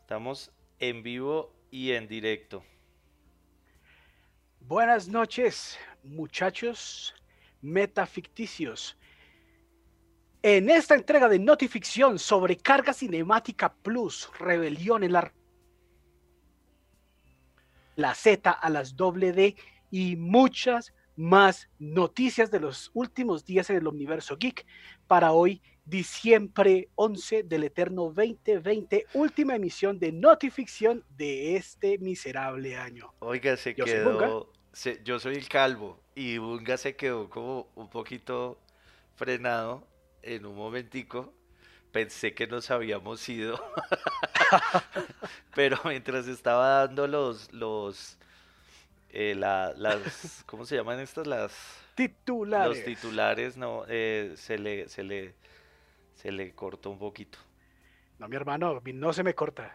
Estamos 0.00 0.52
en 0.78 1.02
vivo 1.02 1.54
y 1.70 1.92
en 1.92 2.08
directo. 2.08 2.64
Buenas 4.60 5.08
noches, 5.08 5.78
muchachos 6.02 7.14
metaficticios. 7.60 8.96
En 10.42 10.70
esta 10.70 10.94
entrega 10.94 11.28
de 11.28 11.38
Notificción 11.38 12.18
sobre 12.18 12.56
carga 12.56 12.92
cinemática 12.92 13.74
plus, 13.74 14.30
rebelión 14.38 15.02
en 15.02 15.12
la 15.12 15.32
la 17.96 18.14
Z 18.14 18.50
a 18.50 18.70
las 18.70 18.94
doble 18.94 19.32
D 19.32 19.56
y 19.90 20.16
muchas 20.16 20.92
más 21.16 21.68
noticias 21.78 22.50
de 22.50 22.60
los 22.60 22.90
últimos 22.92 23.44
días 23.44 23.70
en 23.70 23.76
el 23.76 23.88
universo 23.88 24.36
geek 24.36 24.66
para 25.06 25.32
hoy, 25.32 25.62
diciembre 25.86 26.88
11 26.96 27.44
del 27.44 27.64
eterno 27.64 28.12
2020, 28.12 29.06
última 29.14 29.54
emisión 29.54 29.98
de 29.98 30.10
Notificción 30.12 31.04
de 31.16 31.56
este 31.56 31.96
miserable 31.98 32.76
año. 32.76 33.14
Oiga, 33.20 33.56
se 33.56 33.74
quedó. 33.74 34.52
yo 35.04 35.18
soy 35.20 35.36
el 35.36 35.48
calvo 35.48 36.00
y 36.14 36.38
Bunga 36.38 36.76
se 36.76 36.96
quedó 36.96 37.30
como 37.30 37.68
un 37.76 37.88
poquito 37.88 38.58
frenado 39.14 39.86
en 40.22 40.44
un 40.44 40.56
momentico. 40.56 41.32
Pensé 41.92 42.34
que 42.34 42.46
nos 42.46 42.70
habíamos 42.70 43.26
ido. 43.28 43.58
Pero 45.54 45.78
mientras 45.84 46.26
estaba 46.26 46.84
dando 46.84 47.06
los, 47.06 47.52
los, 47.52 48.18
eh, 49.08 49.34
las, 49.36 50.42
¿cómo 50.46 50.66
se 50.66 50.76
llaman 50.76 50.98
estas? 50.98 51.26
Las 51.26 51.52
titulares. 51.94 52.76
Los 52.76 52.84
titulares, 52.84 53.56
no, 53.56 53.84
eh, 53.88 54.34
se 54.36 54.58
le, 54.58 54.88
se 54.88 55.04
le, 55.04 55.34
se 56.16 56.32
le 56.32 56.52
cortó 56.54 56.90
un 56.90 56.98
poquito. 56.98 57.38
No, 58.18 58.28
mi 58.28 58.36
hermano, 58.36 58.82
no 58.94 59.12
se 59.12 59.22
me 59.22 59.34
corta. 59.34 59.72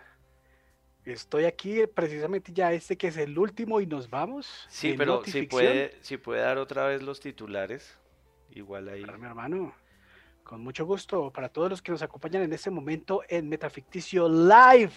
Estoy 1.05 1.45
aquí 1.45 1.87
precisamente 1.87 2.51
ya 2.51 2.73
este 2.73 2.97
que 2.97 3.07
es 3.07 3.17
el 3.17 3.37
último 3.37 3.79
y 3.79 3.85
nos 3.85 4.09
vamos. 4.09 4.67
Sí, 4.69 4.93
pero 4.97 5.23
si 5.23 5.43
puede, 5.43 5.97
si 6.01 6.17
puede 6.17 6.41
dar 6.41 6.57
otra 6.57 6.85
vez 6.87 7.01
los 7.01 7.19
titulares, 7.19 7.97
igual 8.51 8.89
ahí. 8.89 9.03
mi 9.03 9.25
hermano, 9.25 9.73
con 10.43 10.61
mucho 10.61 10.85
gusto 10.85 11.31
para 11.31 11.49
todos 11.49 11.69
los 11.69 11.81
que 11.81 11.91
nos 11.91 12.01
acompañan 12.01 12.43
en 12.43 12.53
este 12.53 12.69
momento 12.69 13.23
en 13.29 13.47
Metaficticio 13.47 14.27
Live 14.27 14.93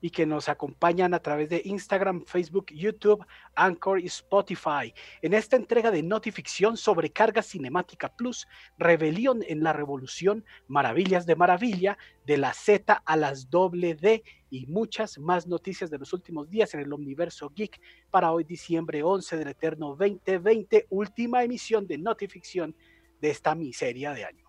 y 0.00 0.10
que 0.10 0.26
nos 0.26 0.48
acompañan 0.48 1.14
a 1.14 1.20
través 1.20 1.48
de 1.48 1.62
Instagram, 1.64 2.24
Facebook, 2.24 2.66
YouTube, 2.72 3.24
Anchor 3.54 4.00
y 4.00 4.06
Spotify. 4.06 4.92
En 5.22 5.34
esta 5.34 5.56
entrega 5.56 5.90
de 5.90 6.02
Notificción 6.02 6.76
sobre 6.76 7.10
Carga 7.10 7.42
Cinemática 7.42 8.14
Plus, 8.14 8.48
Rebelión 8.78 9.42
en 9.46 9.62
la 9.62 9.72
Revolución, 9.72 10.44
Maravillas 10.68 11.26
de 11.26 11.36
Maravilla, 11.36 11.98
de 12.26 12.38
la 12.38 12.52
Z 12.52 13.02
a 13.04 13.16
las 13.16 13.50
doble 13.50 13.94
D 13.94 14.22
y 14.50 14.66
muchas 14.66 15.18
más 15.18 15.46
noticias 15.46 15.90
de 15.90 15.98
los 15.98 16.12
últimos 16.12 16.48
días 16.48 16.74
en 16.74 16.80
el 16.80 16.92
universo 16.92 17.50
geek 17.54 17.80
para 18.10 18.32
hoy 18.32 18.44
diciembre 18.44 19.02
11 19.02 19.36
del 19.36 19.48
eterno 19.48 19.96
2020, 19.96 20.86
última 20.90 21.42
emisión 21.44 21.86
de 21.86 21.98
Notificción 21.98 22.74
de 23.20 23.30
esta 23.30 23.54
miseria 23.54 24.12
de 24.12 24.24
año. 24.24 24.44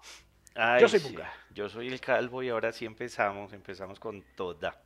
yo 0.79 0.87
soy 0.87 0.99
Bunga. 0.99 1.31
Yo 1.53 1.69
soy 1.69 1.87
el 1.87 1.99
Calvo 1.99 2.41
y 2.41 2.49
ahora 2.49 2.71
sí 2.71 2.85
empezamos, 2.85 3.53
empezamos 3.53 3.99
con 3.99 4.23
toda. 4.35 4.81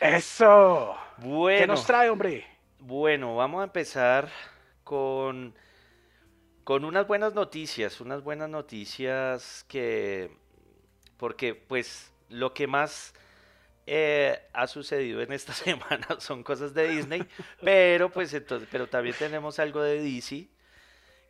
Eso. 0.00 0.96
Bueno. 1.18 1.60
¿Qué 1.60 1.66
nos 1.66 1.86
trae, 1.86 2.10
hombre? 2.10 2.46
Bueno, 2.78 3.36
vamos 3.36 3.60
a 3.62 3.64
empezar 3.64 4.28
con, 4.82 5.54
con 6.64 6.84
unas 6.84 7.06
buenas 7.06 7.34
noticias, 7.34 8.00
unas 8.00 8.22
buenas 8.22 8.48
noticias 8.50 9.64
que, 9.68 10.30
porque 11.16 11.54
pues 11.54 12.12
lo 12.28 12.52
que 12.52 12.66
más 12.66 13.14
eh, 13.86 14.38
ha 14.52 14.66
sucedido 14.66 15.20
en 15.20 15.32
esta 15.32 15.52
semana 15.54 16.06
son 16.18 16.42
cosas 16.42 16.74
de 16.74 16.88
Disney, 16.88 17.26
pero 17.62 18.10
pues 18.10 18.32
entonces, 18.34 18.68
pero 18.70 18.86
también 18.86 19.16
tenemos 19.18 19.58
algo 19.58 19.82
de 19.82 20.02
DC, 20.02 20.48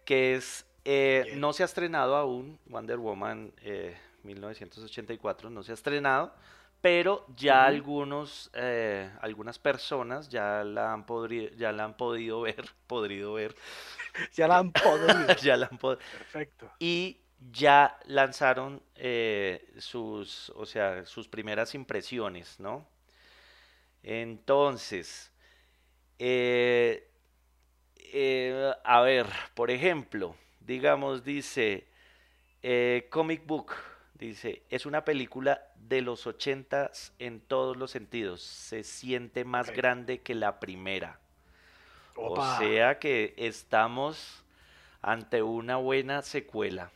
que 0.05 0.35
es, 0.37 0.67
eh, 0.85 1.35
no 1.37 1.53
se 1.53 1.63
ha 1.63 1.67
estrenado 1.67 2.17
aún, 2.17 2.59
Wonder 2.67 2.99
Woman 2.99 3.53
1984 4.23 5.49
eh, 5.49 5.53
no 5.53 5.63
se 5.63 5.73
ha 5.73 5.75
estrenado, 5.75 6.35
pero 6.85 7.25
ya 7.35 7.65
algunos, 7.65 8.51
eh, 8.53 9.11
algunas 9.23 9.59
personas 9.59 10.29
ya 10.29 10.63
la 10.65 10.93
han, 10.93 11.07
ya 11.57 11.73
la 11.73 11.85
han 11.85 11.97
podido 11.97 12.43
ver, 12.43 12.67
podrido 12.87 13.33
ver. 13.33 13.57
ya 14.35 14.47
la 14.47 14.59
han 14.59 14.71
podido. 14.71 15.35
ya 15.43 15.57
la 15.57 15.71
han 15.73 15.79
Perfecto. 15.79 16.71
Y 16.79 17.23
ya 17.51 17.97
lanzaron 18.05 18.83
eh, 18.97 19.67
sus, 19.79 20.51
o 20.51 20.67
sea, 20.67 21.07
sus 21.07 21.27
primeras 21.27 21.75
impresiones, 21.75 22.61
¿no? 22.61 22.87
Entonces, 24.03 25.33
eh, 26.19 27.09
a 28.85 29.01
ver, 29.01 29.27
por 29.55 29.71
ejemplo, 29.71 30.37
digamos, 30.61 31.25
dice 31.25 31.89
Comic 33.09 33.47
Book 33.47 33.73
Dice, 34.15 34.63
es 34.71 34.87
una 34.87 35.05
película 35.05 35.67
de 35.77 36.01
los 36.01 36.27
ochentas 36.27 37.13
en 37.19 37.41
todos 37.41 37.77
los 37.77 37.91
sentidos. 37.91 38.43
Se 38.43 38.85
siente 38.85 39.45
más 39.45 39.71
grande 39.71 40.21
que 40.21 40.35
la 40.35 40.61
primera. 40.61 41.19
O 42.17 42.37
sea 42.59 42.99
que 43.01 43.35
estamos 43.37 44.45
ante 45.03 45.43
una 45.43 45.77
buena 45.77 46.23
secuela. 46.23 46.93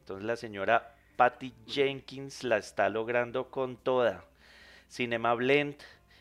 Entonces 0.00 0.24
la 0.24 0.36
señora 0.36 0.96
Patty 1.16 1.52
Jenkins 1.66 2.42
la 2.42 2.56
está 2.56 2.88
logrando 2.88 3.50
con 3.50 3.76
toda. 3.76 4.24
Cinema 4.88 5.34
Blend 5.34 5.76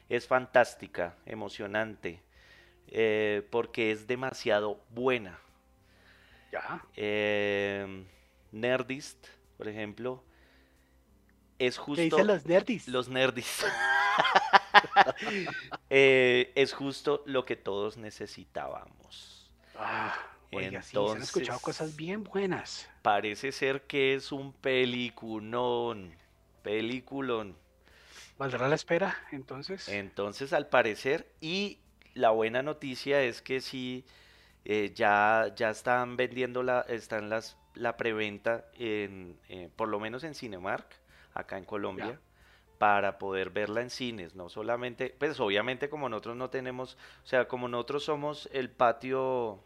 es 0.10 0.28
fantástica, 0.28 1.16
emocionante, 1.26 2.22
eh, 2.88 3.48
porque 3.50 3.92
es 3.92 4.06
demasiado 4.06 4.82
buena. 4.90 5.40
Ya. 6.52 6.86
Eh, 6.96 8.06
Nerdist, 8.52 9.28
por 9.58 9.70
ejemplo, 9.70 10.22
es 11.68 11.78
justo. 11.78 11.96
¿Qué 11.96 12.04
dicen 12.04 12.28
los 12.28 12.46
nerdis? 12.46 12.88
Los 12.88 13.08
nerdis. 13.10 13.66
Eh, 15.90 16.52
es 16.56 16.74
justo 16.74 17.24
lo 17.26 17.46
que 17.46 17.56
todos 17.56 17.98
necesitábamos. 17.98 19.52
Ah, 19.76 20.16
oiga, 20.52 20.82
sí, 20.82 20.92
se 20.92 21.12
han 21.12 21.22
escuchado 21.22 21.60
cosas 21.60 21.96
bien 21.96 22.24
buenas. 22.24 22.90
Parece 23.02 23.52
ser 23.52 23.84
que 23.84 24.16
es 24.16 24.32
un 24.32 24.54
peliculón. 24.54 26.16
Peliculón. 26.64 27.58
¿Valdrá 28.38 28.68
la 28.68 28.76
espera 28.76 29.18
entonces? 29.32 29.90
Entonces, 29.90 30.54
al 30.54 30.68
parecer, 30.68 31.30
y 31.42 31.80
la 32.14 32.32
buena 32.32 32.64
noticia 32.64 33.22
es 33.22 33.42
que 33.42 33.60
sí, 33.60 34.06
eh, 34.64 34.94
ya, 34.96 35.54
ya 35.56 35.70
están 35.72 36.16
vendiendo 36.16 36.64
la, 36.64 36.82
están 36.82 37.30
las, 37.30 37.58
la 37.76 37.98
preventa 37.98 38.66
en, 38.76 39.38
eh, 39.50 39.70
por 39.76 39.90
lo 39.90 40.00
menos 40.00 40.24
en 40.24 40.36
Cinemark 40.36 41.01
acá 41.34 41.58
en 41.58 41.66
Colombia. 41.66 42.20
para 42.78 43.20
poder 43.20 43.52
verla 43.52 43.82
en 43.82 43.92
cines, 43.92 44.34
no 44.34 44.50
solamente, 44.50 45.16
pues 45.20 45.40
obviamente 45.40 45.88
como 45.88 46.10
nosotros 46.10 46.36
no 46.36 46.50
tenemos, 46.50 46.98
o 47.24 47.28
sea, 47.28 47.48
como 47.48 47.68
nosotros 47.68 48.04
somos 48.04 48.50
el 48.54 48.72
patio, 48.72 49.60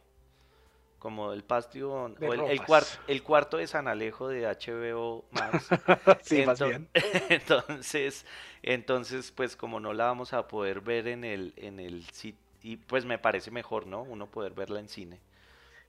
como 1.00 1.32
el 1.32 1.46
patio, 1.46 2.08
el, 2.08 2.42
el, 2.42 2.60
el, 3.08 3.24
cuarto 3.24 3.56
de 3.56 3.68
San 3.68 3.88
Alejo 3.88 4.28
de 4.28 4.46
HBO 4.46 5.24
Max. 5.32 5.70
sí, 6.24 6.46
más 6.46 6.60
bien. 6.60 6.90
entonces, 7.30 8.26
entonces, 8.62 9.32
pues 9.32 9.56
como 9.56 9.80
no 9.80 9.94
la 9.94 10.08
vamos 10.08 10.34
a 10.34 10.50
poder 10.50 10.82
ver 10.82 11.08
en 11.08 11.24
el, 11.24 11.54
en 11.56 11.80
el 11.80 12.04
sitio, 12.10 12.42
y 12.64 12.76
pues 12.76 13.06
me 13.06 13.18
parece 13.18 13.50
mejor, 13.50 13.88
¿no? 13.88 14.02
Uno 14.02 14.28
poder 14.30 14.54
verla 14.54 14.82
en 14.82 14.90
cine. 14.90 15.22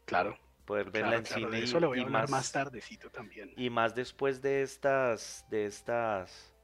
Claro 0.04 0.38
poder 0.66 0.90
verla 0.90 1.16
en 1.16 1.24
cine. 1.24 1.58
eso 1.60 1.78
y, 1.78 1.84
voy 1.84 1.98
a 2.00 2.02
hablar 2.02 2.22
más, 2.22 2.30
más 2.30 2.52
tardecito 2.52 3.08
también. 3.08 3.52
Y 3.56 3.70
más 3.70 3.94
después 3.94 4.42
de 4.42 4.62
estas, 4.62 5.46
de 5.48 5.64
estas, 5.64 6.54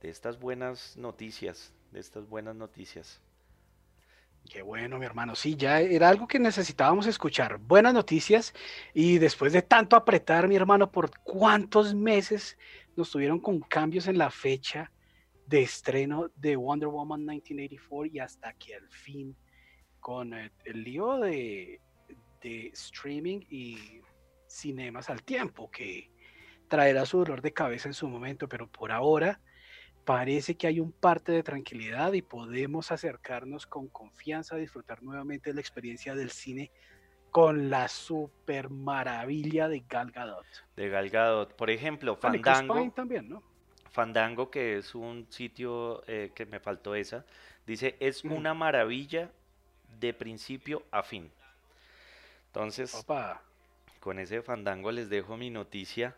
de 0.00 0.08
estas 0.08 0.38
buenas 0.38 0.96
noticias, 0.96 1.74
de 1.90 2.00
estas 2.00 2.26
buenas 2.26 2.54
noticias. 2.54 3.20
Qué 4.48 4.62
bueno, 4.62 4.98
mi 4.98 5.04
hermano. 5.04 5.34
Sí, 5.34 5.54
ya 5.54 5.80
era 5.80 6.08
algo 6.08 6.26
que 6.26 6.38
necesitábamos 6.38 7.06
escuchar. 7.06 7.58
Buenas 7.58 7.92
noticias. 7.92 8.54
Y 8.94 9.18
después 9.18 9.52
de 9.52 9.62
tanto 9.62 9.96
apretar, 9.96 10.48
mi 10.48 10.56
hermano, 10.56 10.90
por 10.90 11.10
cuántos 11.20 11.94
meses 11.94 12.56
nos 12.96 13.10
tuvieron 13.10 13.38
con 13.38 13.60
cambios 13.60 14.08
en 14.08 14.16
la 14.16 14.30
fecha 14.30 14.90
de 15.46 15.62
estreno 15.62 16.30
de 16.36 16.56
Wonder 16.56 16.88
Woman 16.88 17.20
1984 17.20 18.06
y 18.06 18.18
hasta 18.20 18.52
que 18.54 18.76
al 18.76 18.88
fin, 18.88 19.36
con 20.00 20.32
el 20.32 20.84
lío 20.84 21.18
de 21.18 21.80
de 22.40 22.68
streaming 22.68 23.40
y 23.48 24.00
cinemas 24.46 25.10
al 25.10 25.22
tiempo, 25.22 25.70
que 25.70 26.10
traerá 26.68 27.06
su 27.06 27.18
dolor 27.18 27.42
de 27.42 27.52
cabeza 27.52 27.88
en 27.88 27.94
su 27.94 28.08
momento, 28.08 28.48
pero 28.48 28.68
por 28.68 28.92
ahora 28.92 29.40
parece 30.04 30.56
que 30.56 30.66
hay 30.66 30.80
un 30.80 30.92
parte 30.92 31.32
de 31.32 31.42
tranquilidad 31.42 32.12
y 32.12 32.22
podemos 32.22 32.90
acercarnos 32.90 33.66
con 33.66 33.88
confianza 33.88 34.54
a 34.54 34.58
disfrutar 34.58 35.02
nuevamente 35.02 35.50
de 35.50 35.54
la 35.54 35.60
experiencia 35.60 36.14
del 36.14 36.30
cine 36.30 36.70
con 37.30 37.70
la 37.70 37.88
super 37.88 38.70
maravilla 38.70 39.68
de 39.68 39.84
Gal 39.88 40.10
Gadot. 40.10 40.46
De 40.76 40.88
Gal 40.88 41.10
Gadot, 41.10 41.54
por 41.54 41.70
ejemplo, 41.70 42.16
Fandango. 42.16 42.90
también, 42.90 43.28
¿no? 43.28 43.42
Fandango, 43.90 44.50
que 44.50 44.78
es 44.78 44.94
un 44.94 45.26
sitio 45.30 46.02
eh, 46.06 46.32
que 46.34 46.46
me 46.46 46.60
faltó 46.60 46.94
esa, 46.94 47.24
dice, 47.66 47.96
es 48.00 48.24
una 48.24 48.54
maravilla 48.54 49.30
de 49.98 50.14
principio 50.14 50.84
a 50.90 51.02
fin. 51.02 51.30
Entonces, 52.52 52.94
Opa. 52.94 53.40
con 54.00 54.18
ese 54.18 54.42
Fandango 54.42 54.90
les 54.90 55.08
dejo 55.08 55.36
mi 55.36 55.50
noticia. 55.50 56.16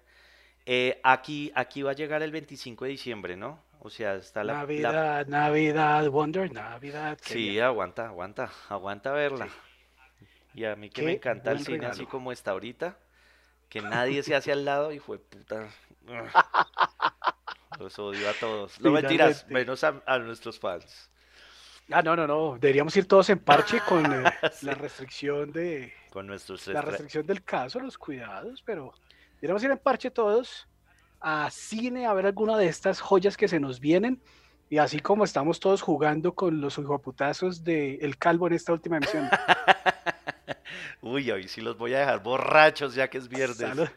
Eh, 0.64 0.99
aquí, 1.02 1.52
aquí 1.55 1.82
va 1.82 1.90
a 1.90 1.94
llegar 1.94 2.23
el 2.23 2.32
25 2.32 2.87
de 2.87 2.90
diciembre, 2.93 3.37
¿no? 3.37 3.61
O 3.81 3.90
sea, 3.90 4.14
está 4.14 4.43
la, 4.43 4.55
la... 4.55 4.58
Navidad, 4.61 5.26
Navidad, 5.26 6.08
Wonder, 6.08 6.50
Navidad. 6.52 7.19
Sí, 7.20 7.50
bien. 7.50 7.64
aguanta, 7.64 8.06
aguanta, 8.06 8.50
aguanta 8.69 9.12
verla. 9.12 9.46
Sí. 9.46 9.52
Y 10.55 10.64
a 10.64 10.76
mí 10.76 10.88
que 10.88 11.02
me 11.02 11.12
encanta 11.12 11.52
el 11.52 11.64
cine 11.64 11.87
así 11.87 12.06
como 12.06 12.32
está 12.32 12.52
ahorita, 12.52 12.96
que 13.69 13.81
nadie 13.82 14.23
se 14.23 14.35
hace 14.35 14.52
al 14.52 14.64
lado 14.64 14.93
y 14.93 14.99
fue 15.00 15.19
puta. 15.19 15.69
Los 17.78 17.99
odio 17.99 18.28
a 18.28 18.35
todos. 18.35 18.81
No 18.81 18.90
mentiras, 18.93 19.46
menos 19.49 19.82
a, 19.85 20.02
a 20.06 20.19
nuestros 20.19 20.58
fans. 20.58 21.11
Ah, 21.90 22.02
no, 22.02 22.17
no, 22.17 22.26
no. 22.26 22.58
Deberíamos 22.58 22.96
ir 22.96 23.06
todos 23.06 23.29
en 23.31 23.38
parche 23.38 23.81
con 23.87 24.05
eh, 24.12 24.32
Sí, 24.52 24.67
la 24.67 24.75
restricción 24.75 25.52
de 25.52 25.93
con 26.11 26.26
nuestros 26.26 26.67
la 26.69 26.82
restricción 26.82 27.26
del 27.26 27.43
caso, 27.43 27.81
los 27.81 27.96
cuidados, 27.96 28.62
pero 28.62 28.93
deberíamos 29.37 29.64
ir 29.64 29.70
en 29.70 29.79
parche 29.79 30.11
todos 30.11 30.69
a 31.20 31.49
cine 31.50 32.06
a 32.06 32.12
ver 32.12 32.26
alguna 32.26 32.58
de 32.58 32.67
estas 32.67 33.00
joyas 33.00 33.37
que 33.37 33.49
se 33.49 33.61
nos 33.61 33.81
vienen. 33.81 34.20
Y 34.69 34.79
así 34.79 35.00
como 35.00 35.25
estamos 35.25 35.61
todos 35.61 35.82
jugando 35.82 36.34
con 36.34 36.61
los 36.61 36.79
hijoputazos 36.79 37.62
de 37.62 37.96
El 37.96 38.17
Calvo 38.17 38.46
en 38.46 38.55
esta 38.55 38.73
última 38.73 38.96
emisión. 38.96 39.28
Uy, 41.02 41.31
hoy 41.31 41.49
sí 41.49 41.61
los 41.61 41.76
voy 41.76 41.94
a 41.94 42.00
dejar 42.00 42.23
borrachos 42.23 42.94
ya 42.94 43.08
que 43.08 43.19
es 43.19 43.28
viernes. 43.28 43.58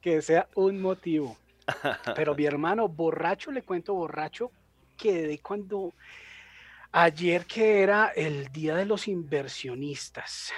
Que 0.00 0.22
sea 0.22 0.46
un 0.54 0.80
motivo. 0.80 1.36
Pero 2.14 2.36
mi 2.36 2.46
hermano, 2.46 2.86
borracho, 2.88 3.50
le 3.50 3.62
cuento 3.62 3.92
borracho, 3.92 4.52
quedé 4.96 5.38
cuando 5.38 5.94
ayer 6.92 7.44
que 7.46 7.82
era 7.82 8.08
el 8.08 8.48
día 8.48 8.74
de 8.76 8.86
los 8.86 9.08
inversionistas 9.08 10.52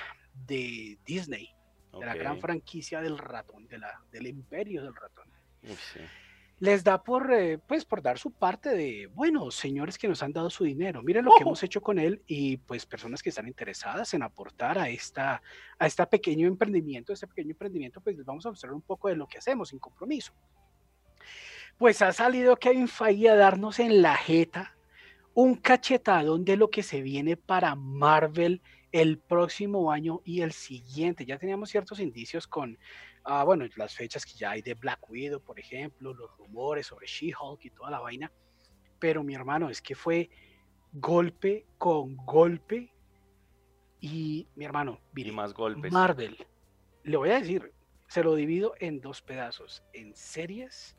de 0.46 0.98
Disney, 1.04 1.50
de 1.98 2.06
la 2.06 2.14
gran 2.14 2.40
franquicia 2.40 3.00
del 3.00 3.18
ratón, 3.18 3.66
de 3.66 3.78
la, 3.78 4.00
del 4.12 4.26
imperio 4.28 4.82
del 4.84 4.94
ratón. 4.94 5.28
Sí. 5.62 6.00
Les 6.60 6.82
da 6.82 7.02
por, 7.02 7.32
eh, 7.32 7.58
pues, 7.58 7.84
por 7.84 8.02
dar 8.02 8.18
su 8.18 8.32
parte 8.32 8.70
de, 8.70 9.06
bueno, 9.14 9.48
señores 9.50 9.96
que 9.96 10.08
nos 10.08 10.22
han 10.24 10.32
dado 10.32 10.50
su 10.50 10.64
dinero, 10.64 11.02
miren 11.04 11.24
lo 11.24 11.30
que 11.30 11.42
Ojo. 11.42 11.50
hemos 11.50 11.62
hecho 11.62 11.80
con 11.80 12.00
él 12.00 12.22
y 12.26 12.56
pues 12.56 12.84
personas 12.84 13.22
que 13.22 13.28
están 13.28 13.46
interesadas 13.46 14.12
en 14.14 14.24
aportar 14.24 14.76
a 14.76 14.88
esta, 14.88 15.40
a 15.78 15.86
este 15.86 16.04
pequeño 16.06 16.48
emprendimiento, 16.48 17.12
este 17.12 17.28
pequeño 17.28 17.50
emprendimiento, 17.50 18.00
pues 18.00 18.16
les 18.16 18.26
vamos 18.26 18.44
a 18.44 18.50
mostrar 18.50 18.72
un 18.72 18.82
poco 18.82 19.08
de 19.08 19.14
lo 19.14 19.28
que 19.28 19.38
hacemos 19.38 19.68
sin 19.68 19.78
compromiso. 19.78 20.32
Pues 21.78 22.02
ha 22.02 22.12
salido 22.12 22.56
Kevin 22.56 22.88
Feige 22.88 23.28
a 23.28 23.36
darnos 23.36 23.78
en 23.78 24.02
la 24.02 24.16
jeta 24.16 24.76
un 25.32 25.54
cachetadón 25.54 26.44
de 26.44 26.56
lo 26.56 26.70
que 26.70 26.82
se 26.82 27.02
viene 27.02 27.36
para 27.36 27.76
Marvel 27.76 28.60
el 28.90 29.18
próximo 29.18 29.92
año 29.92 30.20
y 30.24 30.40
el 30.40 30.50
siguiente. 30.50 31.24
Ya 31.24 31.38
teníamos 31.38 31.70
ciertos 31.70 32.00
indicios 32.00 32.48
con, 32.48 32.76
ah, 33.22 33.44
bueno, 33.44 33.64
las 33.76 33.94
fechas 33.94 34.26
que 34.26 34.32
ya 34.32 34.50
hay 34.50 34.62
de 34.62 34.74
Black 34.74 35.08
Widow, 35.08 35.40
por 35.40 35.60
ejemplo, 35.60 36.12
los 36.12 36.36
rumores 36.36 36.88
sobre 36.88 37.06
She-Hulk 37.06 37.64
y 37.64 37.70
toda 37.70 37.92
la 37.92 38.00
vaina. 38.00 38.32
Pero 38.98 39.22
mi 39.22 39.36
hermano, 39.36 39.70
es 39.70 39.80
que 39.80 39.94
fue 39.94 40.30
golpe 40.94 41.64
con 41.78 42.16
golpe. 42.16 42.92
Y 44.00 44.48
mi 44.56 44.64
hermano, 44.64 44.98
Y 45.12 45.14
mire, 45.14 45.32
más 45.32 45.54
golpes. 45.54 45.92
Marvel, 45.92 46.44
le 47.04 47.16
voy 47.16 47.30
a 47.30 47.38
decir, 47.38 47.72
se 48.08 48.24
lo 48.24 48.34
divido 48.34 48.74
en 48.80 49.00
dos 49.00 49.22
pedazos, 49.22 49.84
en 49.92 50.16
series 50.16 50.97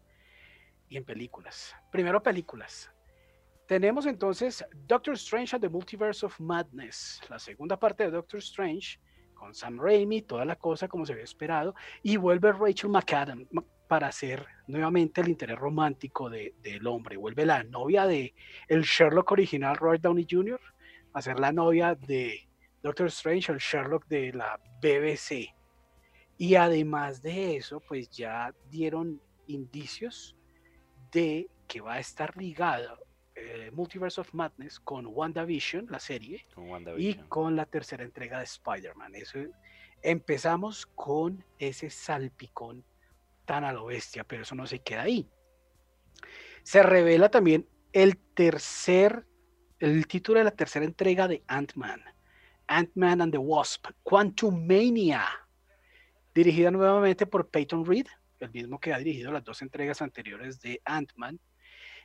y 0.89 0.97
en 0.97 1.05
películas. 1.05 1.75
Primero 1.91 2.21
películas. 2.21 2.91
Tenemos 3.67 4.05
entonces 4.07 4.65
Doctor 4.87 5.13
Strange 5.13 5.55
and 5.55 5.63
the 5.63 5.69
Multiverse 5.69 6.25
of 6.25 6.39
Madness, 6.39 7.21
la 7.29 7.37
segunda 7.37 7.77
parte 7.77 8.03
de 8.03 8.11
Doctor 8.11 8.39
Strange, 8.39 8.99
con 9.35 9.53
Sam 9.53 9.79
Raimi, 9.79 10.23
toda 10.23 10.43
la 10.43 10.55
cosa 10.55 10.87
como 10.87 11.05
se 11.05 11.13
había 11.13 11.23
esperado, 11.23 11.75
y 12.01 12.17
vuelve 12.17 12.51
Rachel 12.51 12.89
McAdams 12.89 13.47
para 13.87 14.07
hacer 14.07 14.45
nuevamente 14.67 15.21
el 15.21 15.29
interés 15.29 15.57
romántico 15.57 16.29
de- 16.29 16.55
del 16.61 16.85
hombre. 16.87 17.15
Vuelve 17.17 17.45
la 17.45 17.63
novia 17.63 18.05
de 18.05 18.33
el 18.67 18.81
Sherlock 18.81 19.31
original, 19.31 19.75
Robert 19.77 20.01
Downey 20.01 20.27
Jr., 20.29 20.59
a 21.13 21.21
ser 21.21 21.39
la 21.39 21.51
novia 21.51 21.95
de 21.95 22.47
Doctor 22.81 23.07
Strange, 23.07 23.51
el 23.51 23.59
Sherlock 23.59 24.07
de 24.07 24.33
la 24.33 24.59
BBC. 24.81 25.53
Y 26.37 26.55
además 26.55 27.21
de 27.21 27.55
eso, 27.57 27.79
pues 27.81 28.09
ya 28.09 28.53
dieron 28.69 29.21
indicios 29.47 30.35
de 31.11 31.49
que 31.67 31.81
va 31.81 31.95
a 31.95 31.99
estar 31.99 32.35
ligado 32.37 32.99
eh, 33.35 33.71
Multiverse 33.71 34.19
of 34.19 34.33
Madness 34.33 34.79
con 34.79 35.05
WandaVision, 35.07 35.87
la 35.89 35.99
serie, 35.99 36.45
Con 36.53 36.83
y 36.97 37.15
con 37.29 37.55
la 37.55 37.65
tercera 37.65 38.03
entrega 38.03 38.39
de 38.39 38.43
Spider-Man. 38.43 39.15
Eso, 39.15 39.39
empezamos 40.01 40.85
con 40.87 41.45
ese 41.57 41.89
salpicón 41.89 42.83
tan 43.45 43.63
a 43.63 43.71
lo 43.71 43.85
bestia, 43.85 44.23
pero 44.23 44.43
eso 44.43 44.55
no 44.55 44.67
se 44.67 44.79
queda 44.79 45.03
ahí. 45.03 45.27
Se 46.63 46.83
revela 46.83 47.29
también 47.29 47.67
el 47.93 48.17
tercer, 48.17 49.25
el 49.79 50.05
título 50.07 50.39
de 50.39 50.45
la 50.45 50.51
tercera 50.51 50.85
entrega 50.85 51.27
de 51.27 51.43
Ant-Man, 51.47 52.01
Ant-Man 52.67 53.21
and 53.21 53.31
the 53.31 53.37
Wasp, 53.37 53.87
Quantum 54.03 54.67
Mania, 54.67 55.25
dirigida 56.35 56.71
nuevamente 56.71 57.25
por 57.25 57.49
Peyton 57.49 57.85
Reed, 57.85 58.07
el 58.39 58.51
mismo 58.51 58.79
que 58.79 58.93
ha 58.93 58.97
dirigido 58.97 59.31
las 59.31 59.43
dos 59.43 59.61
entregas 59.61 60.01
anteriores 60.01 60.59
de 60.61 60.81
Ant-Man. 60.85 61.39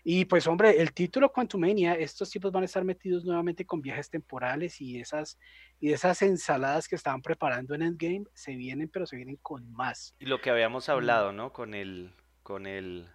Y 0.06 0.26
pues 0.26 0.47
hombre, 0.47 0.82
el 0.82 0.92
título 0.92 1.32
Quantumania, 1.32 1.94
estos 1.94 2.28
tipos 2.30 2.52
van 2.52 2.62
a 2.62 2.66
estar 2.66 2.85
metidos 2.85 3.25
nuevamente 3.25 3.64
con 3.64 3.80
viajes 3.80 4.11
temporales 4.11 4.78
y 4.82 5.00
esas, 5.00 5.38
y 5.80 5.92
esas 5.92 6.20
ensaladas 6.20 6.88
que 6.88 6.94
estaban 6.97 7.23
preparando 7.23 7.75
en 7.75 7.80
Endgame 7.82 8.25
se 8.35 8.54
vienen, 8.54 8.90
pero 8.90 9.06
se 9.06 9.16
vienen 9.16 9.37
con 9.40 9.70
más. 9.73 10.14
Y 10.18 10.26
lo 10.26 10.40
que 10.42 10.50
habíamos 10.50 10.88
Mm. 10.88 10.92
hablado, 10.92 11.32
¿no? 11.32 11.54
Con 11.54 11.73
el, 11.73 12.12
con 12.42 12.66
el, 12.66 13.08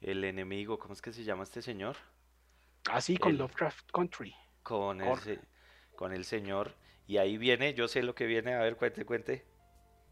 el 0.00 0.22
enemigo, 0.22 0.78
¿cómo 0.78 0.92
es 0.94 1.02
que 1.02 1.12
se 1.12 1.24
llama 1.24 1.42
este 1.42 1.60
señor? 1.60 1.96
Así 2.88 3.16
con 3.16 3.32
El- 3.32 3.38
Lovecraft 3.38 3.90
Country. 3.92 4.32
Con 4.62 5.00
con 5.96 6.12
el 6.12 6.24
señor. 6.24 6.74
Y 7.08 7.16
ahí 7.16 7.36
viene, 7.36 7.74
yo 7.74 7.88
sé 7.88 8.02
lo 8.04 8.14
que 8.14 8.26
viene, 8.26 8.54
a 8.54 8.60
ver, 8.60 8.76
cuente, 8.76 9.04
cuente. 9.04 9.44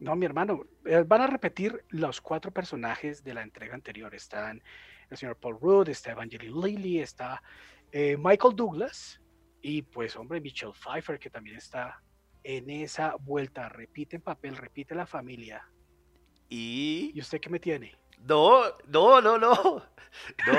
No, 0.01 0.15
mi 0.15 0.25
hermano, 0.25 0.65
eh, 0.85 1.03
van 1.05 1.21
a 1.21 1.27
repetir 1.27 1.85
los 1.89 2.21
cuatro 2.21 2.51
personajes 2.51 3.23
de 3.23 3.35
la 3.35 3.43
entrega 3.43 3.75
anterior. 3.75 4.15
Están 4.15 4.63
el 5.11 5.15
señor 5.15 5.37
Paul 5.37 5.59
Rudd, 5.61 5.89
está 5.89 6.13
Evangeline 6.13 6.59
Lilly, 6.59 6.99
está 6.99 7.43
eh, 7.91 8.17
Michael 8.17 8.55
Douglas 8.55 9.21
y 9.61 9.83
pues 9.83 10.15
hombre, 10.15 10.41
Michelle 10.41 10.73
Pfeiffer 10.73 11.19
que 11.19 11.29
también 11.29 11.57
está 11.57 12.01
en 12.43 12.67
esa 12.71 13.13
vuelta. 13.15 13.69
Repite 13.69 14.15
en 14.15 14.23
papel, 14.23 14.57
repite 14.57 14.95
la 14.95 15.05
familia. 15.05 15.69
Y... 16.49 17.11
¿Y 17.13 17.19
usted 17.21 17.39
qué 17.39 17.51
me 17.51 17.59
tiene? 17.59 17.95
No, 18.27 18.63
no, 18.87 19.21
no, 19.21 19.37
no. 19.37 19.53
No, 20.45 20.53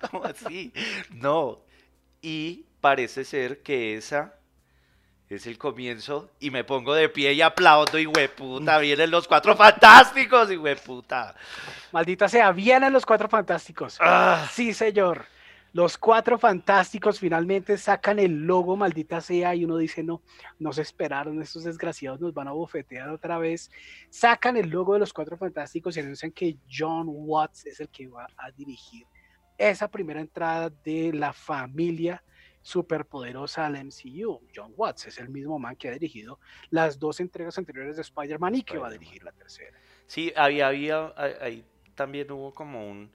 ¿cómo 0.10 0.24
así? 0.24 0.74
No. 1.14 1.64
Y 2.20 2.66
parece 2.82 3.24
ser 3.24 3.62
que 3.62 3.96
esa 3.96 4.37
es 5.28 5.46
el 5.46 5.58
comienzo 5.58 6.30
y 6.40 6.50
me 6.50 6.64
pongo 6.64 6.94
de 6.94 7.08
pie 7.08 7.34
y 7.34 7.42
aplaudo 7.42 7.98
y 7.98 8.06
hueputa, 8.06 8.78
vienen 8.78 9.10
los 9.10 9.28
cuatro 9.28 9.54
fantásticos 9.56 10.50
y 10.50 10.56
hueputa. 10.56 11.34
Maldita 11.92 12.28
sea, 12.28 12.50
vienen 12.52 12.92
los 12.92 13.04
cuatro 13.04 13.28
fantásticos. 13.28 13.98
Ah, 14.00 14.48
Sí, 14.52 14.72
señor. 14.72 15.26
Los 15.74 15.98
cuatro 15.98 16.38
fantásticos 16.38 17.20
finalmente 17.20 17.76
sacan 17.76 18.18
el 18.18 18.46
logo, 18.46 18.74
maldita 18.74 19.20
sea, 19.20 19.54
y 19.54 19.66
uno 19.66 19.76
dice, 19.76 20.02
no, 20.02 20.22
no 20.58 20.72
se 20.72 20.80
esperaron, 20.80 21.42
estos 21.42 21.64
desgraciados 21.64 22.20
nos 22.20 22.32
van 22.32 22.48
a 22.48 22.52
bofetear 22.52 23.10
otra 23.10 23.36
vez. 23.36 23.70
Sacan 24.08 24.56
el 24.56 24.70
logo 24.70 24.94
de 24.94 25.00
los 25.00 25.12
cuatro 25.12 25.36
fantásticos 25.36 25.94
y 25.96 26.00
anuncian 26.00 26.32
que 26.32 26.56
John 26.72 27.04
Watts 27.06 27.66
es 27.66 27.80
el 27.80 27.90
que 27.90 28.08
va 28.08 28.26
a 28.38 28.50
dirigir 28.50 29.04
esa 29.58 29.88
primera 29.88 30.20
entrada 30.20 30.70
de 30.84 31.12
la 31.12 31.34
familia 31.34 32.22
superpoderosa 32.62 33.66
al 33.66 33.76
MCU. 33.76 34.40
John 34.54 34.72
Watts 34.76 35.06
es 35.06 35.18
el 35.18 35.28
mismo 35.28 35.58
man 35.58 35.76
que 35.76 35.88
ha 35.88 35.92
dirigido 35.92 36.38
las 36.70 36.98
dos 36.98 37.20
entregas 37.20 37.56
anteriores 37.58 37.96
de 37.96 38.02
Spider-Man 38.02 38.54
y 38.56 38.62
que 38.62 38.78
va 38.78 38.88
a 38.88 38.90
dirigir 38.90 39.22
la 39.24 39.32
tercera. 39.32 39.76
Sí, 40.06 40.32
había, 40.36 40.68
había, 40.68 41.12
ahí 41.40 41.64
también 41.94 42.30
hubo 42.32 42.52
como 42.54 42.88
un, 42.88 43.10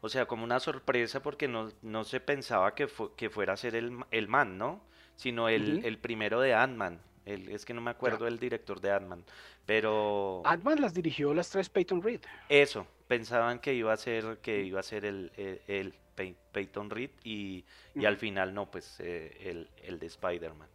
o 0.00 0.08
sea, 0.08 0.26
como 0.26 0.44
una 0.44 0.60
sorpresa 0.60 1.22
porque 1.22 1.48
no, 1.48 1.70
no 1.82 2.04
se 2.04 2.20
pensaba 2.20 2.74
que, 2.74 2.88
fu- 2.88 3.14
que 3.14 3.30
fuera 3.30 3.52
a 3.52 3.56
ser 3.56 3.74
el, 3.76 3.98
el 4.10 4.28
man, 4.28 4.58
¿no? 4.58 4.80
Sino 5.16 5.48
el, 5.48 5.84
el 5.84 5.98
primero 5.98 6.40
de 6.40 6.54
Ant-Man. 6.54 7.00
El- 7.24 7.48
es 7.50 7.64
que 7.64 7.72
no 7.72 7.80
me 7.80 7.90
acuerdo 7.90 8.24
del 8.26 8.38
director 8.38 8.80
de 8.80 8.90
Ant-Man. 8.92 9.24
Pero 9.64 10.42
Ant-Man 10.44 10.80
las 10.80 10.92
dirigió 10.92 11.32
las 11.32 11.48
tres 11.50 11.68
Peyton 11.70 12.02
Reed. 12.02 12.20
eso, 12.48 12.86
pensaban 13.06 13.60
que 13.60 13.74
iba 13.74 13.92
a 13.92 13.96
ser, 13.96 14.38
que 14.42 14.62
iba 14.62 14.80
a 14.80 14.82
ser 14.82 15.04
el, 15.04 15.32
el, 15.36 15.60
el 15.68 15.94
Pey- 16.14 16.36
Peyton 16.52 16.90
Reed 16.90 17.10
y, 17.24 17.64
y 17.94 18.04
al 18.04 18.16
final 18.16 18.54
no, 18.54 18.70
pues 18.70 18.96
eh, 19.00 19.36
el, 19.40 19.70
el 19.82 19.98
de 19.98 20.06
Spider-Man. 20.06 20.68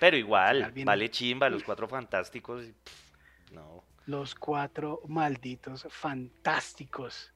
Pero 0.00 0.16
igual, 0.16 0.72
vale 0.84 1.10
chimba, 1.10 1.48
los 1.48 1.64
cuatro 1.64 1.88
fantásticos. 1.88 2.64
y, 2.64 2.72
pff, 2.72 3.52
no. 3.52 3.84
Los 4.06 4.34
cuatro 4.34 5.02
malditos 5.08 5.86
fantásticos. 5.90 7.32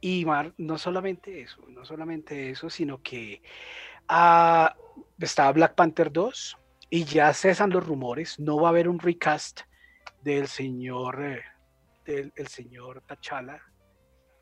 Y 0.00 0.24
Mar, 0.24 0.52
no 0.56 0.78
solamente 0.78 1.42
eso, 1.42 1.62
no 1.68 1.84
solamente 1.84 2.50
eso, 2.50 2.70
sino 2.70 3.02
que 3.02 3.42
ah, 4.08 4.74
está 5.18 5.52
Black 5.52 5.74
Panther 5.74 6.10
2 6.10 6.56
y 6.88 7.04
ya 7.04 7.32
cesan 7.34 7.70
los 7.70 7.86
rumores. 7.86 8.38
No 8.40 8.56
va 8.56 8.68
a 8.68 8.70
haber 8.70 8.88
un 8.88 8.98
recast 8.98 9.60
del 10.22 10.48
señor, 10.48 11.22
eh, 11.22 11.42
del 12.04 12.32
el 12.34 12.48
señor 12.48 13.02
T'Challa, 13.02 13.60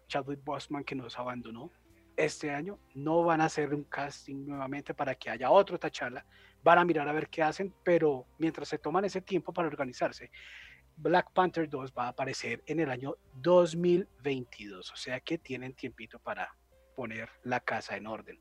Chadwick 0.09 0.43
Boseman, 0.43 0.85
que 0.85 0.95
nos 0.95 1.19
abandonó 1.19 1.71
este 2.17 2.51
año. 2.51 2.79
No 2.95 3.23
van 3.23 3.41
a 3.41 3.45
hacer 3.45 3.73
un 3.73 3.85
casting 3.85 4.47
nuevamente 4.47 4.95
para 4.95 5.15
que 5.15 5.31
haya 5.31 5.51
otro 5.51 5.79
T'Challa. 5.79 6.25
Van 6.65 6.79
a 6.79 6.85
mirar 6.85 7.09
a 7.09 7.13
ver 7.13 7.29
qué 7.29 7.43
hacen, 7.43 7.73
pero 7.85 8.27
mientras 8.39 8.69
se 8.69 8.79
toman 8.79 9.05
ese 9.05 9.21
tiempo 9.21 9.53
para 9.53 9.69
organizarse, 9.69 10.31
Black 10.97 11.31
Panther 11.33 11.69
2 11.69 11.93
va 11.97 12.07
a 12.07 12.09
aparecer 12.09 12.63
en 12.67 12.81
el 12.81 12.91
año 12.91 13.17
2022. 13.35 14.91
O 14.91 14.97
sea 14.97 15.21
que 15.21 15.39
tienen 15.39 15.75
tiempito 15.75 16.19
para 16.19 16.53
poner 16.97 17.29
la 17.45 17.61
casa 17.61 17.97
en 17.97 18.09
orden. 18.09 18.41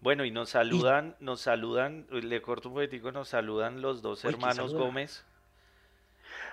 Bueno, 0.00 0.24
y 0.24 0.32
nos 0.32 0.50
saludan, 0.50 1.16
nos 1.20 1.42
saludan, 1.42 2.08
le 2.10 2.42
corto 2.42 2.70
un 2.70 2.74
poquitico, 2.74 3.12
nos 3.12 3.28
saludan 3.28 3.80
los 3.80 4.02
dos 4.02 4.24
Uy, 4.24 4.34
¿quién 4.34 4.40
hermanos? 4.40 4.74
Gómez. 4.74 5.24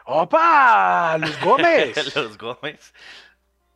¡Opa! 0.06 1.18
¡Los 1.18 1.42
Gómez! 1.44 2.16
los 2.16 2.38
Gómez. 2.38 2.94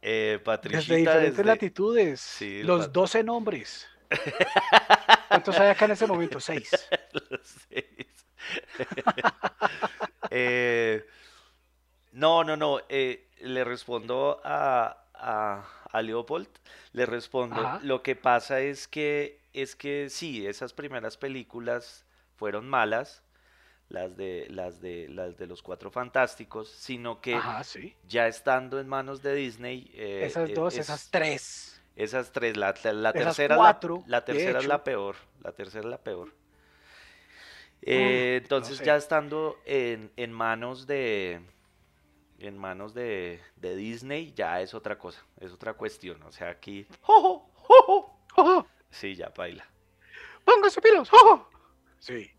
Eh, 0.06 0.40
Desde 0.46 0.98
diferentes 0.98 1.38
desde- 1.38 1.44
latitudes. 1.46 2.20
Sí, 2.20 2.62
los 2.64 2.86
pat- 2.88 2.92
12 2.94 3.24
nombres. 3.24 3.88
¿Cuántos 5.30 5.58
hay 5.60 5.70
acá 5.70 5.86
en 5.86 5.92
ese 5.92 6.06
momento? 6.06 6.40
Seis. 6.40 6.70
Los 7.30 7.42
seis. 7.70 7.86
Eh, 10.30 11.06
no, 12.12 12.44
no, 12.44 12.58
no. 12.58 12.80
eh, 12.90 13.28
le 13.42 13.64
respondo 13.64 14.42
a, 14.44 14.98
a, 15.14 15.64
a 15.92 16.02
Leopold. 16.02 16.48
Le 16.94 17.06
respondo. 17.06 17.56
Ajá. 17.66 17.80
Lo 17.84 18.02
que 18.04 18.16
pasa 18.16 18.60
es 18.62 18.88
que, 18.88 19.40
es 19.54 19.76
que 19.76 20.10
sí, 20.10 20.46
esas 20.48 20.74
primeras 20.74 21.18
películas 21.18 22.06
fueron 22.36 22.68
malas, 22.68 23.22
las 23.90 24.16
de, 24.18 24.48
las 24.50 24.82
de, 24.82 25.08
las 25.10 25.38
de 25.38 25.46
los 25.48 25.62
Cuatro 25.62 25.92
Fantásticos, 25.92 26.70
sino 26.70 27.22
que 27.22 27.36
Ajá, 27.36 27.64
sí. 27.64 27.96
ya 28.08 28.28
estando 28.28 28.80
en 28.80 28.88
manos 28.88 29.22
de 29.22 29.36
Disney, 29.36 29.92
eh, 29.94 30.24
Esas 30.26 30.50
eh, 30.50 30.54
dos, 30.54 30.74
es- 30.74 30.80
esas 30.82 31.10
tres. 31.12 31.82
esas 31.96 32.32
tres, 32.32 32.58
la, 32.58 32.74
la- 32.84 32.94
la 32.94 33.10
Esas 33.12 33.24
tercera, 33.26 33.54
es 33.56 33.58
la- 33.60 33.64
cuatro, 33.64 34.04
la, 34.08 34.26
tercera 34.26 34.60
es 34.60 34.66
la 34.66 34.84
peor, 34.84 35.16
la 35.42 35.52
tercera 35.52 35.82
es 35.82 35.86
la 35.90 35.98
peor. 36.00 36.34
Eh, 37.86 38.38
Mm, 38.40 38.44
entonces 38.44 38.72
no 38.74 38.78
sé. 38.80 38.86
ya 38.86 38.96
estando 38.96 39.60
en, 39.66 40.12
en 40.16 40.32
manos 40.32 40.88
de 40.88 41.42
en 42.40 42.58
manos 42.58 42.94
de, 42.94 43.40
de 43.58 43.76
Disney 43.76 44.34
ya 44.34 44.62
es 44.62 44.74
otra 44.74 44.98
cosa, 44.98 45.22
es 45.40 45.52
otra 45.52 45.74
cuestión, 45.74 46.22
o 46.24 46.32
sea, 46.32 46.50
aquí 46.50 46.88
¡jo, 47.02 47.22
jo, 47.22 47.54
jo, 47.56 47.84
jo! 47.86 48.16
¡Oh! 48.38 48.68
sí, 48.90 49.16
ya 49.16 49.30
baila. 49.36 49.66
¡Póngase 50.46 50.82
pilos! 50.82 51.10
Sí. 52.00 52.32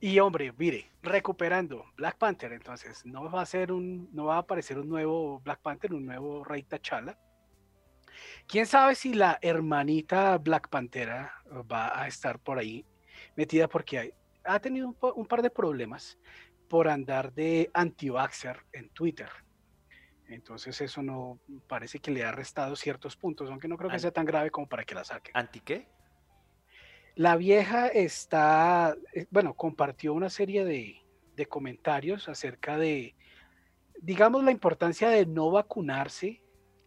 Y 0.00 0.18
hombre, 0.18 0.52
mire, 0.56 0.90
recuperando 1.02 1.84
Black 1.96 2.16
Panther, 2.16 2.52
entonces 2.52 3.04
no 3.04 3.30
va 3.30 3.42
a 3.42 3.46
ser 3.46 3.70
un, 3.70 4.08
no 4.12 4.24
va 4.26 4.36
a 4.36 4.38
aparecer 4.38 4.78
un 4.78 4.88
nuevo 4.88 5.40
Black 5.40 5.60
Panther, 5.60 5.92
un 5.92 6.06
nuevo 6.06 6.42
Rey 6.42 6.62
T'Challa. 6.62 7.18
Quién 8.46 8.66
sabe 8.66 8.94
si 8.94 9.12
la 9.14 9.38
hermanita 9.42 10.38
Black 10.38 10.68
Pantera 10.68 11.32
va 11.70 12.00
a 12.00 12.06
estar 12.08 12.38
por 12.38 12.58
ahí 12.58 12.84
metida 13.36 13.68
porque 13.68 13.98
hay- 13.98 14.14
ha 14.44 14.58
tenido 14.58 14.88
un, 14.88 14.96
un 15.16 15.26
par 15.26 15.42
de 15.42 15.50
problemas 15.50 16.18
por 16.68 16.88
andar 16.88 17.32
de 17.34 17.70
anti-vaxxer 17.74 18.64
en 18.72 18.88
Twitter. 18.90 19.28
Entonces 20.28 20.80
eso 20.80 21.02
no 21.02 21.40
parece 21.68 21.98
que 21.98 22.10
le 22.10 22.24
ha 22.24 22.32
restado 22.32 22.74
ciertos 22.76 23.16
puntos, 23.16 23.50
aunque 23.50 23.68
no 23.68 23.76
creo 23.76 23.90
que 23.90 23.98
sea 23.98 24.12
tan 24.12 24.24
grave 24.24 24.50
como 24.50 24.68
para 24.68 24.84
que 24.84 24.94
la 24.94 25.04
saquen. 25.04 25.32
¿Anti 25.36 25.60
qué? 25.60 25.88
La 27.16 27.36
vieja 27.36 27.88
está, 27.88 28.96
eh, 29.14 29.26
bueno, 29.30 29.54
compartió 29.54 30.14
una 30.14 30.30
serie 30.30 30.64
de, 30.64 31.00
de 31.36 31.46
comentarios 31.46 32.28
acerca 32.28 32.76
de, 32.78 33.14
digamos, 34.00 34.42
la 34.44 34.50
importancia 34.50 35.08
de 35.10 35.26
no 35.26 35.50
vacunarse 35.50 36.40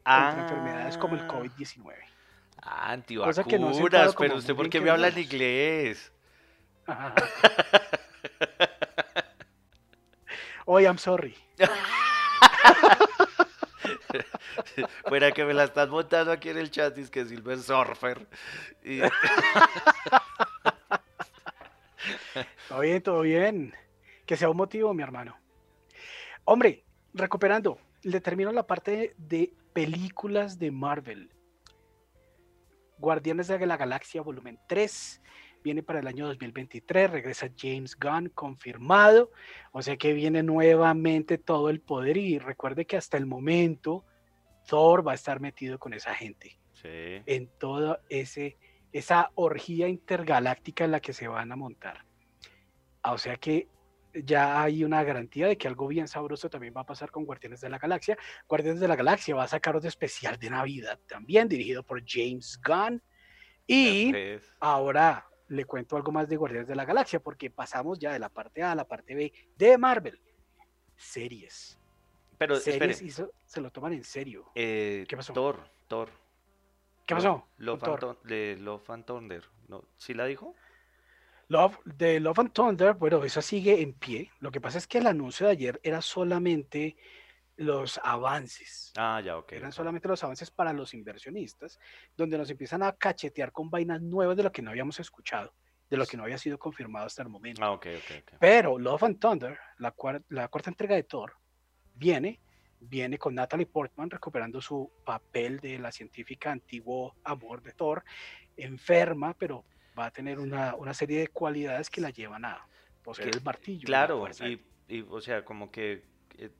contra 0.04 0.40
enfermedades 0.42 0.98
como 0.98 1.16
el 1.16 1.22
Ah, 1.22 1.28
COVID-19. 1.28 1.94
ah, 2.62 2.86
no 2.88 2.94
antivacunas, 2.94 4.14
como 4.16 4.28
pero 4.28 4.36
usted 4.38 4.56
por 4.56 4.70
qué 4.70 4.82
me 4.82 4.90
habla 4.90 5.08
en 5.10 5.18
inglés? 5.20 6.12
Ajá. 6.86 7.14
Oye, 10.66 10.86
I'm 10.86 10.98
sorry. 10.98 11.36
Fuera 15.08 15.32
que 15.32 15.46
me 15.46 15.54
la 15.54 15.64
estás 15.66 15.90
montando 15.90 16.32
aquí 16.32 16.50
en 16.50 16.58
el 16.58 16.72
chat, 16.72 16.98
es 16.98 17.10
que 17.10 17.26
Silver 17.26 17.60
Surfer. 17.60 18.28
Y- 18.84 19.02
Todo 22.70 22.80
bien, 22.82 23.02
todo 23.02 23.22
bien. 23.22 23.74
Que 24.26 24.38
sea 24.38 24.50
un 24.50 24.58
motivo, 24.58 24.94
mi 24.94 25.04
hermano. 25.04 25.38
Hombre, 26.46 26.84
recuperando, 27.14 27.80
le 28.02 28.20
termino 28.22 28.52
la 28.52 28.66
parte 28.68 29.14
de 29.18 29.54
películas 29.74 30.60
de 30.60 30.72
Marvel. 30.72 31.32
Guardianes 32.98 33.48
de 33.48 33.66
la 33.66 33.78
Galaxia, 33.78 34.22
volumen 34.22 34.60
3, 34.68 35.22
viene 35.64 35.82
para 35.84 36.00
el 36.00 36.08
año 36.08 36.28
2023, 36.28 37.10
regresa 37.12 37.50
James 37.58 37.96
Gunn, 37.98 38.30
confirmado, 38.30 39.32
o 39.72 39.82
sea 39.82 39.98
que 39.98 40.14
viene 40.14 40.44
nuevamente 40.44 41.38
todo 41.38 41.70
el 41.70 41.80
poder 41.82 42.18
y 42.18 42.38
recuerde 42.40 42.86
que 42.86 42.98
hasta 42.98 43.18
el 43.18 43.26
momento 43.26 44.06
Thor 44.68 45.06
va 45.08 45.14
a 45.14 45.16
estar 45.16 45.40
metido 45.40 45.80
con 45.80 45.94
esa 45.94 46.14
gente 46.14 46.60
Sí. 46.74 46.90
en 47.26 47.48
toda 47.60 48.02
esa 48.10 49.32
orgía 49.36 49.88
intergaláctica 49.88 50.84
en 50.86 50.92
la 50.92 51.00
que 51.00 51.14
se 51.14 51.28
van 51.28 51.52
a 51.52 51.56
montar. 51.56 52.06
Ah, 53.02 53.14
O 53.14 53.18
sea 53.18 53.38
que 53.38 53.68
ya 54.14 54.62
hay 54.62 54.84
una 54.84 55.04
garantía 55.04 55.48
de 55.48 55.58
que 55.58 55.68
algo 55.68 55.88
bien 55.88 56.08
sabroso 56.08 56.50
también 56.50 56.74
va 56.76 56.82
a 56.82 56.86
pasar 56.86 57.10
con 57.10 57.26
Guardianes 57.26 57.62
de 57.62 57.70
la 57.70 57.80
Galaxia. 57.80 58.18
Guardianes 58.48 58.80
de 58.80 58.88
la 58.88 58.96
Galaxia 58.96 59.34
va 59.36 59.44
a 59.44 59.48
sacar 59.48 59.76
otro 59.76 59.90
especial 59.90 60.38
de 60.38 60.50
Navidad 60.52 61.00
también, 61.08 61.48
dirigido 61.48 61.84
por 61.84 62.04
James 62.06 62.60
Gunn. 62.64 63.02
Y 63.66 64.14
ahora 64.60 65.26
le 65.54 65.66
cuento 65.66 65.96
algo 65.96 66.12
más 66.12 66.28
de 66.28 66.36
Guardianes 66.36 66.68
de 66.68 66.76
la 66.76 66.86
Galaxia, 66.86 67.20
porque 67.20 67.50
pasamos 67.50 68.00
ya 68.00 68.12
de 68.12 68.20
la 68.20 68.30
parte 68.30 68.64
A 68.64 68.72
a 68.72 68.76
la 68.76 68.88
parte 68.88 69.16
B 69.16 69.32
de 69.56 69.78
Marvel. 69.78 70.20
Series. 70.96 71.78
Pero 72.38 72.56
Series 72.58 73.02
y 73.02 73.12
se, 73.12 73.28
se 73.46 73.62
lo 73.62 73.72
toman 73.72 73.94
en 73.94 74.04
serio. 74.04 74.52
eh, 74.56 75.06
¿Qué 75.08 75.16
pasó? 75.16 75.34
Thor, 75.34 75.60
Thor. 75.88 76.10
¿Qué 77.06 77.16
pasó? 77.16 77.48
Love, 77.58 77.80
con 77.80 77.90
and 77.90 78.00
Thor? 78.00 78.22
De 78.24 78.58
Love 78.60 78.90
and 78.90 79.06
Thunder. 79.06 79.44
¿No? 79.68 79.84
¿Sí 79.98 80.14
la 80.14 80.26
dijo? 80.26 80.56
Love, 81.50 81.78
de 81.86 82.20
Love 82.20 82.40
and 82.40 82.52
Thunder, 82.54 82.94
bueno, 82.94 83.24
eso 83.24 83.42
sigue 83.42 83.82
en 83.82 83.94
pie. 83.94 84.32
Lo 84.40 84.52
que 84.52 84.62
pasa 84.62 84.78
es 84.78 84.88
que 84.88 84.98
el 85.00 85.08
anuncio 85.08 85.46
de 85.46 85.52
ayer 85.52 85.80
era 85.84 86.02
solamente 86.02 86.96
los 87.56 88.00
avances. 88.04 88.92
Ah, 88.98 89.22
ya, 89.24 89.38
ok. 89.38 89.54
Eran 89.54 89.72
solamente 89.72 90.08
los 90.08 90.24
avances 90.24 90.50
para 90.52 90.74
los 90.74 90.94
inversionistas, 90.94 91.80
donde 92.18 92.38
nos 92.38 92.50
empiezan 92.50 92.84
a 92.84 92.94
cachetear 92.94 93.52
con 93.52 93.70
vainas 93.70 94.02
nuevas 94.02 94.36
de 94.38 94.44
lo 94.44 94.52
que 94.52 94.62
no 94.62 94.72
habíamos 94.72 95.00
escuchado, 95.00 95.54
de 95.90 95.98
lo 95.98 96.06
que 96.06 96.18
no 96.18 96.24
había 96.24 96.38
sido 96.38 96.58
confirmado 96.58 97.06
hasta 97.06 97.22
el 97.22 97.30
momento. 97.30 97.64
Ah, 97.64 97.72
ok, 97.72 97.88
ok. 97.98 98.34
Pero 98.40 98.80
Love 98.80 99.04
and 99.04 99.20
Thunder, 99.20 99.58
la, 99.78 99.96
cuar- 99.96 100.24
la 100.30 100.48
cuarta 100.48 100.70
entrega 100.72 100.96
de 100.96 101.04
Thor, 101.04 101.34
viene, 101.94 102.40
viene 102.80 103.18
con 103.20 103.36
Natalie 103.36 103.68
Portman 103.68 104.10
recuperando 104.10 104.60
su 104.60 104.92
papel 105.06 105.60
de 105.60 105.78
la 105.80 105.92
científica 105.92 106.52
antiguo 106.52 107.16
amor 107.24 107.62
de 107.62 107.74
Thor, 107.74 108.04
enferma, 108.58 109.34
pero 109.36 109.64
va 109.98 110.08
a 110.08 110.12
tener 110.12 110.40
una, 110.40 110.76
una 110.76 110.94
serie 110.94 111.20
de 111.20 111.28
cualidades 111.28 111.90
que 111.90 112.02
la 112.02 112.10
llevan 112.10 112.46
a 112.46 112.68
poseer 113.04 113.30
Que- 113.32 113.38
el 113.38 113.44
martillo. 113.44 113.86
Claro, 113.86 114.26
y, 114.42 114.60
y, 114.88 115.02
o 115.10 115.22
sea, 115.22 115.46
como 115.46 115.70
que 115.72 116.04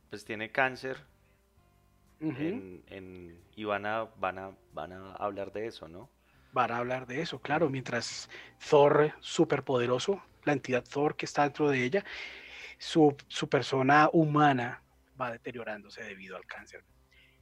pues 0.10 0.26
tiene 0.26 0.52
cáncer 0.52 0.98
Ujú. 2.22 2.36
en, 2.42 2.84
en- 2.88 3.44
y 3.56 3.64
van 3.66 3.86
a, 3.86 4.06
van 4.18 4.40
a, 4.40 4.52
van 4.74 4.94
a 4.94 5.14
hablar 5.14 5.52
de 5.52 5.68
eso, 5.68 5.88
¿no? 5.88 6.10
Van 6.54 6.72
a 6.72 6.78
hablar 6.78 7.08
de 7.08 7.22
eso, 7.22 7.40
claro, 7.40 7.70
mientras 7.70 8.30
Thor, 8.70 9.12
superpoderoso, 9.20 10.22
la 10.44 10.54
entidad 10.54 10.84
Thor 10.84 11.16
que 11.16 11.26
está 11.26 11.44
dentro 11.44 11.70
de 11.70 11.84
ella, 11.84 12.06
su, 12.78 13.16
su 13.28 13.50
persona 13.50 14.10
humana 14.14 14.84
va 15.20 15.32
deteriorándose 15.32 16.04
debido 16.04 16.36
al 16.38 16.46
cáncer. 16.46 16.84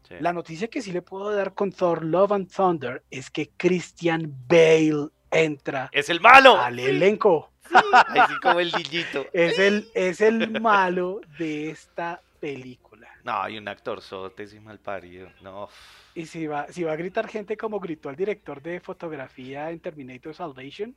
Sí. 0.08 0.16
La 0.20 0.34
noticia 0.34 0.68
que 0.70 0.82
sí 0.82 0.92
le 0.92 1.02
puedo 1.02 1.32
dar 1.34 1.54
con 1.54 1.72
Thor 1.72 2.04
Love 2.04 2.32
and 2.34 2.52
Thunder 2.54 3.04
es 3.12 3.30
que 3.30 3.50
Christian 3.58 4.34
Bale 4.48 5.10
entra 5.30 5.90
¡Es 5.92 6.10
el 6.10 6.20
malo! 6.22 6.58
al 6.58 6.80
elenco. 6.80 7.51
Así 7.94 8.40
como 8.42 8.60
el 8.60 8.72
niñito. 8.72 9.26
Es 9.34 9.60
el, 9.60 9.90
es 9.94 10.22
el 10.22 10.60
malo 10.62 11.22
de 11.38 11.70
esta 11.70 12.22
película. 12.40 13.08
No, 13.24 13.42
hay 13.42 13.58
un 13.58 13.68
actor 13.68 14.02
sote, 14.02 14.44
ese 14.44 14.60
mal 14.60 14.80
parido. 14.80 15.30
No. 15.42 15.70
Y 16.16 16.26
si 16.26 16.48
va, 16.48 16.68
si 16.72 16.84
va 16.84 16.94
a 16.94 16.96
gritar 16.96 17.28
gente 17.28 17.56
como 17.56 17.80
gritó 17.80 18.10
el 18.10 18.16
director 18.16 18.62
de 18.62 18.80
fotografía 18.80 19.70
en 19.72 19.80
Terminator 19.80 20.34
Salvation, 20.34 20.96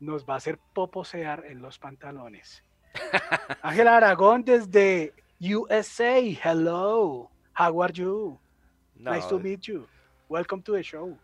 nos 0.00 0.24
va 0.28 0.34
a 0.34 0.36
hacer 0.38 0.58
poposear 0.72 1.44
en 1.46 1.62
los 1.62 1.78
pantalones. 1.78 2.62
Ángel 3.62 3.88
Aragón 3.88 4.44
desde 4.44 5.12
USA, 5.40 6.18
hello. 6.18 7.30
How 7.58 7.82
are 7.82 7.92
you? 7.92 8.38
No, 8.96 9.12
Nice 9.12 9.28
to 9.28 9.38
meet 9.38 9.60
you. 9.62 9.86
Welcome 10.28 10.62
to 10.62 10.72
the 10.72 10.82
show. 10.82 11.16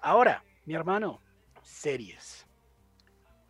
Ahora, 0.00 0.42
mi 0.66 0.74
hermano, 0.74 1.20
series. 1.62 2.46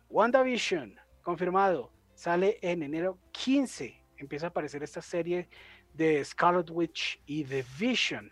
WandaVision, 0.09 0.99
confirmado, 1.21 1.91
sale 2.15 2.57
en 2.61 2.83
enero 2.83 3.19
15. 3.31 3.95
Empieza 4.17 4.47
a 4.47 4.49
aparecer 4.49 4.83
esta 4.83 5.01
serie 5.01 5.47
de 5.93 6.23
Scarlet 6.25 6.69
Witch 6.71 7.21
y 7.25 7.43
The 7.43 7.63
Vision. 7.79 8.29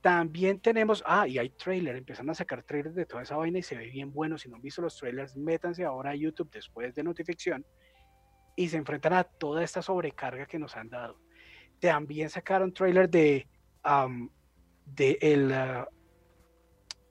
También 0.00 0.60
tenemos, 0.60 1.02
ah, 1.06 1.26
y 1.26 1.38
hay 1.38 1.48
trailer, 1.50 1.96
empiezan 1.96 2.28
a 2.28 2.34
sacar 2.34 2.62
trailers 2.62 2.94
de 2.94 3.06
toda 3.06 3.22
esa 3.22 3.36
vaina 3.36 3.58
y 3.58 3.62
se 3.62 3.76
ve 3.76 3.86
bien 3.86 4.12
bueno. 4.12 4.36
Si 4.36 4.48
no 4.48 4.56
han 4.56 4.62
visto 4.62 4.82
los 4.82 4.96
trailers, 4.96 5.36
métanse 5.36 5.84
ahora 5.84 6.10
a 6.10 6.14
YouTube 6.14 6.50
después 6.50 6.94
de 6.94 7.02
notificación 7.02 7.64
y 8.56 8.68
se 8.68 8.76
enfrentan 8.76 9.14
a 9.14 9.24
toda 9.24 9.62
esta 9.62 9.80
sobrecarga 9.80 10.46
que 10.46 10.58
nos 10.58 10.76
han 10.76 10.90
dado. 10.90 11.20
También 11.80 12.28
sacaron 12.28 12.72
trailer 12.72 13.08
de, 13.08 13.48
de 14.84 15.18
el 15.20 15.52
ah, 15.52 15.88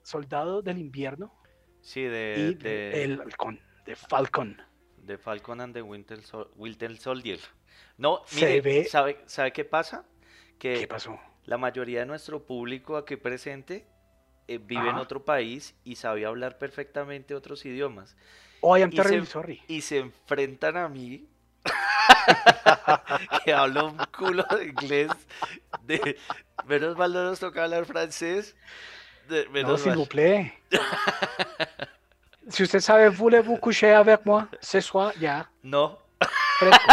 Soldado 0.02 0.62
del 0.62 0.78
Invierno 0.78 1.32
Sí, 1.80 2.02
de, 2.02 2.50
y 2.50 2.54
de, 2.54 2.68
de 2.68 3.04
el 3.04 3.20
Halcón, 3.20 3.60
de 3.84 3.96
Falcon. 3.96 4.60
de 4.98 5.18
Falcon 5.18 5.60
and 5.60 5.74
the 5.74 5.82
Winter, 5.82 6.22
Sol- 6.22 6.50
Winter 6.56 6.96
Soldier. 6.96 7.38
No, 7.98 8.22
Se 8.26 8.36
mire, 8.46 8.60
ve- 8.60 8.84
¿sabe, 8.86 9.18
¿sabe 9.26 9.52
qué 9.52 9.64
pasa? 9.64 10.04
Que 10.58 10.80
¿Qué 10.80 10.88
pasó? 10.88 11.18
la 11.44 11.58
mayoría 11.58 12.00
de 12.00 12.06
nuestro 12.06 12.42
público 12.46 12.96
aquí 12.96 13.16
presente 13.16 13.86
eh, 14.48 14.58
vive 14.58 14.88
en 14.90 14.96
otro 14.96 15.24
país 15.24 15.74
y 15.84 15.96
sabe 15.96 16.24
hablar 16.24 16.56
perfectamente 16.58 17.34
otros 17.34 17.64
idiomas. 17.66 18.16
Oh, 18.60 18.76
I 18.78 18.82
am 18.82 18.90
y 18.92 18.96
se- 18.96 19.26
sorry. 19.26 19.62
Y 19.68 19.80
se 19.82 19.98
enfrentan 19.98 20.76
a 20.78 20.88
mí, 20.88 21.28
que 23.44 23.52
hablo 23.52 23.88
un 23.88 23.98
culo 24.16 24.44
de 24.56 24.64
inglés. 24.66 25.10
De, 25.82 26.16
menos 26.66 26.96
mal 26.96 27.12
no 27.12 27.24
nos 27.24 27.40
toca 27.40 27.64
hablar 27.64 27.84
francés. 27.84 28.56
de- 29.28 29.44
No, 29.46 29.50
menos 29.52 29.80
s'il 29.82 29.96
mal. 29.96 30.08
si 32.48 32.62
usted 32.62 32.80
sabe, 32.80 33.08
voulez-vous 33.10 33.56
coucher 33.58 33.92
avec 33.92 34.24
moi 34.26 34.48
ce 34.60 34.80
soir? 34.80 35.12
Ya, 35.18 35.48
No, 35.62 35.98
fresco. 36.58 36.92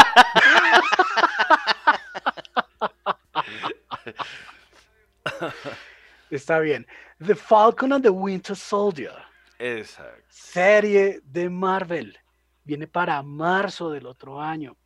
Está 6.29 6.60
bien. 6.60 6.86
The 7.20 7.36
Falcon 7.36 7.91
and 7.93 8.03
the 8.03 8.10
Winter 8.10 8.55
Soldier, 8.55 9.13
exacto. 9.60 10.24
serie 10.29 11.22
de 11.24 11.50
Marvel, 11.50 12.17
viene 12.63 12.88
para 12.88 13.22
marzo 13.22 13.91
del 13.91 14.05
otro 14.08 14.39
año. 14.41 14.77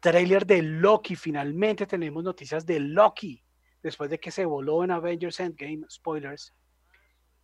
Trailer 0.00 0.44
de 0.44 0.62
Loki, 0.62 1.14
finalmente 1.14 1.86
tenemos 1.86 2.24
noticias 2.24 2.66
de 2.66 2.80
Loki. 2.80 3.42
Después 3.82 4.10
de 4.10 4.18
que 4.18 4.30
se 4.30 4.44
voló 4.44 4.84
en 4.84 4.90
Avengers 4.90 5.40
Endgame, 5.40 5.86
spoilers, 5.90 6.52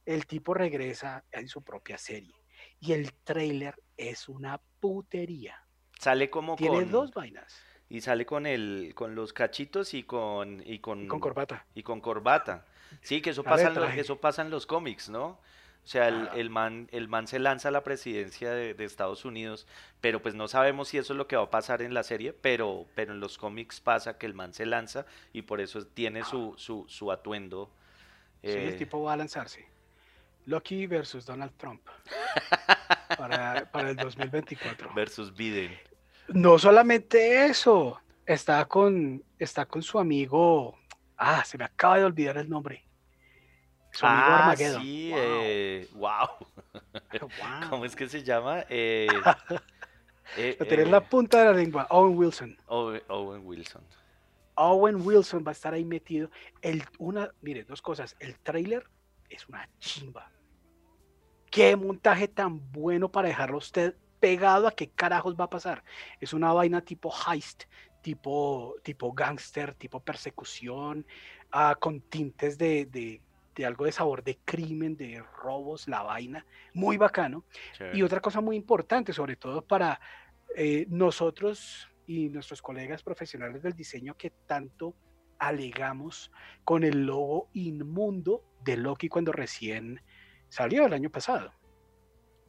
el 0.04 0.26
tipo 0.26 0.54
regresa 0.54 1.24
en 1.32 1.48
su 1.48 1.62
propia 1.62 1.96
serie. 1.98 2.34
Y 2.80 2.92
el 2.92 3.12
trailer 3.24 3.74
es 3.96 4.28
una 4.28 4.60
putería. 4.80 5.64
Sale 5.98 6.30
como 6.30 6.56
Tiene 6.56 6.76
con 6.76 6.90
dos 6.90 7.12
vainas. 7.12 7.66
y 7.88 8.00
sale 8.02 8.24
con 8.26 8.46
el 8.46 8.92
con 8.94 9.14
los 9.14 9.32
cachitos 9.32 9.94
y 9.94 10.02
con 10.04 10.62
y 10.64 10.78
con 10.80 11.08
Con 11.08 11.20
corbata. 11.20 11.66
y 11.74 11.82
con 11.82 12.00
corbata. 12.00 12.66
Sí, 13.02 13.20
que 13.20 13.30
eso 13.30 13.44
pasa 13.44 13.68
en 13.68 13.74
los, 13.74 13.84
traje. 13.84 14.00
eso 14.00 14.20
pasa 14.20 14.42
en 14.42 14.50
los 14.50 14.66
cómics, 14.66 15.08
¿no? 15.08 15.40
O 15.84 15.90
sea, 15.90 16.08
el, 16.08 16.28
el 16.34 16.50
man 16.50 16.88
el 16.92 17.08
man 17.08 17.26
se 17.26 17.38
lanza 17.38 17.68
a 17.68 17.70
la 17.72 17.82
presidencia 17.82 18.50
de, 18.52 18.74
de 18.74 18.84
Estados 18.84 19.24
Unidos, 19.24 19.66
pero 20.00 20.20
pues 20.22 20.34
no 20.34 20.46
sabemos 20.48 20.88
si 20.88 20.98
eso 20.98 21.14
es 21.14 21.16
lo 21.16 21.26
que 21.26 21.36
va 21.36 21.44
a 21.44 21.50
pasar 21.50 21.80
en 21.82 21.94
la 21.94 22.02
serie, 22.02 22.32
pero 22.34 22.86
pero 22.94 23.12
en 23.14 23.20
los 23.20 23.38
cómics 23.38 23.80
pasa 23.80 24.18
que 24.18 24.26
el 24.26 24.34
man 24.34 24.52
se 24.52 24.66
lanza 24.66 25.06
y 25.32 25.42
por 25.42 25.60
eso 25.60 25.86
tiene 25.86 26.24
su 26.24 26.54
su, 26.58 26.84
su 26.88 27.10
atuendo. 27.10 27.72
Sí, 28.42 28.58
el 28.58 28.68
eh, 28.68 28.72
tipo 28.74 29.02
va 29.02 29.14
a 29.14 29.16
lanzarse. 29.16 29.66
Loki 30.48 30.86
versus 30.86 31.26
Donald 31.26 31.52
Trump. 31.56 31.82
Para, 33.16 33.70
para 33.70 33.90
el 33.90 33.96
2024. 33.96 34.92
versus 34.94 35.34
Biden. 35.34 35.76
No 36.28 36.58
solamente 36.58 37.46
eso. 37.46 38.00
Está 38.26 38.64
con, 38.66 39.22
está 39.38 39.66
con 39.66 39.82
su 39.82 39.98
amigo. 39.98 40.78
Ah, 41.16 41.44
se 41.44 41.58
me 41.58 41.64
acaba 41.64 41.98
de 41.98 42.04
olvidar 42.04 42.36
el 42.38 42.48
nombre. 42.48 42.84
Su 43.90 44.06
amigo 44.06 44.26
Ah, 44.26 44.38
Armageddon. 44.42 44.82
sí, 44.82 45.10
Wow. 45.10 45.20
eh, 45.22 45.88
wow. 45.94 46.28
Wow. 47.20 47.70
¿Cómo 47.70 47.84
es 47.84 47.96
que 47.96 48.08
se 48.08 48.22
llama? 48.22 48.64
Eh, 48.68 49.08
eh, 50.36 50.56
Lo 50.58 50.66
tenés 50.66 50.84
en 50.84 50.88
eh, 50.88 50.92
la 50.92 51.00
punta 51.08 51.38
de 51.40 51.44
la 51.46 51.52
lengua. 51.52 51.86
Owen 51.90 52.16
Wilson. 52.16 52.56
Owen, 52.66 53.02
Owen 53.08 53.42
Wilson. 53.46 53.82
Owen 54.54 54.96
Wilson 55.06 55.44
va 55.46 55.50
a 55.50 55.52
estar 55.52 55.72
ahí 55.74 55.84
metido. 55.84 56.30
El, 56.62 56.84
una, 56.98 57.30
mire, 57.42 57.64
dos 57.64 57.80
cosas. 57.82 58.16
El 58.20 58.38
trailer 58.38 58.86
es 59.30 59.48
una 59.48 59.68
chimba. 59.78 60.30
Qué 61.58 61.74
montaje 61.74 62.28
tan 62.28 62.70
bueno 62.70 63.10
para 63.10 63.26
dejarlo 63.26 63.58
usted 63.58 63.96
pegado 64.20 64.68
a 64.68 64.70
qué 64.70 64.90
carajos 64.90 65.34
va 65.34 65.46
a 65.46 65.50
pasar. 65.50 65.82
Es 66.20 66.32
una 66.32 66.52
vaina 66.52 66.82
tipo 66.82 67.12
heist, 67.12 67.64
tipo, 68.00 68.76
tipo 68.84 69.12
gangster, 69.12 69.74
tipo 69.74 69.98
persecución, 69.98 71.04
ah, 71.50 71.74
con 71.80 72.00
tintes 72.00 72.58
de, 72.58 72.86
de- 72.86 73.20
de 73.56 73.66
algo 73.66 73.86
de 73.86 73.90
sabor 73.90 74.22
de 74.22 74.38
crimen, 74.44 74.96
de 74.96 75.20
robos, 75.42 75.88
la 75.88 76.04
vaina. 76.04 76.46
Muy 76.74 76.96
bacano. 76.96 77.44
Y 77.92 78.02
otra 78.02 78.20
cosa 78.20 78.40
muy 78.40 78.54
importante, 78.54 79.12
sobre 79.12 79.34
todo 79.34 79.60
para 79.62 80.00
eh, 80.54 80.86
nosotros 80.88 81.88
y 82.06 82.28
nuestros 82.28 82.62
colegas 82.62 83.02
profesionales 83.02 83.64
del 83.64 83.72
diseño 83.72 84.16
que 84.16 84.30
tanto 84.30 84.94
alegamos 85.40 86.30
con 86.62 86.84
el 86.84 87.04
logo 87.06 87.48
inmundo 87.52 88.44
de 88.62 88.76
Loki 88.76 89.08
cuando 89.08 89.32
recién 89.32 90.00
salió 90.48 90.86
el 90.86 90.92
año 90.92 91.10
pasado. 91.10 91.52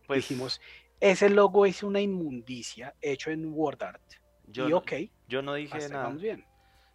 Pues, 0.08 0.18
Dijimos, 0.28 0.60
ese 1.00 1.30
logo 1.30 1.66
es 1.66 1.84
una 1.84 2.02
inmundicia 2.02 2.96
hecho 3.02 3.32
en 3.32 3.54
WordArt. 3.54 4.02
yo, 4.48 4.68
y 4.70 4.74
ok, 4.74 4.92
yo 5.28 5.42
no 5.42 5.54
dije 5.54 5.78
nada. 5.90 6.04
vamos 6.06 6.22
bien. 6.22 6.46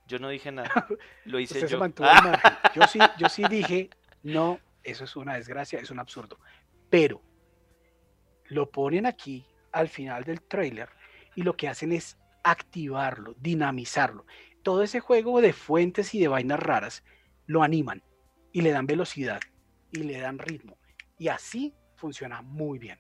Yo 0.07 0.19
no 0.19 0.29
dije 0.29 0.53
nada. 0.53 0.71
Lo 1.25 1.39
hice 1.39 1.55
Usted 1.55 1.69
se 1.69 1.73
yo. 1.73 1.79
mantuvo. 1.79 2.09
Yo 2.75 2.87
sí, 2.87 2.99
yo 3.19 3.29
sí 3.31 3.43
dije, 3.49 3.89
no, 4.23 4.59
eso 4.83 5.05
es 5.05 5.17
una 5.17 5.35
desgracia, 5.35 5.79
es 5.79 5.91
un 5.91 5.99
absurdo. 5.99 6.39
Pero 6.91 7.23
lo 8.49 8.71
ponen 8.71 9.07
aquí 9.07 9.47
al 9.73 9.89
final 9.89 10.25
del 10.25 10.43
trailer 10.43 10.91
y 11.35 11.43
lo 11.43 11.57
que 11.57 11.69
hacen 11.69 11.93
es 11.93 12.19
activarlo, 12.43 13.35
dinamizarlo. 13.39 14.27
Todo 14.63 14.83
ese 14.83 15.01
juego 15.01 15.41
de 15.41 15.53
fuentes 15.55 16.15
y 16.15 16.21
de 16.21 16.29
vainas 16.29 16.61
raras 16.61 17.03
lo 17.47 17.63
animan 17.63 18.03
y 18.53 18.61
le 18.61 18.73
dan 18.73 18.87
velocidad 18.87 19.41
y 19.91 20.03
le 20.03 20.19
dan 20.21 20.39
ritmo. 20.39 20.77
Y 21.19 21.29
así 21.29 21.75
funciona 21.97 22.43
muy 22.43 22.79
bien. 22.79 22.99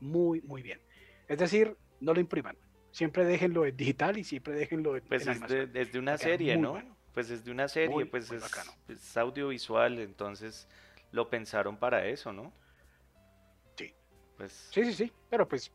Muy, 0.00 0.40
muy 0.42 0.62
bien. 0.62 0.80
Es 1.28 1.38
decir, 1.38 1.76
no 2.00 2.14
lo 2.14 2.20
impriman. 2.20 2.56
Siempre 2.92 3.24
déjenlo 3.24 3.66
en 3.66 3.76
digital 3.76 4.16
y 4.16 4.24
siempre 4.24 4.54
déjenlo 4.54 4.96
en, 4.96 5.04
Pues 5.04 5.26
en 5.26 5.32
es 5.32 5.40
de, 5.40 5.44
animación. 5.44 5.76
es 5.76 5.92
de 5.92 5.98
una 5.98 6.18
serie, 6.18 6.56
¿no? 6.56 6.72
bueno. 6.72 6.96
Pues 7.12 7.30
es 7.30 7.44
de 7.44 7.50
una 7.50 7.66
serie, 7.66 7.88
Muy, 7.88 8.04
pues 8.04 8.30
muy 8.30 8.38
es, 8.38 8.44
es 8.88 9.16
audiovisual, 9.16 9.98
entonces 10.00 10.68
lo 11.12 11.30
pensaron 11.30 11.78
para 11.78 12.06
eso, 12.06 12.30
¿no? 12.30 12.52
Sí. 13.74 13.94
Pues 14.36 14.52
Sí, 14.70 14.84
sí, 14.84 14.92
sí, 14.92 15.12
pero 15.30 15.48
pues, 15.48 15.72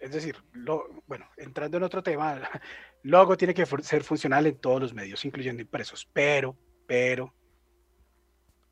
es 0.00 0.12
decir, 0.12 0.36
lo, 0.52 1.02
bueno, 1.08 1.28
entrando 1.36 1.78
en 1.78 1.82
otro 1.82 2.00
tema, 2.00 2.40
logo 3.02 3.36
tiene 3.36 3.54
que 3.54 3.66
ser 3.66 4.04
funcional 4.04 4.46
en 4.46 4.56
todos 4.58 4.80
los 4.80 4.94
medios, 4.94 5.24
incluyendo 5.24 5.62
impresos, 5.62 6.08
pero, 6.12 6.56
pero, 6.86 7.34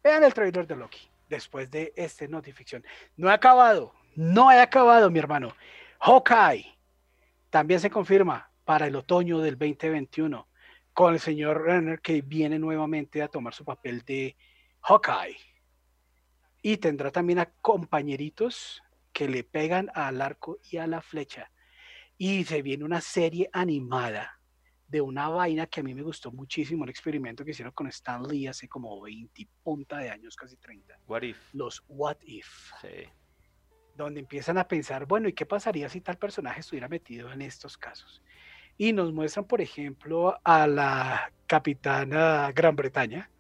vean 0.05 0.23
el 0.23 0.33
trailer 0.33 0.64
de 0.64 0.77
Loki, 0.77 1.11
después 1.33 1.71
de 1.71 1.92
este 1.97 2.29
notificación. 2.29 2.85
No 3.16 3.31
he 3.31 3.33
acabado, 3.33 3.95
no 4.14 4.53
he 4.53 4.61
acabado, 4.61 5.11
mi 5.11 5.18
hermano. 5.18 5.57
Hawkeye 5.99 6.79
también 7.49 7.81
se 7.81 7.90
confirma 7.90 8.51
para 8.64 8.87
el 8.87 8.95
otoño 8.95 9.38
del 9.38 9.59
2021 9.59 10.47
con 10.92 11.14
el 11.14 11.21
señor 11.21 11.62
Renner 11.62 12.01
que 12.01 12.21
viene 12.21 12.59
nuevamente 12.59 13.23
a 13.23 13.29
tomar 13.29 13.55
su 13.55 13.64
papel 13.64 14.03
de 14.03 14.37
Hawkeye. 14.83 15.38
Y 16.61 16.77
tendrá 16.77 17.11
también 17.11 17.38
a 17.38 17.47
compañeritos 17.62 18.83
que 19.12 19.27
le 19.27 19.42
pegan 19.42 19.90
al 19.95 20.21
arco 20.21 20.59
y 20.71 20.77
a 20.77 20.87
la 20.87 21.01
flecha. 21.01 21.51
Y 22.18 22.45
se 22.45 22.61
viene 22.61 22.85
una 22.85 23.01
serie 23.01 23.49
animada 23.55 24.38
de 24.92 25.00
una 25.00 25.31
vaina 25.31 25.66
que 25.66 25.81
a 25.81 25.83
mí 25.83 25.94
me 25.94 26.02
gustó 26.02 26.31
muchísimo, 26.31 26.85
el 26.85 26.90
experimento 26.90 27.44
que 27.46 27.52
hicieron 27.52 27.72
con 27.72 27.87
Stan 27.87 28.22
Lee 28.22 28.46
hace 28.46 28.68
como 28.68 29.00
20 29.00 29.40
y 29.40 29.46
punta 29.62 29.96
de 29.96 30.11
años, 30.11 30.37
casi 30.37 30.59
30. 30.59 30.98
What 31.07 31.22
If. 31.22 31.38
Los 31.55 31.83
What 31.88 32.18
If, 32.20 32.70
Sí. 32.83 33.09
donde 33.94 34.20
empiezan 34.20 34.59
a 34.59 34.68
pensar, 34.68 35.07
bueno, 35.07 35.28
¿y 35.28 35.33
qué 35.33 35.46
pasaría 35.46 35.88
si 35.88 36.02
tal 36.02 36.18
personaje 36.18 36.61
estuviera 36.61 36.88
metido 36.88 37.33
en 37.33 37.40
estos 37.40 37.78
casos? 37.78 38.22
Y 38.76 38.92
nos 38.92 39.14
muestran, 39.14 39.46
por 39.46 39.62
ejemplo, 39.62 40.38
a 40.44 40.66
la 40.66 41.33
capitana 41.46 42.52
Gran 42.55 42.76
Bretaña, 42.76 43.31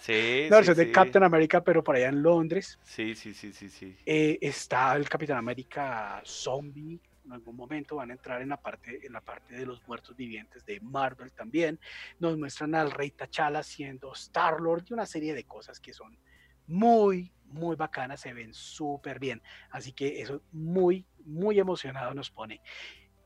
Sí, 0.00 0.48
la 0.50 0.56
sí, 0.56 0.66
versión 0.68 0.76
de 0.76 0.84
sí. 0.86 0.92
Captain 0.92 1.24
America, 1.24 1.64
pero 1.64 1.82
por 1.82 1.96
allá 1.96 2.08
en 2.10 2.22
Londres. 2.22 2.78
Sí, 2.82 3.14
sí, 3.14 3.32
sí, 3.32 3.54
sí, 3.54 3.70
sí. 3.70 3.96
Eh, 4.04 4.38
está 4.42 4.94
el 4.96 5.08
Capitán 5.08 5.38
América 5.38 6.20
Zombie, 6.26 7.00
en 7.24 7.32
algún 7.32 7.56
momento 7.56 7.96
van 7.96 8.10
a 8.10 8.14
entrar 8.14 8.42
en 8.42 8.48
la 8.48 8.56
parte, 8.56 9.06
en 9.06 9.12
la 9.12 9.20
parte 9.20 9.54
de 9.54 9.66
los 9.66 9.86
muertos 9.86 10.16
vivientes 10.16 10.64
de 10.64 10.80
Marvel 10.80 11.32
también. 11.32 11.78
Nos 12.18 12.36
muestran 12.36 12.74
al 12.74 12.90
Rey 12.90 13.10
T'Challa 13.10 13.62
siendo 13.62 14.12
Star-Lord 14.12 14.84
y 14.88 14.94
una 14.94 15.06
serie 15.06 15.34
de 15.34 15.44
cosas 15.44 15.80
que 15.80 15.92
son 15.92 16.18
muy, 16.66 17.32
muy 17.46 17.76
bacanas, 17.76 18.20
se 18.20 18.32
ven 18.32 18.54
súper 18.54 19.18
bien. 19.18 19.42
Así 19.70 19.92
que 19.92 20.20
eso 20.20 20.42
muy, 20.52 21.06
muy 21.24 21.58
emocionado 21.58 22.14
nos 22.14 22.30
pone. 22.30 22.60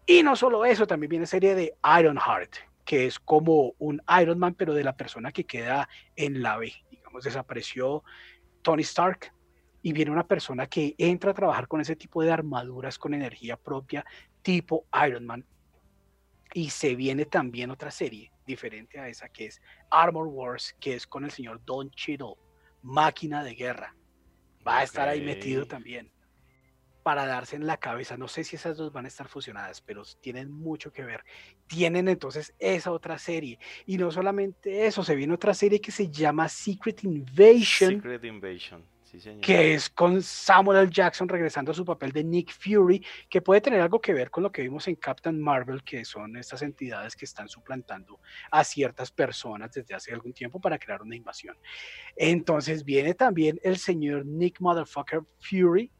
Y 0.07 0.23
no 0.23 0.37
solo 0.37 0.65
eso, 0.65 0.87
también 0.87 1.11
viene 1.11 1.27
serie 1.27 1.55
de 1.55 1.75
Ironheart, 1.99 2.55
que 2.85 3.07
es 3.07 3.19
como 3.19 3.75
un 3.79 4.01
Iron 4.21 4.39
Man, 4.39 4.55
pero 4.55 4.73
de 4.75 4.85
la 4.85 4.97
persona 4.97 5.33
que 5.33 5.45
queda 5.45 5.89
en 6.15 6.43
la 6.43 6.59
B. 6.59 6.73
Digamos, 6.91 7.25
desapareció 7.25 8.05
Tony 8.63 8.83
Stark 8.83 9.33
y 9.87 9.93
viene 9.93 10.11
una 10.11 10.27
persona 10.27 10.67
que 10.67 10.97
entra 10.99 11.31
a 11.31 11.35
trabajar 11.35 11.69
con 11.69 11.81
ese 11.81 11.95
tipo 11.95 12.21
de 12.21 12.33
armaduras 12.33 12.99
con 12.99 13.15
energía 13.15 13.57
propia, 13.57 14.05
tipo 14.43 14.85
Iron 15.07 15.25
Man. 15.25 15.47
Y 16.53 16.71
se 16.71 16.97
viene 16.97 17.25
también 17.25 17.71
otra 17.71 17.93
serie 17.93 18.33
diferente 18.45 18.99
a 18.99 19.09
esa 19.09 19.29
que 19.29 19.47
es 19.47 19.63
Armor 19.89 20.27
Wars, 20.27 20.75
que 20.81 20.95
es 20.97 21.07
con 21.07 21.25
el 21.25 21.31
señor 21.31 21.65
Don 21.65 21.89
Cheadle, 21.93 22.35
máquina 22.83 23.45
de 23.45 23.55
guerra. 23.55 23.95
Va 24.67 24.79
a 24.79 24.83
estar 24.83 25.09
ahí 25.09 25.21
metido 25.21 25.67
también 25.67 26.11
para 27.05 27.25
darse 27.25 27.55
en 27.55 27.69
la 27.69 27.77
cabeza. 27.77 28.17
No 28.17 28.27
sé 28.27 28.43
si 28.43 28.57
esas 28.57 28.77
dos 28.77 28.91
van 28.93 29.05
a 29.05 29.09
estar 29.09 29.29
fusionadas, 29.29 29.83
pero 29.83 30.03
tienen 30.21 30.51
mucho 30.51 30.91
que 30.91 31.05
ver. 31.05 31.23
Tienen 31.69 32.09
entonces 32.09 32.53
esa 32.59 32.91
otra 32.91 33.19
serie. 33.19 33.61
Y 33.87 33.99
no 33.99 34.11
solamente 34.11 34.85
eso, 34.85 35.05
se 35.05 35.15
viene 35.15 35.33
otra 35.33 35.55
serie 35.55 35.81
que 35.81 35.93
se 35.93 36.11
llama 36.11 36.49
Secret 36.49 37.05
Invasion. 37.05 37.95
Secret 37.95 38.25
Invasion. 38.25 38.96
Que 39.41 39.75
es 39.75 39.91
con 39.91 40.23
Samuel 40.23 40.79
L. 40.79 40.91
Jackson 40.91 41.29
regresando 41.29 41.73
a 41.73 41.75
su 41.75 41.85
papel 41.85 42.13
de 42.13 42.25
Nick 42.25 42.53
Fury, 42.53 43.05
que 43.29 43.43
puede 43.43 43.61
tener 43.61 43.81
algo 43.81 44.01
que 44.01 44.13
ver 44.13 44.31
con 44.31 44.43
lo 44.43 44.53
que 44.53 44.63
vimos 44.63 44.87
en 44.89 44.97
Captain 44.97 45.41
Marvel, 45.41 45.83
que 45.83 46.05
son 46.05 46.37
estas 46.37 46.63
entidades 46.63 47.17
que 47.17 47.25
están 47.25 47.49
suplantando 47.49 48.21
a 48.51 48.65
ciertas 48.65 49.11
personas 49.11 49.73
desde 49.73 49.95
hace 49.95 50.13
algún 50.13 50.33
tiempo 50.33 50.61
para 50.61 50.79
crear 50.79 51.03
una 51.03 51.17
invasión. 51.17 51.57
Entonces 52.17 52.85
viene 52.85 53.15
también 53.15 53.59
el 53.63 53.79
señor 53.79 54.27
Nick 54.27 54.61
Motherfucker 54.61 55.23
Fury, 55.39 55.91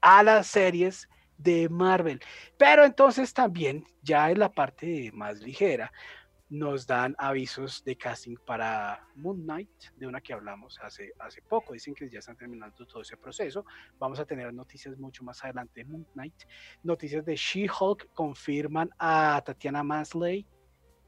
a 0.00 0.22
las 0.22 0.46
series 0.46 1.08
de 1.38 1.68
Marvel. 1.68 2.20
Pero 2.56 2.84
entonces 2.84 3.32
también, 3.34 3.84
ya 4.02 4.30
en 4.30 4.38
la 4.38 4.52
parte 4.52 5.10
más 5.12 5.40
ligera, 5.40 5.92
nos 6.48 6.86
dan 6.86 7.14
avisos 7.18 7.82
de 7.84 7.96
casting 7.96 8.36
para 8.46 9.04
Moon 9.16 9.42
Knight, 9.42 9.70
de 9.96 10.06
una 10.06 10.20
que 10.20 10.32
hablamos 10.32 10.78
hace, 10.80 11.12
hace 11.18 11.42
poco. 11.42 11.72
Dicen 11.72 11.94
que 11.94 12.08
ya 12.08 12.20
están 12.20 12.36
terminando 12.36 12.86
todo 12.86 13.02
ese 13.02 13.16
proceso. 13.16 13.64
Vamos 13.98 14.20
a 14.20 14.24
tener 14.24 14.52
noticias 14.54 14.96
mucho 14.98 15.24
más 15.24 15.42
adelante 15.44 15.80
de 15.80 15.84
Moon 15.86 16.06
Knight. 16.14 16.44
Noticias 16.82 17.24
de 17.24 17.34
She-Hulk 17.34 18.12
confirman 18.12 18.90
a 18.98 19.42
Tatiana 19.44 19.82
Masley 19.82 20.46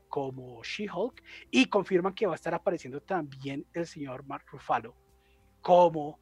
como 0.08 0.62
She-Hulk 0.62 1.22
y 1.50 1.66
confirman 1.66 2.14
que 2.14 2.26
va 2.26 2.32
a 2.32 2.36
estar 2.36 2.54
apareciendo 2.54 3.00
también 3.00 3.66
el 3.72 3.86
señor 3.86 4.24
Mark 4.24 4.46
Ruffalo 4.50 4.96
como 5.60 6.18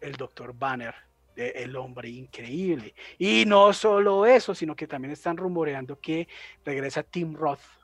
el 0.00 0.12
Dr. 0.12 0.52
Banner 0.52 0.94
el 1.34 1.76
hombre 1.76 2.10
increíble. 2.10 2.94
Y 3.18 3.44
no 3.46 3.72
solo 3.72 4.26
eso, 4.26 4.54
sino 4.54 4.76
que 4.76 4.86
también 4.86 5.12
están 5.12 5.36
rumoreando 5.36 5.98
que 5.98 6.28
regresa 6.64 7.02
Tim 7.02 7.34
Roth, 7.34 7.81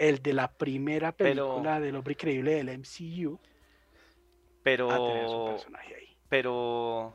el 0.00 0.22
de 0.22 0.32
la 0.32 0.50
primera 0.50 1.12
película 1.12 1.78
del 1.78 1.94
hombre 1.94 2.14
increíble 2.14 2.54
del 2.54 2.78
MCU. 2.78 3.38
Pero, 4.62 5.58
pero 6.28 7.14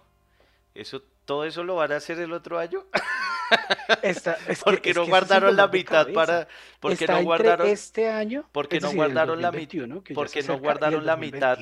eso, 0.75 1.01
todo 1.25 1.45
eso 1.45 1.63
lo 1.63 1.75
van 1.75 1.93
a 1.93 1.95
hacer 1.95 2.19
el 2.19 2.31
otro 2.31 2.59
año. 2.59 2.85
porque 4.63 4.93
no 4.93 5.07
guardaron 5.07 5.55
la 5.55 5.67
mitad 5.67 6.07
para 6.13 6.47
porque 6.79 7.05
no 7.07 7.23
guardaron 7.23 7.67
este 7.67 8.09
año 8.09 8.49
porque 8.51 8.79
no 8.79 8.91
guardaron 8.91 9.39
la 9.39 9.51
mitad 9.51 9.87
porque 10.15 10.41
no 10.41 10.57
guardaron 10.57 11.05
la 11.05 11.15
mitad 11.15 11.59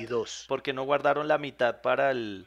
porque 0.48 0.72
no 0.72 0.84
guardaron 0.84 1.28
la 1.28 1.36
mitad 1.36 1.82
para 1.82 2.10
el 2.10 2.46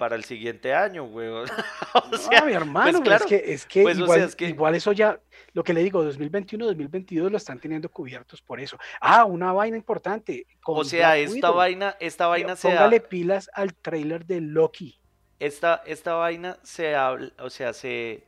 para 0.00 0.16
el 0.16 0.24
siguiente 0.24 0.72
año, 0.72 1.04
güey. 1.04 1.28
o 2.12 2.16
sea, 2.16 2.42
mi 2.46 2.54
hermano, 2.54 3.02
pues, 3.04 3.20
es 3.20 3.26
que, 3.26 3.52
es 3.52 3.66
que, 3.66 3.82
pues, 3.82 3.98
igual, 3.98 4.34
igual 4.38 4.74
eso 4.74 4.92
ya, 4.92 5.20
lo 5.52 5.62
que 5.62 5.74
le 5.74 5.82
digo, 5.82 6.02
2021, 6.02 6.64
2022 6.64 7.30
lo 7.30 7.36
están 7.36 7.60
teniendo 7.60 7.90
cubiertos 7.90 8.40
por 8.40 8.60
eso. 8.60 8.78
Ah, 8.98 9.26
una 9.26 9.52
vaina 9.52 9.76
importante. 9.76 10.46
O 10.64 10.84
sea, 10.84 11.18
esta 11.18 11.50
vaina, 11.50 11.96
esta 12.00 12.28
vaina 12.28 12.56
se 12.56 12.68
Póngale 12.68 13.00
pilas 13.00 13.50
al 13.52 13.74
trailer 13.74 14.24
de 14.24 14.40
Loki. 14.40 14.98
Esta, 15.38 15.82
esta 15.84 16.14
vaina 16.14 16.56
se 16.62 16.96
habla, 16.96 17.30
o 17.38 17.50
sea, 17.50 17.74
se, 17.74 18.24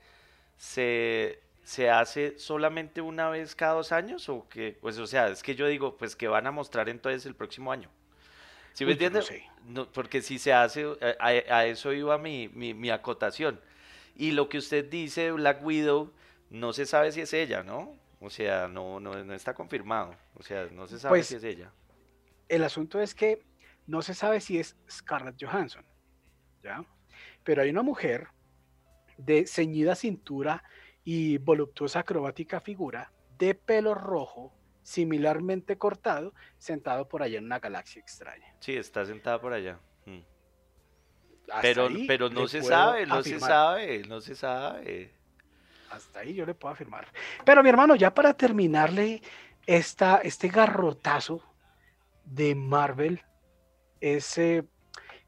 se, 0.58 1.40
se 1.64 1.88
hace 1.88 2.38
solamente 2.38 3.00
una 3.00 3.30
vez 3.30 3.54
cada 3.54 3.72
dos 3.74 3.92
años 3.92 4.28
o 4.28 4.46
que, 4.46 4.76
pues, 4.78 4.98
o 4.98 5.06
sea, 5.06 5.28
es 5.28 5.42
que 5.42 5.54
yo 5.54 5.66
digo, 5.68 5.96
pues 5.96 6.16
que 6.16 6.28
van 6.28 6.46
a 6.46 6.50
mostrar 6.50 6.90
entonces 6.90 7.24
el 7.24 7.34
próximo 7.34 7.72
año. 7.72 7.88
¿Sí 8.72 8.84
me 8.84 8.92
entiendes? 8.92 9.30
No, 9.66 9.90
porque 9.90 10.22
si 10.22 10.38
se 10.38 10.52
hace, 10.52 10.86
eh, 11.00 11.16
a, 11.18 11.66
eso 11.66 11.92
iba 11.92 12.18
mi, 12.18 12.48
mi, 12.48 12.90
acotación. 12.90 13.60
Y 14.16 14.32
lo 14.32 14.48
que 14.48 14.58
usted 14.58 14.88
dice 14.88 15.32
Black 15.32 15.64
Widow, 15.64 16.12
no 16.50 16.72
se 16.72 16.86
sabe 16.86 17.12
si 17.12 17.20
es 17.20 17.32
ella, 17.32 17.62
¿no? 17.62 17.96
O 18.20 18.30
sea, 18.30 18.68
no, 18.68 19.00
no, 19.00 19.34
está 19.34 19.54
confirmado. 19.54 20.14
O 20.34 20.42
sea, 20.42 20.68
no 20.72 20.86
se 20.86 20.98
sabe 20.98 21.18
pues, 21.18 21.26
si 21.26 21.36
es 21.36 21.44
ella. 21.44 21.72
El 22.48 22.64
asunto 22.64 23.00
es 23.00 23.14
que 23.14 23.42
no 23.86 24.02
se 24.02 24.14
sabe 24.14 24.40
si 24.40 24.58
es 24.58 24.76
Scarlett 24.90 25.42
Johansson, 25.42 25.84
¿ya? 26.62 26.84
Pero 27.44 27.62
hay 27.62 27.70
una 27.70 27.82
mujer 27.82 28.28
de 29.16 29.46
ceñida 29.46 29.94
cintura 29.94 30.62
y 31.04 31.38
voluptuosa 31.38 32.00
acrobática 32.00 32.60
figura, 32.60 33.12
de 33.38 33.54
pelo 33.54 33.94
rojo, 33.94 34.54
similarmente 34.82 35.78
cortado, 35.78 36.34
sentado 36.58 37.08
por 37.08 37.22
allá 37.22 37.38
en 37.38 37.44
una 37.44 37.58
galaxia 37.58 38.00
extraña. 38.00 38.54
Sí, 38.60 38.76
está 38.76 39.04
sentada 39.04 39.40
por 39.40 39.52
allá. 39.52 39.78
Mm. 40.06 40.20
Pero, 41.60 41.88
pero 42.06 42.30
no 42.30 42.48
se 42.48 42.62
sabe, 42.62 43.06
no 43.06 43.22
se 43.22 43.38
sabe, 43.38 44.02
no 44.04 44.20
se 44.20 44.34
sabe. 44.34 45.12
Hasta 45.90 46.20
ahí 46.20 46.34
yo 46.34 46.46
le 46.46 46.54
puedo 46.54 46.72
afirmar. 46.72 47.06
Pero 47.44 47.62
mi 47.62 47.68
hermano, 47.68 47.94
ya 47.96 48.14
para 48.14 48.32
terminarle 48.34 49.20
esta, 49.66 50.18
este 50.18 50.48
garrotazo 50.48 51.42
de 52.24 52.54
Marvel, 52.54 53.22
ese 54.00 54.64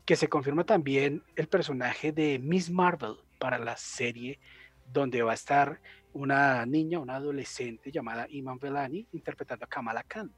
que 0.04 0.16
se 0.16 0.28
confirma 0.28 0.64
también 0.64 1.22
el 1.36 1.48
personaje 1.48 2.12
de 2.12 2.38
Miss 2.38 2.70
Marvel 2.70 3.16
para 3.38 3.58
la 3.58 3.76
serie 3.76 4.38
donde 4.86 5.22
va 5.22 5.32
a 5.32 5.34
estar 5.34 5.80
una 6.14 6.64
niña, 6.64 6.98
una 6.98 7.16
adolescente 7.16 7.90
llamada 7.92 8.26
Iman 8.30 8.58
Velani, 8.58 9.06
interpretando 9.12 9.64
a 9.64 9.68
Kamala 9.68 10.02
Khan. 10.04 10.32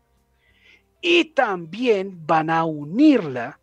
Y 1.00 1.26
también 1.26 2.26
van 2.26 2.50
a 2.50 2.64
unirla 2.64 3.60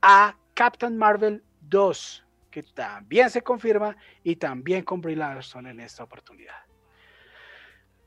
a 0.00 0.36
Captain 0.54 0.96
Marvel 0.96 1.42
2, 1.60 2.24
que 2.50 2.62
también 2.62 3.28
se 3.28 3.42
confirma, 3.42 3.96
y 4.22 4.36
también 4.36 4.84
con 4.84 5.00
Brie 5.00 5.16
Larson 5.16 5.66
en 5.66 5.80
esta 5.80 6.04
oportunidad. 6.04 6.56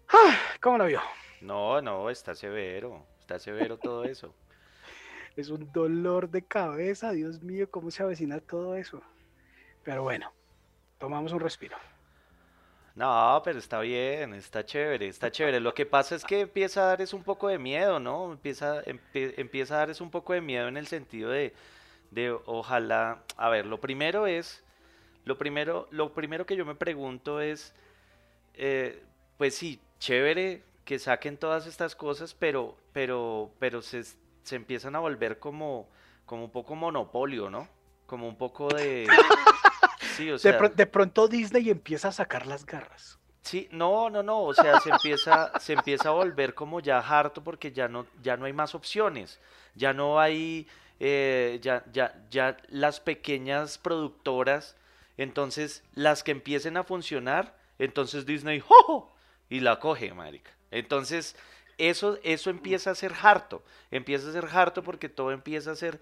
Ah, 0.10 0.38
¿Cómo 0.62 0.78
lo 0.78 0.86
vio? 0.86 1.02
No, 1.42 1.82
no, 1.82 2.10
está 2.10 2.34
severo, 2.36 3.06
está 3.20 3.38
severo 3.38 3.78
todo 3.78 4.06
eso. 4.06 4.34
es 5.36 5.50
un 5.50 5.72
dolor 5.74 6.30
de 6.30 6.42
cabeza, 6.42 7.12
Dios 7.12 7.42
mío, 7.42 7.70
cómo 7.70 7.92
se 7.92 8.04
avecina 8.04 8.40
todo 8.40 8.76
eso. 8.76 9.02
Pero 9.84 10.04
bueno, 10.04 10.32
tomamos 10.98 11.34
un 11.34 11.42
respiro. 11.42 11.78
No, 12.96 13.42
pero 13.44 13.60
está 13.60 13.82
bien, 13.82 14.34
está 14.34 14.66
chévere, 14.66 15.08
está 15.08 15.30
chévere. 15.30 15.60
Lo 15.60 15.74
que 15.74 15.86
pasa 15.86 16.16
es 16.16 16.24
que 16.24 16.42
empieza 16.42 16.82
a 16.82 16.86
dar 16.88 17.02
es 17.02 17.14
un 17.14 17.24
poco 17.24 17.50
de 17.50 17.60
miedo, 17.60 18.00
¿no? 18.00 18.32
Empieza, 18.32 18.82
empieza 19.14 19.76
a 19.76 19.78
dar 19.80 19.90
es 19.90 20.00
un 20.00 20.10
poco 20.10 20.32
de 20.32 20.40
miedo 20.40 20.70
en 20.70 20.78
el 20.78 20.88
sentido 20.88 21.30
de, 21.30 21.54
de 22.12 22.32
ojalá, 22.46 23.22
a 23.36 23.50
ver, 23.50 23.66
lo 23.66 23.82
primero 23.82 24.28
es, 24.28 24.64
lo 25.26 25.38
primero, 25.38 25.90
lo 25.92 26.14
primero 26.14 26.46
que 26.46 26.56
yo 26.56 26.66
me 26.66 26.76
pregunto 26.76 27.42
es, 27.42 27.74
eh, 28.54 29.04
pues 29.38 29.56
sí, 29.56 29.82
chévere 30.00 30.64
que 30.86 30.98
saquen 30.98 31.38
todas 31.38 31.68
estas 31.68 31.96
cosas, 31.96 32.34
pero, 32.34 32.78
pero, 32.94 33.52
pero 33.60 33.82
se, 33.82 34.04
se 34.44 34.56
empiezan 34.56 34.96
a 34.96 35.00
volver 35.00 35.40
como, 35.40 35.90
como 36.26 36.46
un 36.46 36.52
poco 36.52 36.76
monopolio, 36.76 37.50
¿no? 37.50 37.68
Como 38.06 38.28
un 38.28 38.38
poco 38.38 38.70
de... 38.70 39.06
de, 40.18 40.86
pronto 40.88 41.28
Disney 41.28 41.70
empieza 41.70 42.10
a 42.10 42.12
sacar 42.12 42.46
las 42.48 42.66
garras. 42.66 43.20
Sí, 43.42 43.68
no, 43.72 44.10
no, 44.10 44.24
no, 44.24 44.42
o 44.42 44.54
sea, 44.54 44.80
se 44.80 44.90
empieza, 44.90 45.52
se 45.60 45.74
empieza 45.74 46.10
a 46.10 46.14
volver 46.14 46.56
como 46.56 46.80
ya 46.80 47.00
harto 47.00 47.44
porque 47.44 47.72
ya 47.72 47.88
no, 47.88 48.08
ya 48.24 48.38
no 48.38 48.46
hay 48.46 48.54
más 48.54 48.74
opciones, 48.74 49.40
ya 49.76 49.94
no 49.94 50.20
hay, 50.20 50.68
eh, 51.00 51.60
ya, 51.62 51.84
ya, 51.94 52.26
ya 52.32 52.58
las 52.70 53.00
pequeñas 53.00 53.78
productoras, 53.78 54.76
entonces 55.18 55.84
las 55.94 56.24
que 56.24 56.32
empiecen 56.32 56.76
a 56.76 56.84
funcionar, 56.84 57.56
entonces 57.78 58.26
Disney, 58.26 58.60
¡jo! 58.60 59.14
y 59.50 59.60
la 59.60 59.80
coge, 59.80 60.14
marica. 60.14 60.52
Entonces, 60.72 61.36
eso, 61.78 62.18
eso 62.24 62.50
empieza 62.50 62.92
a 62.92 62.96
ser 62.96 63.14
harto, 63.22 63.64
empieza 63.92 64.30
a 64.30 64.32
ser 64.32 64.46
harto 64.46 64.84
porque 64.84 65.10
todo 65.10 65.32
empieza 65.32 65.72
a 65.72 65.76
ser 65.76 66.00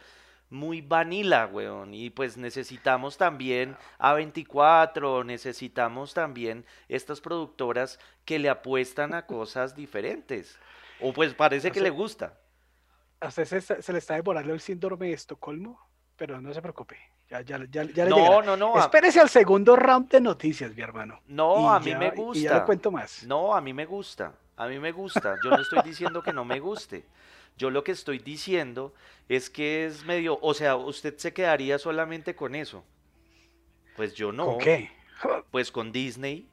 muy 0.53 0.81
vanilla, 0.81 1.45
weón. 1.47 1.93
Y 1.93 2.09
pues 2.09 2.37
necesitamos 2.37 3.17
también 3.17 3.75
A24, 3.99 5.25
necesitamos 5.25 6.13
también 6.13 6.65
estas 6.87 7.21
productoras 7.21 7.99
que 8.25 8.39
le 8.39 8.49
apuestan 8.49 9.13
a 9.13 9.25
cosas 9.25 9.75
diferentes. 9.75 10.57
O 11.01 11.11
pues 11.13 11.33
parece 11.33 11.71
que 11.71 11.81
le 11.81 11.89
gusta. 11.89 12.37
A 13.19 13.27
usted 13.27 13.45
se, 13.45 13.61
se 13.81 13.91
le 13.93 13.99
está 13.99 14.15
devorando 14.15 14.53
el 14.53 14.59
síndrome 14.59 15.07
de 15.07 15.13
Estocolmo, 15.13 15.79
pero 16.15 16.39
no 16.41 16.53
se 16.53 16.61
preocupe. 16.61 16.97
Ya, 17.29 17.41
ya, 17.41 17.57
ya, 17.71 17.83
ya 17.83 18.03
le 18.05 18.09
No, 18.09 18.17
llegará. 18.17 18.45
no, 18.45 18.57
no. 18.57 18.75
a- 18.77 18.81
Espérese 18.81 19.19
al 19.19 19.29
segundo 19.29 19.75
round 19.75 20.09
de 20.09 20.21
noticias, 20.21 20.75
mi 20.75 20.81
hermano. 20.81 21.21
No, 21.27 21.61
Y 21.61 21.75
a 21.75 21.79
mí 21.79 21.95
me 21.95 22.07
Y 22.07 22.09
ya 22.09 22.13
le 22.15 22.21
gusta. 22.21 22.65
cuento 22.65 22.91
más. 22.91 23.23
No, 23.23 23.55
a 23.55 23.61
mí 23.61 23.73
me 23.73 23.85
gusta. 23.85 24.33
A 24.57 24.67
mí 24.67 24.77
me 24.77 24.91
gusta. 24.91 25.35
Yo 25.43 25.49
no 25.49 25.61
estoy 25.61 25.81
diciendo 25.83 26.21
que 26.21 26.31
no 26.33 26.45
me 26.45 26.59
guste. 26.59 27.05
Yo 27.57 27.69
lo 27.69 27.83
que 27.83 27.91
estoy 27.91 28.19
diciendo 28.19 28.93
es 29.29 29.49
que 29.49 29.85
es 29.85 30.03
medio, 30.05 30.39
o 30.41 30.53
sea, 30.53 30.75
usted 30.75 31.17
se 31.17 31.33
quedaría 31.33 31.77
solamente 31.79 32.35
con 32.35 32.55
eso. 32.55 32.83
Pues 33.95 34.15
yo 34.15 34.31
no. 34.31 34.45
¿Con 34.45 34.57
qué? 34.59 34.91
Pues 35.51 35.71
con 35.71 35.91
Disney. 35.91 36.47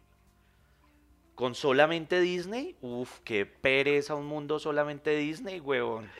Con 1.34 1.54
solamente 1.54 2.20
Disney. 2.20 2.76
Uf, 2.82 3.20
qué 3.24 3.46
pereza 3.46 4.14
un 4.14 4.26
mundo 4.26 4.58
solamente 4.58 5.16
Disney, 5.16 5.60
huevón. 5.60 6.10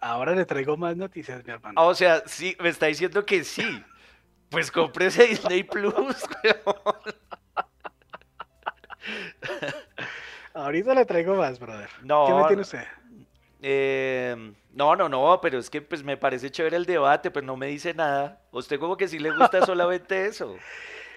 Ahora 0.00 0.34
le 0.34 0.44
traigo 0.44 0.76
más 0.76 0.96
noticias, 0.96 1.44
mi 1.44 1.52
hermano. 1.52 1.80
Ah, 1.80 1.84
o 1.84 1.94
sea, 1.94 2.22
sí, 2.26 2.56
me 2.60 2.68
está 2.68 2.86
diciendo 2.86 3.24
que 3.24 3.44
sí. 3.44 3.82
Pues 4.50 4.70
cómprese 4.70 5.26
Disney 5.26 5.62
Plus, 5.62 5.94
huevón. 6.44 7.00
Ahorita 10.54 10.94
le 10.94 11.04
traigo 11.04 11.36
más, 11.36 11.58
brother. 11.58 11.90
No, 12.02 12.26
¿Qué 12.26 12.34
me 12.34 12.46
tiene 12.48 12.62
usted? 12.62 12.84
Eh, 13.68 14.54
no, 14.74 14.94
no, 14.94 15.08
no, 15.08 15.40
pero 15.42 15.58
es 15.58 15.68
que 15.68 15.82
pues 15.82 16.04
me 16.04 16.16
parece 16.16 16.52
chévere 16.52 16.76
el 16.76 16.86
debate, 16.86 17.32
pero 17.32 17.44
no 17.44 17.56
me 17.56 17.66
dice 17.66 17.92
nada. 17.94 18.40
¿A 18.52 18.58
usted 18.58 18.78
como 18.78 18.96
que 18.96 19.08
sí 19.08 19.18
le 19.18 19.36
gusta 19.36 19.60
solamente 19.66 20.26
eso? 20.26 20.56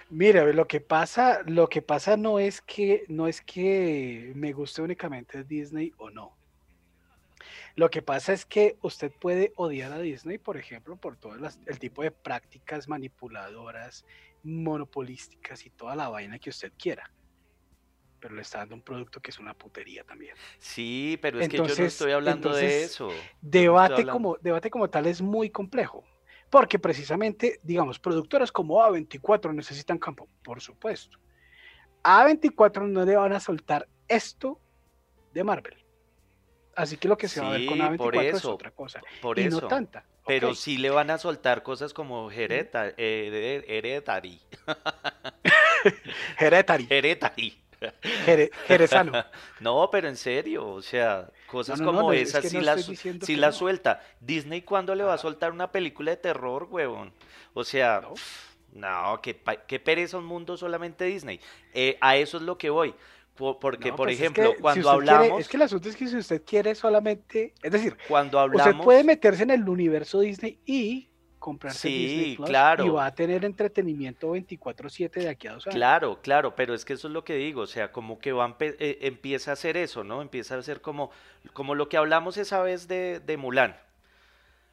Mira, 0.08 0.44
lo 0.46 0.66
que 0.66 0.80
pasa, 0.80 1.42
lo 1.46 1.68
que 1.68 1.80
pasa 1.80 2.16
no 2.16 2.40
es 2.40 2.60
que 2.60 3.04
no 3.06 3.28
es 3.28 3.40
que 3.40 4.32
me 4.34 4.52
guste 4.52 4.82
únicamente 4.82 5.44
Disney 5.44 5.92
o 5.96 6.10
no. 6.10 6.36
Lo 7.76 7.88
que 7.88 8.02
pasa 8.02 8.32
es 8.32 8.44
que 8.44 8.76
usted 8.82 9.12
puede 9.12 9.52
odiar 9.54 9.92
a 9.92 10.00
Disney, 10.00 10.38
por 10.38 10.56
ejemplo, 10.56 10.96
por 10.96 11.16
todo 11.16 11.34
el 11.66 11.78
tipo 11.78 12.02
de 12.02 12.10
prácticas 12.10 12.88
manipuladoras, 12.88 14.04
monopolísticas 14.42 15.64
y 15.66 15.70
toda 15.70 15.94
la 15.94 16.08
vaina 16.08 16.40
que 16.40 16.50
usted 16.50 16.72
quiera. 16.76 17.12
Pero 18.20 18.34
le 18.34 18.42
está 18.42 18.58
dando 18.58 18.74
un 18.74 18.82
producto 18.82 19.20
que 19.20 19.30
es 19.30 19.38
una 19.38 19.54
putería 19.54 20.04
también. 20.04 20.34
Sí, 20.58 21.18
pero 21.22 21.40
es 21.40 21.48
que 21.48 21.56
yo 21.56 21.62
no 21.62 21.68
Entonces- 21.70 21.94
estoy 21.94 22.12
hablando 22.12 22.52
de 22.52 22.60
entonces, 22.66 22.90
eso. 22.92 23.08
Debate 23.40 23.94
hablando- 23.94 24.12
como, 24.12 24.36
debate 24.40 24.70
como 24.70 24.90
tal 24.90 25.06
es 25.06 25.22
muy 25.22 25.48
complejo, 25.50 26.04
porque 26.50 26.78
precisamente, 26.78 27.60
digamos, 27.62 27.98
productoras 27.98 28.52
como 28.52 28.82
A24 28.82 29.52
necesitan 29.54 29.98
campo, 29.98 30.28
por 30.44 30.60
supuesto. 30.60 31.18
A 32.02 32.24
A24 32.26 32.86
no 32.88 33.04
le 33.04 33.16
van 33.16 33.32
a 33.32 33.40
soltar 33.40 33.88
esto 34.06 34.60
de 35.32 35.44
Marvel. 35.44 35.76
Así 36.76 36.96
que 36.96 37.08
lo 37.08 37.16
que 37.16 37.28
se 37.28 37.40
va 37.40 37.48
a 37.48 37.50
ver 37.52 37.66
con 37.66 37.76
Sí, 37.78 37.82
por 37.96 38.14
A24 38.14 38.22
es 38.24 38.36
eso, 38.36 38.54
otra 38.54 38.70
cosa. 38.70 39.00
Por 39.22 39.38
y 39.38 39.42
eso. 39.44 39.60
no 39.62 39.68
tanta. 39.68 40.04
Pero 40.26 40.54
sí 40.54 40.76
le 40.78 40.90
van 40.90 41.10
a 41.10 41.18
soltar 41.18 41.62
cosas 41.62 41.92
como 41.94 42.30
hereta, 42.30 42.92
hereditary. 42.96 44.40
Hereditary, 46.38 46.86
Hereditary. 46.88 47.59
Jere- 48.26 48.50
Jerezano. 48.66 49.12
No, 49.60 49.88
pero 49.90 50.08
en 50.08 50.16
serio, 50.16 50.68
o 50.68 50.82
sea, 50.82 51.28
cosas 51.46 51.78
no, 51.80 51.86
no, 51.86 51.92
como 51.98 52.08
no, 52.08 52.12
es 52.14 52.28
esas 52.30 52.42
que 52.42 52.48
sí 52.50 52.56
no. 53.52 53.52
suelta. 53.52 54.00
Disney, 54.20 54.62
¿cuándo 54.62 54.94
le 54.94 55.04
va 55.04 55.14
a 55.14 55.18
soltar 55.18 55.52
una 55.52 55.70
película 55.70 56.10
de 56.12 56.16
terror, 56.16 56.68
huevón? 56.70 57.12
O 57.54 57.64
sea, 57.64 58.02
¿No? 58.72 59.20
qué, 59.22 59.40
qué 59.66 59.80
pereza 59.80 60.16
un 60.18 60.24
mundo 60.26 60.56
solamente 60.56 61.04
Disney. 61.04 61.40
Eh, 61.74 61.98
a 62.00 62.16
eso 62.16 62.36
es 62.36 62.42
lo 62.44 62.56
que 62.56 62.70
voy. 62.70 62.94
Po- 63.34 63.58
Porque, 63.58 63.88
por 63.90 64.06
pues 64.06 64.12
es 64.12 64.18
que 64.18 64.24
ejemplo, 64.24 64.52
si 64.54 64.60
cuando 64.60 64.80
usted 64.80 64.98
quiere- 64.98 65.14
hablamos, 65.16 65.40
es 65.40 65.48
que 65.48 65.56
el 65.56 65.62
asunto 65.62 65.88
es 65.88 65.96
que 65.96 66.06
si 66.08 66.16
usted 66.16 66.42
quiere 66.44 66.74
solamente, 66.74 67.54
es 67.62 67.72
decir, 67.72 67.96
cuando 68.06 68.38
usted 68.44 68.58
hablamos, 68.60 68.84
puede 68.84 69.02
meterse 69.04 69.42
en 69.42 69.50
el 69.50 69.68
universo 69.68 70.20
Disney 70.20 70.58
y 70.66 71.08
comprarse 71.40 71.88
Sí, 71.88 72.06
Disney 72.06 72.36
Plus 72.36 72.48
claro. 72.48 72.84
y 72.86 72.88
va 72.90 73.06
a 73.06 73.14
tener 73.14 73.44
entretenimiento 73.44 74.30
24/7 74.36 75.20
de 75.20 75.28
aquí 75.28 75.48
a 75.48 75.54
dos 75.54 75.66
años. 75.66 75.74
Claro, 75.74 76.20
claro, 76.22 76.54
pero 76.54 76.74
es 76.74 76.84
que 76.84 76.92
eso 76.92 77.08
es 77.08 77.12
lo 77.12 77.24
que 77.24 77.34
digo, 77.34 77.62
o 77.62 77.66
sea, 77.66 77.90
como 77.90 78.20
que 78.20 78.30
va 78.30 78.56
eh, 78.60 78.98
empieza 79.02 79.50
a 79.50 79.54
hacer 79.54 79.76
eso, 79.76 80.04
¿no? 80.04 80.22
Empieza 80.22 80.54
a 80.54 80.58
hacer 80.58 80.80
como, 80.80 81.10
como 81.52 81.74
lo 81.74 81.88
que 81.88 81.96
hablamos 81.96 82.36
esa 82.36 82.62
vez 82.62 82.86
de, 82.86 83.18
de 83.18 83.36
Mulan. 83.36 83.76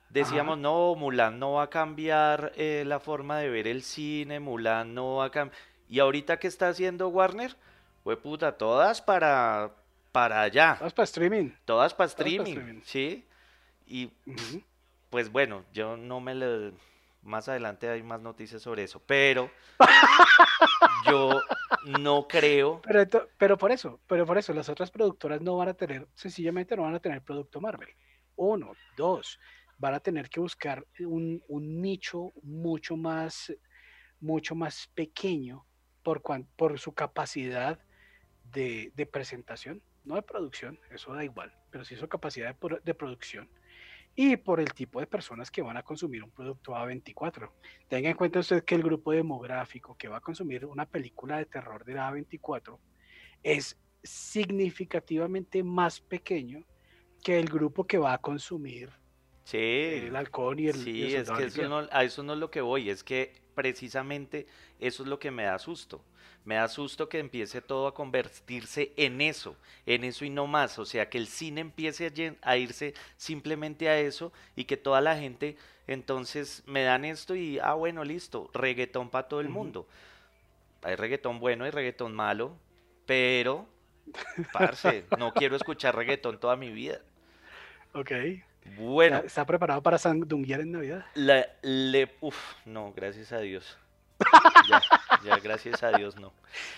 Decíamos, 0.09 0.57
no, 0.57 0.95
Mulan 0.95 1.39
no 1.39 1.53
va 1.53 1.63
a 1.63 1.69
cambiar 1.69 2.53
eh, 2.55 2.83
la 2.85 2.99
forma 2.99 3.39
de 3.39 3.49
ver 3.49 3.67
el 3.67 3.81
cine, 3.83 4.39
Mulan 4.39 4.93
no 4.93 5.15
va 5.15 5.25
a 5.25 5.31
cambiar... 5.31 5.57
Y 5.89 5.99
ahorita, 5.99 6.37
¿qué 6.37 6.47
está 6.47 6.69
haciendo 6.69 7.07
Warner? 7.09 7.55
Fue 8.03 8.15
puta, 8.17 8.53
todas 8.53 9.01
para, 9.01 9.71
para 10.11 10.41
allá, 10.41 10.77
Vamos 10.79 10.93
para 10.93 11.03
streaming. 11.03 11.49
todas 11.65 11.93
para 11.93 12.07
pa' 12.07 12.11
streaming. 12.11 12.81
¿sí? 12.83 13.25
Y. 13.85 14.09
pues 15.09 15.31
bueno, 15.31 15.63
yo 15.73 15.97
no 15.97 16.19
me 16.19 16.35
le... 16.35 16.73
Más 17.23 17.49
adelante 17.49 17.89
hay 17.89 18.03
más 18.03 18.21
noticias 18.21 18.61
sobre 18.61 18.83
eso, 18.83 19.01
pero 19.05 19.51
yo 21.05 21.43
no 21.87 22.27
creo... 22.27 22.81
Pero, 23.37 23.57
por 23.57 23.71
eso, 23.71 23.99
pero 24.07 24.25
por 24.25 24.37
eso, 24.37 24.53
las 24.53 24.69
otras 24.69 24.91
productoras 24.91 25.41
no 25.41 25.57
van 25.57 25.69
a 25.69 25.73
tener, 25.73 26.07
sencillamente 26.13 26.75
no 26.75 26.83
van 26.83 26.95
a 26.95 26.99
tener 26.99 27.21
producto 27.21 27.59
Marvel. 27.59 27.89
Uno, 28.35 28.73
dos, 28.95 29.39
van 29.77 29.93
a 29.95 29.99
tener 29.99 30.29
que 30.29 30.39
buscar 30.39 30.85
un, 30.99 31.43
un 31.47 31.81
nicho 31.81 32.31
mucho 32.43 32.95
más, 32.95 33.53
mucho 34.19 34.55
más 34.55 34.87
pequeño 34.93 35.65
por, 36.03 36.21
cuan- 36.21 36.47
por 36.55 36.79
su 36.79 36.93
capacidad 36.93 37.79
de, 38.53 38.91
de 38.95 39.05
presentación, 39.05 39.81
no 40.05 40.15
de 40.15 40.21
producción, 40.21 40.79
eso 40.91 41.13
da 41.13 41.23
igual, 41.23 41.53
pero 41.71 41.83
sí 41.83 41.95
su 41.95 42.07
capacidad 42.07 42.55
de 42.55 42.93
producción 42.93 43.49
y 44.19 44.35
por 44.35 44.59
el 44.59 44.73
tipo 44.73 44.99
de 44.99 45.05
personas 45.05 45.51
que 45.51 45.61
van 45.61 45.77
a 45.77 45.83
consumir 45.83 46.23
un 46.23 46.31
producto 46.31 46.73
A24. 46.73 47.51
Tenga 47.87 48.09
en 48.09 48.17
cuenta 48.17 48.39
usted 48.39 48.63
que 48.63 48.73
el 48.73 48.81
grupo 48.81 49.11
demográfico 49.11 49.95
que 49.95 50.07
va 50.07 50.17
a 50.17 50.21
consumir 50.21 50.65
una 50.65 50.87
película 50.87 51.37
de 51.37 51.45
terror 51.45 51.85
de 51.85 51.93
la 51.93 52.09
A24 52.09 52.79
es 53.43 53.77
significativamente 54.01 55.63
más 55.63 56.01
pequeño 56.01 56.63
que 57.23 57.37
el 57.37 57.45
grupo 57.45 57.85
que 57.85 57.99
va 57.99 58.13
a 58.13 58.17
consumir 58.17 58.89
Sí, 59.43 59.57
el 59.57 60.15
halcón 60.15 60.59
y 60.59 60.67
el, 60.67 60.75
y 60.75 60.79
Sí, 60.79 61.03
el 61.13 61.21
es 61.21 61.29
que 61.29 61.43
eso 61.45 61.69
no, 61.69 61.87
a 61.91 62.03
eso 62.03 62.23
no 62.23 62.33
es 62.33 62.39
lo 62.39 62.49
que 62.49 62.59
voy, 62.59 62.89
es 62.89 63.03
que 63.03 63.43
precisamente 63.53 64.47
eso 64.79 65.03
es 65.03 65.09
lo 65.09 65.19
que 65.19 65.29
me 65.29 65.43
da 65.43 65.57
susto. 65.57 66.03
Me 66.47 66.55
da 66.55 66.69
susto 66.69 67.09
que 67.09 67.19
empiece 67.19 67.61
todo 67.61 67.87
a 67.87 67.93
convertirse 67.93 68.93
en 68.95 69.19
eso, 69.19 69.57
en 69.85 70.05
eso 70.05 70.23
y 70.23 70.29
no 70.29 70.47
más. 70.47 70.79
O 70.79 70.85
sea, 70.85 71.09
que 71.09 71.17
el 71.17 71.27
cine 71.27 71.59
empiece 71.59 72.09
a, 72.41 72.55
irse 72.55 72.93
simplemente 73.17 73.89
a 73.89 73.99
eso 73.99 74.31
y 74.55 74.63
que 74.63 74.77
toda 74.77 75.01
la 75.01 75.17
gente 75.17 75.57
entonces 75.87 76.63
me 76.65 76.83
dan 76.83 77.03
esto 77.03 77.35
y, 77.35 77.59
ah, 77.59 77.73
bueno, 77.73 78.05
listo, 78.05 78.49
reggaetón 78.53 79.09
para 79.09 79.27
todo 79.27 79.41
el 79.41 79.49
mundo. 79.49 79.89
Hay 80.83 80.95
reggaetón 80.95 81.41
bueno 81.41 81.67
y 81.67 81.69
reggaetón 81.69 82.15
malo, 82.15 82.55
pero, 83.05 83.67
parce, 84.53 85.03
no 85.19 85.33
quiero 85.33 85.57
escuchar 85.57 85.97
reggaetón 85.97 86.39
toda 86.39 86.55
mi 86.55 86.71
vida. 86.71 87.01
Ok. 87.91 88.11
Bueno. 88.77 89.17
¿Está, 89.17 89.27
está 89.27 89.45
preparado 89.45 89.83
para 89.83 89.97
sandunguear 89.97 90.61
en 90.61 90.71
Navidad? 90.71 91.05
La, 91.13 91.45
le, 91.61 92.09
uf, 92.21 92.37
no, 92.63 92.93
gracias 92.93 93.33
a 93.33 93.39
Dios. 93.39 93.77
Ya, 94.69 94.81
ya, 95.23 95.39
gracias 95.39 95.81
a 95.83 95.91
Dios, 95.91 96.15
no. 96.17 96.33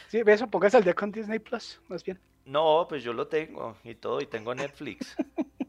Sí, 0.10 0.21
eso, 0.25 0.47
póngase 0.47 0.78
al 0.78 0.84
día 0.84 0.93
con 0.93 1.12
Disney 1.12 1.39
Plus, 1.39 1.80
más 1.88 2.04
bien. 2.04 2.19
No, 2.45 2.86
pues 2.88 3.04
yo 3.04 3.13
lo 3.13 3.28
tengo 3.28 3.78
y 3.84 3.95
todo, 3.95 4.21
y 4.21 4.28
tengo 4.28 4.54
Netflix. 4.54 5.15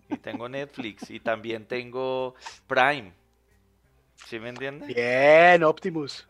Y 0.09 0.19
tengo 0.19 0.49
Netflix, 0.49 1.11
y 1.11 1.21
también 1.21 1.67
tengo 1.67 2.35
Prime. 2.67 3.13
¿Sí 4.27 4.39
me 4.39 4.51
entiende? 4.51 4.87
Bien, 4.87 5.63
Optimus. 5.63 6.27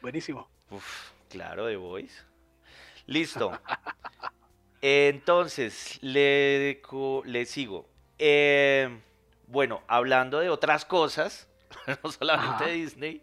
Buenísimo. 0.00 0.48
Uf, 0.70 1.10
claro, 1.28 1.66
de 1.66 1.76
Voice. 1.76 2.22
Listo. 3.06 3.58
Entonces, 4.80 5.98
le, 6.02 6.80
le 7.24 7.46
sigo. 7.46 7.88
Eh, 8.18 9.00
bueno, 9.46 9.82
hablando 9.88 10.40
de 10.40 10.50
otras 10.50 10.84
cosas, 10.84 11.48
no 12.02 12.10
solamente 12.12 12.64
Ajá. 12.64 12.72
Disney. 12.72 13.22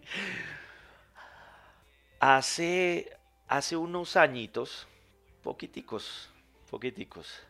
Hace, 2.19 3.17
hace 3.47 3.75
unos 3.75 4.15
añitos, 4.15 4.87
poquiticos, 5.43 6.29
poquiticos, 6.69 7.41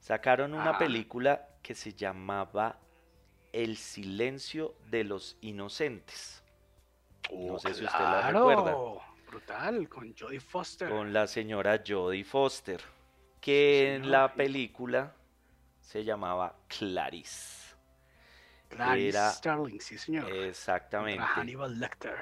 sacaron 0.00 0.54
una 0.54 0.70
Ajá. 0.70 0.78
película 0.78 1.48
que 1.62 1.74
se 1.74 1.92
llamaba 1.94 2.78
El 3.52 3.76
silencio 3.76 4.74
de 4.90 5.04
los 5.04 5.36
inocentes. 5.40 6.42
No 7.30 7.58
sé 7.58 7.74
si 7.74 7.84
usted 7.84 7.98
la 8.00 8.30
recuerda. 8.30 8.74
Brutal, 9.26 9.88
con 9.88 10.14
Jodie 10.14 10.40
Foster. 10.40 10.90
con 10.90 11.12
la 11.12 11.26
señora 11.26 11.82
Jodie 11.86 12.24
Foster, 12.24 12.82
que 13.40 13.94
en 13.94 14.10
la 14.10 14.34
película 14.34 15.14
se 15.80 16.04
llamaba 16.04 16.54
Clarice. 16.68 17.74
Clarice 18.68 19.08
Era- 19.08 19.30
Starling, 19.30 19.80
sí, 19.80 19.96
señor. 19.96 20.30
Exactamente. 20.32 21.22
Hannibal 21.22 21.78
Lecter. 21.78 22.16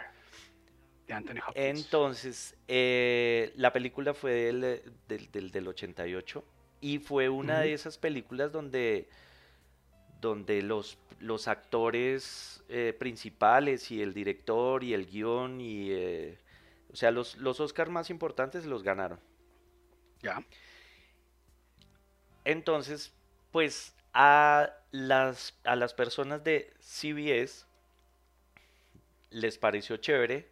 De 1.10 1.16
Anthony 1.16 1.38
Hopkins. 1.46 1.56
Entonces, 1.56 2.54
eh, 2.68 3.52
la 3.56 3.72
película 3.72 4.14
fue 4.14 4.32
del, 4.32 4.60
del, 5.08 5.30
del- 5.32 5.50
del 5.50 5.68
88 5.68 6.44
y 6.80 6.98
fue 6.98 7.28
una 7.28 7.60
de 7.60 7.72
esas 7.72 7.98
películas 7.98 8.52
donde, 8.52 9.08
donde 10.20 10.62
los, 10.62 10.98
los 11.20 11.48
actores 11.48 12.62
eh, 12.68 12.94
principales 12.98 13.90
y 13.90 14.02
el 14.02 14.14
director 14.14 14.84
y 14.84 14.94
el 14.94 15.06
guion 15.06 15.60
y... 15.60 15.90
eh, 15.90 16.38
o 16.92 16.96
sea, 16.96 17.10
los, 17.10 17.36
los 17.36 17.60
Oscars 17.60 17.90
más 17.90 18.10
importantes 18.10 18.66
los 18.66 18.82
ganaron. 18.82 19.20
Ya. 20.22 20.44
Entonces, 22.44 23.12
pues 23.52 23.94
a 24.12 24.70
las, 24.90 25.54
a 25.64 25.76
las 25.76 25.94
personas 25.94 26.42
de 26.42 26.72
CBS 26.80 27.64
les 29.30 29.58
pareció 29.58 29.96
chévere 29.98 30.48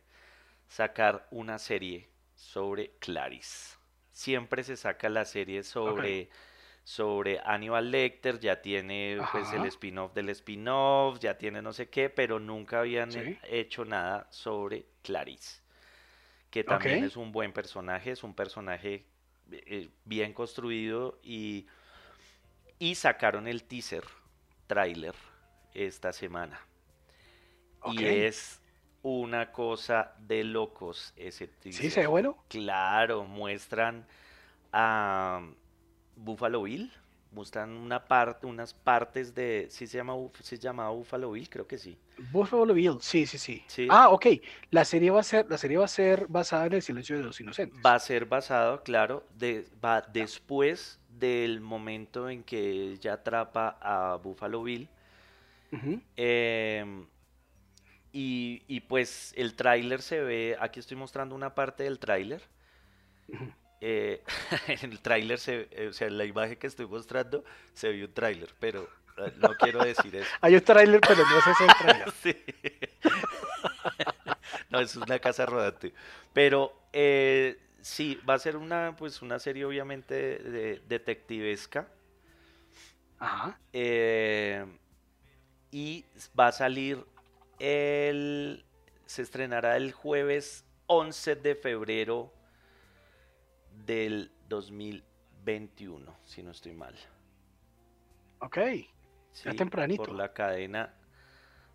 sacar 0.69 1.27
una 1.31 1.59
serie 1.59 2.09
sobre 2.35 2.93
Clarice. 3.01 3.77
Siempre 4.13 4.63
se 4.65 4.77
saca 4.77 5.09
la 5.09 5.25
serie 5.25 5.63
sobre, 5.63 6.29
sobre 6.85 7.39
Hannibal 7.41 7.91
Lecter, 7.91 8.39
ya 8.41 8.61
tiene 8.63 9.19
pues 9.33 9.53
el 9.53 9.65
spin-off 9.67 10.13
del 10.15 10.29
spin-off, 10.31 11.19
ya 11.21 11.39
tiene 11.39 11.63
no 11.63 11.73
sé 11.73 11.89
qué, 11.89 12.11
pero 12.11 12.39
nunca 12.39 12.81
habían 12.81 13.11
Sí. 13.13 13.39
hecho 13.45 13.85
nada 13.85 14.27
sobre 14.31 14.87
Clarice. 15.03 15.63
Que 16.51 16.65
también 16.65 17.05
es 17.05 17.17
un 17.17 17.31
buen 17.33 17.53
personaje, 17.53 18.11
es 18.13 18.25
un 18.25 18.35
personaje 18.35 19.05
eh, 19.51 19.89
bien 20.05 20.33
construido 20.33 21.19
y, 21.23 21.67
y 22.79 22.95
sacaron 22.95 23.47
el 23.47 23.65
teaser, 23.65 24.05
trailer, 24.67 25.15
esta 25.75 26.13
semana. 26.13 26.61
Y 27.85 28.05
es 28.05 28.61
una 29.03 29.53
cosa 29.53 30.15
de 30.19 30.45
locos 30.45 31.13
ese 31.17 31.47
Sí, 31.47 31.53
teaser. 31.61 31.91
se 31.91 32.01
ve 32.01 32.07
bueno. 32.07 32.37
Claro, 32.49 33.25
muestran 33.25 34.07
a 34.73 35.43
Buffalo 36.17 36.63
Bill, 36.63 36.93
muestran 37.31 37.71
una 37.71 38.07
parte, 38.07 38.47
unas 38.47 38.75
partes 38.75 39.35
de, 39.35 39.69
¿sí 39.71 39.87
se 39.87 39.99
llama, 39.99 40.15
se 40.41 40.59
llamaba 40.59 40.91
Buffalo 40.91 41.31
Bill? 41.33 41.49
Creo 41.49 41.67
que 41.67 41.79
sí. 41.79 41.97
Buffalo 42.33 42.75
Bill, 42.75 42.97
sí, 43.01 43.27
sí, 43.27 43.39
sí. 43.39 43.63
Sí. 43.69 43.87
Ah, 43.91 44.09
ok. 44.11 44.27
La 44.71 44.85
serie 44.85 45.11
va 45.11 45.21
a 45.21 45.23
ser, 45.23 45.47
la 45.49 45.57
serie 45.59 45.77
va 45.79 45.85
a 45.85 45.89
ser 45.89 46.27
basada 46.29 46.67
en 46.67 46.73
el 46.75 46.83
silencio 46.83 47.17
de 47.17 47.23
los 47.23 47.41
inocentes. 47.41 47.81
Va 47.85 47.95
a 47.95 47.99
ser 48.01 48.27
basado, 48.27 48.83
claro, 48.83 49.25
de, 49.39 49.67
va 49.83 50.01
después 50.03 50.99
del 51.09 51.61
momento 51.61 52.29
en 52.29 52.43
que 52.43 52.93
ella 52.93 53.15
atrapa 53.15 53.79
a 53.81 54.17
Buffalo 54.17 54.63
Bill. 54.65 54.89
Ujú. 55.73 56.01
Em, 56.17 57.07
y, 58.13 58.63
y 58.69 58.81
pues 58.81 59.33
el 59.37 59.55
tráiler 59.55 60.03
se 60.03 60.21
ve, 60.21 60.57
aquí 60.61 60.81
estoy 60.81 60.97
mostrando 60.97 61.35
una 61.35 61.55
parte 61.55 61.85
del 61.85 61.99
tráiler. 61.99 62.43
Ujú. 63.29 63.53
Eh, 63.81 64.25
en 64.67 64.91
el 64.93 65.01
tráiler 65.01 65.39
se, 65.39 65.69
eh, 65.71 65.87
o 65.89 65.93
sea, 65.93 66.09
en 66.09 66.19
la 66.19 66.25
imagen 66.25 66.57
que 66.57 66.67
estoy 66.67 66.87
mostrando 66.87 67.45
se 67.75 67.89
ve 67.89 68.05
un 68.05 68.13
tráiler, 68.13 68.53
pero 68.59 68.89
eh, 69.19 69.33
no 69.37 69.55
quiero 69.57 69.85
decir 69.85 70.17
eso. 70.17 70.29
Hay 70.41 70.57
un 70.57 70.63
tráiler, 70.63 71.01
pero 71.01 71.23
no 71.25 71.41
sé 71.43 71.55
si 71.55 71.63
es 71.65 71.71
el 71.71 71.77
tráiler. 71.77 72.11
Sí. 72.21 72.37
No, 74.71 74.81
es 74.81 74.97
una 74.97 75.19
casa 75.19 75.47
rodante. 75.47 75.93
Pero 76.33 76.73
eh, 76.93 77.59
sí, 77.81 78.19
va 78.29 78.35
a 78.35 78.39
ser 78.39 78.57
una, 78.57 78.95
pues, 78.97 79.23
una 79.23 79.39
serie 79.39 79.65
obviamente 79.65 80.15
de- 80.39 80.83
detectivesca. 80.89 81.89
Ajá. 83.21 83.59
eh, 83.73 84.65
y 85.71 86.05
va 86.39 86.49
a 86.49 86.53
salir 86.53 87.05
el... 87.59 88.65
Se 89.07 89.23
estrenará 89.23 89.77
el 89.77 89.93
jueves 89.93 90.65
11 90.87 91.37
de 91.37 91.55
febrero 91.55 92.33
del 93.87 94.31
2021, 94.49 96.15
si 96.25 96.43
no 96.43 96.51
estoy 96.51 96.75
mal. 96.75 96.95
Ok. 98.41 98.59
Sí, 99.33 99.49
tempranito. 99.57 100.03
por 100.03 100.15
la 100.15 100.33
cadena, 100.33 100.95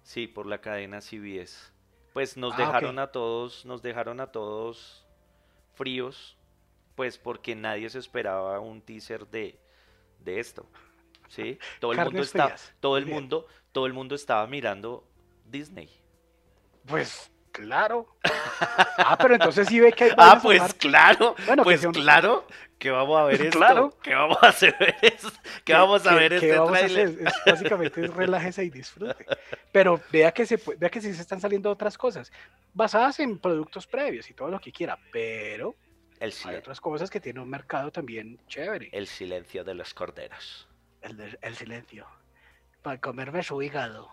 sí, 0.04 0.28
por 0.28 0.46
la 0.46 0.60
cadena 0.62 1.02
CBS. 1.02 1.72
Pues 2.14 2.38
nos 2.38 2.54
Ah, 2.54 2.58
dejaron 2.58 3.00
a 3.00 3.08
todos, 3.12 3.66
nos 3.66 3.82
dejaron 3.82 4.20
a 4.20 4.32
todos 4.32 5.06
fríos, 5.74 6.38
pues 6.96 7.18
porque 7.18 7.56
nadie 7.56 7.90
se 7.90 8.00
esperaba 8.00 8.60
un 8.60 8.82
teaser 8.82 9.26
de, 9.28 9.60
de 10.20 10.40
esto. 10.40 10.68
¿Sí? 11.30 11.58
Todo 11.80 11.94
el 11.94 12.00
mundo 12.00 12.22
está, 12.22 12.56
todo 12.80 12.98
el 12.98 13.06
bien. 13.06 13.18
mundo, 13.18 13.48
todo 13.72 13.88
el 13.88 13.94
mundo 13.94 14.14
estaba 14.14 14.46
mirando 14.46 15.08
Disney. 15.54 15.90
Pues 16.86 17.32
claro. 17.54 18.18
Ah, 18.98 19.18
pero 19.20 19.34
entonces 19.36 19.68
sí 19.68 19.80
ve 19.80 19.92
que 19.92 20.06
hay 20.06 20.12
Ah, 20.18 20.40
pues 20.42 20.74
claro, 20.76 21.36
Bueno, 21.46 21.64
pues 21.64 21.86
claro 21.88 22.46
que 22.80 22.90
vamos 22.92 23.18
a 23.20 23.24
ver 23.26 23.42
esto, 23.48 23.58
Claro. 23.60 23.98
que 24.02 24.14
vamos 24.16 24.38
a 24.42 24.48
hacer 24.50 24.76
esto, 25.02 25.30
que 25.66 25.74
vamos 25.74 26.06
a 26.08 26.16
ver 26.16 26.30
que 26.30 26.36
este 26.48 26.58
vamos 26.58 26.78
a 26.78 26.86
hacer, 26.86 27.00
es- 27.10 27.34
básicamente 27.46 28.06
es 28.06 28.14
relájese 28.14 28.64
y 28.64 28.70
disfrute. 28.70 29.26
Pero 29.72 30.00
vea 30.12 30.32
que 30.32 30.46
se 30.46 30.58
vea 30.78 30.90
que 30.90 31.02
sí 31.02 31.14
se 31.14 31.22
están 31.22 31.42
saliendo 31.42 31.70
otras 31.72 31.98
cosas 31.98 32.32
basadas 32.74 33.20
en 33.20 33.38
productos 33.40 33.86
previos 33.88 34.30
y 34.30 34.34
todo 34.34 34.50
lo 34.50 34.60
que 34.60 34.72
quiera, 34.72 34.98
pero 35.12 35.76
El, 36.20 36.34
hay 36.46 36.56
otras 36.56 36.80
cosas 36.80 37.10
que 37.10 37.20
tienen 37.20 37.42
un 37.44 37.50
mercado 37.50 37.92
también 37.92 38.40
chévere. 38.48 38.90
el 38.94 39.08
silencio 39.08 39.64
de 39.66 39.74
los 39.74 39.94
corderos. 39.94 40.68
El, 41.02 41.38
el 41.42 41.56
silencio. 41.56 42.08
Para 42.82 43.00
comerme 43.02 43.44
su 43.44 43.62
hígado 43.62 44.10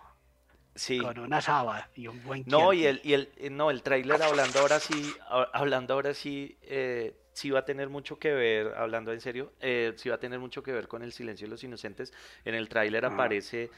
Sí. 0.75 0.99
con 0.99 1.19
una 1.19 1.41
saba 1.41 1.89
y 1.95 2.07
un 2.07 2.23
buen 2.23 2.43
No, 2.47 2.71
y 2.73 2.85
el, 2.85 3.01
y 3.03 3.13
el, 3.13 3.29
no, 3.51 3.71
el 3.71 3.83
tráiler 3.83 4.21
hablando 4.21 4.59
ahora 4.59 4.79
sí, 4.79 5.13
hablando 5.53 5.93
ahora 5.93 6.13
sí, 6.13 6.57
eh, 6.61 7.13
sí 7.33 7.49
va 7.49 7.59
a 7.59 7.65
tener 7.65 7.89
mucho 7.89 8.17
que 8.19 8.31
ver, 8.31 8.73
hablando 8.75 9.11
en 9.11 9.21
serio, 9.21 9.53
eh, 9.59 9.93
sí 9.97 10.09
va 10.09 10.15
a 10.15 10.19
tener 10.19 10.39
mucho 10.39 10.63
que 10.63 10.71
ver 10.71 10.87
con 10.87 11.03
el 11.03 11.11
silencio 11.11 11.47
de 11.47 11.51
los 11.51 11.63
inocentes. 11.63 12.13
En 12.45 12.55
el 12.55 12.69
tráiler 12.69 13.05
Ajá. 13.05 13.13
aparece, 13.13 13.69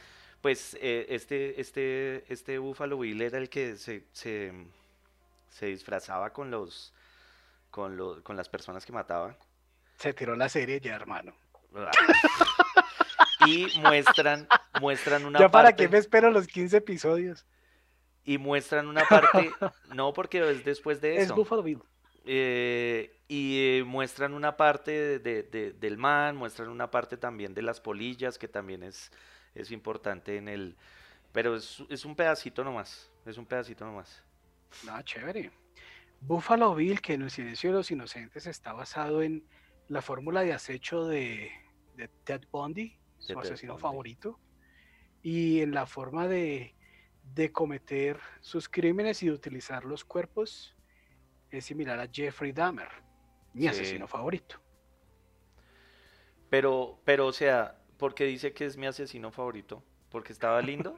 pues, 0.42 0.78
eh, 0.82 1.08
este, 1.10 1.60
este, 1.60 2.32
este 2.32 2.58
Buffalo 2.58 3.00
Bill 3.00 3.22
era 3.22 3.38
el 3.38 3.50
que 3.50 3.76
se, 3.78 4.06
se, 4.12 4.54
se 5.50 5.66
disfrazaba 5.68 6.32
con 6.32 6.52
los, 6.52 6.94
con 7.72 7.98
los, 7.98 8.22
con 8.22 8.38
las 8.38 8.50
personas 8.50 8.86
que 8.86 8.92
mataba. 8.92 9.36
Se 9.98 10.14
tiró 10.14 10.36
la 10.36 10.50
serie 10.50 10.80
ya, 10.80 10.96
hermano. 10.96 11.34
Y 13.48 13.68
muestran, 13.80 14.48
muestran 14.80 15.26
una 15.26 15.40
ya 15.40 15.50
para 15.50 15.70
parte. 15.70 15.84
qué 15.84 15.90
me 15.90 15.98
espero 15.98 16.30
los 16.32 16.48
15 16.48 16.78
episodios. 16.78 17.46
Y 18.26 18.38
muestran 18.38 18.88
una 18.88 19.04
parte, 19.06 19.52
no 19.94 20.14
porque 20.14 20.50
es 20.50 20.64
después 20.64 21.02
de 21.02 21.16
Es 21.18 21.24
eso. 21.26 21.36
Buffalo 21.36 21.62
Bill. 21.64 21.80
eh, 22.26 23.20
y 23.28 23.80
eh, 23.80 23.84
muestran 23.84 24.34
una 24.34 24.56
parte 24.56 24.92
de- 24.92 25.20
de- 25.20 25.44
de- 25.44 25.74
del 25.74 25.98
man, 25.98 26.36
muestran 26.36 26.70
una 26.70 26.90
parte 26.92 27.18
también 27.18 27.54
de 27.54 27.62
las 27.64 27.82
polillas, 27.82 28.38
que 28.38 28.48
también 28.48 28.84
es, 28.84 29.12
es 29.56 29.72
importante 29.72 30.38
en 30.38 30.48
el... 30.48 30.78
Pero 31.32 31.56
es, 31.56 31.84
es 31.90 32.06
un 32.06 32.16
pedacito 32.16 32.64
nomás, 32.64 33.12
es 33.26 33.38
un 33.38 33.46
pedacito 33.46 33.86
nomás. 33.86 34.24
No, 34.86 35.02
chévere. 35.02 35.52
Buffalo 36.22 36.74
Bill, 36.76 37.02
que 37.02 37.14
en 37.16 37.24
el 37.24 37.32
silencio 37.32 37.72
de 37.72 37.78
los 37.78 37.92
inocentes 37.92 38.46
está 38.48 38.72
basado 38.72 39.22
en 39.24 39.44
la 39.90 40.02
fórmula 40.02 40.42
de 40.42 40.54
acecho 40.54 41.06
de, 41.06 41.52
de 41.96 42.08
Ted 42.24 42.44
Bundy, 42.52 42.96
su 43.26 43.40
asesino 43.40 43.78
favorito, 43.78 44.40
y 45.22 45.62
en 45.62 45.74
la 45.74 45.86
forma 45.86 46.28
de, 46.28 46.76
de 47.24 47.52
cometer 47.52 48.20
sus 48.42 48.68
crímenes 48.68 49.24
y 49.24 49.28
de 49.28 49.32
utilizar 49.34 49.86
los 49.86 50.04
cuerpos 50.04 50.76
es 51.50 51.66
similar 51.66 52.00
a 52.00 52.08
Jeffrey 52.12 52.52
Dahmer, 52.52 52.90
mi 53.54 53.64
Sí. 53.64 53.68
asesino 53.70 54.08
favorito. 54.08 54.60
Pero, 56.50 57.00
pero, 57.06 57.28
o 57.28 57.34
sea, 57.34 57.80
¿por 57.98 58.14
qué 58.14 58.26
dice 58.26 58.54
que 58.54 58.66
es 58.66 58.78
mi 58.78 58.86
asesino 58.86 59.32
favorito? 59.32 59.84
¿Porque 60.10 60.34
estaba 60.34 60.62
lindo? 60.62 60.96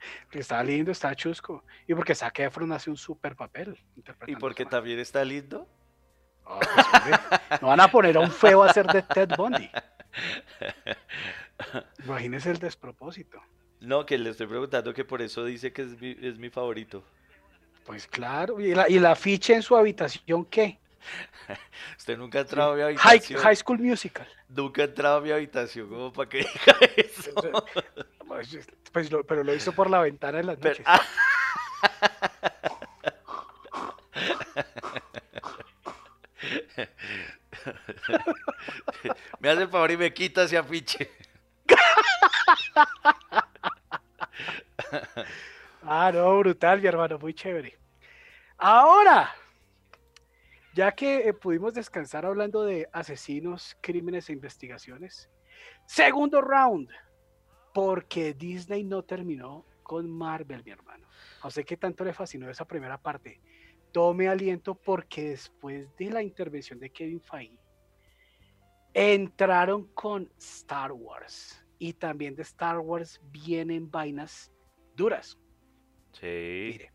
Porque 0.24 0.38
está 0.40 0.62
lindo, 0.62 0.92
está 0.92 1.14
chusco, 1.14 1.64
y 1.86 1.94
porque 1.94 2.14
Zac 2.14 2.38
Efron 2.38 2.72
hace 2.72 2.88
un 2.88 2.96
super 2.96 3.36
papel. 3.36 3.78
¿Y 4.26 4.34
porque 4.36 4.64
también 4.64 4.98
está 4.98 5.22
lindo? 5.22 5.68
Ah, 6.46 6.58
pues, 7.04 7.60
no 7.60 7.68
van 7.68 7.80
a 7.80 7.88
poner 7.90 8.16
a 8.16 8.20
un 8.20 8.30
feo 8.30 8.62
a 8.62 8.70
hacer 8.70 8.86
de 8.86 9.02
Ted 9.02 9.28
Bundy. 9.36 9.70
Imagínese 12.04 12.50
el 12.50 12.58
despropósito. 12.58 13.40
No, 13.80 14.04
que 14.04 14.18
le 14.18 14.30
estoy 14.30 14.46
preguntando 14.46 14.92
que 14.92 15.04
por 15.04 15.22
eso 15.22 15.44
dice 15.44 15.72
que 15.72 15.82
es 15.82 16.00
mi, 16.00 16.16
es 16.20 16.38
mi 16.38 16.50
favorito. 16.50 17.02
Pues 17.84 18.06
claro, 18.06 18.60
y 18.60 18.74
la, 18.74 18.88
y 18.88 18.98
la 18.98 19.16
ficha 19.16 19.54
en 19.54 19.62
su 19.62 19.74
habitación, 19.76 20.44
¿qué? 20.44 20.78
Usted 21.98 22.18
nunca 22.18 22.38
ha 22.38 22.42
entrado 22.42 22.72
a 22.72 22.76
mi 22.76 22.82
habitación. 22.82 23.40
High 23.40 23.56
School 23.56 23.78
Musical. 23.78 24.28
Nunca 24.48 24.82
ha 24.82 24.84
entrado 24.84 25.16
a 25.16 25.20
mi 25.22 25.30
habitación 25.30 25.88
como 25.88 26.12
para 26.12 26.28
que 26.28 26.38
diga 26.38 26.76
eso. 26.96 27.32
Pues, 28.26 28.58
pues 28.92 29.10
lo- 29.10 29.24
pero 29.24 29.42
lo 29.44 29.54
hizo 29.54 29.72
por 29.72 29.88
la 29.88 30.00
ventana 30.02 30.40
en 30.40 30.46
las 30.46 30.58
Pero- 30.58 30.70
noches. 30.70 30.86
ah, 30.86 31.00
me 39.40 39.50
hace 39.50 39.62
el 39.62 39.68
favor 39.68 39.90
y 39.90 39.96
me 39.96 40.12
quita 40.12 40.44
ese 40.44 40.58
afiche. 40.58 41.10
ah, 45.82 46.10
no, 46.12 46.38
brutal, 46.38 46.80
mi 46.80 46.86
hermano, 46.86 47.18
muy 47.18 47.34
chévere. 47.34 47.78
Ahora, 48.58 49.34
ya 50.74 50.92
que 50.92 51.28
eh, 51.28 51.34
pudimos 51.34 51.74
descansar 51.74 52.26
hablando 52.26 52.64
de 52.64 52.88
asesinos, 52.92 53.76
crímenes 53.80 54.28
e 54.28 54.32
investigaciones, 54.32 55.30
segundo 55.86 56.40
round, 56.40 56.88
porque 57.72 58.34
Disney 58.34 58.84
no 58.84 59.02
terminó 59.02 59.64
con 59.82 60.10
Marvel, 60.10 60.62
mi 60.64 60.70
hermano. 60.70 61.08
No 61.42 61.50
sé 61.50 61.64
qué 61.64 61.76
tanto 61.76 62.04
le 62.04 62.12
fascinó 62.12 62.48
esa 62.48 62.64
primera 62.64 62.98
parte. 62.98 63.40
Tome 63.92 64.28
aliento 64.28 64.74
porque 64.74 65.30
después 65.30 65.94
de 65.96 66.10
la 66.10 66.22
intervención 66.22 66.78
de 66.78 66.90
Kevin 66.90 67.20
Feige, 67.20 67.58
entraron 68.94 69.86
con 69.94 70.32
Star 70.38 70.92
Wars. 70.92 71.64
Y 71.78 71.94
también 71.94 72.34
de 72.34 72.42
Star 72.42 72.78
Wars 72.78 73.20
vienen 73.30 73.90
vainas 73.90 74.52
duras. 74.94 75.38
Sí. 76.12 76.70
Mire, 76.72 76.92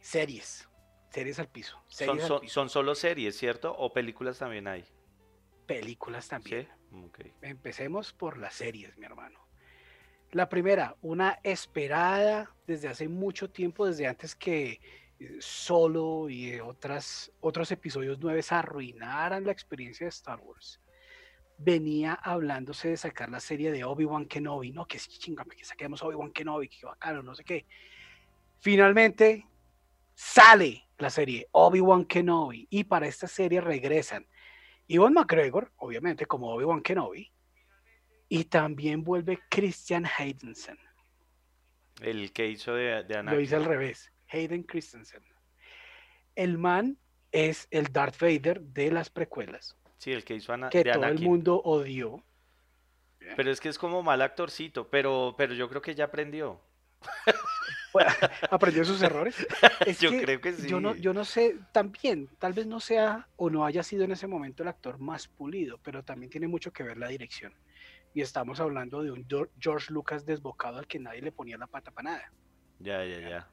series, 0.00 0.68
series 1.10 1.38
al 1.38 1.48
piso. 1.48 1.82
Son, 1.86 2.10
al 2.10 2.20
son- 2.20 2.40
piso. 2.42 2.52
son 2.54 2.68
solo 2.68 2.94
series, 2.94 3.36
¿cierto? 3.36 3.74
¿O 3.76 3.92
películas 3.92 4.38
también 4.38 4.68
hay? 4.68 4.84
películas 5.66 6.28
también. 6.28 6.68
Sí. 7.18 7.32
Empecemos 7.42 8.12
por 8.12 8.38
las 8.38 8.54
series, 8.54 8.96
mi 8.98 9.04
hermano. 9.04 9.40
La 10.30 10.48
primera, 10.48 10.94
una 11.02 11.40
esperada 11.42 12.54
desde 12.68 12.86
hace 12.86 13.08
mucho 13.08 13.50
tiempo, 13.50 13.84
desde 13.84 14.06
antes 14.06 14.36
que 14.36 14.80
Solo 15.38 16.28
y 16.28 16.50
eh, 16.50 16.60
otras, 16.60 17.32
otros 17.40 17.70
episodios 17.72 18.18
nuevos 18.18 18.52
arruinaran 18.52 19.44
la 19.44 19.52
experiencia 19.52 20.04
de 20.04 20.10
Star 20.10 20.40
Wars. 20.40 20.80
Venía 21.58 22.12
hablándose 22.14 22.88
de 22.90 22.96
sacar 22.98 23.30
la 23.30 23.40
serie 23.40 23.72
de 23.72 23.82
Obi-Wan 23.84 24.26
Kenobi, 24.26 24.72
no, 24.72 24.86
que 24.86 24.98
chingame, 24.98 25.56
que 25.56 25.64
saquemos 25.64 26.02
Obi-Wan 26.02 26.32
Kenobi, 26.32 26.68
que 26.68 26.84
bacano, 26.84 27.22
no 27.22 27.34
sé 27.34 27.44
qué. 27.44 27.66
Finalmente 28.58 29.46
sale 30.14 30.86
la 30.98 31.08
serie 31.08 31.48
Obi-Wan 31.52 32.04
Kenobi 32.04 32.66
y 32.68 32.84
para 32.84 33.06
esta 33.06 33.26
serie 33.26 33.60
regresan 33.62 34.26
Ivan 34.88 35.14
McGregor, 35.14 35.72
obviamente, 35.76 36.26
como 36.26 36.52
Obi-Wan 36.54 36.82
Kenobi, 36.82 37.32
y 38.28 38.44
también 38.44 39.02
vuelve 39.02 39.38
Christian 39.48 40.04
Haydensen. 40.18 40.78
El 42.00 42.32
que 42.32 42.48
hizo 42.48 42.74
de, 42.74 43.02
de 43.04 43.14
Lo 43.14 43.20
Anakin. 43.20 43.40
hice 43.40 43.56
al 43.56 43.64
revés, 43.64 44.12
Hayden 44.30 44.62
Christensen. 44.62 45.22
El 46.34 46.58
man 46.58 46.98
es 47.32 47.66
el 47.70 47.92
Darth 47.92 48.18
Vader 48.20 48.60
de 48.60 48.90
las 48.90 49.10
precuelas, 49.10 49.76
Sí, 49.98 50.12
el 50.12 50.24
que 50.24 50.34
hizo 50.34 50.52
Ana- 50.52 50.68
que 50.70 50.84
de 50.84 50.92
todo 50.92 51.04
el 51.06 51.18
mundo 51.20 51.60
odió. 51.64 52.22
Pero 53.34 53.50
es 53.50 53.60
que 53.60 53.68
es 53.68 53.78
como 53.78 54.02
mal 54.02 54.22
actorcito, 54.22 54.88
pero, 54.88 55.34
pero 55.36 55.54
yo 55.54 55.68
creo 55.68 55.82
que 55.82 55.94
ya 55.94 56.04
aprendió. 56.04 56.60
Bueno, 57.92 58.10
aprendió 58.50 58.84
sus 58.84 59.00
errores. 59.00 59.34
Es 59.86 60.00
Yo 60.00 60.10
creo 60.10 60.38
que 60.38 60.52
Yo 60.68 60.80
no, 60.80 60.92
sí. 60.92 61.00
yo 61.00 61.14
no 61.14 61.24
sé, 61.24 61.56
también, 61.72 62.28
tal 62.38 62.52
vez 62.52 62.66
no 62.66 62.78
sea 62.78 63.26
o 63.36 63.48
no 63.48 63.64
haya 63.64 63.82
sido 63.82 64.04
en 64.04 64.12
ese 64.12 64.26
momento 64.26 64.62
el 64.62 64.68
actor 64.68 64.98
más 64.98 65.28
pulido, 65.28 65.78
pero 65.82 66.04
también 66.04 66.28
tiene 66.28 66.46
mucho 66.46 66.70
que 66.74 66.82
ver 66.82 66.98
la 66.98 67.08
dirección. 67.08 67.54
Y 68.12 68.20
estamos 68.20 68.60
hablando 68.60 69.02
de 69.02 69.12
un 69.12 69.26
Geor- 69.26 69.48
George 69.58 69.94
Lucas 69.94 70.26
desbocado 70.26 70.76
al 70.78 70.86
que 70.86 70.98
nadie 70.98 71.22
le 71.22 71.32
ponía 71.32 71.56
la 71.56 71.66
pata 71.68 71.90
para 71.90 72.10
nada. 72.10 72.32
Ya, 72.80 73.02
ya, 73.02 73.18
ya. 73.20 73.50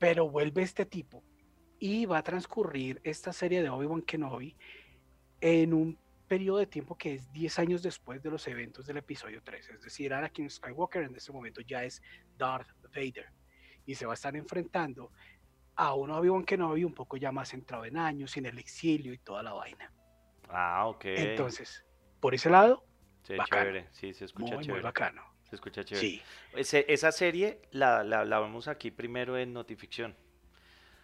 Pero 0.00 0.28
vuelve 0.30 0.62
este 0.62 0.86
tipo 0.86 1.22
y 1.78 2.06
va 2.06 2.18
a 2.18 2.22
transcurrir 2.22 3.00
esta 3.04 3.32
serie 3.34 3.62
de 3.62 3.68
Obi-Wan 3.68 4.00
Kenobi 4.02 4.56
en 5.42 5.74
un 5.74 5.98
periodo 6.26 6.56
de 6.58 6.66
tiempo 6.66 6.96
que 6.96 7.14
es 7.14 7.30
10 7.32 7.58
años 7.58 7.82
después 7.82 8.22
de 8.22 8.30
los 8.30 8.48
eventos 8.48 8.86
del 8.86 8.96
episodio 8.96 9.42
3. 9.44 9.68
Es 9.70 9.82
decir, 9.82 10.14
Anakin 10.14 10.48
Skywalker 10.48 11.02
en 11.02 11.14
este 11.14 11.32
momento 11.32 11.60
ya 11.60 11.84
es 11.84 12.00
Darth 12.38 12.68
Vader 12.94 13.26
y 13.84 13.94
se 13.94 14.06
va 14.06 14.12
a 14.12 14.14
estar 14.14 14.34
enfrentando 14.36 15.12
a 15.76 15.94
un 15.94 16.10
Obi-Wan 16.10 16.44
Kenobi 16.44 16.82
un 16.84 16.94
poco 16.94 17.18
ya 17.18 17.30
más 17.30 17.50
centrado 17.50 17.84
en 17.84 17.98
años, 17.98 18.36
en 18.38 18.46
el 18.46 18.58
exilio 18.58 19.12
y 19.12 19.18
toda 19.18 19.42
la 19.42 19.52
vaina. 19.52 19.92
Ah, 20.48 20.86
ok. 20.86 21.04
Entonces, 21.04 21.84
por 22.20 22.34
ese 22.34 22.48
lado, 22.48 22.84
Sí, 23.22 23.36
bacano. 23.36 23.62
chévere. 23.64 23.88
Sí, 23.92 24.14
se 24.14 24.24
escucha 24.24 24.56
muy, 24.56 24.80
bacano. 24.80 25.22
Se 25.50 25.56
escucha 25.56 25.84
chévere. 25.84 26.06
Sí, 26.06 26.22
Ese- 26.54 26.86
esa 26.88 27.12
serie 27.12 27.58
la, 27.72 28.02
la, 28.04 28.24
la 28.24 28.40
vemos 28.40 28.68
aquí 28.68 28.90
primero 28.90 29.36
en 29.36 29.52
Notificción. 29.52 30.14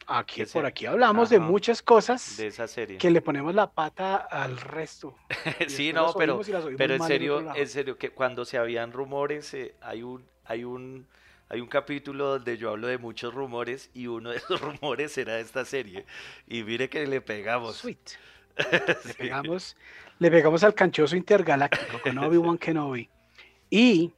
aquí, 0.07 0.44
por 0.44 0.64
aquí 0.66 0.86
hablamos 0.86 1.30
de 1.30 1.40
muchas 1.40 1.82
cosas 1.82 2.36
De 2.36 2.47
esa 2.47 2.68
serie. 2.68 2.97
que 2.99 3.11
le 3.11 3.20
ponemos 3.20 3.55
la 3.55 3.70
pata 3.72 4.16
al 4.16 4.57
resto. 4.57 5.16
sí, 5.68 5.92
no, 5.92 6.14
pero, 6.14 6.40
pero 6.76 6.94
en 6.94 7.03
serio, 7.03 7.55
en 7.55 7.68
serio, 7.68 7.99
que 7.99 8.11
cuando 8.11 8.44
se 8.44 8.57
habían 8.57 8.92
rumores, 8.92 9.53
eh, 9.55 9.74
hay 9.80 10.05
un, 10.05 10.24
hay 10.44 10.62
un, 10.62 11.09
hay 11.49 11.61
un 11.61 11.66
capítulo 11.68 12.26
donde 12.38 12.57
yo 12.57 12.70
hablo 12.70 12.86
de 12.86 12.99
muchos 12.99 13.34
rumores 13.34 13.90
y 13.94 14.07
uno 14.07 14.30
de 14.30 14.36
esos 14.38 14.61
rumores 14.61 15.18
era 15.18 15.40
esta 15.40 15.64
serie. 15.64 16.07
Y 16.47 16.62
mire 16.62 16.88
que 16.88 17.05
le 17.07 17.20
pegamos. 17.20 17.76
Sweet. 17.78 18.11
Le 19.05 19.14
pegamos, 19.14 19.76
le 20.18 20.30
pegamos 20.30 20.64
al 20.64 20.72
canchoso 20.72 21.14
intergaláctico 21.14 22.01
con 22.01 22.16
Obi-Wan 22.16 22.57
Kenobi. 22.57 23.11
Y 23.68 24.14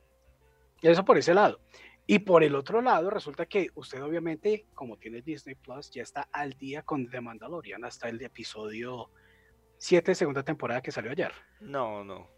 eso 0.82 1.04
por 1.04 1.18
ese 1.18 1.34
lado. 1.34 1.60
Y 2.06 2.20
por 2.20 2.42
el 2.42 2.54
otro 2.54 2.80
lado, 2.80 3.10
resulta 3.10 3.46
que 3.46 3.68
usted 3.74 4.02
obviamente, 4.02 4.66
como 4.74 4.96
tiene 4.96 5.20
Disney 5.20 5.54
Plus, 5.54 5.90
ya 5.90 6.02
está 6.02 6.28
al 6.32 6.54
día 6.54 6.82
con 6.82 7.08
The 7.08 7.20
Mandalorian 7.20 7.84
hasta 7.84 8.08
el 8.08 8.20
episodio 8.22 9.10
7 9.76 10.14
segunda 10.14 10.42
temporada 10.42 10.80
que 10.80 10.90
salió 10.90 11.10
ayer. 11.10 11.32
No, 11.60 12.04
no. 12.04 12.37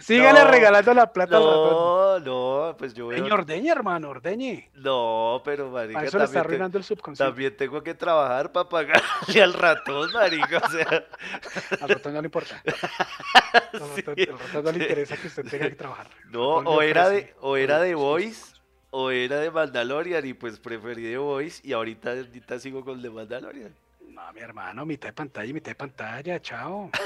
Sígale 0.00 0.40
No, 0.44 0.50
regalando 0.50 0.94
la 0.94 1.12
plata 1.12 1.36
al 1.36 1.42
ratón. 1.42 1.70
No, 1.72 2.18
no, 2.20 2.76
pues 2.76 2.94
yo 2.94 3.08
veo. 3.08 3.18
Señor, 3.18 3.40
ordeñe, 3.40 3.70
hermano, 3.70 4.10
ordeñe. 4.10 4.70
No, 4.74 5.40
pero 5.44 5.70
marica, 5.70 5.94
Para 5.94 6.06
eso 6.08 6.18
le 6.18 6.24
está 6.24 6.34
te- 6.34 6.38
arruinando 6.40 6.78
el 6.78 6.84
subconsciente. 6.84 7.30
también 7.30 7.56
tengo 7.56 7.82
que 7.82 7.94
trabajar 7.94 8.52
para 8.52 8.68
pagarle 8.68 9.42
al 9.42 9.52
ratón, 9.52 10.12
marica. 10.12 10.58
O 10.58 10.70
sea, 10.70 11.04
Al 11.80 11.88
ratón 11.88 12.14
no 12.14 12.20
le 12.22 12.26
importa. 12.26 12.62
Al 13.72 13.80
sí, 13.94 14.02
ratón, 14.02 14.14
al 14.30 14.38
ratón 14.38 14.64
no 14.64 14.72
le 14.72 14.78
interesa 14.84 15.16
que 15.16 15.26
usted 15.26 15.44
tenga 15.48 15.68
que 15.68 15.74
trabajar. 15.76 16.08
No, 16.30 16.56
o 16.58 16.82
era 16.82 17.08
de, 17.08 17.34
o 17.40 17.56
era 17.56 17.80
de 17.80 17.94
Voice, 17.94 18.54
o 18.90 19.10
era 19.10 19.36
de 19.38 19.50
Mandalorian, 19.50 20.24
y 20.26 20.34
pues 20.34 20.58
preferí 20.58 21.02
de 21.02 21.18
Voice, 21.18 21.60
y 21.66 21.72
ahorita, 21.72 22.10
ahorita 22.12 22.58
sigo 22.58 22.84
con 22.84 22.96
el 22.96 23.02
de 23.02 23.10
Mandalorian. 23.10 23.74
No, 24.08 24.32
mi 24.32 24.40
hermano, 24.40 24.86
mitad 24.86 25.08
de 25.08 25.12
pantalla 25.12 25.46
y 25.50 25.52
mitad 25.52 25.70
de 25.72 25.74
pantalla, 25.74 26.40
chao. 26.40 26.90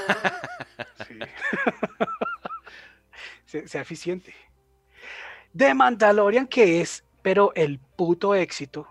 Sí. 1.07 1.17
Se- 3.51 3.67
sea 3.67 3.81
eficiente. 3.81 4.33
De 5.51 5.73
Mandalorian, 5.73 6.47
que 6.47 6.79
es, 6.79 7.03
pero 7.21 7.51
el 7.53 7.79
puto 7.79 8.33
éxito 8.33 8.87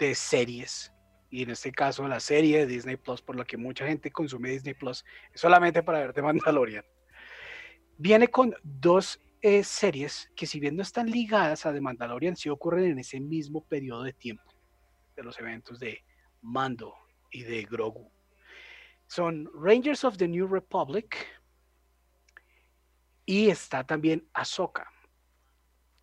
de 0.00 0.16
series. 0.16 0.92
Y 1.30 1.44
en 1.44 1.50
este 1.50 1.70
caso, 1.70 2.08
la 2.08 2.18
serie 2.18 2.58
de 2.58 2.66
Disney 2.66 2.96
Plus, 2.96 3.22
por 3.22 3.36
la 3.36 3.44
que 3.44 3.56
mucha 3.56 3.86
gente 3.86 4.10
consume 4.10 4.50
Disney 4.50 4.74
Plus, 4.74 5.04
solamente 5.32 5.84
para 5.84 6.00
ver 6.00 6.12
de 6.12 6.22
Mandalorian. 6.22 6.84
Viene 7.98 8.26
con 8.26 8.52
dos 8.64 9.20
eh, 9.42 9.62
series 9.62 10.28
que, 10.34 10.46
si 10.46 10.58
bien 10.58 10.74
no 10.74 10.82
están 10.82 11.08
ligadas 11.08 11.64
a 11.64 11.72
The 11.72 11.80
Mandalorian, 11.80 12.34
sí 12.34 12.48
ocurren 12.48 12.90
en 12.90 12.98
ese 12.98 13.20
mismo 13.20 13.64
periodo 13.64 14.02
de 14.02 14.12
tiempo 14.12 14.52
de 15.14 15.22
los 15.22 15.38
eventos 15.38 15.78
de 15.78 16.02
Mando 16.42 16.94
y 17.30 17.42
de 17.44 17.62
Grogu. 17.62 18.10
Son 19.06 19.48
Rangers 19.54 20.02
of 20.02 20.16
the 20.16 20.26
New 20.26 20.48
Republic 20.48 21.16
y 23.28 23.50
está 23.50 23.84
también 23.84 24.26
Ahsoka, 24.32 24.90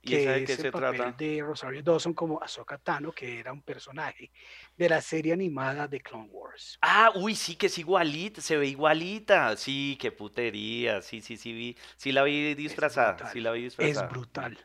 ¿Y 0.04 0.14
esa 0.14 0.34
de 0.34 0.44
que 0.44 0.46
qué 0.46 0.54
es 0.54 0.62
se 0.62 0.68
el 0.68 0.72
papel 0.72 0.98
trata? 0.98 1.18
de 1.18 1.42
Rosario 1.42 1.82
Dawson 1.82 2.14
como 2.14 2.40
Ahsoka 2.40 2.78
Tano, 2.78 3.12
que 3.12 3.40
era 3.40 3.52
un 3.52 3.64
personaje 3.64 4.32
de 4.78 4.90
la 4.90 5.02
serie 5.02 5.34
animada 5.34 5.88
de 5.88 6.00
Clone 6.02 6.30
Wars. 6.30 6.78
Ah, 6.82 7.12
uy, 7.16 7.34
sí, 7.36 7.56
que 7.56 7.66
es 7.66 7.78
igualita, 7.80 8.42
se 8.42 8.58
ve 8.58 8.68
igualita. 8.68 9.58
Sí, 9.58 9.98
qué 10.00 10.12
putería. 10.12 11.02
Sí, 11.02 11.22
sí, 11.22 11.36
sí, 11.38 11.52
vi, 11.52 11.76
sí 11.98 12.12
la 12.12 12.24
vi 12.24 12.54
disfrazada. 12.54 13.32
Sí 13.32 13.42
la 13.42 13.52
vi 13.52 13.66
Es 13.66 13.78
disfrazada. 13.78 14.08
brutal. 14.08 14.60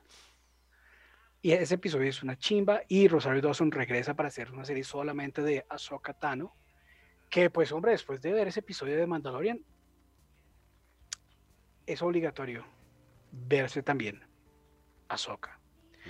Y 1.43 1.53
ese 1.53 1.77
episodio 1.77 2.11
es 2.11 2.23
una 2.23 2.37
chimba 2.37 2.83
y 2.89 3.09
Rosario 3.09 3.41
Dawson 3.41 3.71
regresa 3.73 4.15
para 4.15 4.29
hacer 4.29 4.53
una 4.53 4.67
serie 4.67 4.85
solamente 4.85 5.41
de 5.41 5.65
Ahsoka 5.71 6.13
Tano, 6.13 6.55
que 7.31 7.49
pues 7.49 7.73
hombre, 7.73 7.93
después 7.93 8.21
de 8.21 8.33
ver 8.33 8.49
ese 8.49 8.61
episodio 8.61 8.97
de 8.99 9.07
Mandalorian, 9.07 9.65
es 11.93 12.03
obligatorio 12.03 12.65
verse 13.33 13.83
también 13.83 14.21
Ahsoka. 15.09 15.59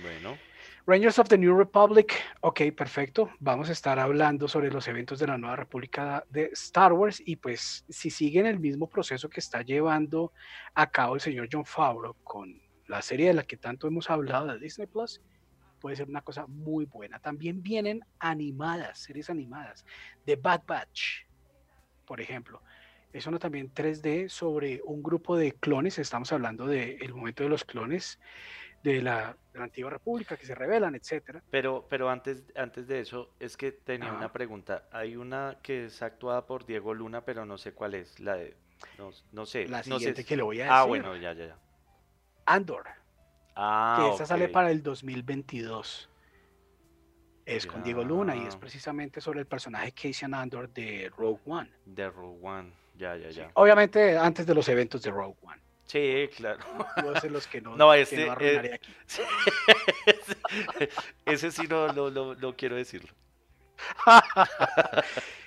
Bueno, 0.01 0.37
Rangers 0.85 1.19
of 1.19 1.27
the 1.27 1.37
New 1.37 1.57
Republic, 1.57 2.13
ok, 2.41 2.61
perfecto. 2.75 3.29
Vamos 3.39 3.69
a 3.69 3.71
estar 3.71 3.99
hablando 3.99 4.47
sobre 4.47 4.71
los 4.71 4.87
eventos 4.87 5.19
de 5.19 5.27
la 5.27 5.37
nueva 5.37 5.55
República 5.55 6.23
de 6.29 6.49
Star 6.53 6.93
Wars 6.93 7.21
y 7.25 7.35
pues 7.35 7.85
si 7.89 8.09
siguen 8.09 8.45
el 8.45 8.59
mismo 8.59 8.87
proceso 8.87 9.29
que 9.29 9.39
está 9.39 9.61
llevando 9.63 10.31
a 10.73 10.89
cabo 10.89 11.15
el 11.15 11.21
señor 11.21 11.49
John 11.51 11.65
Favreau 11.65 12.15
con 12.23 12.61
la 12.87 13.01
serie 13.01 13.27
de 13.27 13.33
la 13.33 13.43
que 13.43 13.57
tanto 13.57 13.87
hemos 13.87 14.09
hablado 14.09 14.47
de 14.47 14.59
Disney 14.59 14.87
Plus, 14.87 15.21
puede 15.79 15.95
ser 15.95 16.07
una 16.07 16.21
cosa 16.21 16.45
muy 16.47 16.85
buena. 16.85 17.19
También 17.19 17.61
vienen 17.61 18.01
animadas, 18.19 18.99
series 18.99 19.29
animadas, 19.29 19.85
de 20.25 20.35
Bad 20.35 20.63
Batch, 20.67 21.25
por 22.05 22.21
ejemplo. 22.21 22.61
Es 23.13 23.27
una 23.27 23.39
también 23.39 23.73
3D 23.73 24.29
sobre 24.29 24.81
un 24.85 25.03
grupo 25.03 25.35
de 25.37 25.51
clones. 25.53 25.99
Estamos 25.99 26.31
hablando 26.31 26.65
del 26.65 27.13
momento 27.13 27.43
de 27.43 27.49
los 27.49 27.65
clones 27.65 28.19
de 28.83 29.01
la, 29.01 29.35
de 29.53 29.59
la 29.59 29.65
antigua 29.65 29.89
república 29.91 30.37
que 30.37 30.45
se 30.45 30.55
rebelan, 30.55 30.95
etcétera. 30.95 31.43
Pero, 31.51 31.85
pero 31.89 32.09
antes, 32.09 32.43
antes 32.55 32.87
de 32.87 32.99
eso, 33.01 33.29
es 33.39 33.57
que 33.57 33.71
tenía 33.73 34.13
una 34.13 34.31
pregunta. 34.31 34.87
Hay 34.91 35.15
una 35.17 35.57
que 35.61 35.85
es 35.85 36.01
actuada 36.01 36.45
por 36.45 36.65
Diego 36.65 36.93
Luna, 36.93 37.25
pero 37.25 37.45
no 37.45 37.57
sé 37.57 37.73
cuál 37.73 37.95
es. 37.95 38.19
La 38.19 38.35
de, 38.35 38.55
no, 38.97 39.11
no 39.33 39.45
sé, 39.45 39.67
La 39.67 39.79
no 39.79 39.83
sé. 39.83 39.91
siguiente 39.97 40.23
que 40.25 40.37
le 40.37 40.43
voy 40.43 40.61
a 40.61 40.67
Ah, 40.73 40.85
decir, 40.85 40.89
bueno, 41.03 41.15
ya, 41.17 41.33
ya, 41.33 41.47
ya. 41.47 41.57
Andor, 42.45 42.85
Ah, 43.55 43.97
que 44.05 44.11
esta 44.13 44.25
sale 44.25 44.47
para 44.47 44.71
el 44.71 44.81
2022. 44.81 46.07
Es 47.45 47.67
con 47.67 47.83
Diego 47.83 48.03
Luna 48.05 48.35
y 48.35 48.45
es 48.45 48.55
precisamente 48.55 49.19
sobre 49.19 49.41
el 49.41 49.45
personaje 49.45 49.91
Casey 49.91 50.29
Andor 50.31 50.69
de 50.69 51.11
Rogue 51.17 51.41
One. 51.45 51.69
De 51.85 52.09
Rogue 52.09 52.39
One. 52.41 52.71
Ya, 52.95 53.15
ya, 53.15 53.29
Sí, 53.29 53.35
ya. 53.37 53.51
Obviamente 53.55 54.17
antes 54.17 54.45
de 54.45 54.53
los 54.53 54.67
eventos 54.69 55.01
de 55.01 55.11
Rogue 55.11 55.35
One. 55.41 55.61
Sí, 55.91 56.29
claro. 56.37 56.59
Yo 57.03 57.19
sé 57.19 57.29
los 57.29 57.47
que 57.47 57.59
no, 57.59 57.71
No, 57.75 57.91
que 57.91 58.25
no 58.25 58.31
arruinaré 58.31 58.69
eh, 58.69 58.73
aquí. 58.75 58.93
Ese, 60.05 60.89
ese 61.25 61.51
sí 61.51 61.67
no, 61.67 61.91
no, 61.91 62.09
no, 62.09 62.33
no 62.35 62.55
quiero 62.55 62.77
decirlo. 62.77 63.11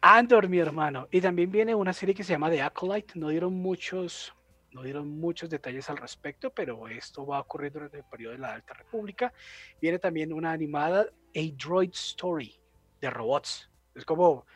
Andor, 0.00 0.48
mi 0.48 0.58
hermano. 0.58 1.08
Y 1.10 1.20
también 1.20 1.50
viene 1.50 1.74
una 1.74 1.92
serie 1.92 2.14
que 2.14 2.24
se 2.24 2.32
llama 2.32 2.50
The 2.50 2.62
Acolyte. 2.62 3.18
No 3.18 3.28
dieron 3.28 3.54
muchos, 3.54 4.34
no 4.72 4.82
dieron 4.82 5.08
muchos 5.08 5.50
detalles 5.50 5.88
al 5.90 5.96
respecto, 5.98 6.50
pero 6.50 6.88
esto 6.88 7.26
va 7.26 7.38
a 7.38 7.40
ocurrir 7.40 7.72
durante 7.72 7.98
el 7.98 8.04
periodo 8.04 8.32
de 8.32 8.38
la 8.38 8.54
Alta 8.54 8.74
República. 8.74 9.32
Viene 9.80 9.98
también 9.98 10.32
una 10.32 10.52
animada, 10.52 11.02
A 11.02 11.40
Droid 11.56 11.92
Story, 11.92 12.54
de 13.00 13.10
robots. 13.10 13.70
Es 13.94 14.04
como, 14.04 14.46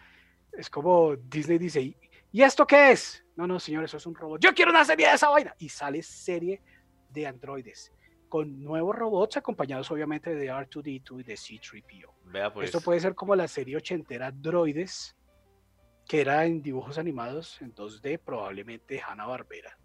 es 0.52 0.70
como 0.70 1.16
Disney 1.16 1.58
dice, 1.58 1.96
¿y 2.32 2.42
esto 2.42 2.66
qué 2.66 2.92
es? 2.92 3.24
No, 3.36 3.46
no, 3.46 3.60
señor, 3.60 3.84
eso 3.84 3.96
es 3.96 4.06
un 4.06 4.14
robot. 4.14 4.40
Yo 4.40 4.54
quiero 4.54 4.70
una 4.70 4.84
serie 4.84 5.08
de 5.08 5.14
esa 5.14 5.28
vaina. 5.28 5.54
Y 5.58 5.68
sale 5.68 6.02
serie 6.02 6.62
de 7.10 7.26
androides 7.26 7.92
con 8.28 8.62
nuevos 8.62 8.94
robots 8.94 9.36
acompañados 9.36 9.90
obviamente 9.90 10.34
de 10.34 10.50
R2D2 10.52 11.20
y 11.20 11.22
de 11.22 11.34
C3PO. 11.34 12.12
Vea, 12.24 12.52
pues. 12.52 12.66
Esto 12.66 12.80
puede 12.80 13.00
ser 13.00 13.14
como 13.14 13.34
la 13.34 13.48
serie 13.48 13.76
ochentera 13.76 14.30
Droides, 14.30 15.16
que 16.06 16.20
era 16.20 16.44
en 16.44 16.62
dibujos 16.62 16.98
animados 16.98 17.60
en 17.62 17.74
2D, 17.74 18.20
probablemente 18.22 19.00
Hanna 19.00 19.26
Barbera. 19.26 19.76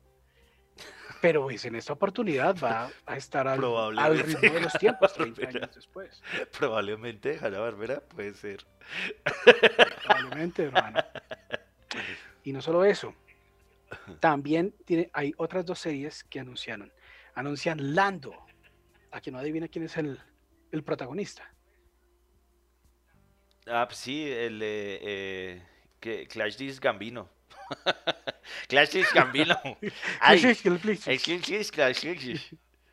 Pero 1.21 1.43
pues 1.43 1.63
en 1.65 1.75
esta 1.75 1.93
oportunidad 1.93 2.57
va 2.61 2.89
a 3.05 3.15
estar 3.15 3.47
al, 3.47 3.63
al 3.97 4.19
ritmo 4.19 4.53
de 4.53 4.61
los 4.61 4.73
tiempos, 4.73 5.13
30 5.13 5.41
Hanna-Barbera. 5.41 5.65
años 5.65 5.75
después. 5.75 6.21
Probablemente 6.57 7.39
Hanna 7.41 7.59
Barbera 7.59 8.01
puede 8.01 8.33
ser. 8.33 8.65
Probablemente, 10.05 10.63
hermano. 10.63 10.99
Y 12.43 12.51
no 12.51 12.61
solo 12.61 12.83
eso, 12.83 13.13
también 14.19 14.73
tiene, 14.85 15.09
hay 15.13 15.33
otras 15.37 15.65
dos 15.65 15.79
series 15.79 16.23
que 16.23 16.39
anunciaron. 16.39 16.91
Anuncian 17.35 17.95
Lando, 17.95 18.33
a 19.11 19.21
quien 19.21 19.33
no 19.33 19.39
adivina 19.39 19.67
quién 19.67 19.85
es 19.85 19.97
el, 19.97 20.19
el 20.71 20.83
protagonista. 20.83 21.49
Ah, 23.67 23.85
pues 23.87 23.97
sí, 23.99 24.29
el 24.29 24.61
eh, 24.61 24.99
eh, 25.01 25.63
que 25.99 26.27
Clash 26.27 26.57
Dis 26.57 26.79
Gambino. 26.79 27.29
Clash 28.67 28.91
Dis 28.91 29.11
Gambino. 29.13 29.57
Ay, 30.19 30.43
el 30.43 30.79
Clash. 31.71 31.97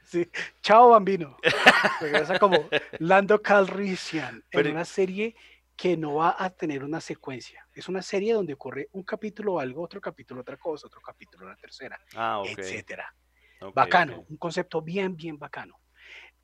Sí. 0.05 0.29
Chao, 0.63 0.91
Bambino. 0.91 1.37
Regresa 2.01 2.39
como 2.39 2.69
Lando 2.99 3.41
Calrissian 3.43 4.45
Pero- 4.51 4.69
en 4.69 4.75
una 4.75 4.85
serie 4.85 5.35
que 5.81 5.97
no 5.97 6.17
va 6.17 6.37
a 6.39 6.51
tener 6.51 6.85
una 6.85 7.01
secuencia. 7.01 7.67
Es 7.73 7.89
una 7.89 8.03
serie 8.03 8.35
donde 8.35 8.53
ocurre 8.53 8.91
un 8.93 9.03
capítulo 9.03 9.59
algo, 9.59 9.83
otro 9.83 9.99
capítulo 9.99 10.43
otra 10.43 10.59
cosa, 10.59 10.87
otro 10.89 11.01
capítulo 11.01 11.49
la 11.49 11.57
tercera, 11.57 11.99
Ah, 12.15 12.41
ok. 12.41 12.49
etcétera. 12.59 13.15
ok, 13.63 13.75
Bacano, 13.75 14.19
ok. 14.19 14.31
un 14.31 14.37
concepto 14.37 14.83
bien, 14.83 15.17
bien 15.17 15.39
bacano. 15.39 15.81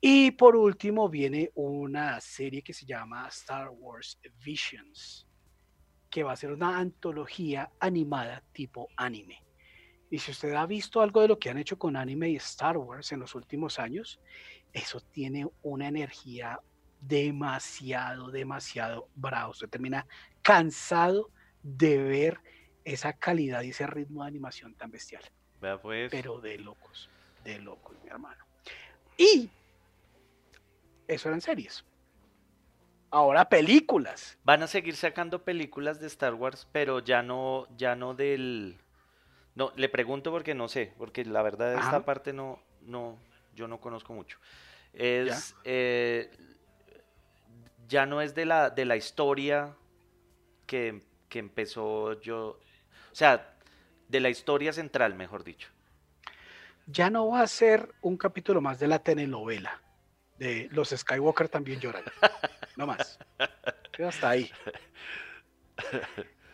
Y 0.01 0.31
por 0.31 0.55
último 0.55 1.07
viene 1.07 1.51
una 1.53 2.19
serie 2.19 2.63
que 2.63 2.73
se 2.73 2.87
llama 2.87 3.27
Star 3.27 3.69
Wars 3.69 4.19
Visions, 4.43 5.27
que 6.09 6.23
va 6.23 6.31
a 6.31 6.35
ser 6.35 6.51
una 6.51 6.79
antología 6.79 7.69
animada 7.79 8.43
tipo 8.51 8.87
anime. 8.97 9.43
Y 10.09 10.17
si 10.17 10.31
usted 10.31 10.53
ha 10.53 10.65
visto 10.65 10.99
algo 10.99 11.21
de 11.21 11.27
lo 11.27 11.37
que 11.37 11.51
han 11.51 11.59
hecho 11.59 11.77
con 11.77 11.95
anime 11.95 12.29
y 12.29 12.37
Star 12.37 12.75
Wars 12.77 13.11
en 13.11 13.19
los 13.19 13.35
últimos 13.35 13.77
años, 13.77 14.19
eso 14.73 14.99
tiene 14.99 15.45
una 15.61 15.87
energía 15.89 16.59
demasiado, 16.99 18.31
demasiado 18.31 19.09
brava. 19.15 19.49
Usted 19.49 19.69
termina 19.69 20.07
cansado 20.41 21.31
de 21.61 21.97
ver 21.97 22.39
esa 22.85 23.13
calidad 23.13 23.61
y 23.63 23.69
ese 23.69 23.87
ritmo 23.87 24.23
de 24.23 24.29
animación 24.29 24.75
tan 24.75 24.91
bestial 24.91 25.23
pues. 25.81 26.11
pero 26.11 26.39
de 26.39 26.57
locos, 26.57 27.09
de 27.43 27.59
locos, 27.59 27.95
mi 28.03 28.09
hermano. 28.09 28.43
Y 29.17 29.49
eso 31.07 31.29
eran 31.29 31.41
series. 31.41 31.83
Ahora 33.09 33.47
películas. 33.49 34.37
Van 34.43 34.63
a 34.63 34.67
seguir 34.67 34.95
sacando 34.95 35.43
películas 35.43 35.99
de 35.99 36.07
Star 36.07 36.33
Wars, 36.33 36.67
pero 36.71 36.99
ya 36.99 37.23
no, 37.23 37.67
ya 37.77 37.95
no 37.95 38.13
del. 38.13 38.77
No, 39.55 39.71
le 39.75 39.89
pregunto 39.89 40.31
porque 40.31 40.53
no 40.53 40.67
sé, 40.67 40.93
porque 40.97 41.25
la 41.25 41.41
verdad 41.41 41.71
de 41.71 41.79
esta 41.79 41.87
Ajá. 41.87 42.05
parte 42.05 42.33
no, 42.33 42.59
no, 42.81 43.17
yo 43.55 43.67
no 43.67 43.79
conozco 43.79 44.13
mucho. 44.13 44.37
Es, 44.93 45.55
eh, 45.63 46.29
ya 47.87 48.05
no 48.05 48.21
es 48.21 48.35
de 48.35 48.45
la, 48.45 48.69
de 48.69 48.85
la 48.85 48.95
historia 48.95 49.75
que, 50.65 51.01
que 51.29 51.39
empezó 51.39 52.19
yo, 52.21 52.59
o 53.11 53.15
sea, 53.15 53.55
de 54.07 54.19
la 54.19 54.29
historia 54.29 54.73
central, 54.73 55.15
mejor 55.15 55.43
dicho. 55.43 55.69
Ya 56.85 57.09
no 57.09 57.27
va 57.27 57.41
a 57.41 57.47
ser 57.47 57.93
un 58.01 58.15
capítulo 58.17 58.61
más 58.61 58.79
de 58.79 58.87
la 58.87 58.99
telenovela. 58.99 59.81
De 60.37 60.69
los 60.71 60.89
Skywalker 60.89 61.49
también 61.49 61.79
lloran. 61.79 62.03
No 62.77 62.85
más. 62.85 63.17
Hasta 64.05 64.29
ahí. 64.29 64.51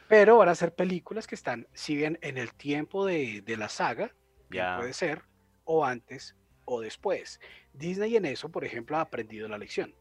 Pero 0.08 0.38
van 0.38 0.50
a 0.50 0.56
ser 0.56 0.74
películas 0.74 1.28
que 1.28 1.36
están, 1.36 1.68
si 1.74 1.96
bien 1.96 2.18
en 2.22 2.38
el 2.38 2.54
tiempo 2.54 3.06
de, 3.06 3.42
de 3.42 3.58
la 3.58 3.70
saga, 3.70 4.14
Ya. 4.50 4.78
puede 4.78 4.94
ser, 4.94 5.24
o 5.66 5.86
antes 5.86 6.36
o 6.66 6.82
después. 6.82 7.40
Disney 7.74 8.16
en 8.16 8.26
eso, 8.26 8.50
por 8.50 8.64
ejemplo, 8.64 8.98
ha 8.98 9.02
aprendido 9.02 9.48
la 9.48 9.58
lección. 9.58 9.94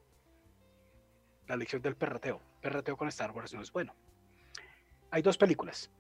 La 1.53 1.59
lección 1.59 1.83
del 1.83 1.97
perrateo. 1.97 2.41
Perrateo 2.63 2.97
con 2.97 3.09
Star 3.09 3.31
Wars 3.31 3.53
no 3.53 3.61
es 3.61 3.71
bueno. 3.71 3.95
Hay 5.11 5.21
dos 5.21 5.37
películas. 5.37 5.93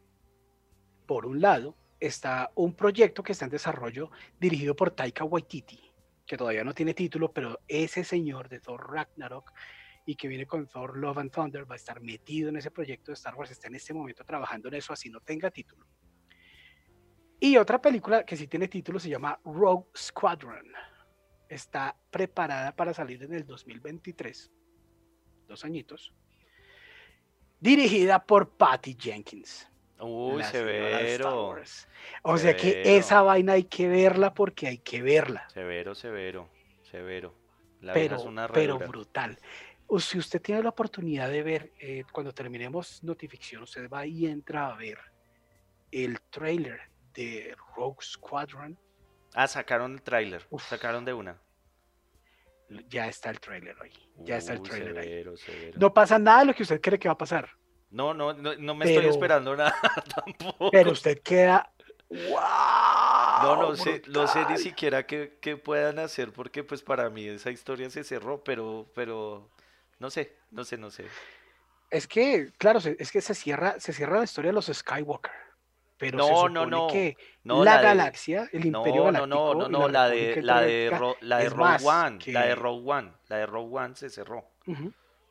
Por 1.06 1.26
un 1.26 1.42
lado, 1.42 1.76
está 2.00 2.50
un 2.54 2.74
proyecto 2.74 3.22
que 3.22 3.32
está 3.32 3.44
en 3.44 3.50
desarrollo 3.50 4.10
dirigido 4.40 4.74
por 4.74 4.92
Taika 4.92 5.24
Waititi, 5.24 5.92
que 6.26 6.38
todavía 6.38 6.64
no 6.64 6.72
tiene 6.72 6.94
título, 6.94 7.34
pero 7.34 7.60
ese 7.68 8.02
señor 8.02 8.48
de 8.48 8.60
Thor 8.60 8.90
Ragnarok 8.90 9.52
y 10.06 10.16
que 10.16 10.26
viene 10.26 10.46
con 10.46 10.66
Thor 10.66 10.96
Love 10.96 11.18
and 11.18 11.30
Thunder 11.30 11.70
va 11.70 11.74
a 11.74 11.76
estar 11.76 12.00
metido 12.00 12.48
en 12.48 12.56
ese 12.56 12.70
proyecto 12.70 13.10
de 13.10 13.16
Star 13.16 13.34
Wars, 13.34 13.50
está 13.50 13.66
en 13.68 13.74
este 13.74 13.92
momento 13.92 14.24
trabajando 14.24 14.68
en 14.68 14.76
eso, 14.76 14.94
así 14.94 15.10
no 15.10 15.20
tenga 15.20 15.50
título. 15.50 15.86
Y 17.38 17.58
otra 17.58 17.78
película 17.78 18.24
que 18.24 18.38
sí 18.38 18.48
tiene 18.48 18.68
título 18.68 18.98
se 18.98 19.10
llama 19.10 19.38
Rogue 19.44 19.90
Squadron. 19.94 20.72
Está 21.46 21.94
preparada 22.10 22.74
para 22.74 22.94
salir 22.94 23.22
en 23.22 23.34
el 23.34 23.44
2023, 23.44 24.50
dos 25.52 25.64
añitos, 25.64 26.12
dirigida 27.60 28.24
por 28.24 28.50
Patty 28.50 28.96
Jenkins. 28.98 29.68
Uy, 30.00 30.42
severo. 30.42 31.54
O 32.22 32.36
sea 32.36 32.56
que 32.56 32.96
esa 32.96 33.22
vaina 33.22 33.52
hay 33.52 33.64
que 33.64 33.86
verla 33.86 34.34
porque 34.34 34.66
hay 34.66 34.78
que 34.78 35.00
verla. 35.00 35.48
severo, 35.50 35.94
severo, 35.94 36.48
severo. 36.82 37.34
La 37.80 37.92
pero, 37.92 38.02
vieja 38.02 38.16
es 38.16 38.28
una 38.28 38.48
pero 38.48 38.78
brutal. 38.78 39.38
O 39.86 40.00
si 40.00 40.18
usted 40.18 40.40
tiene 40.40 40.62
la 40.62 40.70
oportunidad 40.70 41.28
de 41.28 41.42
ver, 41.42 41.72
eh, 41.78 42.04
cuando 42.10 42.32
terminemos 42.32 43.02
Notificción, 43.04 43.62
usted 43.62 43.88
va 43.88 44.06
y 44.06 44.26
entra 44.26 44.68
a 44.68 44.76
ver 44.76 44.98
el 45.90 46.20
trailer 46.30 46.80
de 47.12 47.54
Rogue 47.76 47.98
Squadron. 48.00 48.78
Ah, 49.34 49.46
sacaron 49.46 49.92
el 49.92 50.02
tráiler, 50.02 50.46
Uf. 50.50 50.66
sacaron 50.66 51.04
de 51.04 51.12
una. 51.12 51.40
Ya 52.88 53.06
está 53.06 53.30
el 53.30 53.40
trailer 53.40 53.76
ahí. 53.82 53.92
Ya 54.18 54.36
está 54.36 54.52
el 54.54 54.62
trailer 54.62 54.98
ahí. 54.98 55.08
severo, 55.08 55.36
severo. 55.36 55.78
No 55.78 55.92
pasa 55.92 56.18
nada 56.18 56.40
de 56.40 56.46
lo 56.46 56.54
que 56.54 56.62
usted 56.62 56.80
cree 56.80 56.98
que 56.98 57.08
va 57.08 57.14
a 57.14 57.18
pasar. 57.18 57.50
No, 57.90 58.14
no, 58.14 58.32
no, 58.32 58.54
no 58.56 58.74
me 58.74 58.86
estoy 58.86 59.06
esperando 59.06 59.56
nada 59.56 59.74
tampoco. 60.14 60.70
Pero 60.70 60.92
usted 60.92 61.20
queda. 61.22 61.72
¡Wow! 62.08 63.42
No, 63.42 63.56
no 63.56 63.76
sé, 63.76 64.02
no 64.08 64.26
sé 64.26 64.44
ni 64.48 64.58
siquiera 64.58 65.06
qué, 65.06 65.38
qué 65.40 65.56
puedan 65.56 65.98
hacer 65.98 66.32
porque 66.32 66.62
pues 66.62 66.82
para 66.82 67.08
mí 67.10 67.26
esa 67.26 67.50
historia 67.50 67.88
se 67.90 68.04
cerró, 68.04 68.44
pero, 68.44 68.90
pero 68.94 69.50
no 69.98 70.10
sé, 70.10 70.36
no 70.50 70.64
sé, 70.64 70.76
no 70.76 70.90
sé. 70.90 71.06
Es 71.90 72.06
que, 72.06 72.52
claro, 72.58 72.80
es 72.80 73.12
que 73.12 73.20
se 73.20 73.34
cierra, 73.34 73.78
se 73.78 73.92
cierra 73.92 74.18
la 74.18 74.24
historia 74.24 74.50
de 74.50 74.54
los 74.54 74.66
Skywalker. 74.66 75.32
Pero 76.10 76.24
se 76.24 76.30
No, 76.32 76.48
no, 76.48 76.60
supone 76.64 76.70
no. 76.76 76.86
que 76.88 77.16
No, 77.44 77.64
la, 77.64 77.76
de- 77.78 77.82
galaxia, 77.84 78.48
el 78.52 78.66
imperio 78.66 79.04
no, 79.04 79.12
no, 79.12 79.26
no, 79.26 79.44
galáctico 79.46 79.54
no, 79.54 79.68
no, 79.68 79.88
la 79.88 80.08
de, 80.08 80.42
la 80.42 80.60
de, 80.62 80.90
Ro- 80.90 81.16
la 81.20 81.44
Rogue 81.48 81.84
One, 81.84 82.18
la 82.26 82.42
de 82.42 82.48
que- 82.48 82.54
Rogue 82.56 82.90
One, 82.90 83.12
la 83.28 83.36
de 83.36 83.46
Rogue 83.46 83.76
One 83.78 83.94
se 83.96 84.10
cerró. 84.10 84.44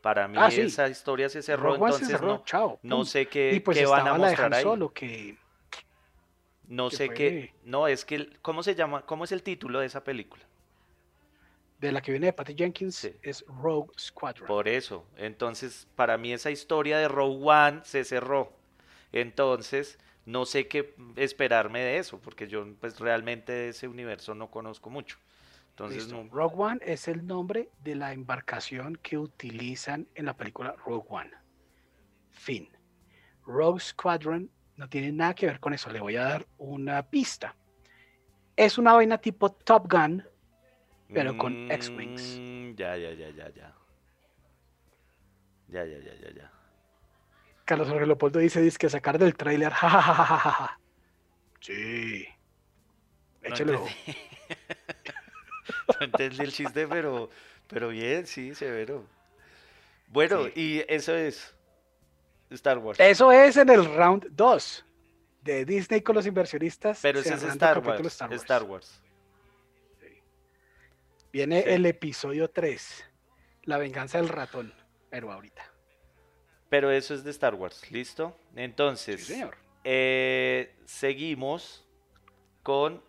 Para 0.01 0.27
mí 0.27 0.37
Ah, 0.39 0.49
sí. 0.49 0.61
esa 0.61 0.87
historia 0.87 1.29
se 1.29 1.41
cerró, 1.43 1.75
Rogue 1.75 1.77
se 1.79 1.83
entonces 1.85 2.07
cerró, 2.07 2.27
no, 2.27 2.43
chao, 2.45 2.79
no 2.83 2.97
pum. 2.97 3.05
sé 3.05 3.27
qué, 3.27 3.53
Y 3.53 3.59
pues 3.59 3.77
qué 3.77 3.85
van 3.85 4.07
a 4.07 4.11
la 4.13 4.17
mostrar 4.17 4.53
ahí. 4.53 4.63
Solo, 4.63 4.91
que 4.93 5.37
No 6.67 6.89
que 6.89 6.95
sé 6.95 7.05
fue- 7.07 7.15
qué, 7.15 7.53
no, 7.65 7.87
es 7.87 8.05
que, 8.05 8.29
¿cómo 8.41 8.63
se 8.63 8.73
llama? 8.75 9.05
¿Cómo 9.05 9.25
es 9.25 9.31
el 9.31 9.43
título 9.43 9.79
de 9.79 9.85
esa 9.87 10.03
película? 10.03 10.43
de 11.79 11.91
la 11.91 11.99
que 11.99 12.11
viene 12.11 12.27
de 12.27 12.33
Patty 12.33 12.53
Jenkins 12.55 12.93
Sí. 12.95 13.11
es 13.23 13.43
Rogue 13.47 13.89
Squadron. 13.99 14.45
Por 14.45 14.67
eso, 14.67 15.03
entonces, 15.17 15.87
para 15.95 16.15
mí 16.15 16.31
esa 16.31 16.51
historia 16.51 16.99
de 16.99 17.07
Rogue 17.07 17.39
One 17.43 17.81
se 17.83 18.03
cerró. 18.03 18.53
Entonces, 19.11 19.97
no 20.25 20.45
sé 20.45 20.67
qué 20.67 20.95
esperarme 21.15 21.81
de 21.81 21.97
eso, 21.97 22.19
porque 22.19 22.47
yo, 22.47 22.65
pues, 22.79 22.99
realmente 22.99 23.51
de 23.51 23.69
ese 23.69 23.87
universo 23.87 24.35
no 24.35 24.49
conozco 24.51 24.89
mucho. 24.89 25.17
Entonces, 25.69 26.11
no, 26.11 26.27
Rogue 26.29 26.55
One 26.57 26.79
es 26.83 27.07
el 27.07 27.25
nombre 27.25 27.69
de 27.83 27.95
la 27.95 28.13
embarcación 28.13 28.97
que 28.97 29.17
utilizan 29.17 30.07
en 30.15 30.25
la 30.25 30.35
película 30.35 30.75
Rogue 30.85 31.07
One. 31.09 31.31
Fin. 32.29 32.69
Rogue 33.45 33.79
Squadron 33.79 34.49
no 34.75 34.89
tiene 34.89 35.11
nada 35.11 35.33
que 35.33 35.47
ver 35.47 35.59
con 35.59 35.73
eso. 35.73 35.89
Le 35.89 35.99
voy 35.99 36.17
a 36.17 36.23
dar 36.23 36.47
una 36.57 37.01
pista. 37.03 37.55
Es 38.55 38.77
una 38.77 38.93
vaina 38.93 39.17
tipo 39.17 39.51
Top 39.51 39.91
Gun, 39.91 40.23
pero 41.13 41.37
con 41.37 41.71
X-Wings. 41.71 42.37
Mm, 42.39 42.75
Ya, 42.75 42.95
ya, 42.95 43.11
ya, 43.11 43.29
ya, 43.29 43.49
ya. 43.49 43.75
Ya, 45.67 45.85
ya, 45.85 45.99
ya, 45.99 46.13
ya, 46.15 46.31
ya. 46.31 46.51
Carlos 47.71 47.87
Jorge 47.87 48.05
Leopoldo 48.05 48.39
dice, 48.39 48.59
dice 48.59 48.77
que 48.77 48.89
sacar 48.89 49.17
del 49.17 49.33
tráiler. 49.33 49.71
ja, 49.81 49.89
ja, 49.89 50.01
ja, 50.01 50.13
ja, 50.13 50.37
ja, 50.37 50.51
ja". 50.51 50.79
Sí. 51.61 52.25
No 53.41 53.47
entendí. 53.55 53.73
No 55.87 56.05
entendí 56.05 56.41
el 56.41 56.51
chiste, 56.51 56.85
pero, 56.85 57.29
pero 57.67 57.87
bien, 57.87 58.27
sí, 58.27 58.53
severo. 58.55 59.05
Bueno, 60.07 60.45
Sí. 60.47 60.51
y 60.55 60.85
eso 60.93 61.15
es 61.15 61.55
Star 62.49 62.77
Wars. 62.79 62.99
Eso 62.99 63.31
es 63.31 63.55
en 63.55 63.69
el 63.69 63.85
round 63.95 64.27
2 64.31 64.85
de 65.43 65.63
Disney 65.63 66.01
con 66.01 66.15
los 66.15 66.25
inversionistas. 66.25 66.99
Pero 67.01 67.19
ese 67.21 67.35
es 67.35 67.43
Star 67.43 67.75
capítulo 67.75 67.99
Wars. 68.03 68.13
Star 68.13 68.29
Wars. 68.31 68.41
Star 68.41 68.63
Wars. 68.63 69.01
Viene 71.31 71.61
Sí. 71.63 71.69
el 71.69 71.85
episodio 71.85 72.49
3, 72.49 73.05
La 73.63 73.77
venganza 73.77 74.17
del 74.17 74.27
ratón, 74.27 74.73
pero 75.09 75.31
ahorita. 75.31 75.63
Pero 76.71 76.89
eso 76.89 77.13
es 77.13 77.23
de 77.25 77.31
Star 77.31 77.53
Wars, 77.53 77.91
¿listo? 77.91 78.33
Sí, 78.39 78.61
Entonces, 78.61 79.25
señor. 79.25 79.57
eh, 79.83 80.73
seguimos 80.85 81.85
con 82.63 83.03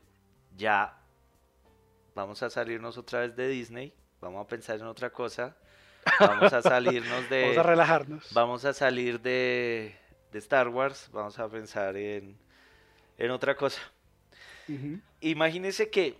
ya. 0.56 0.98
Vamos 2.14 2.42
a 2.42 2.50
salirnos 2.50 2.98
otra 2.98 3.20
vez 3.20 3.36
de 3.36 3.46
Disney. 3.46 3.94
Vamos 4.20 4.44
a 4.44 4.48
pensar 4.48 4.80
en 4.80 4.86
otra 4.86 5.10
cosa. 5.10 5.56
Vamos 6.18 6.52
a 6.52 6.60
salirnos 6.74 7.30
de. 7.30 7.42
Vamos 7.42 7.58
a 7.58 7.62
relajarnos. 7.62 8.28
Vamos 8.32 8.64
a 8.64 8.72
salir 8.72 9.20
de, 9.20 9.94
de 10.32 10.38
Star 10.40 10.66
Wars. 10.68 11.08
Vamos 11.12 11.38
a 11.38 11.48
pensar 11.48 11.96
en, 11.96 12.36
en 13.16 13.30
otra 13.30 13.56
cosa. 13.56 13.80
Ujú. 14.68 14.98
Imagínese 15.20 15.88
que 15.88 16.16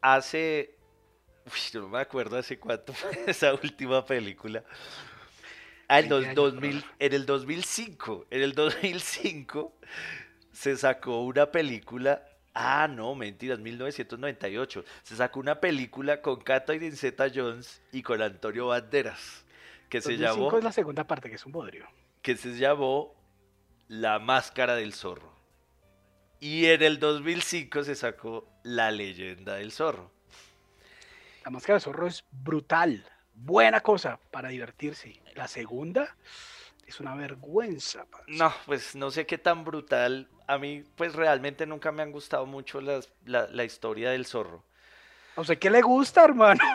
hace. 0.00 0.76
Uy, 1.46 1.58
yo 1.72 1.80
no 1.80 1.88
me 1.88 1.98
acuerdo 1.98 2.38
hace 2.38 2.58
cuánto 2.60 2.92
fue 2.92 3.10
esa 3.26 3.52
última 3.54 4.04
película. 4.06 4.62
Ah, 5.88 6.00
en, 6.00 6.08
20 6.10 6.14
dos- 6.14 6.24
años, 6.24 6.34
2000 6.60 6.84
en 6.98 7.12
el 7.14 7.26
2005. 7.26 8.26
En 8.30 8.42
el 8.42 8.52
2005 8.54 9.74
se 10.52 10.76
sacó 10.76 11.22
una 11.22 11.50
película. 11.50 12.22
Ah, 12.54 12.88
no, 12.88 13.14
mentiras, 13.14 13.58
1998. 13.58 14.84
Se 15.02 15.16
sacó 15.16 15.40
una 15.40 15.60
película 15.60 16.20
con 16.20 16.40
Catherine 16.40 16.94
Zeta 16.96 17.28
Jones 17.34 17.80
y 17.92 18.02
con 18.02 18.20
Antonio 18.20 18.66
Banderas. 18.68 19.44
Que 19.88 20.00
se 20.00 20.10
2005 20.12 20.44
llamó 20.46 20.58
es 20.58 20.64
la 20.64 20.72
segunda 20.72 21.04
parte, 21.06 21.28
que 21.30 21.36
es 21.36 21.46
un 21.46 21.52
bodrio. 21.52 21.86
que 22.20 22.36
se 22.36 22.56
llamó 22.58 23.14
La 23.86 24.18
Máscara 24.18 24.74
del 24.74 24.92
Zorro. 24.92 25.32
Y 26.40 26.66
en 26.66 26.82
el 26.82 26.98
2005 27.00 27.84
se 27.84 27.94
sacó 27.94 28.46
La 28.62 28.90
Leyenda 28.90 29.54
del 29.54 29.72
Zorro. 29.72 30.10
La 31.44 31.50
máscara 31.50 31.74
de 31.74 31.80
zorro 31.80 32.06
es 32.06 32.24
brutal. 32.30 33.04
Buena 33.40 33.80
cosa 33.80 34.18
para 34.30 34.48
divertirse. 34.48 35.20
La 35.34 35.46
segunda 35.48 36.16
es 36.86 36.98
una 37.00 37.14
vergüenza. 37.14 38.04
parce. 38.10 38.32
No, 38.32 38.52
pues 38.66 38.94
no 38.96 39.10
sé 39.10 39.26
qué 39.26 39.38
tan 39.38 39.64
brutal. 39.64 40.28
A 40.46 40.58
mí, 40.58 40.82
pues 40.96 41.14
realmente 41.14 41.64
nunca 41.66 41.92
me 41.92 42.02
han 42.02 42.10
gustado 42.10 42.46
mucho 42.46 42.80
las- 42.80 43.10
la, 43.24 43.46
la 43.46 43.64
historia 43.64 44.10
del 44.10 44.26
zorro. 44.26 44.64
¿A 45.36 45.42
usted 45.42 45.58
qué 45.58 45.70
le 45.70 45.82
gusta, 45.82 46.24
hermano? 46.24 46.60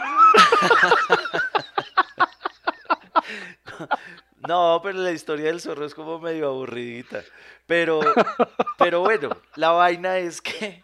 No, 4.48 4.82
pero 4.84 4.98
la 5.00 5.12
historia 5.12 5.46
del 5.46 5.62
zorro 5.62 5.86
es 5.86 5.96
como 5.96 6.20
medio 6.20 6.50
aburridita. 6.50 7.24
Pero, 7.66 8.02
pero 8.78 9.00
bueno, 9.00 9.30
la 9.56 9.72
vaina 9.72 10.18
es 10.18 10.42
que, 10.42 10.84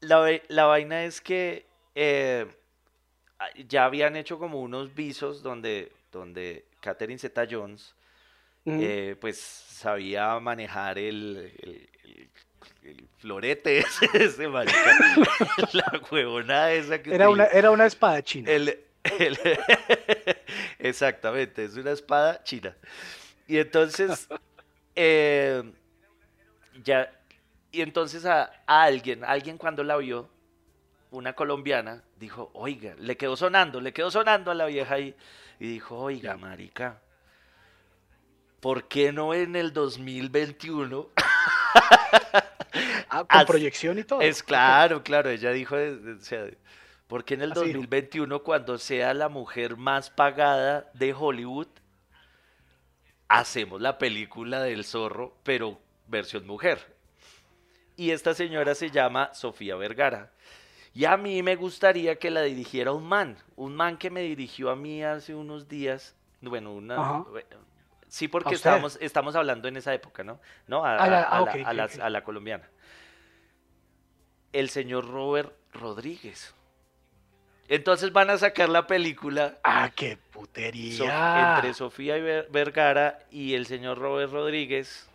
la, 0.00 0.26
la 0.48 0.64
vaina 0.64 1.02
es 1.04 1.20
que 1.20 1.66
eh, 1.94 2.46
ya 3.68 3.84
habían 3.84 4.16
hecho 4.16 4.38
como 4.38 4.60
unos 4.60 4.94
visos 4.94 5.42
donde, 5.42 5.92
donde 6.10 6.64
Catherine 6.80 7.18
Zeta 7.18 7.46
Jones, 7.50 7.94
eh, 8.64 9.16
pues 9.20 9.40
sabía 9.40 10.38
manejar 10.38 10.98
el, 10.98 11.52
el- 11.62 11.88
el- 12.04 12.28
el 12.84 13.08
florete 13.18 13.78
ese, 13.80 14.06
ese 14.14 14.48
marica, 14.48 14.96
la 15.72 16.00
huevona 16.10 16.70
esa 16.72 17.02
que 17.02 17.14
era, 17.14 17.28
una, 17.30 17.46
era 17.46 17.70
una 17.70 17.86
espada 17.86 18.22
china. 18.22 18.50
El- 18.50 18.78
el- 19.18 19.38
Exactamente, 20.78 21.64
es 21.64 21.76
una 21.76 21.90
espada 21.92 22.42
china. 22.44 22.76
Y 23.48 23.58
entonces, 23.58 24.28
eh, 24.94 25.62
ya, 26.84 27.10
y 27.70 27.80
entonces 27.82 28.24
a, 28.24 28.44
a 28.66 28.82
alguien, 28.84 29.24
alguien 29.24 29.58
cuando 29.58 29.82
la 29.82 29.96
vio, 29.96 30.28
una 31.12 31.34
colombiana, 31.34 32.02
dijo, 32.18 32.50
oiga, 32.54 32.94
le 32.98 33.16
quedó 33.16 33.36
sonando, 33.36 33.80
le 33.80 33.92
quedó 33.92 34.10
sonando 34.10 34.50
a 34.50 34.54
la 34.54 34.66
vieja 34.66 34.94
ahí, 34.96 35.14
y 35.60 35.68
dijo, 35.68 35.96
oiga, 35.98 36.36
marica, 36.36 37.00
¿por 38.60 38.88
qué 38.88 39.12
no 39.12 39.34
en 39.34 39.54
el 39.56 39.72
2021? 39.72 41.08
Ah, 43.14 43.24
con 43.28 43.40
as- 43.40 43.46
proyección 43.46 43.98
y 43.98 44.04
todo. 44.04 44.22
Es 44.22 44.42
claro, 44.42 45.02
claro, 45.02 45.28
ella 45.28 45.50
dijo, 45.52 45.76
eh, 45.76 45.94
o 46.18 46.20
sea, 46.20 46.46
porque 47.06 47.34
en 47.34 47.42
el 47.42 47.52
Así 47.52 47.60
dijo. 47.66 47.80
2021, 47.80 48.42
cuando 48.42 48.78
sea 48.78 49.12
la 49.12 49.28
mujer 49.28 49.76
más 49.76 50.08
pagada 50.08 50.90
de 50.94 51.12
Hollywood, 51.12 51.66
hacemos 53.28 53.82
la 53.82 53.98
película 53.98 54.62
del 54.62 54.84
zorro, 54.86 55.36
pero 55.42 55.78
versión 56.06 56.46
mujer. 56.46 56.96
Y 57.96 58.12
esta 58.12 58.32
señora 58.32 58.74
se 58.74 58.90
llama 58.90 59.34
Sofía 59.34 59.76
Vergara. 59.76 60.32
Y 60.94 61.04
a 61.06 61.16
mí 61.16 61.42
me 61.42 61.56
gustaría 61.56 62.16
que 62.16 62.30
la 62.30 62.42
dirigiera 62.42 62.92
un 62.92 63.04
man, 63.08 63.36
un 63.56 63.74
man 63.74 63.96
que 63.96 64.10
me 64.10 64.20
dirigió 64.22 64.70
a 64.70 64.76
mí 64.76 65.02
hace 65.02 65.34
unos 65.34 65.68
días, 65.68 66.14
bueno, 66.42 66.72
una... 66.74 66.94
Ajá. 67.00 67.24
Sí, 68.08 68.28
porque 68.28 68.54
estamos, 68.54 68.98
estamos 69.00 69.34
hablando 69.36 69.68
en 69.68 69.78
esa 69.78 69.94
época, 69.94 70.22
¿no? 70.22 70.38
No, 70.66 70.84
a, 70.84 71.06
la, 71.06 71.22
a 72.18 72.22
colombiana. 72.24 72.68
El 74.52 74.68
señor 74.68 75.08
Robert 75.08 75.54
Rodríguez. 75.72 76.54
Entonces 77.68 78.12
van 78.12 78.28
a 78.28 78.36
sacar 78.36 78.68
la 78.68 78.86
película 78.86 79.58
Ah, 79.64 79.90
qué 79.96 80.16
So- 80.16 80.20
putería. 80.30 81.54
entre 81.56 81.72
Sofía 81.72 82.16
Vergara 82.50 83.20
y 83.30 83.54
el 83.54 83.64
señor 83.64 83.96
Robert 83.98 84.30
Rodríguez 84.30 85.08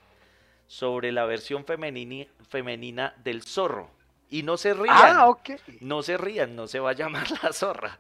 sobre 0.65 1.11
la 1.11 1.25
versión 1.25 1.65
femenina 1.65 3.13
del 3.23 3.43
zorro. 3.43 3.91
Y 4.29 4.43
no 4.43 4.57
se 4.57 4.73
rían, 4.73 4.95
Ah, 5.17 5.27
ok. 5.29 5.51
no 5.81 6.03
se 6.03 6.17
rían, 6.17 6.55
no 6.55 6.67
se 6.67 6.79
va 6.79 6.89
a 6.91 6.93
llamar 6.93 7.27
la 7.43 7.53
zorra. 7.53 7.99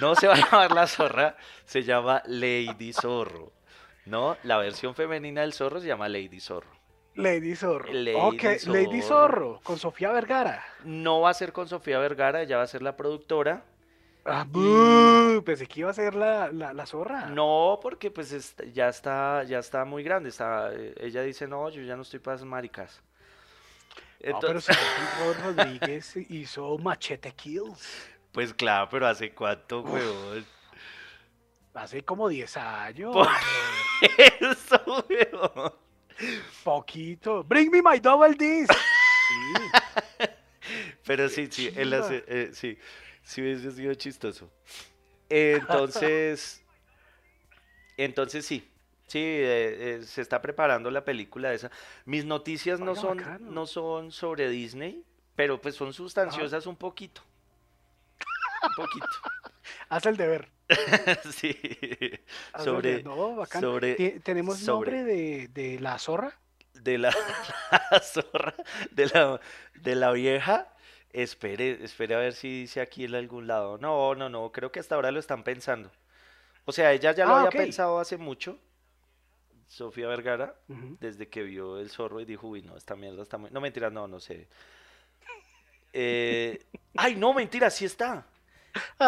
No 0.00 0.14
se 0.14 0.26
va 0.28 0.34
a 0.34 0.36
llamar 0.38 0.72
la 0.72 0.86
zorra, 0.86 1.36
se 1.64 1.82
llama 1.82 2.22
Lady 2.26 2.92
Zorro. 2.92 3.52
¿No? 4.06 4.36
La 4.42 4.56
versión 4.56 4.94
femenina 4.94 5.42
del 5.42 5.52
zorro 5.52 5.80
se 5.80 5.86
llama 5.86 6.08
Lady 6.08 6.40
Zorro. 6.40 6.70
Lady 7.14 7.54
Zorro. 7.54 7.92
Lady 7.92 8.16
ok, 8.18 8.42
Lady 8.68 9.02
Zorro. 9.02 9.60
Con 9.62 9.78
Sofía 9.78 10.10
Vergara. 10.12 10.64
No 10.84 11.20
va 11.20 11.30
a 11.30 11.34
ser 11.34 11.52
con 11.52 11.68
Sofía 11.68 11.98
Vergara, 11.98 12.42
ella 12.42 12.56
va 12.56 12.62
a 12.62 12.66
ser 12.68 12.82
la 12.82 12.96
productora. 12.96 13.64
Ah, 14.24 14.46
buh, 14.48 15.42
pensé 15.44 15.66
que 15.66 15.80
iba 15.80 15.90
a 15.90 15.94
ser 15.94 16.14
la, 16.14 16.50
la, 16.52 16.72
la 16.72 16.86
zorra. 16.86 17.26
No, 17.26 17.78
porque 17.82 18.10
pues 18.10 18.54
ya 18.72 18.88
está, 18.88 19.42
ya 19.44 19.58
está 19.58 19.84
muy 19.84 20.02
grande. 20.04 20.28
Está, 20.30 20.72
eh, 20.72 20.94
ella 21.00 21.22
dice, 21.22 21.46
no, 21.46 21.68
yo 21.68 21.82
ya 21.82 21.96
no 21.96 22.02
estoy 22.02 22.20
para 22.20 22.36
esas 22.36 22.46
maricas. 22.46 23.02
No, 24.24 24.38
pero 24.40 24.58
Entonces, 24.58 24.76
si 24.76 25.42
Rodríguez 25.42 26.16
hizo 26.30 26.78
Machete 26.78 27.32
Kills 27.32 28.08
pues 28.32 28.54
claro, 28.54 28.88
pero 28.90 29.06
¿hace 29.06 29.32
cuánto, 29.32 29.82
huevón? 29.82 30.46
hace 31.74 32.02
como 32.02 32.28
10 32.28 32.56
años. 32.56 33.12
Por- 33.12 33.28
Eso, 34.40 35.04
huevón. 35.08 35.74
Poquito. 36.64 37.44
Bring 37.44 37.70
me 37.70 37.82
my 37.82 37.98
double 37.98 38.34
disc. 38.34 38.72
Sí. 38.72 40.28
Pero 41.04 41.28
sí, 41.28 41.48
sí, 41.50 41.72
él 41.74 41.92
hace, 41.92 42.24
eh, 42.28 42.50
sí, 42.52 42.78
sí 43.22 43.42
hubiese 43.42 43.72
sido 43.72 43.92
chistoso. 43.94 44.50
Entonces, 45.28 46.62
entonces 47.96 48.46
sí, 48.46 48.70
sí, 49.12 49.18
eh, 49.20 49.98
eh, 50.00 50.02
se 50.04 50.20
está 50.22 50.40
preparando 50.40 50.90
la 50.90 51.04
película 51.04 51.50
de 51.50 51.56
esa. 51.56 51.70
Mis 52.04 52.24
noticias 52.24 52.80
no 52.80 52.94
son, 52.96 53.18
bacano. 53.18 53.50
no 53.50 53.66
son 53.66 54.10
sobre 54.12 54.48
Disney, 54.50 55.04
pero 55.36 55.60
pues 55.60 55.74
son 55.74 55.92
sustanciosas 55.92 56.66
un 56.66 56.76
poquito. 56.76 57.22
Un 58.62 58.74
poquito. 58.74 59.06
Haz 59.88 60.06
el 60.06 60.16
deber. 60.16 60.50
Sí. 61.30 61.56
haz 62.52 62.60
el 62.60 62.64
Sobre, 62.64 62.88
deber. 62.90 63.04
No, 63.04 63.36
bacano. 63.36 63.68
sobre, 63.68 63.94
¿Tenemos 64.20 64.58
sobre. 64.58 64.92
nombre 64.98 65.04
de, 65.04 65.48
de 65.48 65.80
la 65.80 65.98
zorra? 65.98 66.38
de 66.74 66.98
la, 66.98 67.10
la 67.90 68.00
zorra, 68.00 68.54
de 68.90 69.06
la, 69.06 69.40
de 69.74 69.94
la 69.94 70.12
vieja. 70.12 70.68
Espere, 71.12 71.84
espere 71.84 72.14
a 72.14 72.18
ver 72.18 72.32
si 72.32 72.62
dice 72.62 72.80
aquí 72.80 73.04
en 73.04 73.14
algún 73.14 73.46
lado. 73.46 73.76
No, 73.78 74.14
no, 74.14 74.28
no, 74.30 74.50
creo 74.50 74.72
que 74.72 74.80
hasta 74.80 74.94
ahora 74.94 75.10
lo 75.10 75.20
están 75.20 75.44
pensando. 75.44 75.90
O 76.64 76.72
sea, 76.72 76.92
ella 76.92 77.12
ya 77.12 77.26
lo 77.26 77.34
Ah, 77.34 77.40
había 77.40 77.50
pensado 77.50 77.98
hace 78.00 78.16
mucho, 78.16 78.58
Sofía 79.72 80.06
Vergara, 80.06 80.54
desde 81.00 81.28
que 81.30 81.42
vio 81.42 81.78
el 81.78 81.88
zorro 81.88 82.20
y 82.20 82.26
dijo, 82.26 82.46
uy, 82.46 82.60
no, 82.60 82.76
esta 82.76 82.94
mierda 82.94 83.22
está 83.22 83.38
muy... 83.38 83.50
No, 83.50 83.58
mentira, 83.58 83.88
no, 83.88 84.06
no 84.06 84.20
sé. 84.20 84.46
Eh, 85.94 86.62
Ay, 86.94 87.16
no, 87.16 87.32
mentira, 87.32 87.70
sí 87.70 87.86
está. 87.86 88.26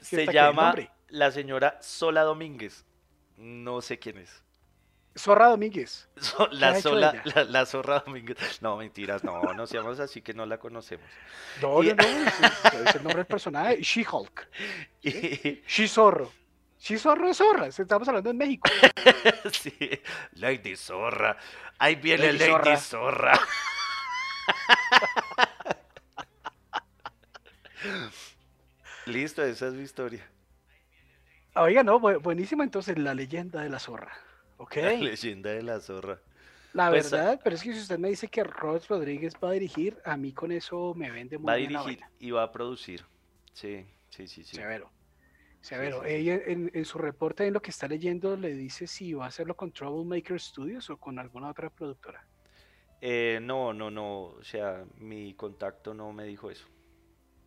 Sí 0.00 0.16
Se 0.16 0.20
está, 0.22 0.32
¿qué? 0.32 0.38
¿El 0.38 0.44
llama 0.44 0.74
la 1.08 1.30
señora 1.30 1.78
Sola 1.82 2.22
Domínguez. 2.22 2.86
No 3.36 3.82
sé 3.82 3.98
quién 3.98 4.16
es. 4.18 4.42
Zorra 5.16 5.48
Domínguez. 5.48 6.08
So- 6.16 6.48
la, 6.50 6.80
sola, 6.80 7.22
la, 7.34 7.44
la 7.44 7.66
zorra 7.66 8.00
Domínguez. 8.06 8.62
No, 8.62 8.76
mentiras, 8.78 9.22
no, 9.22 9.42
no 9.54 9.66
seamos 9.66 10.00
así 10.00 10.22
que 10.22 10.32
no 10.32 10.46
la 10.46 10.58
conocemos. 10.58 11.06
No, 11.60 11.82
Y- 11.82 11.88
no, 11.88 11.94
no. 11.96 12.28
Es, 12.28 12.88
es 12.88 12.94
el 12.94 13.02
nombre 13.02 13.16
del 13.18 13.26
personaje. 13.26 13.82
She-Hulk. 13.82 14.48
Y, 15.02 15.62
She-Zorro. 15.66 16.32
She-Zorro 16.78 17.28
es 17.28 17.36
zorra. 17.36 17.66
Estamos 17.66 18.06
hablando 18.08 18.30
en 18.30 18.36
México. 18.38 18.68
sí, 19.52 19.72
Lady 20.34 20.76
Zorra. 20.76 21.36
Ahí 21.78 21.96
viene 21.96 22.32
Lady 22.32 22.38
Lady, 22.38 22.50
Zorra. 22.50 22.76
Zorra. 22.78 23.40
Listo, 29.06 29.42
esa 29.44 29.68
es 29.68 29.74
mi 29.74 29.82
historia. 29.82 30.26
Oiga, 31.54 31.82
no, 31.82 31.98
bu- 32.00 32.20
buenísima 32.20 32.64
entonces 32.64 32.98
la 32.98 33.14
leyenda 33.14 33.62
de 33.62 33.68
la 33.70 33.78
zorra. 33.78 34.12
¿Ok? 34.58 34.76
La 34.76 34.92
leyenda 34.92 35.50
de 35.50 35.62
la 35.62 35.80
zorra. 35.80 36.20
La 36.74 36.90
Pues, 36.90 37.10
verdad, 37.10 37.40
pero 37.42 37.56
es 37.56 37.62
que 37.62 37.72
si 37.72 37.80
usted 37.80 37.98
me 37.98 38.08
dice 38.10 38.28
que 38.28 38.44
Rod 38.44 38.82
Rodríguez 38.88 39.34
va 39.42 39.48
a 39.50 39.52
dirigir, 39.52 39.98
a 40.04 40.16
mí 40.16 40.32
con 40.32 40.52
eso 40.52 40.94
me 40.94 41.10
vende 41.10 41.38
muy 41.38 41.46
Va 41.46 41.54
a 41.54 41.56
bien 41.56 41.72
la 41.72 41.82
dirigir 41.82 42.04
y 42.20 42.30
va 42.30 42.42
a 42.42 42.52
producir. 42.52 43.04
Sí, 43.54 43.86
sí, 44.10 44.28
sí, 44.28 44.44
sí. 44.44 44.56
Severo. 44.56 44.90
Severo. 45.68 46.02
Ella 46.02 46.40
en, 46.46 46.70
en 46.72 46.84
su 46.86 46.96
reporte, 46.96 47.46
en 47.46 47.52
lo 47.52 47.60
que 47.60 47.70
está 47.70 47.86
leyendo, 47.86 48.38
le 48.38 48.54
dice 48.54 48.86
si 48.86 49.12
va 49.12 49.26
a 49.26 49.28
hacerlo 49.28 49.54
con 49.54 49.70
Troublemaker 49.70 50.40
Studios 50.40 50.88
o 50.88 50.96
con 50.96 51.18
alguna 51.18 51.50
otra 51.50 51.68
productora. 51.68 52.26
Eh, 53.02 53.38
no, 53.42 53.74
no, 53.74 53.90
no. 53.90 54.20
O 54.22 54.42
sea, 54.42 54.86
mi 54.96 55.34
contacto 55.34 55.92
no 55.92 56.10
me 56.14 56.24
dijo 56.24 56.50
eso. 56.50 56.66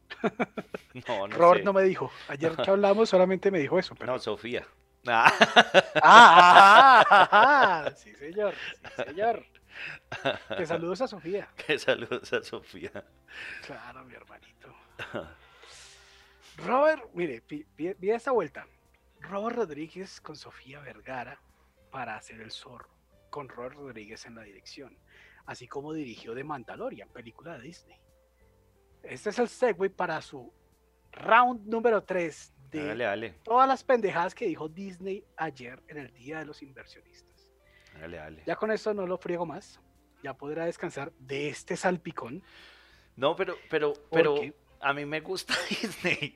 No, 1.08 1.28
no 1.28 1.54
sé. 1.56 1.64
no 1.64 1.74
me 1.74 1.84
dijo. 1.84 2.12
Ayer 2.28 2.56
que 2.56 2.70
hablamos 2.70 3.10
solamente 3.10 3.50
me 3.50 3.58
dijo 3.58 3.80
eso. 3.80 3.96
Pero... 3.96 4.12
No, 4.12 4.20
Sofía. 4.20 4.68
Ah, 5.08 5.34
ah, 6.04 7.06
ah, 7.32 7.92
sí, 7.96 8.14
señor. 8.14 8.54
Sí, 8.98 9.04
señor. 9.08 9.44
Que 10.58 10.66
saludos 10.68 11.02
a 11.02 11.08
Sofía. 11.08 11.50
que 11.66 11.80
saludos 11.80 12.32
a 12.34 12.44
Sofía. 12.44 12.92
Claro, 13.66 14.04
mi 14.04 14.14
hermanito. 14.14 14.76
Robert, 16.58 17.04
mire, 17.14 17.42
vi 17.78 18.10
esta 18.12 18.32
vuelta. 18.32 18.68
Robert 19.22 19.56
Rodríguez 19.56 20.20
con 20.22 20.36
Sofía 20.36 20.80
Vergara 20.82 21.40
para 21.92 22.16
hacer 22.16 22.42
el 22.42 22.52
zorro, 22.52 22.90
con 23.30 23.48
Robert 23.50 23.76
Rodríguez 23.76 24.26
en 24.26 24.36
la 24.36 24.42
dirección, 24.44 24.98
así 25.46 25.68
como 25.68 25.94
dirigió 25.94 26.34
The 26.34 26.44
Mandalorian, 26.44 27.10
película 27.10 27.58
de 27.58 27.62
Disney. 27.64 28.00
Este 29.04 29.30
es 29.30 29.40
el 29.40 29.48
segue 29.48 29.90
para 29.90 30.22
su 30.22 30.52
round 31.12 31.68
número 31.68 32.04
3 32.04 32.54
de 32.72 32.96
dale. 32.96 33.32
todas 33.44 33.68
las 33.68 33.84
pendejadas 33.84 34.34
que 34.34 34.46
dijo 34.46 34.70
Disney 34.70 35.24
ayer 35.38 35.82
en 35.88 35.98
el 35.98 36.14
Día 36.14 36.40
de 36.40 36.46
los 36.46 36.62
Inversionistas. 36.62 37.50
Hágale, 37.96 38.18
dale. 38.18 38.44
Ya 38.46 38.56
con 38.56 38.72
esto 38.72 38.94
no 38.94 39.06
lo 39.06 39.18
friego 39.18 39.46
más. 39.46 39.80
Ya 40.24 40.34
podrá 40.36 40.66
descansar 40.66 41.12
de 41.20 41.50
este 41.50 41.76
salpicón. 41.76 42.42
No, 43.18 43.36
pero, 43.36 43.56
pero, 43.70 43.94
pero 44.12 44.36
Porque- 44.36 44.54
a 44.82 44.94
mí 44.94 45.06
me 45.06 45.22
gusta 45.22 45.54
Disney. 45.70 46.36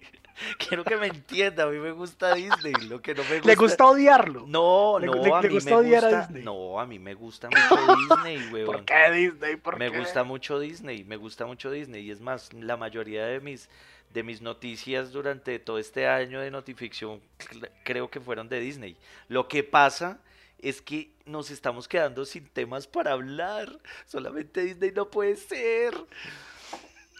Quiero 0.57 0.83
que 0.83 0.97
me 0.97 1.07
entienda, 1.07 1.63
a 1.63 1.67
mí 1.67 1.77
me 1.77 1.91
gusta 1.93 2.35
Disney. 2.35 2.73
Lo 2.89 3.01
que 3.01 3.15
no 3.15 3.23
me 3.23 3.35
gusta. 3.35 3.47
Le 3.47 3.55
gusta 3.55 3.85
odiarlo. 3.85 4.43
No, 4.47 4.97
Le- 4.99 5.05
no, 5.07 5.13
le- 5.15 5.31
a 5.33 5.41
le 5.41 5.47
mí 5.47 5.53
gusta 5.55 5.69
me 5.71 5.75
odiar 5.77 6.03
a 6.03 6.07
gusta. 6.09 6.21
Disney. 6.27 6.43
No, 6.43 6.79
a 6.79 6.85
mí 6.85 6.99
me 6.99 7.13
gusta 7.13 7.49
mucho 7.49 7.95
Disney, 7.95 8.49
weón. 8.51 8.65
¿Por 8.65 8.85
qué 8.85 9.11
Disney? 9.13 9.55
¿Por 9.55 9.79
Me 9.79 9.89
qué? 9.91 9.97
gusta 9.99 10.23
mucho 10.25 10.59
Disney, 10.59 11.03
me 11.05 11.15
gusta 11.15 11.45
mucho 11.45 11.71
Disney. 11.71 12.03
Y 12.05 12.11
es 12.11 12.19
más, 12.19 12.51
la 12.53 12.75
mayoría 12.75 13.25
de 13.27 13.39
mis, 13.39 13.69
de 14.13 14.23
mis 14.23 14.41
noticias 14.41 15.13
durante 15.13 15.57
todo 15.59 15.79
este 15.79 16.05
año 16.07 16.41
de 16.41 16.51
notificción 16.51 17.21
cl- 17.39 17.69
creo 17.85 18.09
que 18.09 18.19
fueron 18.19 18.49
de 18.49 18.59
Disney. 18.59 18.97
Lo 19.29 19.47
que 19.47 19.63
pasa 19.63 20.19
es 20.59 20.81
que 20.81 21.11
nos 21.25 21.49
estamos 21.49 21.87
quedando 21.87 22.25
sin 22.25 22.45
temas 22.49 22.87
para 22.87 23.13
hablar. 23.13 23.79
Solamente 24.05 24.61
Disney 24.65 24.91
no 24.91 25.09
puede 25.09 25.37
ser. 25.37 25.93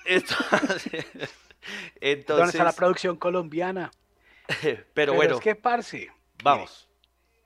Entonces, 0.05 1.03
¿Dónde 1.03 1.29
entonces 1.99 2.55
está 2.55 2.63
la 2.63 2.73
producción 2.73 3.17
colombiana? 3.17 3.91
pero, 4.93 5.13
bueno, 5.13 5.35
es 5.35 5.41
que, 5.41 5.55
parce, 5.55 6.11
vamos. 6.43 6.87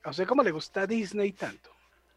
a 0.02 0.10
usted 0.10 0.26
cómo 0.26 0.42
le 0.42 0.50
gusta 0.50 0.86
Disney 0.86 1.32
tanto. 1.32 1.70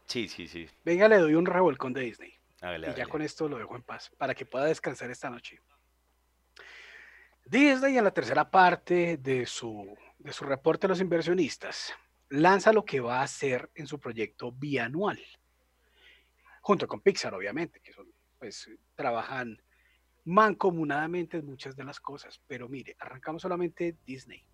Sí, 0.06 0.28
sí, 0.28 0.46
sí. 0.46 0.68
Venga, 0.84 1.08
le 1.08 1.18
doy 1.18 1.34
un 1.34 1.46
revolcón 1.46 1.92
de 1.92 2.02
Disney. 2.02 2.34
Y 2.62 2.94
ya 2.94 3.06
con 3.06 3.20
esto 3.20 3.48
lo 3.48 3.58
dejo 3.58 3.76
en 3.76 3.82
paz, 3.82 4.10
para 4.16 4.34
que 4.34 4.46
pueda 4.46 4.64
descansar 4.64 5.10
esta 5.10 5.28
noche. 5.28 5.60
Disney 7.44 7.98
en 7.98 8.04
la 8.04 8.10
tercera 8.10 8.50
parte 8.50 9.18
de 9.18 9.44
su, 9.44 9.94
de 10.18 10.32
su 10.32 10.44
reporte 10.44 10.86
a 10.86 10.88
los 10.88 11.00
inversionistas 11.00 11.92
lanza 12.30 12.72
lo 12.72 12.84
que 12.84 13.00
va 13.00 13.20
a 13.20 13.24
hacer 13.24 13.70
en 13.74 13.86
su 13.86 14.00
proyecto 14.00 14.50
bianual, 14.50 15.20
junto 16.62 16.88
con 16.88 17.00
Pixar, 17.00 17.34
obviamente, 17.34 17.80
que 17.80 17.92
son, 17.92 18.10
pues, 18.38 18.70
trabajan 18.94 19.60
mancomunadamente 20.24 21.38
en 21.38 21.46
muchas 21.46 21.76
de 21.76 21.84
las 21.84 22.00
cosas. 22.00 22.40
Pero 22.46 22.68
mire, 22.68 22.96
arrancamos 22.98 23.42
solamente 23.42 23.96
Disney. 24.06 24.44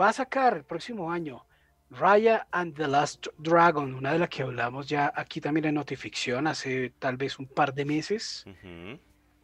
Va 0.00 0.08
a 0.08 0.12
sacar 0.12 0.56
el 0.56 0.64
próximo 0.64 1.12
año 1.12 1.46
Raya 1.90 2.48
and 2.50 2.74
the 2.74 2.88
Last 2.88 3.26
Dragon, 3.36 3.94
una 3.94 4.12
de 4.12 4.18
las 4.18 4.28
que 4.30 4.42
hablamos 4.42 4.88
ya 4.88 5.12
aquí 5.14 5.40
también 5.40 5.66
en 5.66 5.74
Notificción 5.74 6.46
hace 6.46 6.90
tal 6.98 7.18
vez 7.18 7.38
un 7.38 7.46
par 7.46 7.74
de 7.74 7.84
meses, 7.84 8.44
Ujú. 8.46 8.98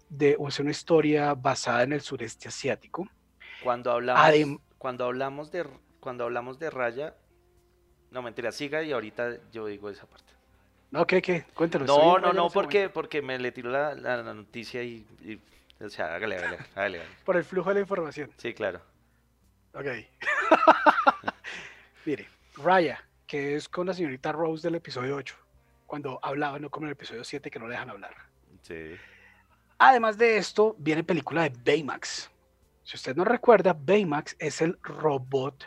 de 0.09 0.37
o 0.39 0.51
sea, 0.51 0.63
una 0.63 0.71
historia 0.71 1.35
basada 1.35 1.83
en 1.83 1.93
el 1.93 2.01
sureste 2.01 2.49
asiático. 2.49 3.07
Cuando 3.63 3.93
hablamos, 3.93 4.23
Adem- 4.25 4.61
cuando 4.79 5.05
hablamos 5.05 5.53
de 5.53 5.67
cuando 6.01 6.25
hablamos 6.25 6.59
de 6.59 6.71
Raya, 6.71 7.17
no 8.11 8.23
mentira, 8.23 8.51
siga 8.51 8.83
y 8.83 8.93
ahorita 8.93 9.51
yo 9.51 9.67
digo 9.67 9.91
esa 9.91 10.07
parte. 10.07 10.28
No, 10.91 11.07
¿qué, 11.07 11.21
qué? 11.21 11.45
Cuéntalo. 11.55 11.85
estoy 11.85 11.99
No, 11.99 12.19
no, 12.19 12.33
no, 12.33 12.49
porque 12.51 12.79
momento. 12.79 12.95
porque 12.95 13.23
me 13.23 13.39
le 13.39 13.53
tiró 13.53 13.71
la, 13.71 13.95
la- 13.95 14.23
la 14.23 14.35
noticia 14.35 14.83
y, 14.83 15.07
y- 15.23 15.41
o 15.85 15.89
sea, 15.91 16.15
hágale, 16.15 16.39
hágale, 16.39 16.59
hágale. 16.75 17.03
Por 17.25 17.37
el 17.37 17.45
flujo 17.45 17.69
de 17.71 17.75
la 17.77 17.81
información. 17.81 18.31
Sí, 18.39 18.55
claro. 18.55 18.81
Ok. 19.75 19.85
Mire, 22.05 22.29
Raya, 22.57 23.05
que 23.27 23.57
es 23.57 23.69
con 23.69 23.87
la 23.87 23.95
señorita 23.95 24.33
Rose 24.33 24.67
del 24.67 24.77
episodio 24.77 25.17
8, 25.17 25.37
cuando 25.87 26.19
hablaba, 26.23 26.59
no 26.59 26.71
como 26.71 26.87
en 26.87 26.89
el 26.89 26.93
episodio 26.93 27.25
7 27.25 27.51
que 27.51 27.59
no 27.59 27.67
le 27.67 27.73
dejan 27.73 27.91
hablar. 27.91 28.15
Sí. 28.63 28.95
Además 29.79 30.19
de 30.19 30.39
esto, 30.39 30.75
viene 30.79 31.05
película 31.05 31.49
de 31.49 31.53
Baymax. 31.65 32.31
Si 32.83 32.97
usted 32.97 33.15
no 33.15 33.25
recuerda, 33.25 33.77
Baymax 33.79 34.37
es 34.39 34.61
el 34.63 34.79
robot 34.83 35.65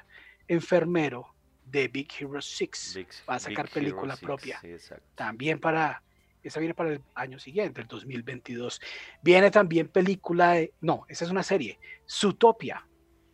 enfermero 0.47 1.30
de 1.71 1.87
Big 1.87 2.09
Hero 2.19 2.41
6. 2.41 2.93
Big- 2.95 3.07
Va 3.29 3.35
a 3.35 3.39
sacar 3.39 3.65
Big 3.65 3.73
película 3.73 4.15
propia. 4.17 4.59
Sí. 4.61 4.75
También 5.15 5.59
para, 5.59 6.03
esa 6.43 6.59
viene 6.59 6.73
para 6.73 6.91
el 6.93 7.01
año 7.15 7.39
siguiente, 7.39 7.81
el 7.81 7.87
2022. 7.87 8.81
Viene 9.21 9.49
también 9.51 9.87
película 9.87 10.53
de, 10.53 10.73
no, 10.81 11.05
esa 11.07 11.25
es 11.25 11.31
una 11.31 11.43
serie, 11.43 11.79
Zootopia. 12.07 12.85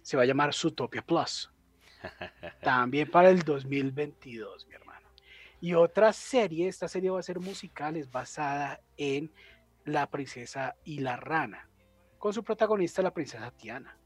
Se 0.02 0.16
va 0.16 0.24
a 0.24 0.26
llamar 0.26 0.54
Zootopia 0.54 1.02
Plus. 1.02 1.52
También 2.62 3.10
para 3.10 3.30
el 3.30 3.42
2022, 3.42 4.68
mi 4.68 4.76
hermano. 4.76 5.08
Y 5.60 5.74
otra 5.74 6.14
serie, 6.14 6.68
esta 6.68 6.88
serie 6.88 7.10
va 7.10 7.20
a 7.20 7.24
ser 7.24 7.40
musical, 7.40 7.98
es 7.98 8.10
basada 8.10 8.80
en 8.96 9.34
La 9.86 10.10
princesa 10.10 10.76
y 10.84 11.00
la 11.00 11.16
rana, 11.18 11.68
con 12.20 12.34
su 12.34 12.44
protagonista 12.44 13.02
la 13.02 13.14
princesa 13.14 13.52
Tiana. 13.52 13.98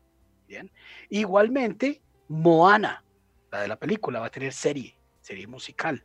Bien. 0.47 0.71
Igualmente, 1.09 2.01
Moana, 2.29 3.03
la 3.51 3.61
de 3.61 3.67
la 3.67 3.77
película, 3.77 4.19
va 4.19 4.27
a 4.27 4.31
tener 4.31 4.53
serie, 4.53 4.97
serie 5.21 5.47
musical. 5.47 6.03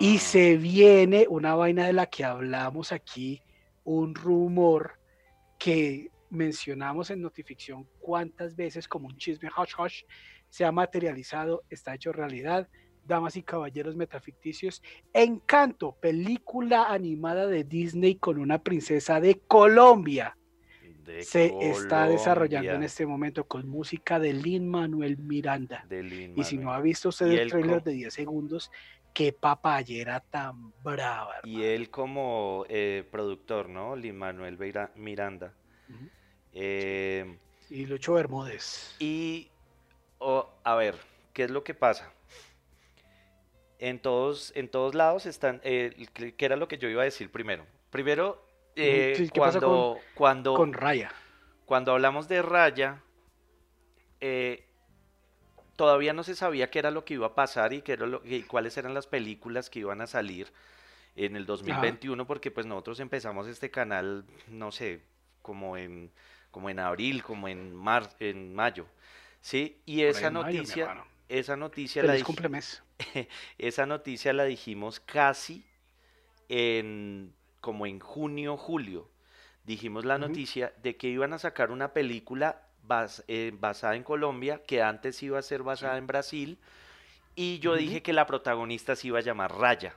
Y 0.00 0.16
Ah, 0.16 0.20
se 0.20 0.56
viene 0.56 1.26
una 1.28 1.54
vaina 1.54 1.86
de 1.86 1.92
la 1.92 2.06
que 2.06 2.24
hablamos 2.24 2.90
aquí, 2.92 3.42
un 3.84 4.14
rumor 4.14 4.98
que 5.58 6.10
mencionamos 6.30 7.10
en 7.10 7.20
Notificción 7.22 7.86
cuántas 8.00 8.56
veces 8.56 8.88
como 8.88 9.06
un 9.06 9.16
chisme 9.16 9.50
hush 9.56 9.74
hush 9.78 10.02
se 10.48 10.64
ha 10.64 10.72
materializado, 10.72 11.62
está 11.70 11.94
hecho 11.94 12.12
realidad. 12.12 12.68
Damas 13.06 13.36
y 13.36 13.42
caballeros 13.42 13.96
metaficticios, 13.96 14.82
Encanto, 15.12 15.96
película 16.00 16.90
animada 16.90 17.46
de 17.46 17.62
Disney 17.62 18.14
con 18.14 18.38
una 18.38 18.62
princesa 18.62 19.20
de 19.20 19.40
Colombia. 19.40 20.38
De 21.04 21.22
se 21.22 21.52
está 21.60 22.08
desarrollando 22.08 22.72
en 22.72 22.82
este 22.82 23.04
momento 23.06 23.44
con 23.44 23.68
música 23.68 24.18
de 24.18 24.32
Lin 24.32 24.68
Manuel 24.68 25.18
Miranda. 25.18 25.84
de 25.88 26.02
Lin 26.02 26.32
Y 26.36 26.44
si 26.44 26.56
no 26.58 26.72
ha 26.72 26.80
visto 26.80 27.10
usted 27.10 27.26
el 27.26 27.50
trailer 27.50 27.82
de 27.82 27.92
10 27.92 28.12
segundos, 28.14 28.70
qué 29.12 29.32
papayera 29.32 30.20
tan 30.20 30.72
brava. 30.82 31.34
Y 31.44 31.62
él 31.62 31.90
como 31.90 32.64
eh, 32.68 33.06
productor, 33.10 33.68
¿no? 33.68 33.94
Lin 33.96 34.16
Manuel 34.16 34.56
Beira- 34.56 34.90
Miranda. 34.96 35.52
Eh, 36.52 37.36
Y 37.70 37.86
Lucho 37.86 38.14
Bermúdez. 38.14 38.94
y, 38.98 39.50
a 40.20 40.74
ver, 40.74 40.96
¿qué 41.32 41.44
es 41.44 41.50
lo 41.50 41.64
que 41.64 41.74
pasa? 41.74 42.12
En 43.78 43.98
todos, 43.98 44.52
en 44.54 44.68
todos 44.68 44.94
lados 44.94 45.26
están, 45.26 45.60
eh, 45.64 46.06
que 46.36 46.44
era 46.44 46.56
lo 46.56 46.68
que 46.68 46.78
yo 46.78 46.88
iba 46.88 47.02
a 47.02 47.04
decir 47.04 47.30
primero. 47.30 47.66
Primero, 47.90 48.43
eh, 48.76 49.14
sí, 49.16 49.28
¿qué 49.30 49.40
pasa 49.40 49.60
con- 49.60 49.68
cuando, 49.70 50.00
cuando, 50.14 50.54
Con 50.56 50.72
Raya. 50.72 51.12
cuando 51.66 51.92
hablamos 51.92 52.28
de 52.28 52.42
Raya, 52.42 53.00
eh, 54.20 54.64
todavía 55.76 56.12
no 56.12 56.22
se 56.22 56.34
sabía 56.34 56.70
qué 56.70 56.78
era 56.78 56.90
lo 56.90 57.04
que 57.04 57.14
iba 57.14 57.26
a 57.28 57.34
pasar 57.34 57.72
y, 57.72 57.82
qué 57.82 57.92
era 57.92 58.06
lo- 58.06 58.22
y 58.24 58.42
cuáles 58.42 58.76
eran 58.76 58.94
las 58.94 59.06
películas 59.06 59.70
que 59.70 59.80
iban 59.80 60.00
a 60.00 60.06
salir 60.06 60.52
en 61.16 61.36
el 61.36 61.46
2021, 61.46 62.26
porque 62.26 62.50
pues 62.50 62.66
nosotros 62.66 63.00
empezamos 63.00 63.46
este 63.46 63.70
canal, 63.70 64.24
no 64.48 64.72
sé, 64.72 65.02
como 65.42 65.76
en, 65.76 66.10
como 66.50 66.70
en 66.70 66.78
abril, 66.80 67.22
como 67.22 67.48
en 67.48 67.74
mar, 67.74 68.10
en 68.20 68.54
mayo, 68.54 68.86
¿sí? 69.40 69.80
Y 69.86 70.02
esa 70.02 70.30
mayo, 70.30 70.44
noticia, 70.44 70.82
hermano. 70.84 71.06
esa 71.28 71.56
noticia 71.56 72.02
la 72.02 72.18
cumplemes. 72.24 72.82
esa 73.58 73.86
noticia 73.86 74.32
la 74.32 74.44
dijimos 74.44 75.00
casi 75.00 75.64
en 76.48 77.32
como 77.64 77.86
en 77.86 77.98
junio, 77.98 78.58
julio. 78.58 79.08
Dijimos 79.64 80.04
la 80.04 80.18
noticia 80.18 80.74
de 80.82 80.96
que 80.96 81.08
iban 81.08 81.32
a 81.32 81.38
sacar 81.38 81.70
una 81.70 81.94
película 81.94 82.60
bas- 82.86 83.24
eh, 83.26 83.52
basada 83.58 83.96
en 83.96 84.02
Colombia, 84.02 84.60
que 84.66 84.82
antes 84.82 85.22
iba 85.22 85.38
a 85.38 85.42
ser 85.42 85.62
basada 85.62 85.96
en 85.96 86.06
Brasil, 86.06 86.58
y 87.34 87.58
yo 87.60 87.74
dije 87.74 88.02
que 88.02 88.12
la 88.12 88.26
protagonista 88.26 88.94
se 88.94 89.06
iba 89.08 89.18
a 89.18 89.22
llamar 89.22 89.50
Raya. 89.56 89.94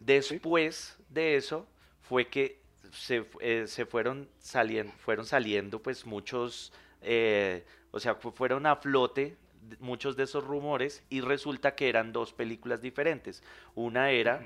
Después 0.00 0.96
de 1.08 1.34
eso 1.34 1.66
fue 2.02 2.28
que 2.28 2.60
se, 2.92 3.26
eh, 3.40 3.64
se 3.66 3.84
fueron 3.84 4.28
saliendo, 4.38 4.92
fueron 4.98 5.26
saliendo 5.26 5.82
pues 5.82 6.06
muchos, 6.06 6.72
eh, 7.02 7.64
o 7.90 7.98
sea, 7.98 8.14
fu- 8.14 8.30
fueron 8.30 8.64
a 8.66 8.76
flote 8.76 9.36
muchos 9.80 10.16
de 10.16 10.22
esos 10.22 10.44
rumores 10.44 11.02
y 11.10 11.20
resulta 11.20 11.74
que 11.74 11.88
eran 11.88 12.12
dos 12.12 12.32
películas 12.32 12.80
diferentes. 12.80 13.42
Una 13.74 14.12
era. 14.12 14.40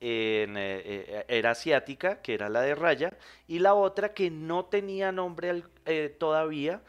En, 0.00 0.56
eh, 0.56 0.82
eh, 0.84 1.24
era 1.28 1.50
asiática, 1.50 2.22
que 2.22 2.34
era 2.34 2.48
la 2.48 2.62
de 2.62 2.74
Raya, 2.74 3.16
y 3.46 3.58
la 3.58 3.74
otra 3.74 4.14
que 4.14 4.30
no 4.30 4.64
tenía 4.64 5.12
nombre 5.12 5.62
eh, 5.84 6.14
todavía, 6.18 6.82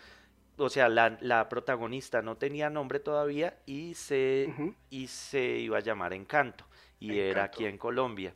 o 0.57 0.69
sea, 0.69 0.89
la, 0.89 1.17
la 1.21 1.49
protagonista 1.49 2.21
no 2.21 2.37
tenía 2.37 2.69
nombre 2.69 2.99
todavía 2.99 3.57
y 3.65 3.93
se, 3.95 4.53
y 4.89 5.07
se 5.07 5.41
iba 5.41 5.77
a 5.77 5.81
llamar 5.81 6.13
Encanto 6.13 6.65
y 6.99 7.17
era 7.17 7.45
aquí 7.45 7.65
en 7.65 7.77
Colombia. 7.77 8.33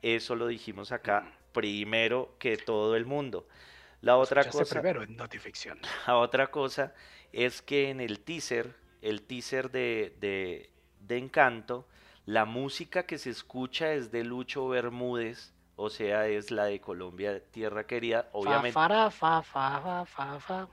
Eso 0.00 0.36
lo 0.36 0.46
dijimos 0.46 0.92
acá 0.92 1.32
primero 1.52 2.36
que 2.38 2.56
todo 2.56 2.96
el 2.96 3.06
mundo. 3.06 3.48
La 4.02 4.16
otra 4.16 4.44
cosa, 4.44 4.80
primero 4.80 5.02
en 5.02 5.16
Notificción. 5.16 5.80
la 6.06 6.16
otra 6.16 6.48
cosa 6.48 6.94
es 7.32 7.60
que 7.60 7.90
en 7.90 8.00
el 8.00 8.20
teaser, 8.20 8.74
el 9.02 9.22
teaser 9.22 9.70
de, 9.70 10.14
de, 10.20 10.70
de 11.00 11.16
Encanto, 11.18 11.88
la 12.26 12.44
música 12.44 13.04
que 13.06 13.18
se 13.18 13.30
escucha 13.30 13.92
es 13.92 14.10
de 14.10 14.24
Lucho 14.24 14.68
Bermúdez, 14.68 15.52
o 15.76 15.90
sea, 15.90 16.26
es 16.28 16.50
la 16.50 16.64
de 16.66 16.80
Colombia, 16.80 17.42
Tierra 17.50 17.86
Querida, 17.86 18.28
obviamente. 18.32 18.72
Fa, 18.72 20.06
fa, 20.06 20.40
fa. 20.40 20.68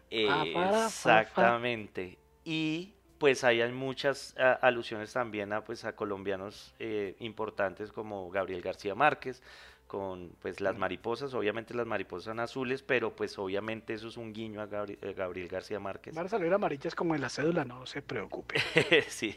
Exactamente. 0.85 2.17
Y 2.43 2.93
pues 3.17 3.43
ahí 3.43 3.61
hay 3.61 3.71
muchas 3.71 4.35
a- 4.37 4.53
alusiones 4.53 5.13
también 5.13 5.53
a 5.53 5.63
pues 5.63 5.85
a 5.85 5.95
colombianos 5.95 6.73
eh, 6.79 7.15
importantes 7.19 7.91
como 7.91 8.29
Gabriel 8.31 8.61
García 8.61 8.95
Márquez 8.95 9.43
con 9.91 10.29
pues 10.41 10.61
las 10.61 10.77
mariposas, 10.77 11.33
obviamente 11.33 11.73
las 11.73 11.85
mariposas 11.85 12.23
son 12.23 12.39
azules, 12.39 12.81
pero 12.81 13.13
pues 13.13 13.37
obviamente 13.37 13.93
eso 13.93 14.07
es 14.07 14.15
un 14.15 14.31
guiño 14.31 14.61
a 14.61 14.65
Gabri- 14.69 14.97
eh, 15.01 15.11
Gabriel 15.13 15.49
García 15.49 15.81
Márquez. 15.81 16.15
Van 16.15 16.27
a 16.27 16.29
salir 16.29 16.53
amarillas 16.53 16.95
como 16.95 17.13
en 17.13 17.19
la 17.19 17.27
cédula, 17.27 17.65
no 17.65 17.85
se 17.85 18.01
preocupe. 18.01 18.55
Sí. 19.09 19.35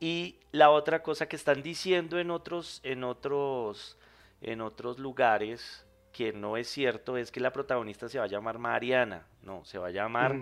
Y 0.00 0.36
la 0.50 0.70
otra 0.70 1.02
cosa 1.02 1.26
que 1.28 1.36
están 1.36 1.62
diciendo 1.62 2.18
en 2.18 2.30
otros, 2.30 2.80
en 2.84 3.04
otros, 3.04 3.98
en 4.40 4.62
otros 4.62 4.98
lugares 4.98 5.84
que 6.10 6.32
no 6.32 6.56
es 6.56 6.68
cierto 6.68 7.18
es 7.18 7.30
que 7.30 7.40
la 7.40 7.52
protagonista 7.52 8.08
se 8.08 8.18
va 8.18 8.24
a 8.24 8.28
llamar 8.28 8.58
Mariana, 8.58 9.26
no, 9.42 9.62
se 9.66 9.76
va 9.76 9.88
a 9.88 9.90
llamar. 9.90 10.38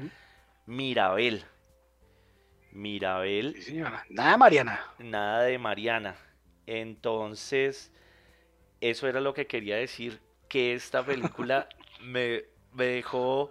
Mirabel. 0.67 1.45
Mirabel, 2.71 3.55
Sí, 3.57 3.63
señora. 3.63 4.05
Nada, 4.11 4.37
Mariana. 4.37 4.81
nada 5.01 5.43
de 5.43 5.59
Mariana. 5.59 6.15
Entonces, 6.67 7.93
eso 8.81 9.09
era 9.09 9.21
lo 9.21 9.35
que 9.35 9.47
quería 9.47 9.77
decir, 9.77 10.21
que 10.49 10.75
esta 10.75 11.05
película 11.05 11.69
me, 12.03 12.45
me 12.75 12.87
dejó 12.87 13.51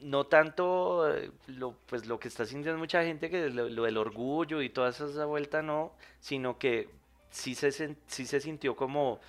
no 0.00 0.24
tanto 0.26 1.08
eh, 1.16 1.30
lo, 1.46 1.72
pues 1.86 2.06
lo 2.06 2.18
que 2.20 2.28
está 2.28 2.44
sintiendo 2.44 2.78
mucha 2.78 3.02
gente, 3.04 3.30
que 3.30 3.48
lo, 3.50 3.68
lo 3.68 3.84
del 3.84 3.96
orgullo 3.96 4.60
y 4.62 4.68
toda 4.68 4.90
esa 4.90 5.24
vuelta 5.24 5.62
no, 5.62 5.92
sino 6.20 6.58
que 6.58 6.88
sí 7.30 7.54
se, 7.54 7.70
sí 7.72 8.26
se 8.26 8.40
sintió 8.40 8.76
como, 8.76 9.20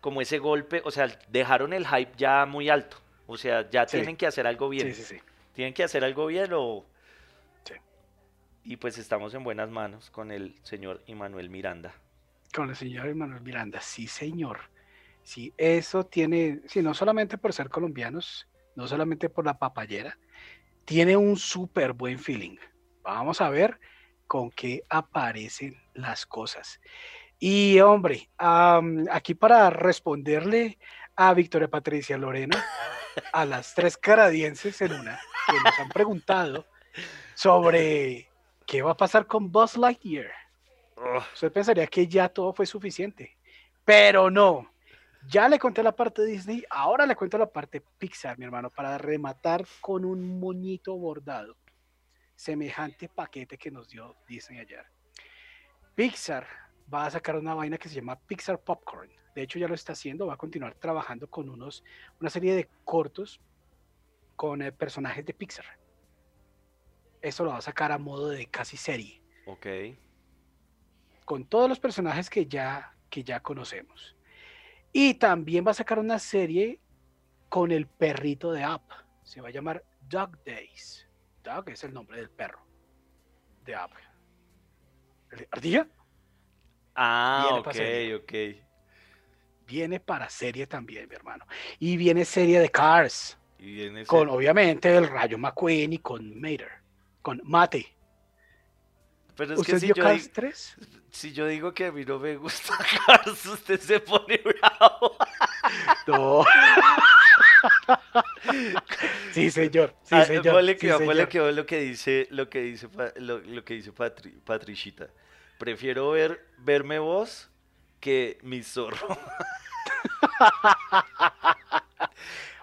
como 0.00 0.20
ese 0.20 0.38
golpe, 0.38 0.82
o 0.84 0.90
sea, 0.90 1.06
dejaron 1.28 1.72
el 1.72 1.86
hype 1.86 2.12
ya 2.16 2.44
muy 2.46 2.68
alto, 2.68 2.98
o 3.26 3.36
sea, 3.36 3.68
ya 3.70 3.86
Sí. 3.86 3.98
tienen 3.98 4.16
que 4.16 4.26
hacer 4.26 4.46
algo 4.46 4.68
bien. 4.68 4.92
Sí, 4.94 5.02
sí, 5.04 5.16
sí. 5.16 5.22
Tienen 5.54 5.74
que 5.74 5.84
hacer 5.84 6.04
algo 6.04 6.26
bien 6.26 6.50
o... 6.54 6.84
Sí. 7.64 7.74
Y 8.64 8.76
pues 8.76 8.98
estamos 8.98 9.34
en 9.34 9.44
buenas 9.44 9.70
manos 9.70 10.10
con 10.10 10.30
el 10.32 10.54
señor 10.62 11.02
Immanuel 11.06 11.50
Miranda. 11.50 11.94
Con 12.54 12.70
el 12.70 12.76
señor 12.76 13.14
Manuel 13.14 13.42
Miranda, 13.42 13.80
sí, 13.80 14.06
señor. 14.06 14.58
Sí, 15.22 15.52
eso 15.56 16.06
tiene, 16.06 16.60
sí, 16.68 16.82
no 16.82 16.94
solamente 16.94 17.36
por 17.36 17.52
ser 17.52 17.68
colombianos, 17.68 18.48
no 18.76 18.86
solamente 18.86 19.28
por 19.28 19.44
la 19.44 19.58
papayera, 19.58 20.16
tiene 20.84 21.16
un 21.16 21.36
súper 21.36 21.92
buen 21.92 22.18
feeling. 22.18 22.56
Vamos 23.02 23.40
a 23.40 23.50
ver 23.50 23.78
con 24.26 24.50
qué 24.50 24.84
aparecen 24.88 25.76
las 25.94 26.26
cosas. 26.26 26.80
Y 27.38 27.80
hombre, 27.80 28.30
aquí 29.10 29.34
para 29.34 29.68
responderle 29.70 30.78
a 31.16 31.34
Victoria 31.34 31.68
Patricia 31.68 32.16
Lorena, 32.16 32.64
a 33.32 33.44
las 33.44 33.74
tres 33.74 33.96
canadienses 33.96 34.80
en 34.80 34.92
una, 34.92 35.18
que 35.46 35.60
nos 35.64 35.78
han 35.78 35.88
preguntado 35.88 36.66
sobre 37.34 38.30
qué 38.66 38.82
va 38.82 38.92
a 38.92 38.96
pasar 38.96 39.26
con 39.26 39.50
Buzz 39.50 39.76
Lightyear. 39.76 40.30
Ugh, 40.96 41.22
Usted 41.34 41.52
pensaría 41.52 41.86
que 41.86 42.06
ya 42.06 42.28
todo 42.28 42.52
fue 42.52 42.66
suficiente, 42.66 43.36
pero 43.84 44.30
no. 44.30 44.70
Ya 45.28 45.48
le 45.48 45.58
conté 45.58 45.82
la 45.82 45.94
parte 45.94 46.22
de 46.22 46.28
Disney, 46.28 46.64
ahora 46.70 47.04
le 47.04 47.16
cuento 47.16 47.36
la 47.36 47.50
parte 47.50 47.82
Pixar, 47.98 48.38
mi 48.38 48.44
hermano, 48.44 48.70
para 48.70 48.96
rematar 48.96 49.66
con 49.80 50.04
un 50.04 50.38
moñito 50.38 50.96
bordado. 50.96 51.56
Semejante 52.34 53.08
paquete 53.08 53.58
que 53.58 53.70
nos 53.70 53.88
dio 53.88 54.14
Disney 54.28 54.60
ayer. 54.60 54.86
Pixar 55.94 56.46
va 56.92 57.06
a 57.06 57.10
sacar 57.10 57.36
una 57.36 57.54
vaina 57.54 57.78
que 57.78 57.88
se 57.88 57.96
llama 57.96 58.18
Pixar 58.20 58.60
Popcorn. 58.60 59.10
De 59.34 59.42
hecho, 59.42 59.58
ya 59.58 59.68
lo 59.68 59.74
está 59.74 59.92
haciendo, 59.92 60.26
va 60.26 60.34
a 60.34 60.38
continuar 60.38 60.74
trabajando 60.74 61.28
con 61.28 61.48
unos, 61.48 61.82
una 62.20 62.30
serie 62.30 62.54
de 62.54 62.68
cortos 62.84 63.40
con 64.36 64.62
eh, 64.62 64.70
personajes 64.70 65.26
de 65.26 65.34
Pixar. 65.34 65.66
Esto 67.20 67.44
lo 67.44 67.50
va 67.50 67.58
a 67.58 67.62
sacar 67.62 67.90
a 67.90 67.98
modo 67.98 68.28
de 68.28 68.46
casi 68.46 68.76
serie 68.76 69.26
ok. 69.46 69.66
Con 71.26 71.44
todos 71.44 71.68
los 71.68 71.78
personajes 71.78 72.30
que 72.30 72.46
ya, 72.46 72.94
que 73.10 73.22
ya 73.22 73.40
conocemos. 73.40 74.16
Y 74.92 75.14
también 75.14 75.66
va 75.66 75.72
a 75.72 75.74
sacar 75.74 75.98
una 75.98 76.18
serie 76.18 76.80
con 77.50 77.70
el 77.72 77.86
perrito 77.86 78.52
de 78.52 78.62
App. 78.64 78.90
Se 79.24 79.40
va 79.42 79.48
a 79.48 79.50
llamar 79.50 79.84
Dog 80.08 80.42
Days. 80.44 81.06
Dog 81.44 81.68
es 81.68 81.84
el 81.84 81.92
nombre 81.92 82.16
del 82.16 82.30
perro 82.30 82.64
de 83.64 83.74
App. 83.74 83.90
¿Ardilla? 85.50 85.86
Ah, 86.94 87.42
Viene 87.48 87.60
ok, 87.60 87.72
serie. 87.72 88.14
ok. 88.14 88.62
Viene 89.66 90.00
para 90.00 90.30
serie 90.30 90.66
también, 90.66 91.08
mi 91.08 91.14
hermano. 91.16 91.44
Y 91.80 91.96
viene 91.96 92.24
serie 92.24 92.60
de 92.60 92.70
Cars. 92.70 93.36
Y 93.58 93.74
viene 93.74 94.02
ese- 94.02 94.08
Con 94.08 94.28
obviamente 94.28 94.96
el 94.96 95.08
Rayo 95.08 95.36
McQueen 95.38 95.92
y 95.92 95.98
con 95.98 96.40
Mater. 96.40 96.70
Con 97.20 97.40
Mate. 97.44 97.95
Pero 99.36 99.52
es 99.54 99.56
que 99.56 99.60
¿Usted 99.60 99.78
si 99.78 99.86
vio 99.86 99.94
yo, 99.96 100.02
Cars 100.02 100.22
di- 100.24 100.28
3? 100.30 100.76
si 101.10 101.32
yo 101.32 101.46
digo 101.46 101.72
que 101.74 101.86
a 101.86 101.92
mí 101.92 102.04
no 102.04 102.18
me 102.18 102.36
gusta 102.36 102.76
Cars, 103.06 103.44
usted 103.46 103.80
se 103.80 104.00
pone 104.00 104.38
bravo. 104.42 105.16
No. 106.06 106.44
Sí, 109.32 109.50
señor. 109.50 109.94
Sí, 110.04 110.14
Ah, 110.14 110.24
señor. 110.24 110.54
ponle 110.54 110.72
sí, 110.74 110.78
que, 110.78 110.92
ponle 110.92 111.06
señor. 111.26 111.28
que 111.28 111.52
lo 111.52 111.66
que 111.66 111.80
dice, 111.80 112.28
lo 112.30 112.48
que 112.48 112.60
dice, 112.62 112.88
lo, 113.16 113.38
lo 113.38 113.64
que 113.64 113.74
dice 113.74 113.92
Patri- 113.92 114.38
Patricita. 114.44 115.08
Prefiero 115.58 116.10
ver, 116.10 116.46
verme 116.58 116.98
vos 117.00 117.50
que 118.00 118.38
mi 118.42 118.62
zorro. 118.62 119.18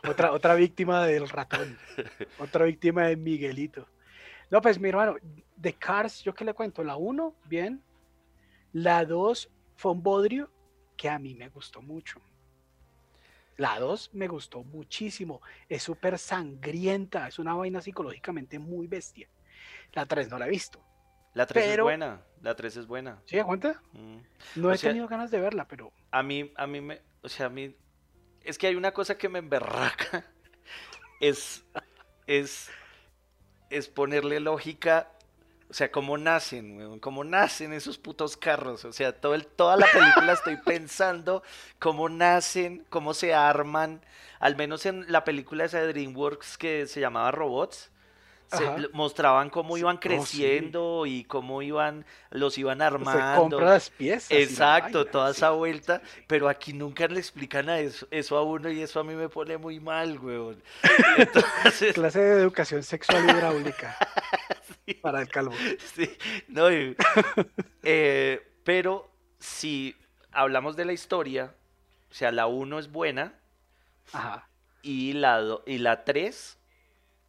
Otra, 0.05 0.33
otra 0.33 0.53
víctima 0.55 1.05
del 1.05 1.29
ratón. 1.29 1.77
Otra 2.37 2.65
víctima 2.65 3.03
de 3.03 3.15
Miguelito. 3.15 3.87
No, 4.53 4.61
pues 4.61 4.79
mi 4.79 4.87
hermano, 4.89 5.15
de 5.55 5.73
Cars, 5.73 6.21
yo 6.21 6.31
qué 6.35 6.45
le 6.45 6.53
cuento, 6.53 6.83
la 6.83 6.95
1, 6.95 7.33
bien. 7.45 7.81
La 8.71 9.03
2 9.03 9.49
fue 9.75 9.91
un 9.93 10.03
bodrio 10.03 10.51
que 10.95 11.09
a 11.09 11.17
mí 11.17 11.33
me 11.33 11.49
gustó 11.49 11.81
mucho. 11.81 12.21
La 13.57 13.79
2 13.79 14.11
me 14.13 14.27
gustó 14.27 14.63
muchísimo. 14.63 15.41
Es 15.67 15.81
súper 15.81 16.19
sangrienta, 16.19 17.27
es 17.27 17.39
una 17.39 17.55
vaina 17.55 17.81
psicológicamente 17.81 18.59
muy 18.59 18.85
bestia. 18.85 19.27
La 19.93 20.05
3 20.05 20.29
no 20.29 20.37
la 20.37 20.45
he 20.45 20.51
visto. 20.51 20.79
La 21.33 21.47
3 21.47 21.65
es 21.69 21.79
buena, 21.81 22.21
la 22.43 22.55
3 22.55 22.77
es 22.77 22.85
buena. 22.85 23.23
¿Sí 23.25 23.37
da 23.37 23.45
cuenta? 23.45 23.81
Mm. 23.93 24.17
No 24.57 24.67
O 24.67 24.71
he 24.71 24.77
sea- 24.77 24.91
tenido 24.91 25.07
ganas 25.07 25.31
de 25.31 25.39
verla, 25.41 25.67
pero 25.67 25.91
A 26.11 26.21
mí, 26.21 26.53
a 26.57 26.67
mí 26.67 26.79
me, 26.79 27.01
o 27.23 27.27
sea, 27.27 27.47
a 27.47 27.49
mí, 27.49 27.75
es 28.41 28.59
que 28.59 28.67
hay 28.67 28.75
una 28.75 28.91
cosa 28.91 29.17
que 29.17 29.29
me 29.29 29.39
emberraca, 29.39 30.27
es, 31.19 31.65
es, 32.27 32.69
es 33.73 33.87
ponerle 33.87 34.39
lógica, 34.39 35.09
o 35.69 35.73
sea, 35.73 35.91
cómo 35.91 36.17
nacen, 36.17 36.77
weón, 36.77 36.99
cómo 36.99 37.23
nacen 37.23 37.73
esos 37.73 37.97
putos 37.97 38.37
carros, 38.37 38.85
o 38.85 38.93
sea, 38.93 39.19
todo 39.19 39.33
el, 39.33 39.47
toda 39.47 39.75
la 39.75 39.87
película 39.91 40.33
estoy 40.33 40.57
pensando 40.57 41.41
cómo 41.79 42.09
nacen, 42.09 42.85
cómo 42.89 43.13
se 43.13 43.33
arman, 43.33 44.01
al 44.39 44.55
menos 44.55 44.85
en 44.85 45.11
la 45.11 45.23
película 45.23 45.65
esa 45.65 45.79
de 45.81 45.87
DreamWorks 45.87 46.57
que 46.57 46.85
se 46.85 46.99
llamaba 46.99 47.31
Robots, 47.31 47.89
se 48.51 48.87
mostraban 48.93 49.49
cómo 49.49 49.77
iban 49.77 49.97
oh, 49.97 49.99
sí. 50.01 50.07
creciendo 50.09 51.05
y 51.05 51.23
cómo 51.23 51.61
iban, 51.61 52.05
los 52.31 52.57
iban 52.57 52.77
se 52.79 52.83
armando. 52.83 53.57
compra 53.57 53.71
las 53.71 53.89
piezas. 53.89 54.29
la 54.31 54.37
Exacto, 54.39 54.97
vaina, 54.99 55.11
toda 55.11 55.33
sí, 55.33 55.37
esa 55.37 55.49
vuelta, 55.51 56.01
pero 56.27 56.47
aquí 56.49 56.73
nunca 56.73 57.07
le 57.07 57.19
explican 57.19 57.69
a 57.69 57.79
eso, 57.79 58.07
eso 58.11 58.37
a 58.37 58.43
uno 58.43 58.69
y 58.69 58.81
eso 58.81 58.99
a 58.99 59.03
mí 59.03 59.15
me 59.15 59.29
pone 59.29 59.57
muy 59.57 59.79
mal, 59.79 60.19
weón. 60.19 60.61
Entonces, 61.17 61.93
Clase 61.93 62.19
de 62.19 62.41
educación 62.41 62.83
sexual 62.83 63.23
hidráulica 63.29 63.97
sí, 64.85 64.93
para 64.95 65.21
el 65.21 65.29
calvo. 65.29 65.53
sí, 65.95 66.09
no, 66.47 66.71
y- 66.71 66.95
eh, 67.83 68.41
pero 68.63 69.09
si 69.39 69.95
hablamos 70.31 70.75
de 70.75 70.85
la 70.85 70.93
historia, 70.93 71.53
o 72.11 72.13
sea, 72.13 72.31
la 72.31 72.47
1 72.47 72.79
es 72.79 72.91
buena 72.91 73.33
Ajá. 74.11 74.47
y 74.81 75.13
la, 75.13 75.39
do- 75.41 75.63
y 75.65 75.79
la 75.79 76.03
3 76.03 76.57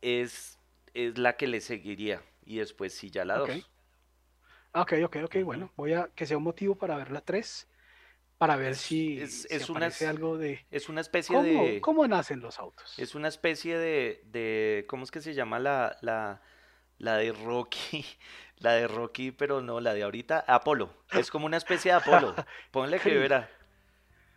es, 0.03 0.54
es 0.95 1.19
la 1.19 1.37
que 1.37 1.47
le 1.47 1.61
seguiría 1.61 2.23
y 2.47 2.59
después 2.59 2.95
sí 2.95 3.11
ya 3.11 3.25
la 3.25 3.39
2. 3.39 3.51
Ok. 3.51 3.65
Ah, 4.73 4.83
Ok, 4.83 4.93
ok, 5.05 5.17
ok, 5.25 5.37
bueno, 5.45 5.71
voy 5.77 5.93
a 5.93 6.09
que 6.15 6.27
sea 6.27 6.37
un 6.37 6.43
motivo 6.43 6.75
para 6.75 6.97
ver 6.97 7.11
la 7.13 7.21
3, 7.21 7.69
para 8.39 8.57
ver 8.57 8.75
si, 8.75 9.21
es- 9.21 9.43
si 9.43 9.55
es 9.55 9.69
una 9.71 9.91
algo 10.09 10.37
de 10.37 10.65
Es 10.71 10.89
una 10.89 11.01
especie 11.01 11.37
cómo, 11.37 11.65
de... 11.65 11.81
cómo 11.81 12.07
nacen 12.09 12.41
los 12.41 12.59
autos. 12.59 12.95
Es 12.99 13.15
una 13.15 13.29
especie 13.29 13.79
de, 13.79 14.23
de 14.27 14.85
¿cómo 14.89 15.05
es 15.05 15.11
que 15.11 15.21
se 15.21 15.35
llama 15.35 15.59
la, 15.61 15.97
la, 16.01 16.41
la 16.99 17.17
de 17.17 17.33
Rocky? 17.33 18.05
La 18.59 18.73
de 18.75 18.87
Rocky, 18.87 19.33
pero 19.33 19.61
no, 19.61 19.81
la 19.81 19.93
de 19.93 20.05
ahorita, 20.05 20.45
Apolo. 20.47 20.89
Es 21.11 21.29
como 21.31 21.45
una 21.45 21.57
especie 21.59 21.91
de 21.91 21.99
Apolo. 21.99 22.35
Ponle 22.71 22.99
que 23.01 23.19
verá. 23.19 23.51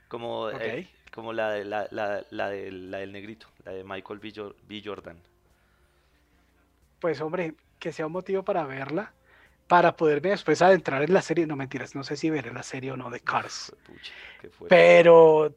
Como, 0.07 0.49
eh, 0.49 0.87
como 1.13 1.33
la, 1.33 1.51
de, 1.51 1.65
la, 1.65 1.87
la, 1.91 2.25
la, 2.31 2.49
de- 2.49 2.71
la 2.71 2.97
del 2.97 3.11
negrito, 3.11 3.47
la 3.63 3.71
de 3.73 3.83
Michael 3.83 4.19
B. 4.19 4.81
Jordan. 4.83 5.21
Pues 6.99 7.21
hombre, 7.21 7.55
que 7.79 7.91
sea 7.91 8.07
un 8.07 8.11
motivo 8.11 8.43
para 8.43 8.65
verla, 8.65 9.13
para 9.67 9.95
poderme 9.95 10.29
después 10.29 10.61
adentrar 10.61 11.03
en 11.03 11.13
la 11.13 11.21
serie. 11.21 11.45
No 11.45 11.55
mentiras, 11.55 11.95
no 11.95 12.03
sé 12.03 12.15
si 12.15 12.29
veré 12.29 12.51
la 12.51 12.63
serie 12.63 12.91
o 12.91 12.97
no 12.97 13.09
de 13.09 13.19
Cars. 13.19 13.75
Pucha. 13.85 14.13
Pero 14.67 15.53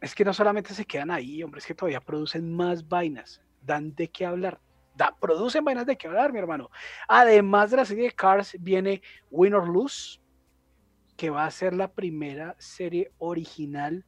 es 0.00 0.14
que 0.14 0.24
no 0.24 0.34
solamente 0.34 0.74
se 0.74 0.84
quedan 0.84 1.10
ahí, 1.10 1.42
hombre, 1.42 1.60
es 1.60 1.66
que 1.66 1.74
todavía 1.74 2.00
producen 2.00 2.54
más 2.54 2.86
vainas, 2.88 3.40
dan 3.62 3.94
de 3.94 4.08
qué 4.08 4.26
hablar. 4.26 4.60
Da, 4.94 5.16
producen 5.18 5.64
vainas 5.64 5.86
de 5.86 5.96
qué 5.96 6.06
hablar, 6.06 6.32
mi 6.32 6.38
hermano. 6.38 6.70
Además 7.08 7.70
de 7.70 7.78
la 7.78 7.84
serie 7.84 8.04
de 8.04 8.12
Cars, 8.12 8.56
viene 8.60 9.02
Win 9.30 9.54
or 9.54 9.68
Lose, 9.68 10.20
que 11.16 11.30
va 11.30 11.46
a 11.46 11.50
ser 11.50 11.74
la 11.74 11.90
primera 11.90 12.54
serie 12.58 13.12
original 13.18 14.04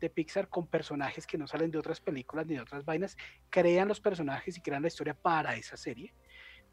de 0.00 0.10
Pixar 0.10 0.48
con 0.48 0.66
personajes 0.66 1.26
que 1.26 1.38
no 1.38 1.46
salen 1.46 1.70
de 1.70 1.78
otras 1.78 2.00
películas 2.00 2.46
ni 2.46 2.54
de 2.54 2.60
otras 2.60 2.84
vainas. 2.84 3.16
Crean 3.50 3.88
los 3.88 4.00
personajes 4.00 4.56
y 4.56 4.60
crean 4.60 4.82
la 4.82 4.88
historia 4.88 5.14
para 5.14 5.54
esa 5.56 5.76
serie. 5.76 6.14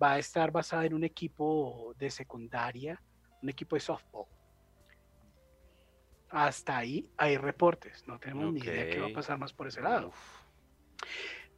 Va 0.02 0.14
a 0.14 0.20
estar 0.20 0.52
basada 0.52 0.86
en 0.86 0.94
un 0.94 1.04
equipo 1.04 1.94
de 1.98 2.10
secundaria, 2.10 3.02
un 3.42 3.50
equipo 3.50 3.76
de 3.76 3.80
softball. 3.80 4.26
Hasta 6.30 6.78
ahí 6.78 7.10
hay 7.18 7.38
reportes. 7.38 8.06
No 8.08 8.20
tenemos 8.20 8.52
ni 8.52 8.60
idea 8.60 8.90
qué 8.90 9.00
va 9.00 9.08
a 9.08 9.14
pasar 9.14 9.38
más 9.38 9.54
por 9.54 9.68
ese 9.68 9.82
lado. 9.82 10.10
Uf, 10.10 10.42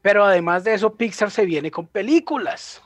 Pero 0.02 0.24
además 0.24 0.64
de 0.64 0.74
eso, 0.74 0.96
Pixar 0.96 1.32
se 1.32 1.46
viene 1.46 1.72
con 1.72 1.88
películas. 1.88 2.84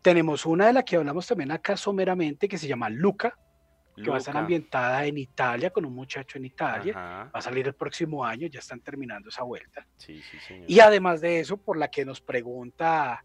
Tenemos 0.00 0.46
una 0.46 0.66
de 0.66 0.72
la 0.72 0.84
que 0.84 0.96
hablamos 0.96 1.26
también 1.26 1.50
acá 1.50 1.76
someramente, 1.76 2.48
que 2.48 2.58
se 2.58 2.68
llama 2.68 2.88
Luca, 2.88 3.38
que 3.94 4.10
va 4.10 4.16
a 4.16 4.18
estar 4.18 4.36
ambientada 4.36 5.04
en 5.06 5.18
Italia, 5.18 5.70
con 5.70 5.84
un 5.84 5.94
muchacho 5.94 6.38
en 6.38 6.46
Italia. 6.46 6.92
Ajá, 6.96 7.30
Va 7.34 7.38
a 7.38 7.42
salir 7.42 7.66
el 7.66 7.74
próximo 7.74 8.24
año, 8.24 8.48
ya 8.48 8.58
están 8.58 8.80
terminando 8.80 9.28
esa 9.28 9.44
vuelta. 9.44 9.86
Sí, 9.96 10.20
sí, 10.22 10.38
señor. 10.40 10.70
Y 10.70 10.80
además 10.80 11.20
de 11.20 11.40
eso, 11.40 11.56
por 11.56 11.76
la 11.76 11.88
que 11.88 12.04
nos 12.04 12.20
pregunta 12.20 13.24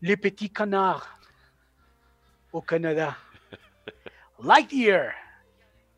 Le 0.00 0.16
Petit 0.18 0.52
Canard 0.52 1.02
o 2.50 2.62
Canadá, 2.62 3.18
Lightyear, 4.38 5.14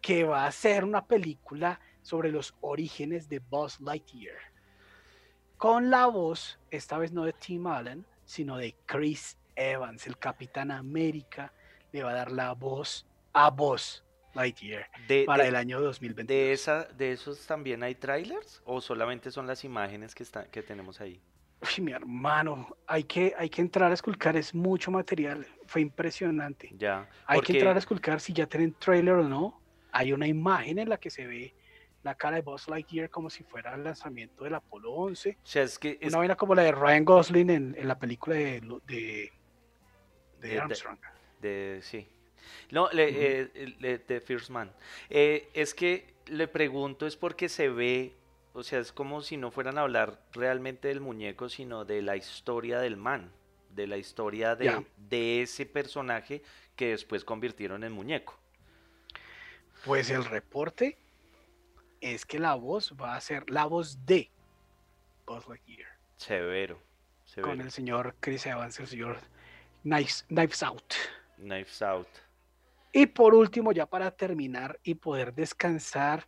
que 0.00 0.24
va 0.24 0.46
a 0.46 0.52
ser 0.52 0.84
una 0.84 1.04
película 1.04 1.80
sobre 2.02 2.30
los 2.30 2.54
orígenes 2.60 3.28
de 3.28 3.40
Buzz 3.40 3.80
Lightyear. 3.80 4.38
Con 5.56 5.90
la 5.90 6.06
voz, 6.06 6.58
esta 6.70 6.98
vez 6.98 7.12
no 7.12 7.24
de 7.24 7.32
Tim 7.32 7.66
Allen, 7.66 8.06
sino 8.24 8.56
de 8.56 8.76
Chris 8.86 9.36
Evans, 9.56 10.06
el 10.06 10.16
Capitán 10.16 10.70
América, 10.70 11.52
le 11.92 12.04
va 12.04 12.10
a 12.10 12.14
dar 12.14 12.30
la 12.30 12.52
voz 12.54 13.06
a 13.32 13.50
Buzz 13.50 14.04
Lightyear 14.34 14.86
De, 15.08 15.24
para 15.24 15.42
de- 15.44 15.48
el 15.50 15.56
año 15.56 15.80
2022. 15.80 16.26
de 16.28 16.52
esa, 16.52 16.84
¿De 16.84 17.12
esos 17.12 17.46
también 17.46 17.82
hay 17.82 17.94
trailers? 17.94 18.62
¿O 18.64 18.80
solamente 18.80 19.30
son 19.30 19.46
las 19.46 19.64
imágenes 19.64 20.14
que, 20.14 20.22
están, 20.22 20.46
que 20.50 20.62
tenemos 20.62 21.00
ahí? 21.00 21.20
Uy, 21.60 21.82
mi 21.82 21.90
hermano, 21.92 22.76
hay 22.86 23.02
que, 23.04 23.34
hay 23.36 23.50
que 23.50 23.60
entrar 23.60 23.90
a 23.90 23.94
esculcar, 23.94 24.36
es 24.36 24.54
mucho 24.54 24.90
material, 24.92 25.44
fue 25.66 25.80
impresionante. 25.80 26.70
Ya. 26.76 27.08
Hay 27.26 27.38
porque- 27.38 27.52
que 27.54 27.58
entrar 27.58 27.74
a 27.76 27.78
esculcar 27.80 28.20
si 28.20 28.32
ya 28.32 28.46
tienen 28.46 28.74
trailer 28.74 29.14
o 29.14 29.28
no. 29.28 29.60
Hay 29.90 30.12
una 30.12 30.26
imagen 30.28 30.78
en 30.78 30.88
la 30.88 30.98
que 30.98 31.10
se 31.10 31.26
ve 31.26 31.54
la 32.04 32.14
cara 32.14 32.36
de 32.36 32.42
Buzz 32.42 32.68
Lightyear 32.68 33.10
como 33.10 33.28
si 33.28 33.42
fuera 33.42 33.74
el 33.74 33.82
lanzamiento 33.82 34.44
del 34.44 34.54
Apolo 34.54 34.92
11. 34.92 35.30
O 35.42 35.46
sea, 35.46 35.64
es 35.64 35.78
que 35.80 35.98
es- 36.00 36.10
Una 36.10 36.18
vaina 36.18 36.36
como 36.36 36.54
la 36.54 36.62
de 36.62 36.70
Ryan 36.72 37.04
Gosling 37.04 37.50
en, 37.50 37.74
en 37.76 37.88
la 37.88 37.98
película 37.98 38.36
de, 38.36 38.60
de, 38.60 38.80
de 38.86 39.32
De- 40.40 40.48
de- 40.48 40.60
Armstrong. 40.60 40.98
De, 41.40 41.80
sí. 41.82 42.06
No, 42.70 42.88
le, 42.92 43.08
eh, 43.42 43.76
le- 43.78 43.98
de 43.98 44.20
First 44.20 44.50
Man. 44.50 44.72
Eh, 45.10 45.48
es 45.54 45.74
que 45.74 46.14
le 46.26 46.48
pregunto, 46.48 47.06
es 47.06 47.16
porque 47.16 47.48
se 47.48 47.68
ve, 47.68 48.14
o 48.52 48.62
sea, 48.62 48.78
es 48.80 48.92
como 48.92 49.22
si 49.22 49.36
no 49.36 49.50
fueran 49.50 49.78
a 49.78 49.82
hablar 49.82 50.20
realmente 50.32 50.88
del 50.88 51.00
muñeco, 51.00 51.48
sino 51.48 51.84
de 51.84 52.02
la 52.02 52.16
historia 52.16 52.80
del 52.80 52.96
man, 52.96 53.30
de 53.70 53.86
la 53.86 53.96
historia 53.96 54.54
de, 54.56 54.84
de 54.96 55.42
ese 55.42 55.66
personaje 55.66 56.42
que 56.76 56.88
después 56.90 57.24
convirtieron 57.24 57.84
en 57.84 57.92
muñeco. 57.92 58.38
Pues 59.84 60.10
el 60.10 60.24
reporte 60.24 60.98
es 62.00 62.26
que 62.26 62.38
la 62.38 62.54
voz 62.54 62.94
va 63.00 63.16
a 63.16 63.20
ser 63.20 63.48
la 63.50 63.64
voz 63.64 64.04
de 64.06 64.30
Buzz 65.26 65.48
Lightyear. 65.48 65.88
Severo, 66.16 66.80
severo. 67.24 67.48
Con 67.48 67.60
el 67.60 67.70
señor 67.70 68.14
Chris 68.20 68.44
Evans, 68.46 68.78
el 68.80 68.86
señor 68.86 69.18
Knives, 69.82 70.24
Knives 70.28 70.62
Out. 70.62 70.94
Knives 71.36 71.80
Out. 71.82 72.08
Y 72.92 73.06
por 73.06 73.34
último, 73.34 73.72
ya 73.72 73.86
para 73.86 74.10
terminar 74.10 74.78
y 74.82 74.94
poder 74.94 75.34
descansar 75.34 76.26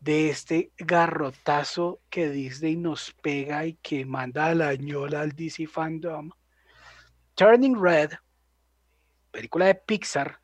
de 0.00 0.30
este 0.30 0.72
garrotazo 0.78 2.00
que 2.08 2.30
Disney 2.30 2.76
nos 2.76 3.12
pega 3.22 3.66
y 3.66 3.74
que 3.74 4.04
manda 4.04 4.46
a 4.46 4.54
la 4.54 4.74
ñola 4.74 5.20
al 5.20 5.32
DC 5.32 5.66
Fandom, 5.66 6.30
Turning 7.34 7.80
Red, 7.80 8.12
película 9.30 9.66
de 9.66 9.74
Pixar, 9.74 10.40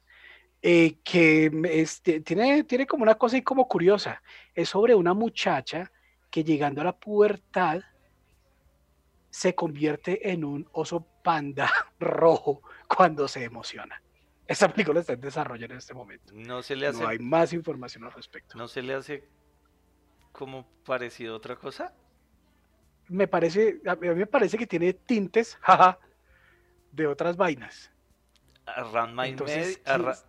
eh, 0.63 0.99
que 1.03 1.51
este, 1.71 2.21
tiene, 2.21 2.65
tiene 2.65 2.87
como 2.87 3.03
una 3.03 3.15
cosa 3.15 3.41
como 3.43 3.67
curiosa. 3.67 4.23
Es 4.55 4.71
sobre 4.71 4.95
una 4.95 5.15
muchacha 5.15 5.91
que 6.31 6.45
llegando 6.45 6.81
a 6.81 6.85
la 6.85 6.97
pubertad 6.97 7.83
se 9.31 9.55
convierte 9.55 10.31
en 10.31 10.45
un 10.45 10.69
oso 10.73 11.07
panda 11.23 11.71
rojo 12.01 12.63
cuando 12.89 13.29
se 13.29 13.45
emociona. 13.45 14.03
Esta 14.47 14.69
película 14.73 15.01
está 15.01 15.15
en 15.15 15.21
desarrollo 15.21 15.65
en 15.67 15.73
este 15.73 15.93
momento. 15.95 16.33
No 16.35 16.63
se 16.63 16.77
le 16.77 16.87
hace, 16.87 17.03
No 17.03 17.09
hay 17.09 17.19
más 17.19 17.53
información 17.53 18.05
al 18.05 18.13
respecto. 18.13 18.57
no 18.57 18.69
se 18.69 18.83
le 18.83 18.95
hace 18.95 19.29
como 20.33 20.69
parecido 20.85 21.35
a 21.35 21.37
otra 21.37 21.57
cosa. 21.57 21.95
me 23.09 23.27
parece, 23.27 23.81
a 23.87 23.95
mí 23.97 24.09
me 24.09 24.27
parece 24.27 24.59
que 24.59 24.67
tiene 24.67 24.93
tintes, 24.93 25.57
jaja, 25.63 25.99
de 26.93 27.07
otras 27.07 27.37
vainas. 27.37 27.91
A 28.67 28.83
Ranma 28.83 29.23
medio, 29.23 29.77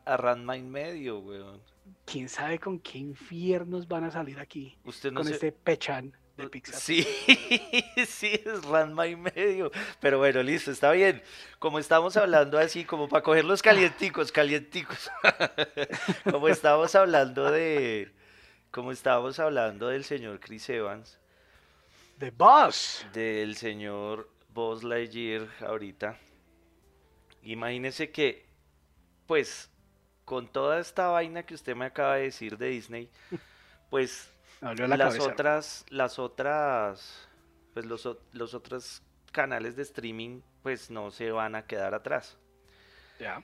a, 0.05 0.17
Ranma 0.17 0.57
medio, 0.57 1.19
weón. 1.19 1.61
¿Quién 2.05 2.29
sabe 2.29 2.59
con 2.59 2.79
qué 2.79 2.99
infiernos 2.99 3.87
van 3.87 4.03
a 4.03 4.11
salir 4.11 4.39
aquí 4.39 4.77
Usted 4.83 5.11
no 5.11 5.21
con 5.21 5.27
se... 5.27 5.33
este 5.33 5.51
pechan 5.51 6.15
de 6.37 6.49
Pixar? 6.49 6.79
Sí, 6.79 7.03
sí, 8.07 8.41
es 8.45 8.63
Ranma 8.65 9.07
y 9.07 9.15
medio. 9.15 9.71
Pero 9.99 10.19
bueno, 10.19 10.43
listo, 10.43 10.71
está 10.71 10.91
bien. 10.91 11.21
Como 11.59 11.79
estamos 11.79 12.15
hablando 12.17 12.57
así, 12.57 12.85
como 12.85 13.09
para 13.09 13.23
coger 13.23 13.45
los 13.45 13.61
calienticos, 13.61 14.31
calienticos. 14.31 15.09
Como 16.31 16.47
estábamos 16.47 16.93
hablando 16.95 17.51
de. 17.51 18.13
Como 18.71 18.91
estábamos 18.91 19.39
hablando 19.39 19.87
del 19.87 20.03
señor 20.03 20.39
Chris 20.39 20.69
Evans, 20.69 21.17
The 22.19 22.31
Boss. 22.31 23.05
del 23.13 23.55
señor 23.55 24.29
Buzz 24.49 24.83
Lightyear 24.83 25.47
ahorita. 25.61 26.17
Imagínese 27.43 28.11
que, 28.11 28.45
pues, 29.25 29.71
con 30.25 30.47
toda 30.47 30.79
esta 30.79 31.07
vaina 31.07 31.43
que 31.43 31.55
usted 31.55 31.75
me 31.75 31.85
acaba 31.85 32.15
de 32.15 32.23
decir 32.23 32.57
de 32.57 32.67
Disney, 32.67 33.09
pues 33.89 34.29
la 34.61 34.73
las 34.87 35.15
cabeza. 35.15 35.31
otras, 35.31 35.85
las 35.89 36.19
otras, 36.19 37.29
pues 37.73 37.85
los, 37.85 38.07
los 38.33 38.53
otros 38.53 39.03
canales 39.31 39.75
de 39.75 39.83
streaming, 39.83 40.41
pues 40.63 40.89
no 40.89 41.11
se 41.11 41.31
van 41.31 41.55
a 41.55 41.65
quedar 41.65 41.93
atrás. 41.93 42.37
Ya. 43.19 43.43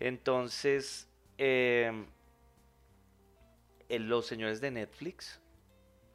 Entonces, 0.00 1.08
em, 1.38 2.06
eh, 3.88 3.98
los 3.98 4.26
señores 4.26 4.60
de 4.60 4.70
Netflix 4.70 5.40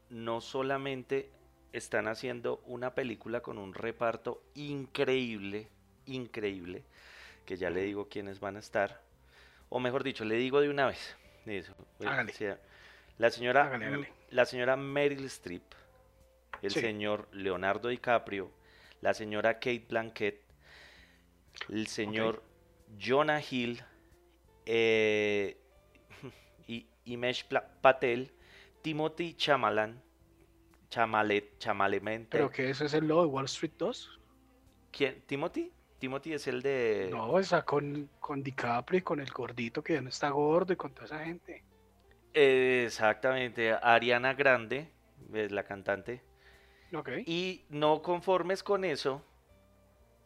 no 0.10 0.42
solamente 0.42 1.32
están 1.74 2.08
haciendo 2.08 2.62
una 2.66 2.96
película 2.96 3.42
con 3.42 3.58
un 3.58 3.74
reparto 3.74 4.42
increíble, 4.56 5.70
increíble, 6.06 6.84
que 7.46 7.58
ya 7.58 7.70
le 7.70 7.82
digo 7.84 8.10
quiénes 8.10 8.40
van 8.40 8.56
a 8.56 8.60
estar, 8.60 9.02
o 9.70 9.80
mejor 9.80 10.04
dicho, 10.04 10.26
le 10.26 10.36
digo 10.36 10.62
de 10.62 10.70
una 10.70 10.88
vez. 10.88 11.16
Eso, 11.46 11.74
o 12.00 12.04
sea, 12.04 12.60
la 13.20 13.30
señora, 13.30 13.80
la 14.32 14.46
señora 14.46 14.76
Meryl 14.76 15.26
Streep, 15.26 15.64
el 16.62 16.72
Sí. 16.72 16.80
señor 16.80 17.28
Leonardo 17.32 17.90
DiCaprio, 17.90 18.50
la 19.02 19.14
señora 19.14 19.56
Kate 19.56 19.86
Blanchett, 19.88 20.42
el 21.70 21.88
señor 21.88 22.42
Jonah 23.00 23.42
Hill 23.42 23.84
eh, 24.66 25.58
y 26.68 26.88
Imesh 27.06 27.46
Patel, 27.82 28.32
Timothy 28.82 29.34
Chamalan, 29.36 30.02
Chamalet, 30.90 31.58
Chamalemente. 31.60 32.38
Pero 32.38 32.50
que 32.50 32.70
eso 32.70 32.86
es 32.86 32.94
el 32.94 33.08
logo 33.08 33.24
de 33.24 33.28
Wall 33.28 33.46
Street 33.46 33.74
2. 33.78 34.20
¿Quién? 34.92 35.22
¿Timothy? 35.28 35.72
Timothy 36.00 36.34
es 36.34 36.48
el 36.48 36.62
de... 36.62 37.10
No, 37.12 37.38
está 37.38 37.66
con, 37.66 38.10
con 38.22 38.42
DiCaprio 38.42 39.00
y 39.00 39.02
con 39.02 39.20
el 39.20 39.30
gordito 39.30 39.84
que 39.84 39.94
ya 39.94 40.02
no 40.02 40.08
está 40.10 40.30
gordo 40.30 40.72
y 40.72 40.78
con 40.78 40.94
toda 40.94 41.06
esa 41.06 41.26
gente. 41.26 41.64
Eh, 42.34 42.84
exactamente, 42.86 43.74
Ariana 43.74 44.34
Grande, 44.34 44.92
es 45.34 45.52
la 45.52 45.64
cantante. 45.64 46.24
Ok. 46.94 47.10
Y 47.26 47.66
no 47.70 48.02
conformes 48.02 48.64
con 48.64 48.84
eso, 48.86 49.24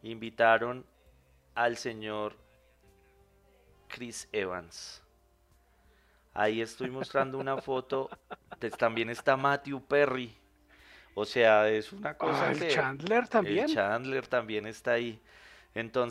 invitaron 0.02 0.86
al 1.54 1.76
señor 1.76 2.36
Chris 3.88 4.28
Evans. 4.32 5.02
Ahí 6.34 6.60
estoy 6.60 6.90
mostrando 6.90 7.38
una 7.38 7.58
foto. 7.58 8.10
también 8.78 9.10
está 9.10 9.36
Matthew 9.36 9.86
Perry. 9.86 10.36
O 11.14 11.24
sea, 11.24 11.68
es 11.68 11.92
una 11.92 12.16
cosa 12.18 12.48
Ah, 12.48 12.52
el 12.52 12.58
que 12.58 12.68
Chandler 12.68 13.28
también. 13.28 13.66
el 13.68 13.74
Chandler 13.74 14.26
también 14.26 14.66
está 14.66 14.92
ahí. 14.92 15.22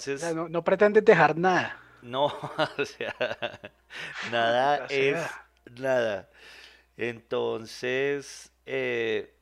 O 0.10 0.18
Entonces, 0.18 0.22
sea, 0.22 0.34
no, 0.34 0.50
no 0.50 0.64
pretendes 0.64 1.04
dejar 1.06 1.38
nada. 1.38 1.80
no, 2.02 2.26
o 2.78 2.86
sea, 2.86 3.16
nada 4.32 4.86
es 4.89 5.39
nada. 5.72 6.30
Entonces, 6.97 8.51
eh, 8.66 9.34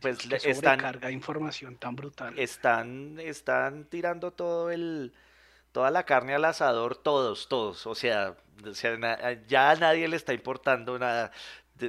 pues 0.00 0.18
Qué 0.18 0.28
le- 0.28 0.36
están, 0.50 1.00
de 1.00 1.12
información 1.12 1.76
tan 1.76 1.94
brutal. 1.96 2.38
están, 2.38 3.18
están 3.20 3.84
tirando 3.84 4.32
todo 4.32 4.70
el, 4.70 5.12
toda 5.72 5.90
la 5.90 6.04
carne 6.04 6.34
al 6.34 6.44
asador, 6.44 6.96
todos, 6.96 7.48
todos. 7.48 7.86
O 7.86 7.94
sea, 7.94 8.36
o 8.66 8.74
sea, 8.74 8.96
na- 8.96 9.32
ya 9.46 9.70
a 9.70 9.76
nadie 9.76 10.08
le 10.08 10.16
está 10.16 10.32
importando 10.34 10.98
nada. 10.98 11.30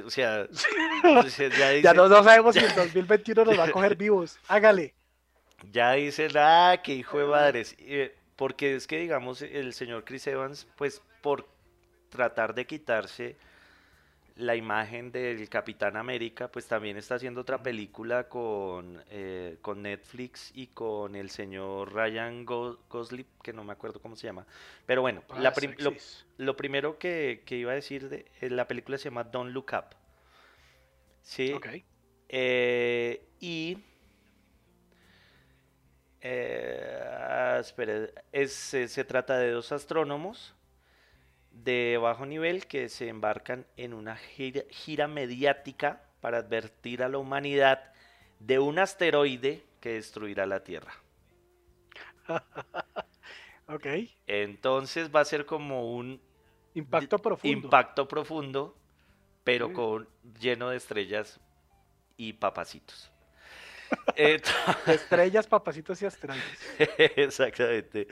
O 0.04 0.10
sea, 0.10 0.46
o 1.26 1.28
sea, 1.28 1.48
ya 1.48 1.72
Ya 1.80 1.94
no 1.94 2.08
sabemos 2.22 2.54
si 2.56 2.60
el 2.64 2.74
2021 2.74 3.44
nos 3.44 3.58
va 3.58 3.64
a 3.64 3.70
coger 3.72 3.96
vivos. 3.96 4.38
Hágale. 4.48 4.94
ya 5.72 5.92
dicen, 5.92 6.32
ah, 6.36 6.80
qué 6.82 6.94
hijo 6.94 7.18
de 7.18 7.26
madres. 7.26 7.74
Eh, 7.78 8.14
porque 8.36 8.76
es 8.76 8.86
que, 8.86 8.98
digamos, 8.98 9.40
el 9.42 9.72
señor 9.72 10.04
Chris 10.04 10.26
Evans, 10.26 10.66
pues 10.76 11.00
por 11.22 11.48
tratar 12.10 12.54
de 12.54 12.66
quitarse 12.66 13.36
la 14.36 14.54
imagen 14.56 15.12
del 15.12 15.48
Capitán 15.48 15.96
América, 15.96 16.48
pues 16.52 16.66
también 16.68 16.96
está 16.98 17.14
haciendo 17.16 17.40
otra 17.40 17.62
película 17.62 18.28
con, 18.28 19.02
eh, 19.10 19.58
con 19.62 19.82
Netflix 19.82 20.52
y 20.54 20.68
con 20.68 21.16
el 21.16 21.30
señor 21.30 21.92
Ryan 21.94 22.44
Go- 22.44 22.78
Gosling, 22.90 23.26
que 23.42 23.52
no 23.54 23.64
me 23.64 23.72
acuerdo 23.72 24.00
cómo 24.00 24.16
se 24.16 24.26
llama. 24.26 24.46
Pero 24.86 25.00
bueno, 25.02 25.22
la 25.34 25.50
Ah, 25.50 25.54
prim- 25.54 25.74
lo, 26.38 26.56
primero 26.56 26.98
que, 26.98 27.42
que 27.46 27.56
iba 27.56 27.72
a 27.72 27.76
decir 27.76 28.08
de 28.10 28.26
eh, 28.40 28.50
la 28.50 28.68
película 28.68 28.98
se 28.98 29.04
llama 29.04 29.24
Don't 29.24 29.52
Look 29.52 29.72
Up. 29.72 29.96
Sí, 31.22 31.52
Ok. 31.52 31.66
eh, 32.28 33.22
y... 33.40 33.78
eh, 36.20 37.02
ah, 37.04 37.58
espere, 37.60 38.12
es- 38.32 38.52
se 38.52 39.04
trata 39.04 39.38
de 39.38 39.50
dos 39.50 39.72
astrónomos 39.72 40.55
de 41.62 41.98
bajo 42.00 42.26
nivel 42.26 42.66
que 42.66 42.88
se 42.88 43.08
embarcan 43.08 43.66
en 43.76 43.94
una 43.94 44.16
gira, 44.16 44.62
gira 44.70 45.08
mediática 45.08 46.02
para 46.20 46.38
advertir 46.38 47.02
a 47.02 47.08
la 47.08 47.18
humanidad 47.18 47.92
de 48.40 48.58
un 48.58 48.78
asteroide 48.78 49.64
que 49.80 49.94
destruirá 49.94 50.46
la 50.46 50.62
Tierra. 50.64 50.92
Ok. 53.68 53.84
Entonces 54.28 55.10
va 55.12 55.20
a 55.20 55.24
ser 55.24 55.44
como 55.44 55.92
un 55.96 56.20
Impacto 56.74 57.18
profundo. 57.18 57.66
impacto 57.66 58.06
profundo, 58.06 58.78
pero 59.42 59.66
Sí. 59.68 59.72
con 59.74 60.08
lleno 60.40 60.68
de 60.70 60.76
estrellas 60.76 61.40
y 62.16 62.34
papacitos. 62.34 63.10
Estrellas, 64.86 65.48
papacitos 65.48 66.00
y 66.00 66.06
asteroides. 66.06 66.44
Exactamente. 67.16 68.06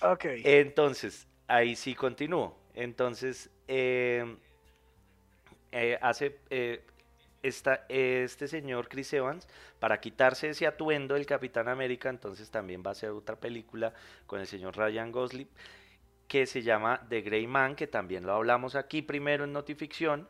Ok. 0.00 0.24
Entonces, 0.42 1.28
ahí 1.48 1.76
sí 1.76 1.94
continúo. 1.94 2.56
Entonces, 2.74 3.50
eh, 3.68 4.36
eh, 5.72 5.98
hace 6.00 6.38
eh, 6.50 6.84
esta- 7.42 7.84
este 7.88 8.48
señor 8.48 8.88
Chris 8.88 9.12
Evans, 9.12 9.46
para 9.78 10.00
quitarse 10.00 10.48
ese 10.50 10.66
atuendo 10.66 11.14
del 11.14 11.26
Capitán 11.26 11.68
América, 11.68 12.08
entonces 12.08 12.50
también 12.50 12.82
va 12.84 12.90
a 12.90 12.92
hacer 12.92 13.10
otra 13.10 13.36
película 13.36 13.92
con 14.26 14.40
el 14.40 14.46
señor 14.46 14.76
Ryan 14.76 15.12
Gosling, 15.12 15.48
que 16.28 16.46
se 16.46 16.62
llama 16.62 17.06
The 17.08 17.22
Grey 17.22 17.46
Man, 17.46 17.76
que 17.76 17.86
también 17.86 18.24
lo 18.26 18.32
hablamos 18.32 18.76
aquí 18.76 19.02
primero 19.02 19.44
en 19.44 19.52
Notificción, 19.52 20.28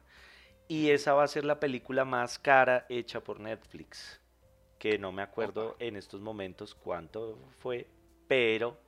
y 0.68 0.90
esa 0.90 1.14
va 1.14 1.24
a 1.24 1.28
ser 1.28 1.44
la 1.44 1.60
película 1.60 2.04
más 2.04 2.38
cara 2.38 2.86
hecha 2.88 3.20
por 3.22 3.40
Netflix, 3.40 4.20
que 4.78 4.98
no 4.98 5.12
me 5.12 5.22
acuerdo 5.22 5.76
en 5.78 5.96
estos 5.96 6.20
momentos 6.20 6.74
cuánto 6.74 7.38
fue, 7.60 7.86
pero 8.28 8.78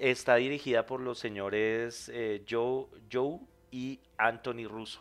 está 0.00 0.36
dirigida 0.36 0.86
por 0.86 1.00
los 1.00 1.18
señores 1.18 2.10
eh, 2.12 2.44
Joe, 2.48 2.86
Joe 3.12 3.38
y 3.70 4.00
Anthony 4.16 4.66
Russo. 4.66 5.00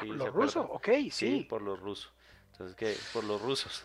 Sí, 0.00 0.06
¿se 0.06 0.14
los 0.14 0.32
rusos, 0.32 0.66
ok, 0.70 0.88
Sí, 0.88 1.10
sí. 1.10 1.46
por 1.48 1.60
los 1.60 1.78
rusos. 1.78 2.12
Entonces, 2.52 2.76
que 2.76 2.94
por 3.12 3.24
los 3.24 3.42
rusos. 3.42 3.82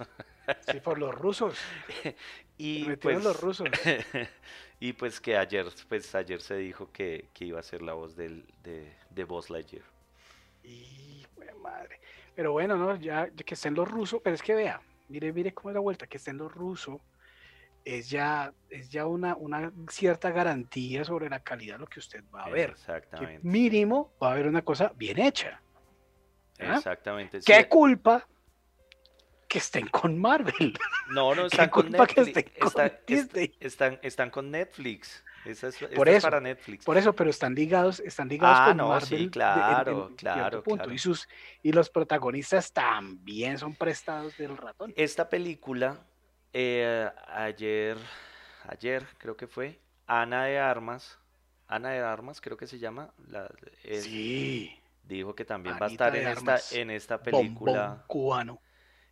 Sí, 0.71 0.79
por 0.79 0.97
los 0.99 1.13
rusos. 1.13 1.57
y 2.57 2.95
pues, 2.95 3.23
los 3.23 3.41
rusos. 3.41 3.67
y 4.79 4.93
pues 4.93 5.19
que 5.19 5.35
ayer, 5.35 5.65
pues 5.89 6.13
ayer 6.15 6.41
se 6.41 6.55
dijo 6.55 6.91
que, 6.91 7.29
que 7.33 7.45
iba 7.45 7.59
a 7.59 7.63
ser 7.63 7.81
la 7.81 7.93
voz 7.93 8.15
del, 8.15 8.45
de, 8.63 8.95
de 9.09 9.23
Buzz 9.25 9.49
Lightyear. 9.49 9.83
Y, 10.63 11.25
madre. 11.61 11.99
Pero 12.35 12.51
bueno, 12.51 12.77
¿no? 12.77 12.95
Ya, 12.95 13.27
ya 13.27 13.43
que 13.43 13.55
estén 13.55 13.73
los 13.73 13.89
rusos, 13.89 14.21
pero 14.23 14.35
es 14.35 14.41
que 14.41 14.53
vea, 14.53 14.81
mire, 15.09 15.33
mire 15.33 15.53
cómo 15.53 15.71
es 15.71 15.73
la 15.73 15.79
vuelta, 15.81 16.07
que 16.07 16.17
estén 16.17 16.37
los 16.37 16.53
rusos 16.53 17.01
es 17.95 18.09
ya, 18.09 18.53
es 18.69 18.89
ya 18.89 19.05
una, 19.05 19.35
una 19.35 19.71
cierta 19.89 20.31
garantía 20.31 21.05
sobre 21.05 21.29
la 21.29 21.39
calidad 21.41 21.75
de 21.75 21.79
lo 21.79 21.87
que 21.87 21.99
usted 21.99 22.23
va 22.33 22.43
a 22.43 22.49
ver. 22.49 22.67
Que 22.71 22.75
Exactamente. 22.75 23.47
mínimo 23.47 24.13
va 24.21 24.29
a 24.29 24.31
haber 24.33 24.47
una 24.47 24.61
cosa 24.61 24.91
bien 24.95 25.19
hecha. 25.19 25.61
Exactamente. 26.57 27.39
¿Qué 27.45 27.57
sí. 27.61 27.65
culpa 27.69 28.27
que 29.47 29.59
estén 29.59 29.87
con 29.87 30.17
Marvel? 30.17 30.77
No, 31.11 31.33
no 31.35 31.41
¿Qué 31.43 31.47
están 31.47 31.69
con 31.69 31.83
culpa 31.87 32.07
que 32.07 32.21
Netflix. 32.21 32.37
estén 32.37 32.53
con 32.59 32.67
Están, 32.67 32.85
est- 32.87 33.07
Disney? 33.07 33.55
están, 33.59 33.99
están 34.01 34.29
con 34.29 34.51
Netflix. 34.51 35.23
Esa 35.45 35.67
es, 35.69 35.81
esta 35.81 35.95
Por 35.95 36.09
es 36.09 36.15
eso, 36.17 36.27
para 36.27 36.41
Netflix. 36.41 36.83
Por 36.83 36.97
eso, 36.97 37.15
pero 37.15 37.29
están 37.29 37.55
ligados, 37.55 38.01
están 38.01 38.27
ligados 38.27 38.57
Ah, 38.59 38.65
con 38.69 38.77
no, 38.77 38.87
Marvel 38.89 39.07
sí, 39.07 39.15
de- 39.15 39.23
en- 39.23 39.29
claro, 39.29 40.07
en 40.09 40.15
claro, 40.17 40.61
punto. 40.63 40.83
claro. 40.83 40.93
Y 40.93 40.97
sus 40.97 41.29
y 41.63 41.71
los 41.71 41.89
protagonistas 41.89 42.73
también 42.73 43.57
son 43.57 43.73
prestados 43.75 44.35
del 44.37 44.57
ratón. 44.57 44.91
Esta 44.97 45.29
película 45.29 46.05
eh, 46.59 47.11
ayer, 47.27 47.97
ayer 48.67 49.05
creo 49.19 49.37
que 49.37 49.47
fue, 49.47 49.79
Ana 50.07 50.45
de 50.45 50.57
Armas, 50.59 51.19
Ana 51.67 51.89
de 51.91 51.99
Armas 51.99 52.41
creo 52.41 52.57
que 52.57 52.65
se 52.67 52.79
llama, 52.79 53.13
la, 53.27 53.47
Sí, 53.91 54.81
dijo 55.03 55.35
que 55.35 55.45
también 55.45 55.77
va 55.81 55.85
a 55.87 55.89
estar 55.89 56.15
en 56.15 56.27
esta, 56.27 56.59
en 56.71 56.89
esta 56.91 57.17
bombón 57.17 57.23
película, 57.23 58.03
cubano. 58.07 58.61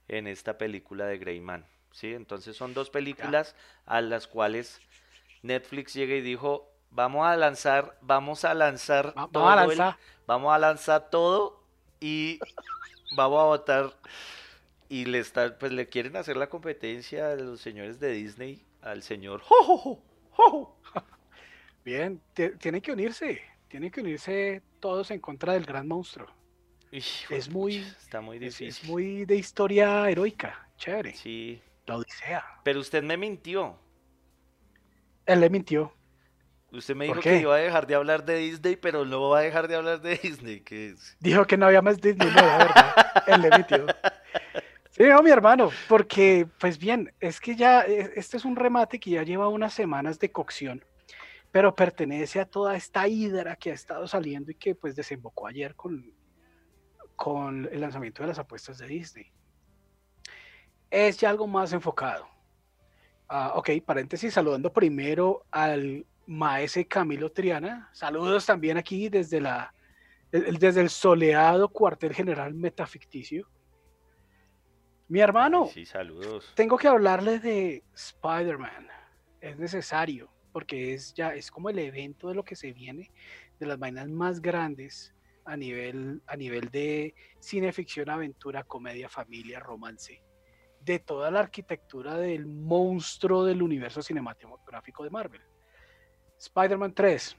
en 0.08 0.28
esta 0.28 0.58
película 0.58 1.06
de 1.06 1.18
Greyman, 1.20 1.66
¿sí? 1.92 2.14
Entonces 2.14 2.56
son 2.58 2.74
dos 2.74 2.92
Ya, 2.92 2.92
películas 2.92 3.56
a 3.86 4.02
las 4.02 4.28
cuales 4.28 4.82
Netflix 5.42 5.94
llega 5.94 6.16
y 6.16 6.22
dijo, 6.22 6.72
vamos 6.90 7.28
a 7.28 7.36
lanzar, 7.38 7.98
vamos 8.02 8.46
a 8.46 8.54
lanzar 8.54 9.14
a 9.16 9.28
todo 9.28 9.60
el, 9.72 9.80
lanzar. 9.80 9.98
vamos 10.28 10.54
a 10.54 10.60
lanzar 10.60 11.10
todo 11.10 11.64
y 12.00 12.40
vamos 13.16 13.40
a 13.42 13.46
votar 13.46 13.94
y 14.90 15.06
le 15.06 15.20
está, 15.20 15.58
pues 15.58 15.72
le 15.72 15.88
quieren 15.90 16.16
hacer 16.16 16.38
la 16.38 16.50
competencia 16.50 17.32
a 17.32 17.36
los 17.36 17.62
señores 17.62 18.00
de 18.00 18.12
Disney 18.12 18.66
al 18.82 19.02
señor 19.04 19.42
Jo, 19.42 20.04
Jo. 20.32 20.80
Bien, 21.84 22.22
tienen 22.60 22.82
que 22.82 22.92
unirse, 22.92 23.42
tienen 23.68 23.92
que 23.92 24.02
unirse 24.02 24.64
todos 24.80 25.12
en 25.12 25.20
contra 25.20 25.54
del 25.54 25.66
gran 25.66 25.88
monstruo. 25.88 26.28
Es 27.30 27.50
de 27.52 27.52
muy, 27.52 27.98
está 28.00 28.22
muy 28.22 28.38
es, 28.42 28.62
es 28.62 28.80
difícil. 28.80 28.90
muy 28.90 29.26
de 29.26 29.36
historia 29.36 30.10
heroica, 30.10 30.70
chévere. 30.78 31.14
Sí, 31.14 31.62
La 31.86 31.98
Odisea. 31.98 32.44
pero 32.64 32.80
usted 32.80 33.04
me 33.04 33.18
mintió. 33.18 33.80
Él 35.26 35.40
le 35.42 35.50
mintió. 35.50 35.94
Usted 36.72 36.96
me 36.96 37.06
¿Por 37.06 37.18
dijo 37.18 37.22
que 37.22 37.38
qué? 37.38 37.40
iba 37.40 37.56
a 37.56 37.60
dejar 37.60 37.88
de 37.88 37.96
hablar 37.96 38.26
de 38.26 38.38
Disney, 38.38 38.76
pero 38.76 39.06
no 39.06 39.30
va 39.30 39.40
a 39.40 39.42
dejar 39.42 39.68
de 39.68 39.76
hablar 39.76 40.02
de 40.02 40.18
Disney, 40.18 40.62
que 40.62 40.90
es... 40.90 41.16
Dijo 41.20 41.46
que 41.46 41.58
no 41.58 41.68
había 41.68 41.82
más 41.82 42.02
Disney, 42.02 42.28
no, 42.30 42.42
la 42.42 42.58
verdad. 42.58 42.96
Él 43.28 43.42
le 43.42 43.50
mintió. 43.52 43.86
Sí, 44.98 45.04
no, 45.04 45.22
mi 45.22 45.30
hermano, 45.30 45.72
porque, 45.90 46.48
pues 46.58 46.78
bien, 46.78 47.14
es 47.20 47.42
que 47.42 47.58
ya, 47.58 47.82
eh, 47.82 48.14
este 48.16 48.38
es 48.38 48.46
un 48.46 48.56
remate 48.56 48.98
que 48.98 49.10
ya 49.10 49.24
lleva 49.24 49.50
unas 49.50 49.74
semanas 49.74 50.20
de 50.20 50.32
cocción, 50.32 50.86
pero 51.52 51.76
pertenece 51.76 52.40
a 52.40 52.46
toda 52.46 52.78
esta 52.78 53.06
hidra 53.06 53.58
que 53.58 53.72
ha 53.72 53.74
estado 53.74 54.08
saliendo 54.08 54.52
y 54.52 54.56
que 54.56 54.74
pues 54.74 54.96
desembocó 54.96 55.48
ayer 55.48 55.76
con, 55.76 56.14
con 57.18 57.68
el 57.74 57.82
lanzamiento 57.82 58.24
de 58.24 58.30
las 58.30 58.40
apuestas 58.40 58.78
de 58.78 58.88
Disney. 58.88 59.34
Es 60.90 61.18
ya 61.18 61.30
algo 61.30 61.46
más 61.46 61.74
enfocado. 61.74 62.26
Ah, 63.28 63.52
ok, 63.56 63.72
paréntesis, 63.86 64.34
saludando 64.34 64.72
primero 64.72 65.46
al 65.52 66.06
maese 66.26 66.88
Camilo 66.88 67.34
Triana. 67.34 67.90
Saludos 67.92 68.46
también 68.46 68.78
aquí 68.78 69.10
desde 69.10 69.42
la 69.42 69.74
desde 70.32 70.82
el 70.82 70.90
soleado 70.90 71.68
cuartel 71.68 72.14
general 72.14 72.54
metaficticio. 72.54 73.50
Mi 75.08 75.20
hermano, 75.20 75.68
Sí, 75.68 75.86
saludos. 75.86 76.52
tengo 76.56 76.78
que 76.78 76.88
hablarle 76.88 77.40
de 77.40 77.84
Spider-Man. 77.94 78.88
Es 79.40 79.58
necesario, 79.58 80.32
porque 80.52 80.94
es 80.94 81.14
ya 81.14 81.36
es 81.36 81.52
como 81.52 81.70
el 81.70 81.78
evento 81.80 82.28
de 82.30 82.36
lo 82.36 82.44
que 82.44 82.56
se 82.56 82.74
viene, 82.74 83.12
de 83.60 83.66
las 83.68 83.78
vainas 83.78 84.10
más 84.10 84.42
grandes 84.42 85.14
a 85.46 85.56
nivel, 85.56 86.24
a 86.26 86.36
nivel 86.36 86.70
de 86.72 87.14
cineficción, 87.40 88.10
aventura, 88.10 88.64
comedia, 88.64 89.08
familia, 89.08 89.60
romance, 89.60 90.24
de 90.82 91.00
toda 91.00 91.30
la 91.30 91.42
arquitectura 91.42 92.18
del 92.18 92.48
monstruo 92.48 93.46
del 93.46 93.62
universo 93.62 94.02
cinematográfico 94.02 95.04
de 95.04 95.12
Marvel. 95.12 95.42
Spider-Man 96.40 96.94
3. 96.94 97.38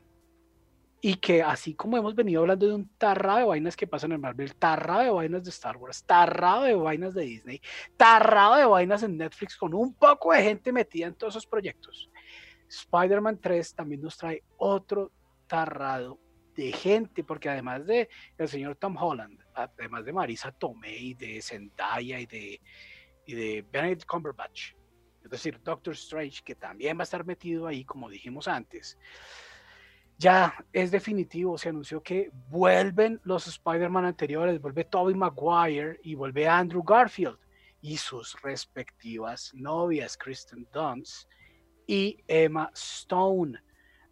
Y 1.01 1.16
que 1.16 1.43
así 1.43 1.74
como 1.74 1.97
hemos 1.97 2.14
venido 2.14 2.40
hablando 2.40 2.66
de 2.66 2.74
un 2.74 2.89
tarrado 2.97 3.39
de 3.39 3.44
vainas 3.44 3.77
que 3.77 3.86
pasan 3.86 4.12
en 4.12 4.20
Marvel, 4.20 4.55
tarrado 4.56 5.02
de 5.02 5.10
vainas 5.10 5.44
de 5.44 5.51
Star 5.51 5.77
Wars, 5.77 6.02
tarrado 6.05 6.64
de 6.64 6.74
vainas 6.74 7.14
de 7.14 7.23
Disney, 7.23 7.60
tarrado 7.97 8.56
de 8.56 8.64
vainas 8.64 9.02
en 9.02 9.16
Netflix 9.16 9.56
con 9.56 9.74
un 9.74 9.94
poco 9.94 10.32
de 10.32 10.43
gente 10.43 10.73
metida 10.73 11.06
en 11.06 11.14
todos 11.14 11.35
esos 11.35 11.47
proyectos. 11.47 12.10
Spider-Man 12.68 13.39
3 13.40 13.74
también 13.74 14.01
nos 14.01 14.16
trae 14.16 14.43
otro 14.56 15.12
tarrado 15.47 16.18
de 16.55 16.73
gente, 16.73 17.23
porque 17.23 17.51
además 17.51 17.86
de 17.86 18.09
el 18.39 18.48
señor 18.48 18.77
Tom 18.77 18.97
Holland, 18.97 19.39
además 19.55 20.05
de 20.05 20.12
Marisa 20.12 20.51
Tomei, 20.52 21.14
de 21.14 21.40
Zendaya 21.43 22.18
y 22.18 22.27
de, 22.27 22.60
y 23.27 23.35
de 23.35 23.64
Benedict 23.70 24.06
Cumberbatch, 24.06 24.73
es 25.23 25.31
decir, 25.31 25.60
Doctor 25.62 25.94
Strange, 25.94 26.43
que 26.44 26.55
también 26.55 26.97
va 26.97 27.02
a 27.02 27.05
estar 27.05 27.24
metido 27.27 27.66
ahí, 27.66 27.85
como 27.85 28.09
dijimos 28.09 28.48
antes, 28.48 28.97
ya 30.18 30.55
es 30.72 30.90
definitivo, 30.90 31.59
se 31.59 31.68
anunció 31.68 32.02
que 32.02 32.30
vuelven 32.48 33.20
los 33.24 33.47
Spider-Man 33.47 34.06
anteriores, 34.06 34.60
vuelve 34.60 34.84
Tobey 34.84 35.14
Maguire 35.14 36.01
y 36.02 36.14
vuelve 36.14 36.48
Andrew 36.48 36.82
Garfield 36.82 37.38
y 37.82 37.98
sus 37.98 38.40
respectivas 38.40 39.52
novias, 39.55 40.16
Kristen 40.16 40.66
Dunst 40.72 41.28
y 41.86 42.18
Emma 42.26 42.70
Stone. 42.74 43.60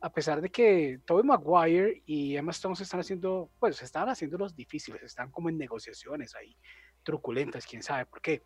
A 0.02 0.12
pesar 0.12 0.42
de 0.42 0.50
que 0.50 1.00
Tobey 1.06 1.24
Maguire 1.24 2.02
y 2.04 2.36
Emma 2.36 2.50
Stone 2.50 2.76
se 2.76 2.82
están 2.82 3.00
haciendo, 3.00 3.50
pues 3.58 3.76
se 3.76 3.86
están 3.86 4.08
haciendo 4.10 4.36
los 4.36 4.54
difíciles, 4.54 5.02
están 5.02 5.30
como 5.30 5.48
en 5.48 5.56
negociaciones 5.56 6.34
ahí, 6.34 6.54
truculentas, 7.02 7.66
quién 7.66 7.82
sabe 7.82 8.04
por 8.04 8.20
qué. 8.20 8.42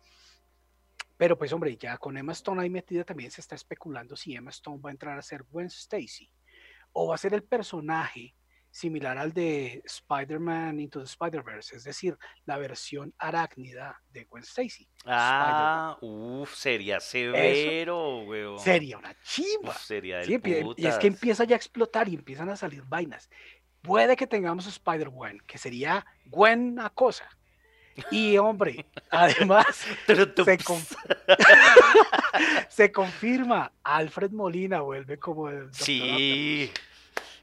Pero 1.17 1.37
pues 1.37 1.51
hombre, 1.51 1.75
ya 1.75 1.97
con 1.97 2.15
Emma 2.15 2.31
Stone 2.31 2.61
ahí 2.61 2.69
metida 2.69 3.03
también 3.03 3.31
se 3.31 3.41
está 3.41 3.55
especulando 3.55 4.15
si 4.15 4.33
Emma 4.33 4.51
Stone 4.51 4.79
va 4.81 4.91
a 4.91 4.93
entrar 4.93 5.19
a 5.19 5.21
ser 5.21 5.43
Gwen 5.43 5.67
Stacy 5.67 6.31
o 6.93 7.07
va 7.07 7.15
a 7.15 7.17
ser 7.17 7.33
el 7.33 7.43
personaje 7.43 8.35
similar 8.71 9.17
al 9.17 9.33
de 9.33 9.81
Spider-Man 9.85 10.79
Into 10.79 10.99
the 10.99 11.05
Spider-Verse, 11.05 11.75
es 11.75 11.83
decir, 11.83 12.17
la 12.45 12.57
versión 12.57 13.13
arácnida 13.17 14.01
de 14.11 14.25
Gwen 14.25 14.43
Stacy. 14.43 14.87
Ah, 15.05 15.97
uff, 16.01 16.53
sería 16.55 16.99
severo, 16.99 18.19
weón. 18.19 18.59
Sería 18.59 18.97
una 18.97 19.15
chiva. 19.23 19.71
Uf, 19.71 19.81
sería 19.81 20.23
Sí, 20.23 20.39
y 20.77 20.85
es 20.85 20.97
que 20.97 21.07
empieza 21.07 21.43
ya 21.45 21.55
a 21.55 21.57
explotar 21.57 22.07
y 22.09 22.15
empiezan 22.15 22.49
a 22.49 22.55
salir 22.55 22.83
vainas. 22.83 23.29
Puede 23.81 24.15
que 24.15 24.27
tengamos 24.27 24.67
Spider-Gwen, 24.67 25.39
que 25.47 25.57
sería 25.57 26.05
buena 26.25 26.89
cosa. 26.89 27.29
Y 28.11 28.37
hombre, 28.37 28.85
además 29.09 29.65
se, 30.45 30.57
con- 30.63 30.81
se 32.69 32.91
confirma, 32.91 33.71
Alfred 33.83 34.31
Molina 34.31 34.81
vuelve 34.81 35.17
como 35.17 35.49
el. 35.49 35.73
Sí. 35.73 36.71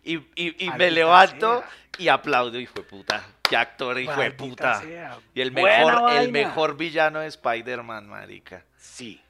Y, 0.04 0.14
y, 0.36 0.64
y 0.66 0.70
me 0.70 0.90
levanto 0.90 1.60
sea. 1.60 1.68
y 1.98 2.08
aplaudo, 2.08 2.58
hijo 2.60 2.74
de 2.74 2.82
puta. 2.82 3.26
Qué 3.48 3.56
actor, 3.56 3.98
hijo 3.98 4.20
de 4.20 4.30
puta. 4.32 4.80
sea. 4.80 5.18
Y 5.34 5.40
el 5.40 5.52
mejor, 5.52 6.12
el 6.12 6.32
mejor 6.32 6.76
villano 6.76 7.20
de 7.20 7.26
Spider-Man, 7.28 8.08
marica. 8.08 8.64
Sí, 8.76 9.20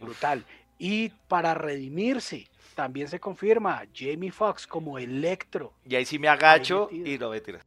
brutal. 0.00 0.44
Y 0.78 1.10
para 1.28 1.54
redimirse, 1.54 2.48
también 2.74 3.08
se 3.08 3.20
confirma 3.20 3.82
Jamie 3.94 4.30
Foxx 4.30 4.66
como 4.66 4.98
Electro. 4.98 5.74
Y 5.84 5.96
ahí 5.96 6.04
sí 6.06 6.18
me 6.18 6.28
agacho 6.28 6.88
y 6.90 7.18
no 7.18 7.30
me 7.30 7.40
tiras. 7.40 7.64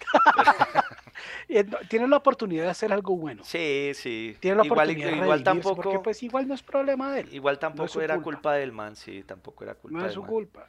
Y 1.48 1.54
no- 1.64 1.78
Tiene 1.88 2.08
la 2.08 2.16
oportunidad 2.18 2.64
de 2.64 2.70
hacer 2.70 2.92
algo 2.92 3.16
bueno. 3.16 3.42
Sí, 3.44 3.92
sí. 3.94 4.36
Tiene 4.40 4.56
la 4.58 4.64
igual, 4.64 4.78
oportunidad 4.80 5.10
de 5.10 5.16
igual 5.24 5.42
tampoco, 5.44 5.82
porque 5.82 5.98
pues 6.00 6.22
igual 6.22 6.48
no 6.48 6.54
es 6.54 6.62
problema 6.62 7.12
de 7.12 7.20
él. 7.20 7.28
igual 7.34 7.58
tampoco 7.58 7.88
su 7.88 8.00
era 8.00 8.14
culpa. 8.16 8.24
culpa 8.24 8.54
del 8.54 8.72
man, 8.72 8.96
sí, 8.96 9.22
tampoco 9.24 9.64
era 9.64 9.74
culpa 9.74 9.98
No 9.98 10.06
es 10.06 10.12
su 10.12 10.20
man. 10.20 10.30
culpa. 10.30 10.68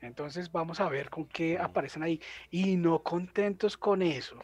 Entonces 0.00 0.52
vamos 0.52 0.78
a 0.80 0.88
ver 0.88 1.08
con 1.10 1.24
qué 1.26 1.58
Mm. 1.58 1.62
aparecen 1.64 2.02
ahí. 2.02 2.20
Y 2.50 2.76
no 2.76 3.02
contentos 3.02 3.76
con 3.76 4.02
eso. 4.02 4.42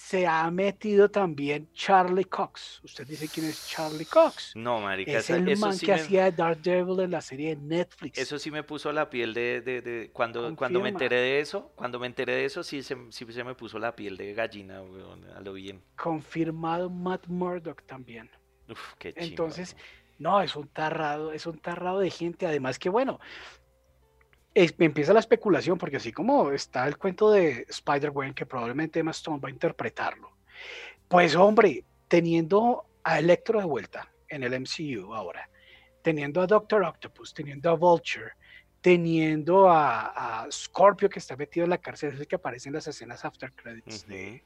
Se 0.00 0.28
ha 0.28 0.48
metido 0.50 1.10
también 1.10 1.68
Charlie 1.74 2.24
Cox. 2.24 2.80
Usted 2.84 3.04
dice 3.04 3.28
quién 3.28 3.46
es 3.46 3.68
Charlie 3.68 4.04
Cox. 4.06 4.52
No, 4.54 4.78
marica, 4.80 5.18
Es 5.18 5.28
el 5.28 5.48
eso 5.48 5.66
man 5.66 5.74
sí 5.74 5.86
que 5.86 5.92
me- 5.92 6.00
hacía 6.00 6.24
de 6.26 6.32
Daredevil 6.32 7.00
en 7.00 7.10
la 7.10 7.20
serie 7.20 7.56
de 7.56 7.62
Netflix. 7.62 8.16
Eso 8.16 8.38
sí 8.38 8.52
me 8.52 8.62
puso 8.62 8.92
la 8.92 9.10
piel 9.10 9.34
de, 9.34 9.60
de, 9.60 9.82
de- 9.82 10.10
cuando, 10.12 10.54
cuando 10.54 10.80
me 10.80 10.90
enteré 10.90 11.16
de 11.16 11.40
eso, 11.40 11.72
cuando 11.74 11.98
me 11.98 12.06
enteré 12.06 12.32
de 12.36 12.44
eso, 12.44 12.62
sí 12.62 12.82
se, 12.84 12.96
sí 13.10 13.26
se 13.28 13.42
me 13.42 13.56
puso 13.56 13.80
la 13.80 13.96
piel 13.96 14.16
de 14.16 14.34
gallina, 14.34 14.80
weón, 14.82 15.24
a 15.30 15.40
lo 15.40 15.52
bien. 15.54 15.82
Confirmado 15.96 16.88
Matt 16.88 17.26
Murdock 17.26 17.82
también. 17.82 18.30
Uf, 18.70 18.94
qué 19.00 19.12
chimba, 19.12 19.26
Entonces, 19.26 19.76
no, 20.18 20.40
es 20.40 20.54
un 20.54 20.68
tarrado, 20.68 21.32
es 21.32 21.44
un 21.44 21.58
tarrado 21.58 21.98
de 21.98 22.10
gente. 22.10 22.46
Además 22.46 22.78
que 22.78 22.88
bueno, 22.88 23.18
empieza 24.54 25.12
la 25.12 25.20
especulación, 25.20 25.78
porque 25.78 25.96
así 25.98 26.12
como 26.12 26.50
está 26.50 26.86
el 26.86 26.96
cuento 26.98 27.30
de 27.30 27.66
Spider-Gwen, 27.68 28.34
que 28.34 28.46
probablemente 28.46 29.00
Emma 29.00 29.12
Stone 29.12 29.40
va 29.40 29.48
a 29.48 29.52
interpretarlo. 29.52 30.32
Pues 31.06 31.34
hombre, 31.36 31.84
teniendo 32.08 32.86
a 33.04 33.18
Electro 33.18 33.60
de 33.60 33.66
vuelta 33.66 34.12
en 34.28 34.42
el 34.42 34.52
MCU 34.60 35.14
ahora, 35.14 35.48
teniendo 36.02 36.40
a 36.40 36.46
Doctor 36.46 36.82
Octopus, 36.82 37.32
teniendo 37.32 37.70
a 37.70 37.74
Vulture, 37.74 38.32
teniendo 38.80 39.68
a, 39.68 40.42
a 40.44 40.50
Scorpio 40.50 41.08
que 41.08 41.18
está 41.18 41.36
metido 41.36 41.64
en 41.64 41.70
la 41.70 41.78
cárcel, 41.78 42.14
es 42.14 42.20
el 42.20 42.26
que 42.26 42.36
aparece 42.36 42.68
en 42.68 42.74
las 42.74 42.86
escenas 42.86 43.24
after 43.24 43.52
credits 43.52 44.06
de 44.06 44.44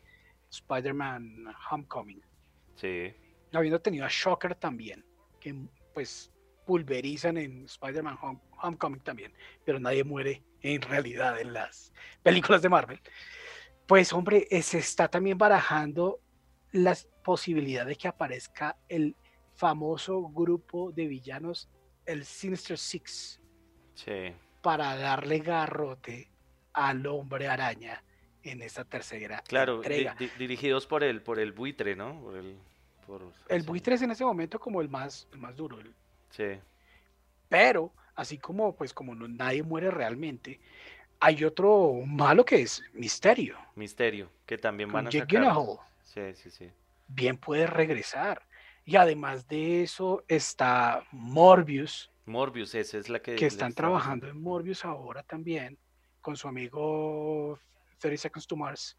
Spider-Man 0.51 1.47
Homecoming 1.71 2.23
Sí. 2.75 3.15
habiendo 3.53 3.81
tenido 3.81 4.05
a 4.05 4.09
Shocker 4.11 4.55
también, 4.55 5.05
que 5.39 5.55
pues 5.95 6.32
pulverizan 6.65 7.37
en 7.37 7.65
Spider-Man 7.65 8.17
Home- 8.21 8.41
Homecoming 8.63 9.01
también, 9.01 9.33
pero 9.65 9.79
nadie 9.81 10.05
muere 10.05 10.43
en 10.61 10.81
realidad 10.83 11.41
en 11.41 11.53
las 11.53 11.93
películas 12.23 12.63
de 12.63 12.69
Marvel. 12.69 13.01
Pues 13.87 14.13
hombre, 14.13 14.47
eh, 14.51 14.63
se 14.63 14.79
está 14.79 15.09
también 15.09 15.37
barajando 15.39 16.21
la 16.73 16.97
posibilidad 17.25 17.85
de 17.85 17.97
que 17.97 18.09
aparezca 18.09 18.77
el 18.89 19.17
famoso 19.55 20.23
grupo 20.31 20.93
de 20.93 21.07
villanos, 21.07 21.69
el 22.07 22.25
Sinister 22.25 22.79
Six, 22.79 23.41
Sí. 23.95 24.33
para 24.63 24.97
darle 24.97 25.41
garrote 25.41 26.31
al 26.73 27.07
hombre 27.07 27.49
araña 27.49 28.03
en 28.43 28.63
esta 28.63 28.85
tercera 28.85 29.43
Claro, 29.47 29.77
entrega. 29.77 30.15
di- 30.19 30.31
dirigidos 30.39 30.87
por 30.87 31.05
el, 31.05 31.23
por 31.23 31.39
el 31.39 31.53
buitre, 31.53 31.95
¿no? 31.95 32.19
Por 32.23 32.37
el, 32.37 32.57
por- 33.07 33.33
El 33.49 33.63
buitre 33.63 33.95
es 33.97 34.03
en 34.03 34.11
ese 34.13 34.25
momento 34.25 34.59
como 34.59 34.81
el 34.81 34.89
más, 34.89 35.29
el 35.33 35.39
más 35.39 35.55
duro, 35.57 35.79
el- 35.79 35.95
Sí. 36.33 36.59
pero 37.49 37.93
así 38.15 38.39
como 38.39 38.75
pues 38.75 38.93
como 38.93 39.15
no- 39.15 39.29
nadie 39.29 39.63
muere 39.63 39.91
realmente, 39.91 40.61
hay 41.21 41.45
otro 41.45 41.93
malo 42.07 42.45
que 42.45 42.63
es 42.63 42.83
Misterio, 42.95 43.57
Misterio, 43.77 44.31
que 44.47 44.59
también 44.59 44.91
van 44.91 45.07
a 45.07 45.11
Jake 45.11 45.37
sacar. 45.37 45.55
Sí, 46.03 46.35
sí, 46.35 46.51
sí. 46.51 46.71
bien 47.09 47.37
puede 47.37 47.67
regresar. 47.67 48.43
Y 48.85 48.97
además 48.97 49.47
de 49.47 49.83
eso 49.85 50.25
está 50.27 51.07
Morbius, 51.13 52.11
Morbius, 52.27 52.75
esa 52.75 52.99
es 52.99 53.09
la 53.09 53.21
que... 53.21 53.37
que 53.37 53.47
están 53.47 53.73
trabajando 53.73 54.27
en 54.29 54.41
Morbius 54.43 54.85
ahora 54.85 55.23
también, 55.23 55.79
con 56.21 56.37
su 56.37 56.49
amigo 56.49 57.59
30 57.99 58.23
Seconds 58.23 58.47
to 58.47 58.57
Mars, 58.57 58.97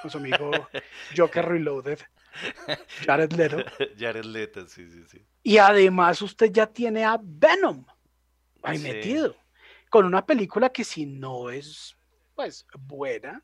con 0.00 0.10
su 0.10 0.18
amigo 0.18 0.50
Joker 1.16 1.44
Reloaded, 1.44 1.98
Jared 3.06 3.32
Leto. 3.32 3.58
Jared 3.98 4.24
Leto, 4.24 4.66
sí, 4.66 4.90
sí, 4.90 5.04
sí. 5.06 5.26
Y 5.42 5.58
además 5.58 6.22
usted 6.22 6.50
ya 6.52 6.66
tiene 6.66 7.04
a 7.04 7.18
Venom 7.22 7.84
ahí 8.62 8.78
Sí. 8.78 8.88
metido, 8.88 9.36
con 9.90 10.06
una 10.06 10.24
película 10.24 10.70
que 10.70 10.84
si 10.84 11.06
no 11.06 11.50
es 11.50 11.96
pues 12.34 12.66
buena, 12.78 13.42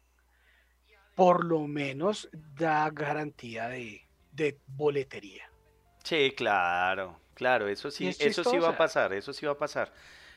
por 1.14 1.44
lo 1.44 1.66
menos 1.66 2.28
da 2.32 2.88
garantía 2.90 3.68
de, 3.68 4.08
de 4.32 4.58
boletería. 4.66 5.50
Sí, 6.04 6.32
claro, 6.36 7.20
claro, 7.34 7.68
eso 7.68 7.90
sí, 7.90 8.08
es 8.08 8.20
eso 8.20 8.44
sí 8.44 8.56
va 8.58 8.68
a 8.70 8.78
pasar, 8.78 9.12
eso 9.12 9.32
sí 9.32 9.44
va 9.44 9.52
a 9.52 9.58
pasar, 9.58 9.92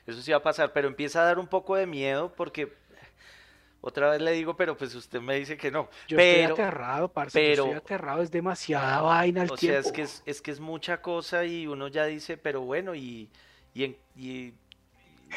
eso 0.06 0.22
sí 0.22 0.32
va 0.32 0.38
a 0.38 0.44
pasar, 0.44 0.73
pero 0.73 0.88
empieza 0.88 1.22
a 1.22 1.26
dar 1.26 1.40
un 1.40 1.48
poco 1.48 1.76
de 1.76 1.86
miedo 1.86 2.34
porque 2.36 2.73
otra 3.81 4.11
vez 4.11 4.21
le 4.21 4.31
digo, 4.31 4.55
pero 4.55 4.77
pues 4.77 4.93
usted 4.95 5.19
me 5.21 5.35
dice 5.35 5.57
que 5.57 5.71
no, 5.71 5.89
Yo 6.07 6.17
pero, 6.17 6.49
estoy 6.49 6.63
aterrado, 6.65 7.07
parce, 7.09 7.43
yo 7.43 7.51
estoy 7.51 7.67
pero- 7.69 7.77
aterrado, 7.79 8.21
es 8.21 8.31
demasiada 8.31 9.01
vaina 9.01 9.41
al 9.41 9.51
o 9.51 9.55
tiempo. 9.55 9.81
sea, 9.81 9.89
es 9.89 9.91
que 9.91 10.01
es, 10.03 10.23
es 10.25 10.41
que 10.41 10.51
es 10.51 10.59
mucha 10.59 11.01
cosa 11.01 11.43
y 11.45 11.67
uno 11.67 11.87
ya 11.87 12.05
dice, 12.05 12.37
pero 12.37 12.61
bueno, 12.61 12.93
y, 12.95 13.29
y, 13.73 13.83
en- 13.85 13.97
y- 14.15 14.49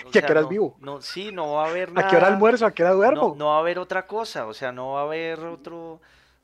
o 0.05 0.07
¿Y 0.07 0.09
a 0.09 0.13
sea, 0.13 0.23
qué 0.27 0.33
horas 0.33 0.43
no- 0.45 0.49
vivo? 0.51 0.77
No, 0.81 1.01
sí, 1.01 1.31
no 1.33 1.53
va 1.53 1.67
a 1.67 1.71
haber 1.71 1.91
¿A 1.95 2.09
qué 2.09 2.17
hora 2.17 2.27
almuerzo? 2.27 2.67
¿A 2.67 2.73
qué 2.75 2.83
hora 2.83 2.93
duermo? 2.93 3.29
no, 3.31 3.35
no 3.37 3.47
va 3.47 3.57
a 3.57 3.61
haber 3.61 3.79
otra 3.79 4.07
cosa, 4.07 4.47
o 4.47 4.53
sea, 4.55 4.73
no 4.73 4.93
va 4.93 5.01
a 5.01 5.05
haber 5.05 5.39
otro, 5.41 6.01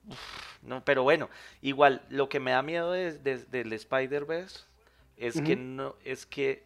uf, 0.07 0.19
no, 0.63 0.85
pero 0.85 1.03
bueno, 1.03 1.29
igual, 1.61 2.03
lo 2.11 2.29
que 2.29 2.39
me 2.41 2.53
da 2.53 2.63
miedo 2.63 2.93
de- 2.93 3.19
de- 3.19 3.45
del 3.45 3.73
Spider-Verse 3.73 4.61
es 5.17 5.41
que 5.43 5.57
no, 5.57 5.97
es 6.05 6.25
que 6.27 6.63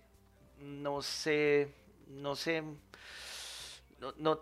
no 0.61 1.03
sé, 1.03 1.75
no 2.09 2.37
sé, 2.37 2.63
no, 3.99 4.13
no, 4.19 4.41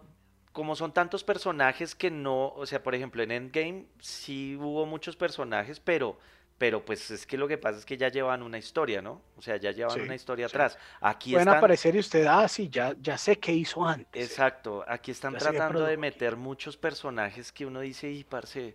como 0.53 0.77
son 0.77 0.93
tantos 0.93 1.25
personajes 1.25 1.95
que 1.95 2.11
no, 2.11 2.49
o 2.49 2.67
sea, 2.67 2.83
por 2.83 2.95
ejemplo, 2.95 3.23
en 3.23 3.31
Endgame 3.33 3.87
sí 4.01 4.57
hubo 4.57 4.87
muchos 4.87 5.17
personajes, 5.17 5.81
pero, 5.81 6.19
pero 6.59 6.85
pues 6.85 7.11
es 7.11 7.27
que 7.27 7.37
lo 7.39 7.49
que 7.49 7.59
pasa 7.59 7.79
es 7.79 7.87
que 7.87 7.97
ya 7.97 8.09
llevan 8.09 8.43
una 8.43 8.59
historia, 8.59 9.03
¿no? 9.03 9.23
O 9.37 9.43
sea, 9.43 9.57
ya 9.57 9.73
llevan 9.73 10.01
Sí, 10.01 10.03
una 10.03 10.15
historia 10.15 10.47
sí. 10.47 10.57
atrás. 10.57 10.79
Aquí 11.01 11.33
Pueden 11.33 11.49
están, 11.49 11.51
aparecer 11.51 11.97
y 11.97 12.01
usted, 12.01 12.27
ah, 12.27 12.49
sí, 12.49 12.69
ya, 12.71 12.95
ya 13.01 13.19
sé 13.19 13.39
qué 13.41 13.53
hizo 13.53 13.85
antes. 13.87 14.41
Exacto, 14.41 14.85
aquí 14.87 15.11
están 15.11 15.37
Ya 15.37 15.39
tratando 15.39 15.85
de 15.85 15.97
meter 15.97 16.37
muchos 16.37 16.77
personajes 16.77 17.51
que 17.51 17.65
uno 17.67 17.81
dice, 17.81 18.11
y 18.11 18.25
parce, 18.25 18.75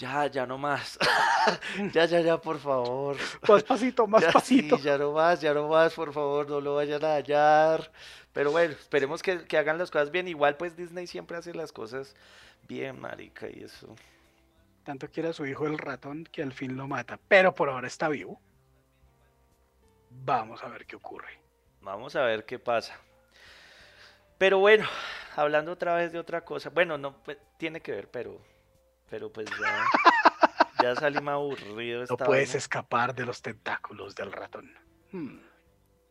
ya, 0.00 0.26
ya 0.28 0.46
no 0.46 0.56
más, 0.58 0.98
ya, 1.94 2.04
ya, 2.06 2.20
ya, 2.20 2.40
por 2.40 2.58
favor, 2.58 3.16
Más 3.48 3.62
pasito, 3.64 4.06
más 4.06 4.22
ya, 4.26 4.32
pasito. 4.32 4.76
sí, 4.78 4.82
ya 4.82 4.98
no 4.98 5.12
más, 5.12 5.40
ya 5.40 5.52
no 5.54 5.68
más, 5.68 5.94
por 5.94 6.12
favor, 6.12 6.48
no 6.48 6.60
lo 6.60 6.74
vayan 6.76 7.04
a 7.04 7.08
dañar, 7.20 7.92
pero 8.32 8.50
bueno, 8.52 8.72
esperemos 8.74 9.22
que, 9.22 9.44
que 9.46 9.58
hagan 9.58 9.78
las 9.78 9.90
cosas 9.90 10.10
bien, 10.10 10.28
igual 10.28 10.56
pues 10.56 10.76
Disney 10.76 11.06
siempre 11.06 11.36
hace 11.36 11.54
las 11.54 11.72
cosas 11.72 12.14
bien, 12.62 13.00
marica, 13.00 13.48
y 13.48 13.62
eso, 13.64 13.94
Tanto 14.84 15.08
quiere 15.10 15.28
a 15.30 15.32
su 15.32 15.46
hijo 15.46 15.66
el 15.66 15.78
ratón 15.78 16.24
que 16.24 16.42
al 16.42 16.52
fin 16.52 16.76
lo 16.76 16.86
mata, 16.88 17.18
pero 17.28 17.54
por 17.54 17.68
ahora 17.70 17.86
está 17.86 18.08
vivo. 18.08 18.40
Vamos 20.10 20.62
a 20.62 20.68
ver 20.68 20.86
qué 20.86 20.96
ocurre. 20.96 21.40
vamos 21.80 22.16
a 22.16 22.22
ver 22.22 22.44
qué 22.44 22.58
pasa. 22.58 22.98
Pero 24.38 24.58
bueno, 24.58 24.86
hablando 25.36 25.72
otra 25.72 25.94
vez 25.94 26.12
de 26.12 26.18
otra 26.18 26.44
cosa, 26.44 26.70
bueno, 26.70 26.96
no 26.98 27.22
pues, 27.22 27.38
tiene 27.58 27.80
que 27.80 27.92
ver, 27.92 28.08
pero, 28.10 28.40
pero 29.10 29.30
pues 29.32 29.48
ya, 29.60 29.86
ya 30.82 30.94
salí 30.96 31.20
más 31.20 31.34
aburrido 31.34 32.04
No 32.08 32.16
puedes 32.16 32.48
vaina. 32.50 32.58
escapar 32.58 33.14
de 33.14 33.26
los 33.26 33.42
tentáculos 33.42 34.14
del 34.14 34.32
ratón. 34.32 34.72
Hmm. 35.12 35.40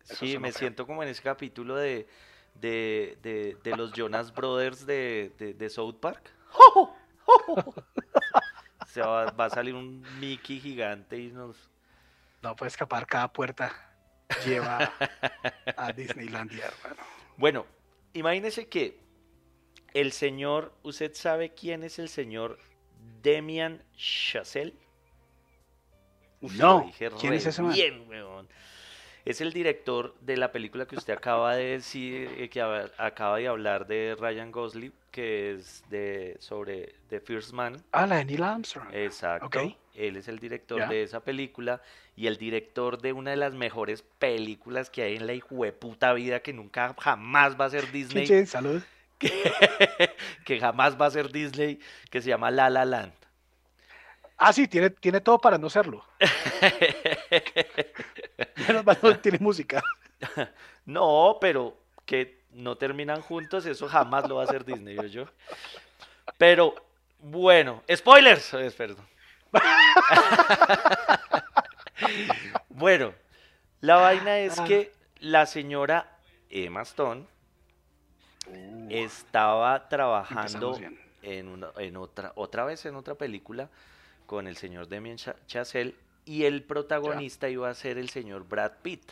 Sí, 0.03 0.37
me 0.37 0.51
feo. 0.51 0.59
siento 0.59 0.85
como 0.85 1.01
en 1.03 1.09
ese 1.09 1.21
capítulo 1.23 1.75
de, 1.75 2.07
de, 2.55 3.17
de, 3.21 3.57
de 3.63 3.75
los 3.77 3.91
Jonas 3.93 4.33
Brothers 4.33 4.85
de, 4.85 5.33
de, 5.37 5.53
de 5.53 5.69
South 5.69 5.95
Park. 5.99 6.31
Se 8.87 9.01
va, 9.01 9.31
va 9.31 9.45
a 9.45 9.49
salir 9.49 9.75
un 9.75 10.01
Mickey 10.19 10.59
gigante 10.59 11.17
y 11.17 11.31
nos... 11.31 11.69
No 12.41 12.55
puede 12.55 12.69
escapar, 12.69 13.05
cada 13.05 13.31
puerta 13.31 13.71
lleva 14.45 14.91
a 15.77 15.91
Disneylandia, 15.91 16.65
hermano. 16.65 17.03
Bueno, 17.37 17.65
imagínese 18.13 18.67
que 18.67 18.99
el 19.93 20.11
señor, 20.11 20.73
¿usted 20.83 21.13
sabe 21.13 21.53
quién 21.53 21.83
es 21.83 21.99
el 21.99 22.09
señor 22.09 22.57
Demian 23.21 23.83
Chazelle? 23.95 24.73
Uf, 26.41 26.53
No, 26.55 26.83
dije 26.85 27.09
¿quién 27.19 27.33
es 27.33 27.45
ese 27.45 27.61
man? 27.61 27.73
Bien, 27.73 28.05
weón. 28.07 28.47
Es 29.25 29.41
el 29.41 29.51
director 29.51 30.15
de 30.21 30.37
la 30.37 30.51
película 30.51 30.85
que 30.87 30.95
usted 30.95 31.13
acaba 31.13 31.55
de 31.55 31.65
decir, 31.65 32.29
eh, 32.37 32.49
que 32.49 32.61
acaba 32.61 33.37
de 33.37 33.47
hablar 33.47 33.85
de 33.85 34.15
Ryan 34.17 34.51
Gosling, 34.51 34.93
que 35.11 35.51
es 35.53 35.83
de 35.89 36.37
sobre 36.39 36.95
The 37.09 37.19
First 37.19 37.51
Man. 37.51 37.83
Ah, 37.91 38.07
la 38.07 38.17
de 38.17 38.25
Neil 38.25 38.43
Armstrong. 38.43 38.87
Exacto. 38.93 39.59
Él 39.93 40.15
es 40.15 40.29
el 40.29 40.39
director 40.39 40.87
de 40.87 41.03
esa 41.03 41.19
película 41.19 41.81
y 42.15 42.27
el 42.27 42.37
director 42.37 43.01
de 43.01 43.11
una 43.11 43.31
de 43.31 43.37
las 43.37 43.53
mejores 43.53 44.01
películas 44.01 44.89
que 44.89 45.03
hay 45.03 45.17
en 45.17 45.27
la 45.27 45.33
hijueputa 45.33 46.13
vida 46.13 46.39
que 46.39 46.53
nunca 46.53 46.95
jamás 46.97 47.59
va 47.59 47.65
a 47.65 47.69
ser 47.69 47.91
Disney, 47.91 48.25
chin, 48.25 48.47
salud. 48.47 48.81
que, 49.19 50.15
que 50.45 50.59
jamás 50.59 50.99
va 50.99 51.07
a 51.07 51.11
ser 51.11 51.31
Disney, 51.31 51.79
que 52.09 52.21
se 52.21 52.29
llama 52.29 52.49
La 52.51 52.69
La 52.69 52.85
Land. 52.85 53.11
Ah, 54.37 54.53
sí, 54.53 54.67
tiene, 54.69 54.89
tiene 54.89 55.19
todo 55.19 55.37
para 55.37 55.57
no 55.57 55.69
serlo. 55.69 56.05
Menos 58.67 58.85
mal 58.85 58.97
no 59.01 59.19
tiene 59.19 59.37
música. 59.39 59.83
No, 60.85 61.37
pero 61.39 61.77
que 62.05 62.39
no 62.51 62.75
terminan 62.75 63.21
juntos, 63.21 63.65
eso 63.67 63.87
jamás 63.87 64.27
lo 64.27 64.35
va 64.37 64.41
a 64.41 64.45
hacer 64.45 64.65
Disney, 64.65 64.97
yo. 65.11 65.25
Pero 66.37 66.73
bueno, 67.19 67.83
spoilers, 67.95 68.49
perdón. 68.75 69.07
Bueno, 72.69 73.13
la 73.81 73.97
vaina 73.97 74.39
es 74.39 74.59
Ah. 74.59 74.65
que 74.65 74.91
la 75.19 75.45
señora 75.45 76.09
Emma 76.49 76.81
Stone 76.81 77.25
estaba 78.89 79.87
trabajando 79.89 80.79
en, 81.21 81.47
una- 81.47 81.71
en 81.77 81.97
otra, 81.97 82.31
otra 82.35 82.65
vez 82.65 82.85
en 82.85 82.95
otra 82.95 83.15
película 83.15 83.69
con 84.25 84.47
el 84.47 84.57
señor 84.57 84.87
Damien 84.87 85.17
Cha- 85.17 85.35
Chazelle 85.47 85.95
y 86.25 86.45
el 86.45 86.63
protagonista 86.63 87.49
iba 87.49 87.69
a 87.69 87.73
ser 87.73 87.97
el 87.97 88.09
señor 88.09 88.47
Brad 88.47 88.73
Pitt. 88.81 89.11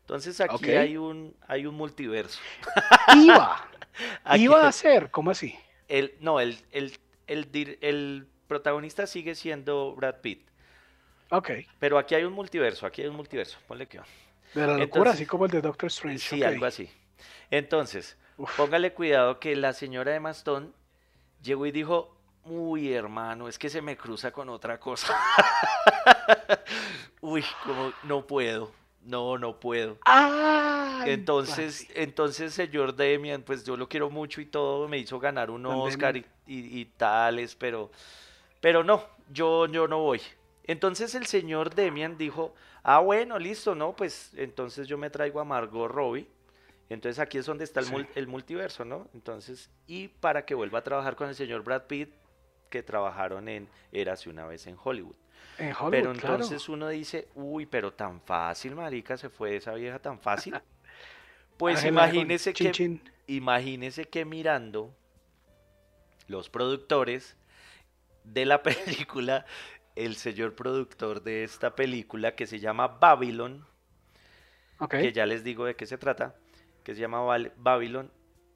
Entonces 0.00 0.40
aquí 0.40 0.70
hay 0.70 0.96
un 0.96 1.34
hay 1.46 1.66
un 1.66 1.74
multiverso. 1.74 2.40
Iba, 3.16 3.68
Aquí- 4.24 4.44
iba 4.44 4.66
a 4.66 4.72
ser, 4.72 5.10
¿cómo 5.10 5.30
así? 5.30 5.54
el, 5.88 6.14
no, 6.20 6.38
el, 6.40 6.58
protagonista 8.46 9.06
sigue 9.06 9.34
siendo 9.34 9.94
Brad 9.94 10.16
Pitt, 10.22 10.46
Ok, 11.30 11.50
pero 11.78 11.98
aquí 11.98 12.14
hay 12.14 12.24
un 12.24 12.32
multiverso, 12.32 12.86
aquí 12.86 13.02
hay 13.02 13.08
un 13.08 13.16
multiverso, 13.16 13.58
ponle 13.66 13.86
que 13.86 13.98
va. 13.98 14.06
de 14.54 14.60
la 14.62 14.66
locura, 14.68 14.84
Entonces- 14.84 15.14
así 15.14 15.26
como 15.26 15.44
el 15.44 15.50
de 15.50 15.60
Doctor 15.60 15.88
Strange. 15.88 16.18
Sí, 16.20 16.42
algo 16.42 16.64
así. 16.64 16.88
Entonces, 17.50 18.16
Uf. 18.38 18.56
póngale 18.56 18.94
cuidado 18.94 19.38
que 19.40 19.54
la 19.56 19.72
señora 19.74 20.12
de 20.12 20.20
Mastón 20.20 20.72
llegó 21.42 21.66
y 21.66 21.72
dijo, 21.72 22.16
uy, 22.44 22.92
hermano, 22.92 23.48
es 23.48 23.58
que 23.58 23.68
se 23.68 23.82
me 23.82 23.96
cruza 23.96 24.30
con 24.32 24.48
otra 24.48 24.78
cosa. 24.80 25.14
uy, 27.20 27.44
como 27.64 27.92
no 28.04 28.26
puedo, 28.26 28.72
no, 29.02 29.38
no 29.38 29.58
puedo. 29.58 29.98
Ay, 30.04 31.10
Entonces, 31.10 31.86
entonces, 31.94 32.54
señor 32.54 32.94
Demian, 32.94 33.42
pues 33.42 33.64
yo 33.64 33.76
lo 33.76 33.88
quiero 33.88 34.10
mucho 34.10 34.40
y 34.40 34.46
todo, 34.46 34.88
me 34.88 34.98
hizo 34.98 35.18
ganar 35.18 35.50
un 35.50 35.64
Oscar 35.66 36.16
y- 36.16 36.24
y 36.80 36.84
tales, 36.96 37.54
pero, 37.54 37.90
pero 38.60 38.84
no, 38.84 39.02
yo, 39.30 39.66
yo 39.66 39.88
no 39.88 39.98
voy. 40.00 40.20
Entonces 40.64 41.14
el 41.14 41.26
señor 41.26 41.74
Demian 41.74 42.18
dijo, 42.18 42.54
ah, 42.82 42.98
bueno, 43.00 43.38
listo, 43.38 43.74
no, 43.74 43.94
pues 43.96 44.32
entonces 44.36 44.86
yo 44.86 44.98
me 44.98 45.10
traigo 45.10 45.40
a 45.40 45.44
Margot 45.44 45.90
Robbie. 45.90 46.28
Entonces 46.90 47.18
aquí 47.18 47.38
es 47.38 47.46
donde 47.46 47.64
está 47.64 47.80
el, 47.80 47.86
Sí. 47.86 47.92
mul- 47.94 48.08
el 48.14 48.26
multiverso, 48.26 48.84
¿no? 48.84 49.08
Entonces, 49.14 49.70
y 49.86 50.08
para 50.08 50.44
que 50.46 50.54
vuelva 50.54 50.78
a 50.80 50.84
trabajar 50.84 51.16
con 51.16 51.28
el 51.28 51.34
señor 51.34 51.62
Brad 51.62 51.82
Pitt, 51.86 52.10
que 52.70 52.82
trabajaron 52.82 53.48
en 53.48 53.68
Érase 53.92 54.28
una 54.30 54.46
vez 54.46 54.66
en 54.66 54.76
Hollywood. 54.82 55.16
En 55.58 55.72
Hollywood, 55.72 55.90
Pero 55.90 56.12
claro. 56.14 56.34
entonces 56.34 56.68
uno 56.68 56.88
dice, 56.88 57.28
uy, 57.34 57.66
pero 57.66 57.92
tan 57.92 58.20
fácil, 58.20 58.74
marica, 58.74 59.16
se 59.16 59.28
fue 59.30 59.56
esa 59.56 59.74
vieja 59.74 59.98
tan 59.98 60.18
fácil. 60.20 60.54
Pues 61.58 61.84
imagínese 61.84 62.52
chin, 62.52 62.66
que, 62.68 62.72
chin. 62.72 63.02
imagínese 63.26 64.04
que 64.04 64.24
mirando 64.24 64.94
los 66.28 66.48
productores 66.50 67.36
de 68.24 68.46
la 68.46 68.62
película, 68.62 69.44
el 69.96 70.14
señor 70.16 70.54
productor 70.54 71.22
de 71.22 71.42
esta 71.44 71.74
película 71.74 72.36
que 72.36 72.46
se 72.46 72.60
llama 72.60 72.86
Babylon, 72.86 73.66
que 74.88 75.12
ya 75.12 75.26
les 75.26 75.42
digo 75.42 75.64
de 75.64 75.74
qué 75.74 75.86
se 75.86 75.98
trata, 75.98 76.36
que 76.88 76.94
se 76.94 77.02
llama 77.02 77.20
Babylon, 77.58 78.10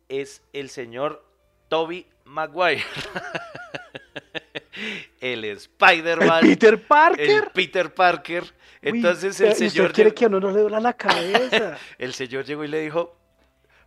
es 0.09 0.43
el 0.55 0.71
señor 0.71 1.23
Toby 1.69 2.07
Maguire. 2.25 2.83
el 5.21 5.45
Spider-Man, 5.45 6.41
Peter 6.41 6.73
el 6.73 6.81
Parker. 6.81 7.51
Peter 7.53 7.93
Parker. 7.93 8.45
Entonces 8.81 9.39
¿y 9.39 9.45
el 9.45 9.51
usted 9.53 9.69
señor, 9.69 9.93
quiere 9.93 10.11
llegó- 10.11 10.19
que 10.19 10.25
a 10.25 10.29
uno 10.29 10.41
no 10.41 10.51
le 10.51 10.63
duela 10.63 10.81
la 10.81 10.95
cabeza. 10.95 11.77
el 11.99 12.15
señor 12.15 12.47
llegó 12.47 12.65
y 12.65 12.69
le 12.69 12.81
dijo, 12.81 13.15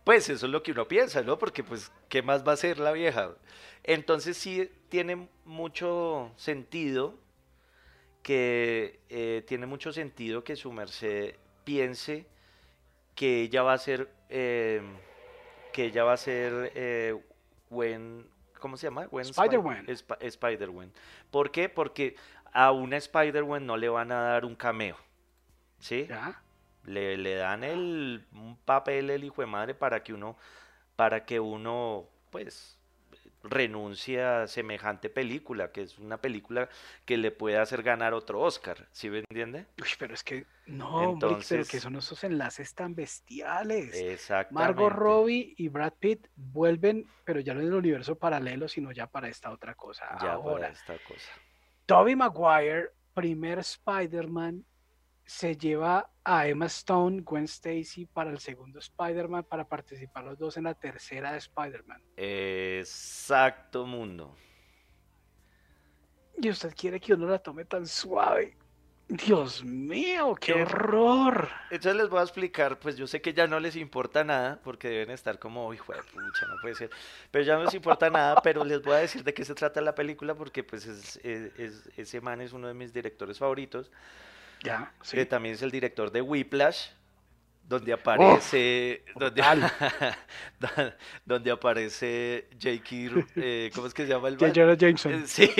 pues 0.04 0.28
eso 0.28 0.46
es 0.46 0.52
lo 0.52 0.62
que 0.62 0.70
uno 0.70 0.86
piensa, 0.86 1.22
¿no? 1.22 1.40
Porque 1.40 1.64
pues, 1.64 1.90
¿qué 2.08 2.22
más 2.22 2.46
va 2.46 2.52
a 2.52 2.54
hacer 2.54 2.78
la 2.78 2.92
vieja? 2.92 3.32
Entonces 3.82 4.36
sí 4.36 4.70
tiene 4.88 5.28
mucho 5.44 6.30
sentido 6.36 7.18
que 8.22 9.00
eh, 9.08 9.42
tiene 9.48 9.66
mucho 9.66 9.92
sentido 9.92 10.44
que 10.44 10.54
su 10.54 10.70
merced 10.70 11.34
piense 11.64 12.26
que 13.16 13.42
ella 13.42 13.62
va 13.64 13.72
a 13.72 13.78
ser 13.78 14.08
eh, 14.28 14.80
que 15.72 15.86
ella 15.86 16.04
va 16.04 16.12
a 16.12 16.16
ser 16.16 16.70
eh, 16.76 17.20
Gwen, 17.70 18.28
¿cómo 18.60 18.76
se 18.76 18.86
llama? 18.86 19.06
Gwen 19.06 19.24
Spi- 19.24 19.30
Spider-Gwen. 19.32 19.90
Sp- 19.90 20.20
Spider-Gwen. 20.20 20.92
¿Por 21.32 21.50
qué? 21.50 21.68
Porque 21.68 22.14
a 22.52 22.70
una 22.70 22.96
Spider-Gwen 22.96 23.66
no 23.66 23.76
le 23.76 23.88
van 23.88 24.12
a 24.12 24.20
dar 24.22 24.44
un 24.44 24.54
cameo. 24.54 24.96
¿Sí? 25.80 26.06
ya. 26.08 26.40
Le, 26.84 27.16
le 27.16 27.34
dan 27.34 27.64
el, 27.64 28.24
un 28.32 28.56
papel 28.64 29.10
el 29.10 29.24
hijo 29.24 29.40
de 29.42 29.46
madre 29.48 29.74
para 29.74 30.02
que 30.04 30.12
uno, 30.14 30.36
para 30.94 31.24
que 31.26 31.40
uno, 31.40 32.06
pues, 32.30 32.75
renuncie 33.48 34.22
a 34.22 34.46
semejante 34.46 35.10
película, 35.10 35.72
que 35.72 35.82
es 35.82 35.98
una 35.98 36.20
película 36.20 36.68
que 37.04 37.16
le 37.16 37.30
puede 37.30 37.58
hacer 37.58 37.82
ganar 37.82 38.14
otro 38.14 38.40
Oscar, 38.40 38.88
¿sí 38.92 39.08
me 39.10 39.18
entiende? 39.18 39.66
Uy, 39.80 39.88
pero 39.98 40.14
es 40.14 40.22
que 40.22 40.46
no, 40.66 40.96
pero 40.98 41.12
Entonces- 41.12 41.68
que 41.68 41.80
son 41.80 41.96
esos 41.96 42.22
enlaces 42.24 42.74
tan 42.74 42.94
bestiales. 42.94 43.94
Exactamente. 43.94 44.54
Margot 44.54 44.92
Robbie 44.92 45.54
y 45.56 45.68
Brad 45.68 45.94
Pitt 45.98 46.26
vuelven, 46.34 47.06
pero 47.24 47.40
ya 47.40 47.54
no 47.54 47.60
en 47.60 47.66
el 47.66 47.74
universo 47.74 48.16
paralelo, 48.18 48.68
sino 48.68 48.92
ya 48.92 49.06
para 49.06 49.28
esta 49.28 49.50
otra 49.50 49.74
cosa. 49.74 50.06
Ya 50.20 50.32
Ahora, 50.32 50.60
para 50.60 50.68
esta 50.72 50.94
cosa. 51.06 51.30
Tobey 51.86 52.16
Maguire, 52.16 52.90
primer 53.14 53.60
Spider-Man, 53.60 54.64
se 55.26 55.56
lleva 55.56 56.08
a 56.24 56.46
Emma 56.46 56.66
Stone, 56.66 57.22
Gwen 57.22 57.44
Stacy 57.44 58.06
para 58.06 58.30
el 58.30 58.38
segundo 58.38 58.78
Spider-Man 58.78 59.44
para 59.44 59.66
participar 59.66 60.24
los 60.24 60.38
dos 60.38 60.56
en 60.56 60.64
la 60.64 60.74
tercera 60.74 61.32
de 61.32 61.38
Spider-Man. 61.38 62.00
Exacto 62.16 63.84
mundo. 63.86 64.36
Y 66.38 66.48
usted 66.50 66.74
quiere 66.74 67.00
que 67.00 67.14
uno 67.14 67.26
la 67.26 67.38
tome 67.38 67.64
tan 67.64 67.86
suave. 67.86 68.56
Dios 69.08 69.62
mío, 69.64 70.34
qué 70.34 70.52
¿Qué? 70.52 70.62
horror. 70.62 71.48
Entonces 71.70 71.94
les 71.94 72.08
voy 72.08 72.18
a 72.18 72.22
explicar, 72.22 72.78
pues 72.80 72.96
yo 72.96 73.06
sé 73.06 73.20
que 73.20 73.32
ya 73.32 73.46
no 73.46 73.60
les 73.60 73.76
importa 73.76 74.24
nada, 74.24 74.60
porque 74.64 74.88
deben 74.88 75.10
estar 75.10 75.38
como, 75.38 75.72
hijo 75.72 75.92
de 75.92 76.02
pucha, 76.02 76.46
no 76.48 76.54
puede 76.60 76.74
ser. 76.74 76.90
Pero 77.30 77.44
ya 77.44 77.56
no 77.56 77.64
les 77.64 77.74
importa 77.74 78.10
nada, 78.10 78.40
pero 78.42 78.64
les 78.64 78.82
voy 78.82 78.94
a 78.94 78.98
decir 78.98 79.22
de 79.22 79.32
qué 79.32 79.44
se 79.44 79.54
trata 79.54 79.80
la 79.80 79.94
película, 79.94 80.34
porque 80.34 80.64
pues 80.64 80.86
es, 80.86 81.16
es- 81.24 81.52
es- 81.58 81.90
ese 81.96 82.20
man 82.20 82.40
es 82.40 82.52
uno 82.52 82.66
de 82.66 82.74
mis 82.74 82.92
directores 82.92 83.38
favoritos, 83.38 83.92
Ya, 84.66 84.92
sí. 85.02 85.16
que 85.16 85.26
también 85.26 85.54
es 85.54 85.62
el 85.62 85.70
director 85.70 86.10
de 86.10 86.20
Whiplash, 86.22 86.88
donde 87.68 87.92
aparece, 87.92 89.04
donde, 91.24 91.50
aparece 91.50 92.48
J.K., 92.62 93.24
eh, 93.36 93.70
¿cómo 93.74 93.86
es 93.88 93.94
que 93.94 94.04
se 94.04 94.08
llama 94.10 94.28
el 94.28 94.34
J. 94.34 94.46
man? 94.46 94.54
Jonah 94.54 94.74
Jameson. 94.74 95.26
Sí, 95.26 95.50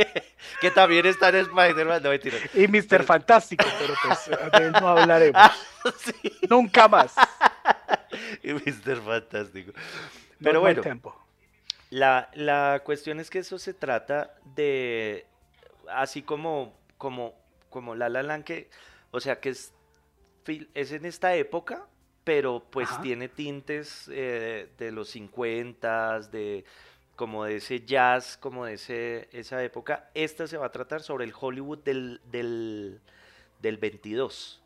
que 0.60 0.70
también 0.72 1.06
está 1.06 1.28
en 1.28 1.36
Spider-Man, 1.36 2.02
no 2.02 2.10
mentira. 2.10 2.38
Y 2.54 2.66
Mr. 2.66 2.86
pero- 2.88 3.04
Fantástico, 3.14 3.64
pero 3.78 3.94
pues 4.04 4.30
de 4.52 4.66
él 4.66 4.72
no 4.72 4.88
hablaremos. 4.88 5.42
Sí, 5.98 6.32
Nunca 6.50 6.88
más. 6.88 7.14
y 8.42 8.52
Mr. 8.52 9.00
Fantástico. 9.04 9.72
Pero 10.42 10.60
bueno, 10.60 10.82
tiempo. 10.82 11.14
La, 11.90 12.30
la 12.34 12.82
cuestión 12.84 13.20
es 13.20 13.30
que 13.30 13.38
eso 13.38 13.58
se 13.60 13.74
trata 13.74 14.34
de, 14.56 15.24
así 15.88 16.22
como, 16.22 16.76
como, 16.98 17.34
como 17.74 17.96
La 17.96 18.08
La 18.08 18.22
Land, 18.22 18.44
que, 18.44 18.70
o 19.10 19.18
sea, 19.18 19.40
que 19.40 19.48
es, 19.48 19.74
es 20.74 20.92
en 20.92 21.04
esta 21.06 21.34
época, 21.34 21.88
pero 22.22 22.64
pues 22.70 22.88
Ajá. 22.88 23.02
tiene 23.02 23.28
tintes 23.28 24.08
eh, 24.12 24.68
de 24.78 24.92
los 24.92 25.08
50, 25.10 26.20
de 26.30 26.64
como 27.16 27.44
de 27.44 27.56
ese 27.56 27.84
jazz, 27.84 28.36
como 28.36 28.64
de 28.64 28.74
ese, 28.74 29.28
esa 29.32 29.60
época. 29.64 30.08
Esta 30.14 30.46
se 30.46 30.56
va 30.56 30.66
a 30.66 30.70
tratar 30.70 31.02
sobre 31.02 31.24
el 31.24 31.32
Hollywood 31.36 31.78
del, 31.78 32.20
del, 32.30 33.00
del 33.60 33.76
22. 33.76 34.62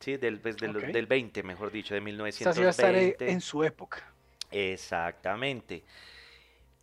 Sí, 0.00 0.18
del, 0.18 0.40
pues, 0.40 0.58
del, 0.58 0.76
Ok. 0.76 0.82
del 0.84 1.06
20, 1.06 1.42
mejor 1.42 1.70
dicho, 1.70 1.94
de 1.94 2.00
Esta 2.28 2.52
sí 2.52 2.60
va 2.60 2.66
a 2.66 2.70
estar 2.70 2.92
1920. 2.92 3.30
en 3.32 3.40
su 3.40 3.64
época. 3.64 4.12
Exactamente. 4.50 5.84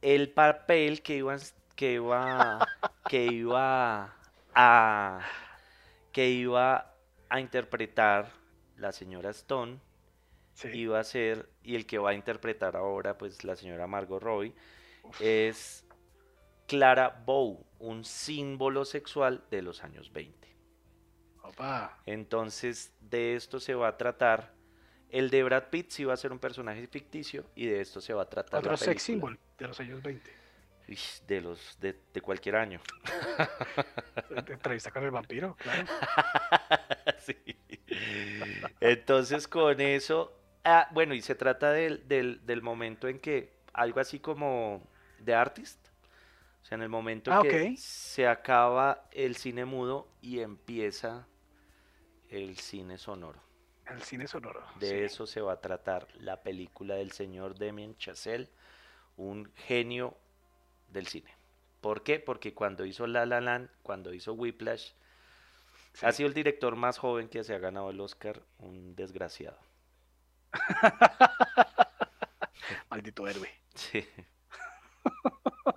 El 0.02 0.32
papel 0.32 1.04
que 1.04 1.18
iba, 1.18 1.38
que 1.76 1.94
iba, 1.94 2.68
que 3.08 3.26
iba 3.26 4.19
a, 4.62 5.22
que 6.12 6.30
iba 6.30 6.94
a 7.30 7.40
interpretar 7.40 8.32
la 8.76 8.92
señora 8.92 9.30
Stone 9.30 9.80
Sí. 10.54 10.68
iba 10.74 11.00
a 11.00 11.04
ser, 11.06 11.50
y 11.64 11.76
el 11.76 11.86
que 11.86 12.00
va 12.00 12.10
a 12.10 12.14
interpretar 12.14 12.76
ahora, 12.76 13.18
pues 13.18 13.46
la 13.46 13.56
señora 13.56 13.88
Margot 13.88 14.22
Robbie, 14.22 14.54
es 15.22 15.86
Clara 16.68 17.24
Bow, 17.26 17.66
un 17.80 18.04
símbolo 18.04 18.84
sexual 18.84 19.46
de 19.50 19.62
los 19.62 19.86
años 19.86 20.12
20. 20.12 20.54
Opa. 21.44 21.98
Entonces, 22.06 22.94
de 23.00 23.36
esto 23.36 23.62
se 23.62 23.74
va 23.74 23.88
a 23.88 23.98
tratar. 23.98 24.54
El 25.10 25.30
de 25.30 25.44
Brad 25.44 25.70
Pitt 25.70 25.92
sí 25.92 26.04
va 26.04 26.14
a 26.14 26.18
ser 26.18 26.34
un 26.34 26.40
personaje 26.40 26.86
ficticio 26.88 27.46
y 27.56 27.68
de 27.68 27.80
esto 27.80 28.02
se 28.02 28.14
va 28.14 28.24
a 28.24 28.30
tratar 28.30 28.60
Otro 28.60 28.72
la 28.72 28.78
sex 28.78 29.02
symbol 29.02 29.40
de 29.58 29.68
los 29.68 29.80
años 29.80 30.04
20. 30.04 30.39
De 31.28 31.42
los 31.42 31.78
de, 31.80 31.96
de 32.14 32.22
cualquier 32.22 32.56
año. 32.56 32.80
Entrevista 34.48 34.92
con 34.92 35.04
el 35.04 35.12
vampiro, 35.12 35.56
claro. 35.56 35.86
Sí. 37.20 37.36
Entonces, 38.80 39.48
con 39.48 39.80
eso, 39.82 40.34
ah, 40.64 40.88
bueno, 40.92 41.14
y 41.14 41.22
se 41.22 41.36
trata 41.36 41.72
del, 41.72 42.08
del, 42.08 42.46
del 42.46 42.62
momento 42.62 43.08
en 43.08 43.20
que 43.20 43.54
algo 43.74 44.00
así 44.00 44.20
como 44.20 44.82
de 45.20 45.36
artist, 45.36 45.88
o 46.62 46.66
sea, 46.66 46.76
en 46.78 46.82
el 46.84 46.90
momento 46.90 47.32
Ah, 47.32 47.42
que 47.42 47.76
se 47.78 48.28
acaba 48.28 49.08
el 49.12 49.36
cine 49.36 49.66
mudo 49.66 50.08
y 50.22 50.40
empieza 50.40 51.28
el 52.30 52.58
cine 52.58 52.98
sonoro. 52.98 53.42
El 53.86 54.02
cine 54.02 54.28
sonoro. 54.28 54.64
De 54.76 54.90
sí. 54.90 54.96
eso 54.96 55.28
se 55.28 55.42
va 55.42 55.54
a 55.54 55.62
tratar 55.62 56.08
la 56.16 56.42
película 56.42 56.96
del 56.96 57.12
señor 57.12 57.58
Damien 57.58 57.96
Chazelle, 57.98 58.50
un 59.18 59.52
genio 59.56 60.18
del 60.92 61.08
cine. 61.08 61.34
¿Por 61.82 62.04
qué? 62.04 62.20
Porque 62.20 62.54
cuando 62.54 62.86
hizo 62.86 63.08
La 63.08 63.26
La 63.26 63.42
Land, 63.42 63.70
cuando 63.84 64.14
hizo 64.14 64.34
Whiplash, 64.34 64.92
Sí. 65.94 66.06
ha 66.06 66.12
sido 66.12 66.28
el 66.28 66.36
director 66.36 66.76
más 66.76 67.00
joven 67.00 67.30
que 67.30 67.44
se 67.44 67.56
ha 67.56 67.58
ganado 67.58 67.90
el 67.90 68.00
Oscar, 68.00 68.44
un 68.60 68.96
desgraciado. 68.96 69.58
Maldito 72.90 73.28
héroe. 73.28 73.50
Sí. 73.74 74.06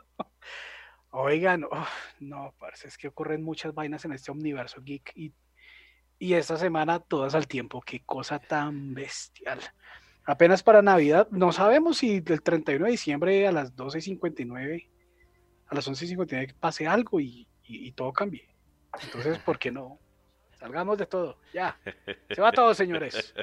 Oigan, 1.10 1.64
uf, 1.64 1.88
no, 2.20 2.54
parce, 2.58 2.88
es 2.88 2.96
que 2.96 3.08
ocurren 3.08 3.42
muchas 3.42 3.74
vainas 3.74 4.04
en 4.04 4.12
este 4.12 4.30
universo 4.30 4.80
geek 4.82 5.12
y, 5.14 5.32
y 6.18 6.34
esta 6.34 6.56
semana 6.56 7.00
todas 7.00 7.34
al 7.34 7.46
tiempo, 7.46 7.82
qué 7.82 8.02
cosa 8.04 8.38
tan 8.38 8.94
bestial. 8.94 9.60
Apenas 10.24 10.62
para 10.62 10.82
Navidad, 10.82 11.28
no 11.30 11.52
sabemos 11.52 11.98
si 11.98 12.20
del 12.20 12.42
31 12.42 12.86
de 12.86 12.92
diciembre 12.92 13.46
a 13.46 13.52
las 13.52 13.74
12.59, 13.76 14.88
a 15.72 15.74
las 15.74 15.88
11.59 15.88 16.52
pase 16.60 16.86
algo 16.86 17.18
y, 17.18 17.48
y- 17.64 17.86
y 17.88 17.92
todo 17.92 18.12
cambie. 18.12 18.46
Entonces, 19.02 19.38
¿por 19.38 19.58
qué 19.58 19.70
no? 19.70 19.98
Salgamos 20.58 20.98
de 20.98 21.06
todo, 21.06 21.38
ya. 21.54 21.78
Se 22.30 22.40
va 22.42 22.52
todo, 22.52 22.74
señores. 22.74 23.34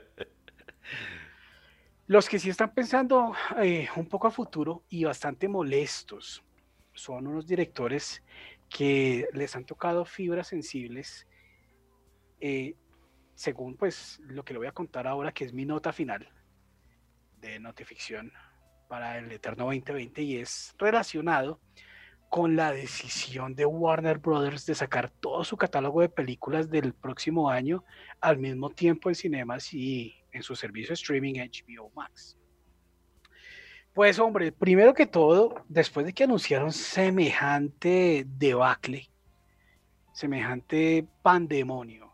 Los 2.06 2.30
que 2.30 2.38
sí 2.40 2.50
están 2.52 2.72
pensando 2.74 3.34
eh, 3.62 3.88
un 3.96 4.06
poco 4.08 4.28
a 4.28 4.32
futuro 4.32 4.84
y 4.90 5.04
bastante 5.06 5.48
molestos 5.48 6.44
son 6.94 7.26
unos 7.28 7.48
directores 7.48 8.24
que 8.70 9.28
les 9.34 9.56
han 9.56 9.66
tocado 9.66 10.06
fibras 10.06 10.48
sensibles, 10.48 11.28
eh, 12.40 12.76
según 13.34 13.76
pues 13.76 14.20
lo 14.24 14.44
que 14.46 14.54
le 14.54 14.60
voy 14.60 14.68
a 14.68 14.72
contar 14.72 15.08
ahora, 15.08 15.32
que 15.32 15.46
es 15.46 15.54
mi 15.54 15.66
nota 15.66 15.92
final 15.94 16.30
de 17.42 17.60
notificción 17.60 18.32
para 18.88 19.18
el 19.18 19.32
Eterno 19.32 19.66
2020 19.66 20.22
y 20.22 20.38
es 20.38 20.76
relacionado 20.78 21.60
con 22.30 22.56
la 22.56 22.72
decisión 22.72 23.56
de 23.56 23.66
Warner 23.66 24.20
Brothers 24.20 24.66
de 24.66 24.76
sacar 24.76 25.10
todo 25.10 25.44
su 25.44 25.58
catálogo 25.58 26.02
de 26.02 26.10
películas 26.10 26.70
del 26.70 26.94
próximo 26.94 27.50
año 27.50 27.84
al 28.22 28.38
mismo 28.38 28.70
tiempo 28.70 29.10
en 29.10 29.16
cinemas 29.16 29.74
y 29.74 30.16
en 30.32 30.44
su 30.44 30.56
servicio 30.56 30.94
streaming 30.94 31.36
HBO 31.36 31.92
Max. 31.96 32.38
Pues 33.94 34.20
hombre, 34.20 34.52
primero 34.52 34.94
que 34.94 35.08
todo, 35.08 35.66
después 35.68 36.06
de 36.06 36.14
que 36.14 36.24
anunciaron 36.24 36.72
semejante 36.72 38.26
debacle, 38.28 39.10
semejante 40.14 41.08
pandemonio. 41.24 42.09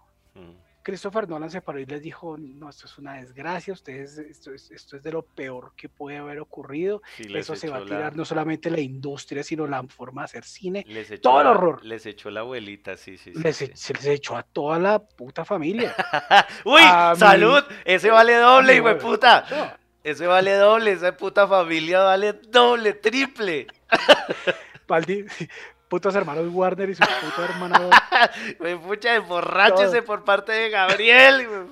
Christopher 0.85 1.27
Nolan 1.27 1.49
se 1.49 1.61
paró 1.61 1.79
y 1.79 1.85
les 1.87 1.99
dijo, 1.99 2.37
no, 2.37 2.69
esto 2.69 2.85
es 2.85 2.95
una 2.99 3.15
desgracia, 3.15 3.73
ustedes, 3.73 4.19
esto 4.19 4.53
es, 4.53 4.69
esto 4.69 4.95
es 4.95 5.01
de 5.01 5.11
lo 5.11 5.23
peor 5.23 5.71
que 5.75 5.89
puede 5.89 6.17
haber 6.17 6.39
ocurrido, 6.39 7.01
eso 7.17 7.55
se 7.55 7.71
va 7.71 7.77
a 7.77 7.85
tirar 7.85 8.15
no 8.15 8.23
solamente 8.23 8.69
la 8.69 8.79
industria, 8.79 9.41
sino 9.41 9.65
la 9.65 9.81
forma 9.81 10.21
de 10.21 10.25
hacer 10.25 10.43
cine, 10.43 10.85
todo 11.23 11.41
el 11.41 11.47
horror. 11.47 11.83
Les 11.83 12.05
echó 12.05 12.29
la 12.29 12.41
abuelita, 12.41 12.97
sí, 12.97 13.17
sí. 13.17 13.33
Les, 13.33 13.57
sí, 13.57 13.71
Se 13.73 13.95
les 13.95 14.05
echó 14.05 14.37
a 14.37 14.43
toda 14.43 14.77
la 14.77 14.99
puta 14.99 15.43
familia. 15.43 15.95
¡Uy! 16.65 16.81
¡Salud! 17.17 17.63
Ese 17.83 18.11
vale 18.11 18.35
doble, 18.35 18.75
hijo 18.75 18.89
de 18.89 18.95
puta. 18.95 19.79
Ese 20.03 20.27
vale 20.27 20.53
doble, 20.53 20.91
esa 20.91 21.17
puta 21.17 21.47
familia 21.47 22.03
vale 22.03 22.33
doble, 22.33 22.93
triple. 22.93 23.65
Paldi, 24.85 25.25
putos 25.95 26.13
hermanos 26.13 26.53
Warner 26.53 26.89
y 26.89 26.95
su 26.95 27.03
puta 27.03 27.45
hermana. 27.45 27.79
Me 28.59 28.75
pucha, 28.75 29.15
emborráchese 29.15 30.01
por 30.01 30.25
parte 30.25 30.51
de 30.51 30.69
Gabriel. 30.69 31.47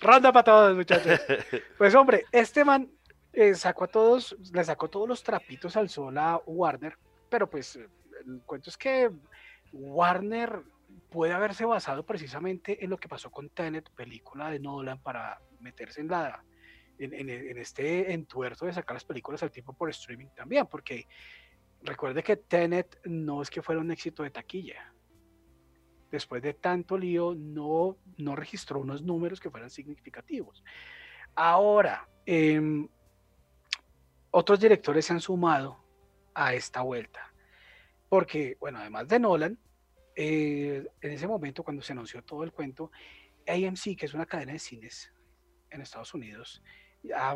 Ronda 0.00 0.32
para 0.32 0.44
todos, 0.44 0.76
muchachos. 0.76 1.20
Pues 1.76 1.92
hombre, 1.96 2.24
este 2.30 2.64
man 2.64 2.88
eh, 3.32 3.56
sacó 3.56 3.82
a 3.82 3.88
todos, 3.88 4.36
le 4.52 4.62
sacó 4.62 4.88
todos 4.88 5.08
los 5.08 5.24
trapitos 5.24 5.76
al 5.76 5.88
sol 5.88 6.16
a 6.18 6.40
Warner, 6.46 6.96
pero 7.28 7.50
pues 7.50 7.74
el 7.74 8.42
cuento 8.46 8.70
es 8.70 8.76
que 8.76 9.10
Warner 9.72 10.62
puede 11.10 11.32
haberse 11.32 11.64
basado 11.64 12.04
precisamente 12.04 12.84
en 12.84 12.90
lo 12.90 12.96
que 12.96 13.08
pasó 13.08 13.32
con 13.32 13.48
Tenet, 13.48 13.90
película 13.90 14.50
de 14.50 14.60
Nolan, 14.60 15.00
para 15.00 15.40
meterse 15.58 16.00
en 16.00 16.06
la 16.06 16.44
en, 17.04 17.58
este 17.58 18.12
entuerto 18.12 18.66
de 18.66 18.72
sacar 18.72 18.94
las 18.94 19.04
películas 19.04 19.42
al 19.42 19.50
tiempo 19.50 19.72
por 19.72 19.90
streaming 19.90 20.28
también, 20.34 20.66
porque 20.66 21.06
recuerde 21.82 22.22
que 22.22 22.36
Tenet 22.36 23.00
no 23.04 23.42
es 23.42 23.50
que 23.50 23.62
fuera 23.62 23.80
un 23.80 23.90
éxito 23.90 24.22
de 24.22 24.30
taquilla. 24.30 24.92
Después 26.10 26.42
de 26.42 26.54
tanto 26.54 26.98
lío, 26.98 27.34
no, 27.34 27.96
no 28.18 28.36
registró 28.36 28.80
unos 28.80 29.02
números 29.02 29.40
que 29.40 29.50
fueran 29.50 29.70
significativos. 29.70 30.62
Ahora, 31.34 32.08
em, 32.26 32.88
otros 34.32 34.60
directores 34.60 35.06
se 35.06 35.12
han 35.12 35.20
sumado 35.20 35.82
a 36.34 36.54
esta 36.54 36.82
vuelta, 36.82 37.32
porque, 38.08 38.56
bueno, 38.60 38.78
además 38.78 39.08
de 39.08 39.18
Nolan, 39.20 39.58
eh, 40.16 40.86
en 41.00 41.12
ese 41.12 41.28
momento 41.28 41.62
cuando 41.62 41.82
se 41.82 41.92
anunció 41.92 42.22
todo 42.22 42.44
el 42.44 42.52
cuento, 42.52 42.90
AMC, 43.46 43.96
que 43.96 44.06
es 44.06 44.14
una 44.14 44.26
cadena 44.26 44.52
de 44.52 44.58
cines 44.58 45.12
en 45.70 45.80
Estados 45.80 46.12
Unidos, 46.14 46.62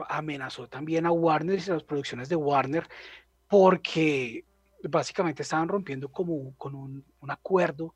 amenazó 0.08 0.68
también 0.68 1.06
a 1.06 1.12
Warner 1.12 1.58
y 1.58 1.70
a 1.70 1.74
las 1.74 1.84
producciones 1.84 2.28
de 2.28 2.36
Warner 2.36 2.86
porque 3.48 4.44
básicamente 4.82 5.42
estaban 5.42 5.68
rompiendo 5.68 6.10
como 6.10 6.54
con 6.56 6.74
un, 6.74 7.04
acuerdo 7.28 7.94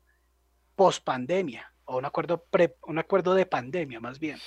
post 0.75 1.03
pandemia 1.03 1.71
o 1.85 1.97
un 1.97 2.05
acuerdo, 2.05 2.45
un 2.87 2.99
acuerdo 2.99 3.33
de 3.33 3.45
pandemia 3.45 3.99
más 3.99 4.19
bien. 4.19 4.39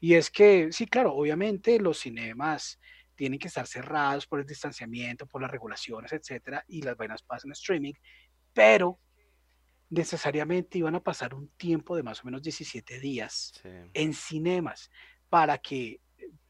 Y 0.00 0.14
es 0.14 0.30
que, 0.30 0.70
sí, 0.72 0.86
claro, 0.86 1.14
obviamente 1.14 1.78
los 1.78 2.00
cinemas 2.00 2.78
tienen 3.14 3.38
que 3.38 3.48
estar 3.48 3.66
cerrados 3.66 4.26
por 4.26 4.40
el 4.40 4.46
distanciamiento, 4.46 5.26
por 5.26 5.40
las 5.40 5.50
regulaciones, 5.50 6.12
etcétera, 6.12 6.64
y 6.68 6.82
las 6.82 6.96
vainas 6.96 7.22
pasan 7.22 7.48
en 7.48 7.52
streaming, 7.52 7.94
pero 8.52 8.98
necesariamente 9.88 10.78
iban 10.78 10.94
a 10.94 11.02
pasar 11.02 11.34
un 11.34 11.48
tiempo 11.56 11.96
de 11.96 12.02
más 12.02 12.22
o 12.22 12.26
menos 12.26 12.42
17 12.42 12.98
días 12.98 13.52
en 13.94 14.12
cinemas 14.12 14.90
para 15.28 15.58
que 15.58 16.00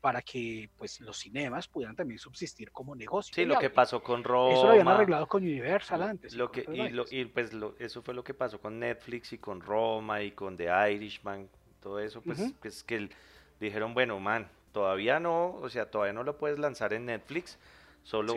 para 0.07 0.23
que 0.23 0.71
pues 0.79 1.01
los 1.01 1.19
cinemas 1.19 1.67
pudieran 1.67 1.97
también 1.97 2.21
subsistir 2.21 2.71
como 2.71 2.95
negocio. 2.95 3.35
Sí, 3.35 3.45
lo 3.45 3.59
que 3.59 3.71
pasó 3.71 4.01
con 4.01 4.23
Roma. 4.23 4.55
Eso 4.55 4.67
lo 4.67 4.71
habían 4.71 4.87
arreglado 4.87 5.27
con 5.27 5.43
Universal 5.43 6.01
antes. 6.01 6.33
Lo 6.35 6.49
que, 6.49 6.65
y, 7.11 7.25
pues 7.25 7.51
eso 7.81 8.03
fue 8.03 8.15
lo 8.15 8.23
que 8.23 8.33
pasó 8.33 8.61
con 8.61 8.79
Netflix 8.79 9.33
y 9.33 9.39
con 9.39 9.61
Roma 9.61 10.23
y 10.23 10.31
con 10.31 10.57
The 10.57 10.69
Irishman, 10.93 11.49
todo 11.81 11.99
eso, 11.99 12.23
pues, 12.23 12.55
pues 12.63 12.85
que 12.85 13.11
dijeron, 13.59 13.95
bueno, 13.95 14.21
man, 14.21 14.49
todavía 14.71 15.19
no, 15.19 15.57
o 15.57 15.69
sea, 15.69 15.91
todavía 15.91 16.13
no 16.13 16.23
lo 16.23 16.39
puedes 16.39 16.61
lanzar 16.61 16.93
en 16.93 17.07
Netflix, 17.07 17.59
solo 18.05 18.37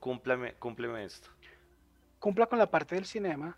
cúmpleme, 0.00 0.56
cúmpleme 0.58 1.06
esto. 1.06 1.30
Cumpla 2.18 2.44
con 2.44 2.58
la 2.58 2.70
parte 2.70 2.96
del 2.96 3.06
cinema, 3.06 3.56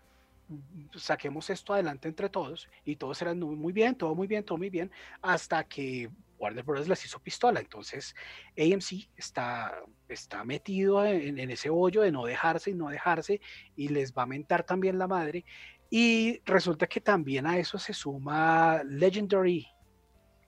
saquemos 0.95 1.49
esto 1.49 1.73
adelante 1.73 2.07
entre 2.07 2.29
todos 2.29 2.69
y 2.85 2.95
todos 2.95 3.17
serán 3.17 3.41
muy 3.41 3.73
bien, 3.73 3.93
todo 3.93 4.15
muy 4.15 4.27
bien, 4.27 4.45
todo 4.45 4.57
muy 4.57 4.69
bien, 4.69 4.89
hasta 5.21 5.65
que 5.65 6.09
Warner 6.41 6.63
Bros. 6.63 6.87
las 6.87 7.05
hizo 7.05 7.19
pistola. 7.19 7.59
Entonces, 7.59 8.15
AMC 8.57 9.09
está, 9.15 9.83
está 10.09 10.43
metido 10.43 11.05
en, 11.05 11.37
ese 11.51 11.69
hoyo 11.69 12.01
de 12.01 12.11
no 12.11 12.25
dejarse 12.25 12.71
y 12.71 12.73
no 12.73 12.89
dejarse 12.89 13.39
y 13.75 13.89
les 13.89 14.13
va 14.13 14.23
a 14.23 14.25
mentar 14.25 14.63
también 14.65 14.97
la 14.97 15.07
madre. 15.07 15.45
Y 15.89 16.41
resulta 16.45 16.87
que 16.87 17.01
también 17.01 17.45
a 17.45 17.57
eso 17.57 17.77
se 17.77 17.93
suma 17.93 18.81
Legendary, 18.83 19.67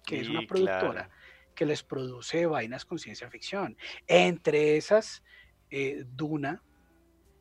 que 0.06 0.22
es 0.22 0.30
una 0.30 0.42
productora 0.48 1.10
que 1.54 1.66
les 1.66 1.84
produce 1.84 2.46
vainas 2.48 2.86
con 2.86 2.98
ciencia 2.98 3.30
ficción. 3.30 3.78
Entre 4.08 4.78
esas, 4.78 5.24
eh, 5.70 6.04
Duna, 6.08 6.64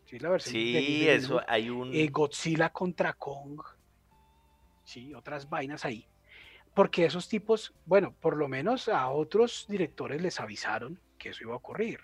¿sí? 0.04 0.18
La 0.18 0.28
versión 0.28 0.52
sí, 0.52 1.08
eso, 1.08 1.40
hay 1.48 1.70
un... 1.70 1.94
Eh, 1.94 2.08
Godzilla 2.08 2.70
contra 2.70 3.14
Kong, 3.14 3.62
sí, 4.84 5.14
otras 5.14 5.48
vainas 5.48 5.84
ahí 5.86 6.11
porque 6.74 7.04
esos 7.04 7.28
tipos, 7.28 7.74
bueno, 7.84 8.14
por 8.20 8.36
lo 8.36 8.48
menos 8.48 8.88
a 8.88 9.08
otros 9.10 9.66
directores 9.68 10.22
les 10.22 10.40
avisaron 10.40 10.98
que 11.18 11.30
eso 11.30 11.44
iba 11.44 11.52
a 11.52 11.56
ocurrir. 11.56 12.00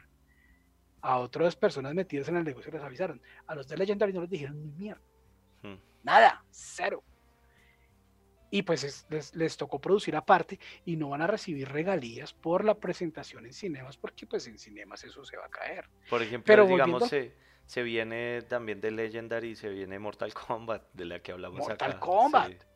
A 1.01 1.19
otras 1.19 1.57
personas 1.57 1.95
metidas 1.95 2.29
en 2.29 2.37
el 2.37 2.45
negocio 2.45 2.73
les 2.73 2.83
avisaron. 2.83 3.23
A 3.47 3.55
los 3.55 3.69
de 3.69 3.77
Legendary 3.77 4.13
no 4.13 4.23
les 4.23 4.31
dijeron 4.31 4.61
ni 4.61 4.73
mierda. 4.73 5.01
Hmm. 5.63 5.77
Nada, 6.03 6.45
cero. 6.51 7.03
Y 8.51 8.63
pues 8.63 9.07
les, 9.35 9.57
tocó 9.57 9.79
producir 9.79 10.17
aparte 10.17 10.59
y 10.85 10.97
no 10.97 11.11
van 11.11 11.21
a 11.23 11.27
recibir 11.27 11.69
regalías 11.69 12.33
por 12.33 12.65
la 12.65 12.75
presentación 12.75 13.45
en 13.45 13.53
cinemas, 13.53 13.99
porque 13.99 14.27
pues 14.27 14.47
en 14.47 14.59
cinemas 14.59 15.05
eso 15.05 15.25
se 15.25 15.37
va 15.37 15.47
a 15.47 15.51
caer. 15.51 15.89
Por 16.09 16.23
ejemplo, 16.23 16.47
Pero 16.47 16.67
digamos, 16.67 17.09
se, 17.09 17.83
viene 17.83 18.43
también 18.43 18.81
de 18.81 18.91
Legendary, 18.91 19.55
se 19.55 19.69
viene 19.69 19.99
Mortal 19.99 20.33
Kombat, 20.33 20.83
de 20.95 21.05
la 21.05 21.21
que 21.21 21.33
hablamos 21.33 21.59
Mortal 21.59 21.93
acá. 21.93 21.99
Mortal 21.99 22.01
Kombat. 22.01 22.68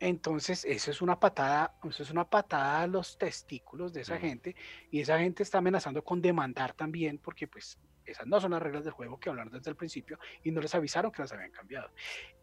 Entonces, 0.00 0.64
eso 0.64 0.90
es 0.90 1.02
una 1.02 1.20
patada, 1.20 1.74
eso 1.84 2.02
es 2.02 2.10
una 2.10 2.24
patada 2.24 2.80
a 2.80 2.86
los 2.86 3.18
testículos 3.18 3.92
de 3.92 4.00
esa 4.00 4.18
gente, 4.18 4.56
y 4.90 5.00
esa 5.00 5.18
gente 5.18 5.42
está 5.42 5.58
amenazando 5.58 6.02
con 6.02 6.22
demandar 6.22 6.72
también, 6.72 7.18
porque 7.18 7.46
pues 7.46 7.78
esas 8.06 8.26
no 8.26 8.40
son 8.40 8.52
las 8.52 8.62
reglas 8.62 8.82
del 8.82 8.94
juego 8.94 9.20
que 9.20 9.28
hablaron 9.28 9.52
desde 9.52 9.70
el 9.70 9.76
principio 9.76 10.18
y 10.42 10.50
no 10.50 10.62
les 10.62 10.74
avisaron 10.74 11.12
que 11.12 11.20
las 11.20 11.32
habían 11.32 11.50
cambiado. 11.50 11.90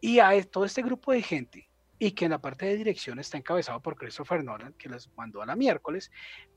Y 0.00 0.20
a 0.20 0.40
todo 0.44 0.64
este 0.64 0.82
grupo 0.82 1.10
de 1.10 1.20
gente, 1.20 1.68
y 1.98 2.12
que 2.12 2.26
en 2.26 2.30
la 2.30 2.40
parte 2.40 2.64
de 2.64 2.76
dirección 2.76 3.18
está 3.18 3.38
encabezado 3.38 3.82
por 3.82 3.96
Christopher 3.96 4.44
Nolan, 4.44 4.74
que 4.74 4.88
las 4.88 5.10
mandó 5.16 5.42
a 5.42 5.46
la 5.46 5.56
miércoles, 5.56 6.12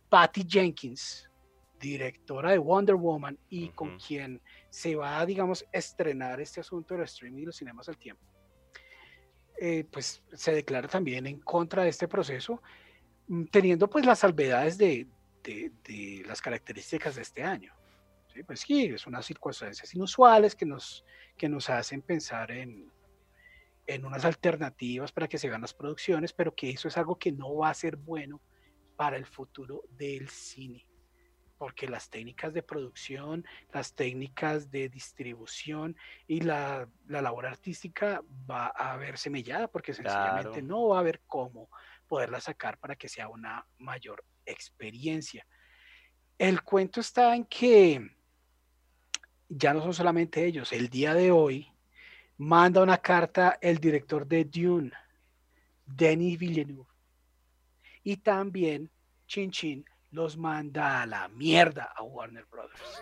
Patty 0.07 0.45
Jenkins, 0.47 1.31
directora 1.79 2.51
de 2.51 2.59
Wonder 2.59 2.95
Woman, 2.95 3.39
y 3.49 3.69
con 3.69 3.97
quien 3.97 4.39
se 4.69 4.95
va, 4.95 5.25
digamos, 5.25 5.65
estrenar 5.71 6.39
este 6.39 6.59
asunto 6.59 6.93
del 6.93 7.05
streaming 7.05 7.41
y 7.41 7.45
los 7.47 7.55
cinemas 7.55 7.89
al 7.89 7.97
tiempo 7.97 8.30
eh, 9.63 9.85
pues 9.91 10.23
se 10.33 10.53
declara 10.53 10.87
también 10.87 11.27
en 11.27 11.39
contra 11.39 11.83
de 11.83 11.89
este 11.89 12.07
proceso, 12.07 12.63
mm, 13.27 13.43
teniendo 13.45 13.87
pues 13.87 14.07
las 14.07 14.17
salvedades 14.17 14.75
de, 14.75 15.07
las 16.25 16.41
características 16.41 17.15
de 17.15 17.21
este 17.21 17.43
año. 17.43 17.71
¿sí? 18.33 18.41
Pues 18.41 18.61
sí, 18.61 18.85
es 18.85 19.05
unas 19.05 19.23
circunstancias 19.23 19.93
inusuales 19.93 20.55
que 20.55 20.65
nos, 20.65 21.05
que 21.37 21.47
nos 21.47 21.69
hacen 21.69 22.01
pensar 22.01 22.49
en, 22.49 22.91
en 23.85 24.03
unas 24.03 24.25
alternativas 24.25 25.11
para 25.11 25.27
que 25.27 25.37
se 25.37 25.47
hagan 25.47 25.61
las 25.61 25.75
producciones, 25.75 26.33
pero 26.33 26.55
que 26.55 26.71
eso 26.71 26.87
es 26.87 26.97
algo 26.97 27.19
que 27.19 27.31
no 27.31 27.57
va 27.57 27.69
a 27.69 27.75
ser 27.75 27.97
bueno 27.97 28.41
para 28.95 29.15
el 29.15 29.27
futuro 29.27 29.83
del 29.91 30.27
cine 30.29 30.87
porque 31.61 31.87
las 31.87 32.09
técnicas 32.09 32.55
de 32.55 32.63
producción, 32.63 33.45
las 33.71 33.93
técnicas 33.93 34.71
de 34.71 34.89
distribución 34.89 35.95
y 36.25 36.41
la, 36.41 36.89
labor 37.07 37.45
artística 37.45 38.23
va 38.49 38.65
a 38.69 38.97
verse 38.97 39.29
mellada 39.29 39.67
porque 39.67 39.93
sencillamente 39.93 40.63
no 40.63 40.87
va 40.87 40.97
a 40.97 40.99
haber 41.01 41.21
cómo 41.27 41.69
poderla 42.07 42.41
sacar 42.41 42.79
para 42.79 42.95
que 42.95 43.07
sea 43.07 43.27
una 43.27 43.63
mayor 43.77 44.25
experiencia. 44.43 45.45
El 46.35 46.63
cuento 46.63 46.99
está 46.99 47.35
en 47.35 47.45
que 47.45 48.09
ya 49.47 49.71
no 49.71 49.83
son 49.83 49.93
solamente 49.93 50.43
ellos, 50.43 50.73
el 50.73 50.89
día 50.89 51.13
de 51.13 51.29
hoy 51.29 51.71
manda 52.37 52.81
una 52.81 52.97
carta 52.97 53.59
el 53.61 53.77
director 53.77 54.25
de 54.25 54.45
Dune, 54.45 54.91
Denis 55.85 56.39
Villeneuve, 56.39 56.89
y 58.03 58.17
también 58.17 58.89
Chin 59.27 59.51
Chin 59.51 59.85
los 60.11 60.37
manda 60.37 61.01
a 61.01 61.05
la 61.05 61.27
mierda 61.29 61.93
a 61.95 62.03
Warner 62.03 62.45
Brothers. 62.45 62.99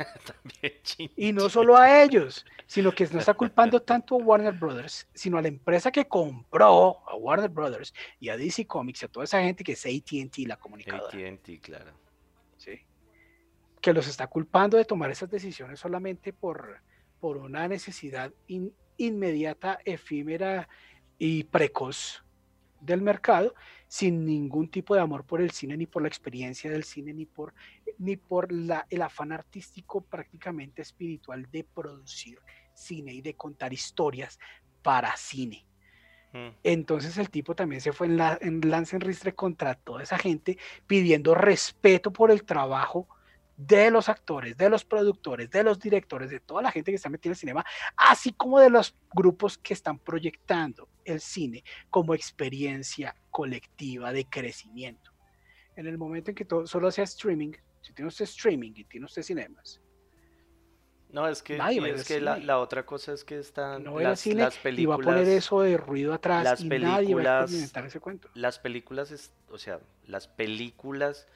Y 1.15 1.31
no 1.33 1.49
solo 1.49 1.75
a 1.77 2.03
ellos, 2.03 2.45
sino 2.65 2.91
que 2.91 3.07
no 3.07 3.19
está 3.19 3.33
culpando 3.33 3.81
tanto 3.83 4.15
a 4.15 4.17
Warner 4.19 4.53
Brothers, 4.53 5.07
sino 5.13 5.37
a 5.37 5.41
la 5.41 5.47
empresa 5.47 5.91
que 5.91 6.07
compró 6.07 6.99
a 7.07 7.15
Warner 7.15 7.49
Brothers 7.49 7.93
y 8.19 8.29
a 8.29 8.37
DC 8.37 8.65
Comics 8.67 9.01
y 9.01 9.05
a 9.05 9.07
toda 9.09 9.23
esa 9.23 9.41
gente 9.41 9.63
que 9.63 9.73
es 9.73 9.85
AT&T, 9.85 10.45
la 10.45 10.57
comunicadora, 10.57 11.07
AT&T, 11.07 11.59
claro. 11.61 11.91
¿sí? 12.57 12.81
que 13.81 13.93
los 13.93 14.07
está 14.07 14.27
culpando 14.27 14.77
de 14.77 14.85
tomar 14.85 15.09
esas 15.09 15.29
decisiones 15.29 15.79
solamente 15.79 16.33
por, 16.33 16.81
por 17.19 17.37
una 17.37 17.67
necesidad 17.67 18.31
in- 18.47 18.73
inmediata, 18.97 19.79
efímera 19.85 20.67
y 21.17 21.45
precoz 21.45 22.23
del 22.81 23.01
mercado, 23.01 23.53
sin 23.87 24.25
ningún 24.25 24.69
tipo 24.69 24.95
de 24.95 25.01
amor 25.01 25.25
por 25.25 25.41
el 25.41 25.51
cine, 25.51 25.75
ni 25.75 25.85
por 25.85 26.01
la 26.01 26.07
experiencia 26.07 26.69
del 26.69 26.83
cine, 26.83 27.13
ni 27.13 27.25
por, 27.25 27.53
ni 27.97 28.17
por 28.17 28.51
la, 28.51 28.85
el 28.89 29.01
afán 29.01 29.31
artístico 29.31 30.01
prácticamente 30.01 30.81
espiritual 30.81 31.49
de 31.51 31.63
producir 31.63 32.39
cine 32.73 33.13
y 33.13 33.21
de 33.21 33.35
contar 33.35 33.73
historias 33.73 34.39
para 34.81 35.15
cine. 35.17 35.65
Mm, 36.33 36.49
Entonces 36.63 37.17
el 37.17 37.29
tipo 37.29 37.55
también 37.55 37.81
se 37.81 37.91
fue 37.91 38.07
en, 38.07 38.17
la, 38.17 38.37
en 38.41 38.61
lance 38.69 38.95
en 38.95 39.01
ristre 39.01 39.33
contra 39.33 39.75
toda 39.75 40.03
esa 40.03 40.17
gente, 40.17 40.57
pidiendo 40.85 41.33
respeto 41.33 42.13
por 42.13 42.31
el 42.31 42.43
trabajo 42.43 43.07
de 43.57 43.91
los 43.91 44.07
actores, 44.07 44.55
de 44.55 44.69
los 44.69 44.85
productores, 44.85 45.49
de 45.49 45.63
los 45.63 45.79
directores, 45.79 46.29
de 46.29 46.39
toda 46.39 46.61
la 46.61 46.71
gente 46.71 46.91
que 46.91 46.95
está 46.95 47.09
metida 47.09 47.31
en 47.31 47.33
el 47.33 47.37
cinema, 47.37 47.65
así 47.97 48.31
como 48.31 48.57
de 48.57 48.69
los 48.69 48.95
grupos 49.13 49.57
que 49.57 49.73
están 49.73 49.99
proyectando 49.99 50.87
el 51.09 51.21
cine 51.21 51.63
como 51.89 52.13
experiencia 52.13 53.15
colectiva 53.31 54.11
de 54.11 54.25
crecimiento. 54.25 55.11
En 55.75 55.87
el 55.87 55.97
momento 55.97 56.31
en 56.31 56.35
que 56.35 56.45
todo 56.45 56.65
solo 56.67 56.91
sea 56.91 57.03
streaming, 57.05 57.51
si 57.81 57.93
tiene 57.93 58.07
usted 58.09 58.25
streaming 58.25 58.71
y 58.75 58.83
tiene 58.85 59.05
usted 59.05 59.21
cinemas, 59.23 59.81
No, 61.11 61.27
es 61.27 61.41
que, 61.41 61.55
y 61.57 61.79
es 61.89 62.07
que 62.07 62.21
la, 62.21 62.59
otra 62.59 62.85
cosa 62.85 63.13
es 63.13 63.23
que 63.23 63.39
están 63.39 63.83
no 63.83 63.99
las, 63.99 64.19
cine 64.19 64.43
las 64.43 64.53
y 64.55 64.57
va 64.57 64.61
a 64.61 64.63
películas, 64.97 65.05
poner 65.05 65.27
eso 65.27 65.61
de 65.61 65.75
ruido 65.77 66.13
atrás 66.13 66.43
las 66.43 66.61
y 66.61 66.69
nadie 66.69 66.83
va 66.85 66.91
a 66.91 66.97
películas- 66.99 67.41
experimentar 67.45 67.85
ese 67.85 67.99
cuento. 67.99 68.29
las 68.35 68.59
películas, 68.59 69.11
es- 69.11 69.33
o 69.49 69.57
sea, 69.57 69.79
las 70.05 70.27
películas, 70.27 71.27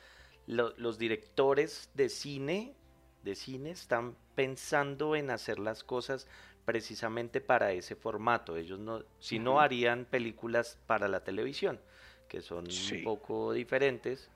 lo- 0.46 0.76
los 0.78 1.00
directores 1.00 1.90
de 1.96 2.10
cine, 2.10 2.76
de 3.24 3.34
cine 3.36 3.72
están 3.72 4.16
pensando 4.36 5.16
en 5.16 5.32
hacer 5.32 5.58
las 5.58 5.84
cosas 5.84 6.28
precisamente 6.66 7.42
para 7.42 7.72
ese 7.74 7.96
formato. 7.96 8.58
Ellos 8.58 8.80
no, 8.80 9.04
si 9.20 9.40
no 9.40 9.60
harían 9.60 10.06
películas 10.06 10.78
para 10.88 11.08
la 11.08 11.24
televisión, 11.24 11.80
que 12.28 12.42
son 12.42 12.66
Sí. 12.72 12.98
un 12.98 13.04
poco 13.04 13.54
diferentes, 13.54 14.30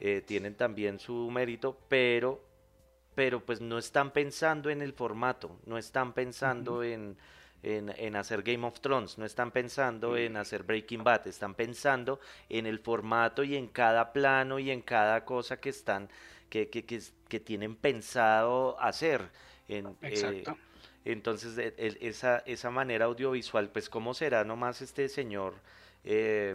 eh, 0.00 0.22
tienen 0.26 0.54
también 0.56 0.98
su 0.98 1.30
mérito, 1.30 1.78
pero, 1.88 2.42
pero 3.14 3.44
pues 3.44 3.60
no 3.60 3.78
están 3.78 4.12
pensando 4.12 4.70
en 4.70 4.82
el 4.82 4.92
formato, 4.92 5.58
no 5.66 5.78
están 5.78 6.12
pensando 6.14 6.82
en, 6.82 7.16
en, 7.62 7.90
en 7.96 8.16
hacer 8.16 8.42
Game 8.42 8.66
of 8.66 8.80
Thrones, 8.80 9.18
no 9.18 9.24
están 9.26 9.50
pensando 9.50 10.16
en 10.16 10.36
hacer 10.36 10.62
Breaking 10.62 11.04
Bad, 11.04 11.26
están 11.28 11.54
pensando 11.54 12.20
en 12.48 12.66
el 12.66 12.78
formato 12.78 13.44
y 13.44 13.56
en 13.56 13.68
cada 13.68 14.12
plano 14.12 14.58
y 14.58 14.70
en 14.70 14.82
cada 14.82 15.24
cosa 15.24 15.60
que 15.60 15.68
están, 15.70 16.08
que, 16.48 16.68
que, 16.70 16.84
que 17.28 17.40
tienen 17.40 17.76
pensado 17.76 18.80
hacer. 18.80 19.30
En, 19.68 19.96
eh, 20.02 20.08
Exacto. 20.08 20.56
Entonces, 21.04 21.56
e- 21.58 21.74
el- 21.78 21.98
esa, 22.00 22.38
esa 22.46 22.70
manera 22.70 23.06
audiovisual, 23.06 23.70
pues, 23.70 23.88
¿cómo 23.88 24.14
será 24.14 24.44
nomás 24.44 24.82
este 24.82 25.08
señor, 25.08 25.54
eh, 26.04 26.54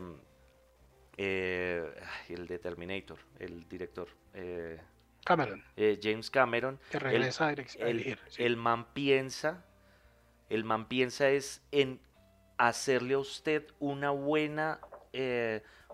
eh, 1.18 1.94
el 2.30 2.48
de 2.48 2.60
Terminator, 2.60 3.18
el 3.40 3.68
director, 3.70 4.08
eh, 4.34 4.80
Cameron, 5.24 5.64
James 6.02 6.30
Cameron? 6.30 6.80
que 6.92 6.98
el- 6.98 7.04
regresa 7.04 7.46
a, 7.46 7.50
a 7.50 7.52
el, 7.54 7.98
dirigir. 7.98 8.20
sí. 8.28 8.44
el 8.44 8.58
man 8.58 8.86
piensa, 8.94 9.66
el 10.50 10.64
man 10.64 10.88
piensa 10.88 11.30
es 11.30 11.62
en 11.72 12.00
hacerle 12.58 13.16
a 13.16 13.20
usted 13.20 13.66
una 13.80 14.12
buena, 14.12 14.80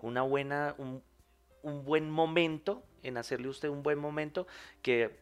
una 0.02 0.22
buena, 0.22 0.74
un, 0.78 1.02
un 1.62 1.84
buen 1.84 2.10
momento, 2.10 2.84
en 3.02 3.16
hacerle 3.16 3.46
a 3.46 3.50
usted 3.50 3.68
un 3.68 3.82
buen 3.82 3.98
momento 3.98 4.46
que 4.82 5.16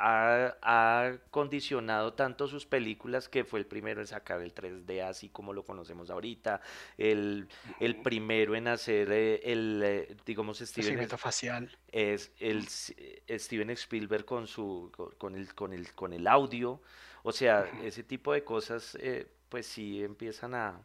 ha, 0.00 0.56
ha 0.62 1.18
condicionado 1.30 2.14
tanto 2.14 2.48
sus 2.48 2.66
películas 2.66 3.28
que 3.28 3.44
fue 3.44 3.60
el 3.60 3.66
primero 3.66 4.00
en 4.00 4.06
sacar 4.06 4.40
el 4.40 4.54
3D 4.54 5.02
así 5.02 5.28
como 5.28 5.52
lo 5.52 5.64
conocemos 5.64 6.10
ahorita, 6.10 6.60
el, 6.98 7.48
el 7.80 7.96
primero 8.02 8.54
en 8.54 8.68
hacer 8.68 9.10
eh, 9.12 9.40
el, 9.44 9.82
eh, 9.84 10.16
digamos, 10.24 10.58
Steven, 10.58 10.72
Procedimiento 10.74 11.18
facial. 11.18 11.70
es 11.92 12.32
el 12.38 12.66
eh, 12.96 13.38
Steven 13.38 13.70
Spielberg 13.70 14.24
con 14.24 14.46
su 14.46 14.90
con, 15.18 15.34
el 15.36 15.54
con 15.54 15.72
el 15.72 15.92
con 15.94 16.12
el 16.12 16.26
audio. 16.26 16.80
O 17.22 17.32
sea 17.32 17.66
ese 17.82 18.02
tipo 18.02 18.32
de 18.32 18.44
cosas 18.44 18.96
eh, 19.00 19.26
pues 19.48 19.66
sí 19.66 20.02
empiezan 20.02 20.54
a 20.54 20.80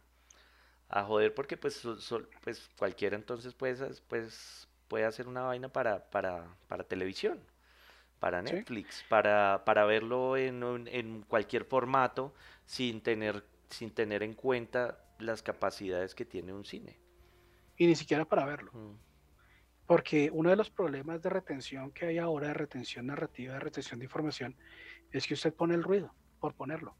a 0.88 1.04
joder 1.04 1.34
porque 1.34 1.56
pues 1.56 1.74
so- 1.74 1.98
so- 2.00 2.26
pues 2.42 2.68
cualquiera 2.78 3.16
entonces 3.16 3.54
pues 3.54 3.80
pues 4.08 4.68
puede 4.88 5.04
hacer 5.04 5.26
una 5.28 5.42
vaina 5.42 5.68
para 5.68 6.08
para 6.10 6.46
para 6.68 6.84
televisión 6.84 7.40
para 8.18 8.42
Sí. 8.46 8.54
Netflix 8.54 9.04
para 9.08 9.62
para 9.64 9.84
verlo 9.84 10.36
en 10.36 10.62
un- 10.64 10.88
en 10.88 11.22
cualquier 11.22 11.64
formato 11.64 12.34
sin 12.64 13.00
tener 13.02 13.44
sin 13.70 13.90
tener 13.90 14.22
en 14.22 14.34
cuenta 14.34 14.98
las 15.18 15.42
capacidades 15.42 16.14
que 16.14 16.24
tiene 16.24 16.52
un 16.52 16.64
cine 16.64 16.98
Y 17.76 17.86
ni 17.86 17.94
siquiera 17.94 18.24
para 18.24 18.44
verlo. 18.46 18.70
Mm, 18.72 18.96
Porque 19.86 20.30
uno 20.32 20.50
de 20.50 20.56
los 20.56 20.68
problemas 20.70 21.20
de 21.22 21.30
retención 21.30 21.92
que 21.92 22.06
hay 22.06 22.18
ahora, 22.18 22.48
de 22.48 22.54
retención 22.54 23.06
narrativa, 23.06 23.54
de 23.54 23.60
retención 23.60 24.00
de 24.00 24.06
información, 24.06 24.56
es 25.12 25.26
que 25.26 25.34
usted 25.34 25.54
pone 25.54 25.74
el 25.74 25.82
ruido 25.84 26.12
por 26.40 26.54
ponerlo, 26.54 26.96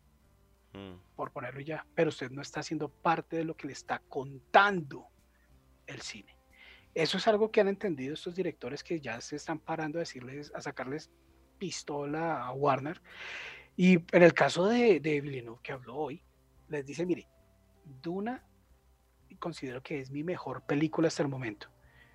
mm. 0.72 1.16
por 1.16 1.32
ponerlo 1.32 1.60
ya. 1.60 1.84
Pero 1.96 2.10
usted 2.10 2.30
no 2.30 2.42
está 2.42 2.60
haciendo 2.60 2.88
parte 2.88 3.36
de 3.36 3.44
lo 3.44 3.56
que 3.56 3.66
le 3.66 3.72
está 3.72 3.98
contando 4.08 5.08
el 5.86 6.00
cine. 6.02 6.35
Eso 6.96 7.18
es 7.18 7.28
algo 7.28 7.50
que 7.50 7.60
han 7.60 7.68
entendido 7.68 8.14
estos 8.14 8.34
directores 8.34 8.82
que 8.82 9.00
ya 9.00 9.20
se 9.20 9.36
están 9.36 9.58
parando 9.58 9.98
a 9.98 10.00
decirles, 10.00 10.50
a 10.54 10.62
sacarles 10.62 11.10
pistola 11.58 12.42
a 12.42 12.52
Warner. 12.52 13.02
Y 13.76 13.96
en 14.16 14.22
el 14.22 14.32
caso 14.32 14.64
de, 14.64 14.98
de 15.00 15.20
Villeneuve 15.20 15.60
que 15.62 15.72
habló 15.72 15.94
hoy, 15.94 16.22
les 16.68 16.86
dice, 16.86 17.04
mire, 17.04 17.28
Duna 17.84 18.42
considero 19.38 19.82
que 19.82 20.00
es 20.00 20.10
mi 20.10 20.24
mejor 20.24 20.62
película 20.62 21.08
hasta 21.08 21.22
el 21.22 21.28
momento. 21.28 21.68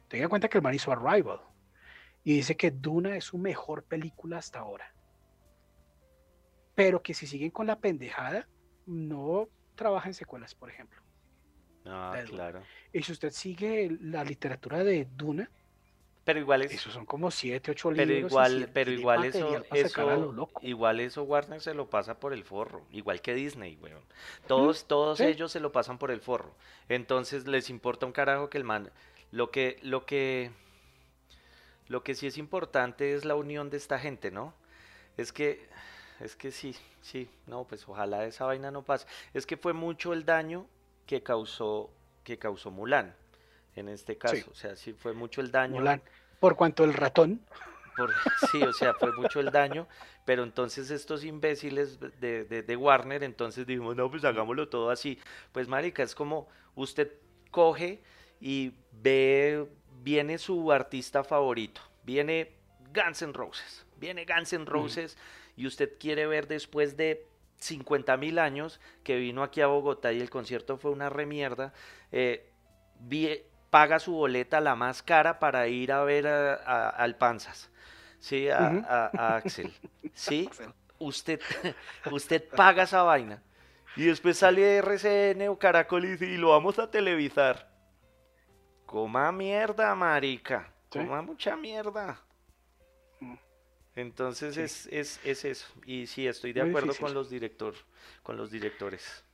Tenga 0.07 0.23
en 0.23 0.29
cuenta 0.29 0.49
que 0.49 0.57
el 0.57 0.63
man 0.63 0.73
hizo 0.73 0.91
Arrival 0.91 1.41
y 2.23 2.37
dice 2.37 2.57
que 2.57 2.71
Duna 2.71 3.15
es 3.15 3.25
su 3.25 3.37
mejor 3.37 3.83
película 3.83 4.39
hasta 4.39 4.61
ahora. 4.61 4.95
Pero 6.73 7.03
que 7.03 7.13
si 7.13 7.27
siguen 7.27 7.51
con 7.51 7.67
la 7.67 7.79
pendejada, 7.79 8.49
no 8.87 9.47
trabaja 9.75 10.07
en 10.07 10.15
secuelas, 10.15 10.55
por 10.55 10.71
ejemplo. 10.71 11.00
Ah, 11.85 12.23
claro 12.27 12.61
Y 12.93 13.01
si 13.01 13.11
usted 13.11 13.31
sigue 13.31 13.97
la 14.01 14.23
literatura 14.23 14.83
de 14.83 15.07
Duna, 15.15 15.49
pero 16.23 16.39
igual 16.39 16.61
es 16.61 16.71
esos 16.73 16.93
son 16.93 17.05
como 17.05 17.31
siete, 17.31 17.71
ocho 17.71 17.89
Pero 17.95 18.13
libros. 18.13 18.31
y 18.31 18.33
igual, 18.33 18.69
pero 18.73 18.91
igual 18.91 19.25
eso, 19.25 19.65
igual 20.61 20.99
eso 20.99 21.23
Warner 21.23 21.61
se 21.61 21.73
lo 21.73 21.89
pasa 21.89 22.19
por 22.19 22.33
el 22.33 22.43
forro, 22.43 22.85
igual 22.91 23.21
que 23.21 23.33
Disney, 23.33 23.77
weón. 23.81 24.03
Todos, 24.45 24.85
todos 24.85 25.17
sí. 25.17 25.25
ellos 25.25 25.51
se 25.51 25.59
lo 25.59 25.71
pasan 25.71 25.97
por 25.97 26.11
el 26.11 26.21
forro. 26.21 26.53
Entonces 26.89 27.47
les 27.47 27.71
importa 27.71 28.05
un 28.05 28.11
carajo 28.11 28.51
que 28.51 28.59
el 28.59 28.63
man, 28.63 28.91
lo 29.31 29.49
que, 29.49 29.79
lo 29.81 30.05
que, 30.05 30.51
lo 31.87 32.03
que 32.03 32.13
sí 32.13 32.27
es 32.27 32.37
importante 32.37 33.15
es 33.15 33.25
la 33.25 33.33
unión 33.35 33.71
de 33.71 33.77
esta 33.77 33.97
gente, 33.97 34.29
¿no? 34.29 34.53
Es 35.17 35.33
que, 35.33 35.67
es 36.19 36.35
que 36.35 36.51
sí, 36.51 36.75
sí, 37.01 37.29
no, 37.47 37.63
pues 37.65 37.89
ojalá 37.89 38.25
esa 38.25 38.45
vaina 38.45 38.69
no 38.69 38.83
pase. 38.83 39.07
Es 39.33 39.47
que 39.47 39.57
fue 39.57 39.73
mucho 39.73 40.13
el 40.13 40.23
daño 40.23 40.67
que 41.05 41.21
causó, 41.23 41.91
que 42.23 42.37
causó 42.37 42.71
Mulan, 42.71 43.15
en 43.75 43.89
este 43.89 44.17
caso. 44.17 44.35
Sí. 44.35 44.45
O 44.49 44.53
sea, 44.53 44.75
sí 44.75 44.93
fue 44.93 45.13
mucho 45.13 45.41
el 45.41 45.51
daño. 45.51 45.75
Mulan. 45.75 46.01
Por 46.39 46.55
cuanto 46.55 46.83
el 46.83 46.93
ratón, 46.93 47.41
Por- 47.97 48.11
sí, 48.51 48.61
o 48.63 48.73
sea, 48.73 48.93
fue 48.93 49.11
mucho 49.13 49.39
el 49.39 49.51
daño, 49.51 49.87
pero 50.25 50.43
entonces 50.43 50.89
estos 50.91 51.23
imbéciles 51.23 51.99
de, 51.99 52.45
de- 52.45 52.63
de 52.63 52.75
Warner, 52.75 53.23
entonces 53.23 53.67
dijimos, 53.67 53.95
no, 53.95 54.09
pues 54.09 54.23
hagámoslo 54.25 54.67
todo 54.69 54.89
así. 54.89 55.19
Pues 55.51 55.67
marica, 55.67 56.01
es 56.03 56.15
como 56.15 56.47
usted 56.75 57.11
coge 57.51 58.01
y 58.39 58.73
ve, 58.91 59.67
viene 60.01 60.37
su 60.37 60.71
artista 60.71 61.23
favorito, 61.23 61.81
viene 62.03 62.55
Guns 62.93 63.21
N' 63.21 63.33
Roses, 63.33 63.85
viene 63.97 64.25
Guns 64.25 64.53
N' 64.53 64.65
Roses 64.65 65.17
y 65.55 65.67
usted 65.67 65.91
quiere 65.99 66.25
ver 66.27 66.47
después 66.47 66.97
de 66.97 67.27
50 67.61 68.17
mil 68.17 68.39
años 68.39 68.81
que 69.03 69.17
vino 69.17 69.43
aquí 69.43 69.61
a 69.61 69.67
Bogotá 69.67 70.11
y 70.13 70.21
el 70.21 70.29
concierto 70.29 70.77
fue 70.77 70.91
una 70.91 71.09
remierda, 71.09 71.73
eh, 72.11 72.51
paga 73.69 73.99
su 73.99 74.13
boleta 74.13 74.59
la 74.61 74.75
más 74.75 75.01
cara 75.03 75.39
para 75.39 75.67
ir 75.67 75.91
a 75.91 76.03
ver 76.03 76.27
a- 76.27 76.55
a- 76.55 76.89
al 76.89 77.15
Panzas, 77.17 77.71
¿sí? 78.19 78.49
A, 78.49 79.37
Axel, 79.37 79.73
¿sí? 80.13 80.49
Usted, 80.99 81.39
usted 82.11 82.43
paga 82.53 82.83
esa 82.83 83.03
vaina 83.03 83.41
y 83.95 84.05
después 84.05 84.37
sale 84.37 84.77
RCN 84.77 85.49
o 85.49 85.57
Caracol 85.57 86.05
y 86.05 86.09
dice, 86.11 86.25
y 86.27 86.37
lo 86.37 86.49
vamos 86.49 86.79
a 86.79 86.91
televisar. 86.91 87.69
Coma 88.85 89.31
mierda, 89.31 89.95
marica. 89.95 90.73
Coma 90.89 91.21
mucha 91.21 91.55
mierda. 91.55 92.19
Entonces 93.95 94.57
es, 94.57 94.87
es, 94.87 95.19
es, 95.23 95.45
eso. 95.45 95.67
Y 95.85 96.07
sí, 96.07 96.27
estoy 96.27 96.53
de 96.53 96.61
acuerdo 96.61 96.93
con 96.95 97.13
los 97.13 97.29
director, 97.29 97.73
con 98.23 98.37
los 98.37 98.49
directores. 98.51 99.25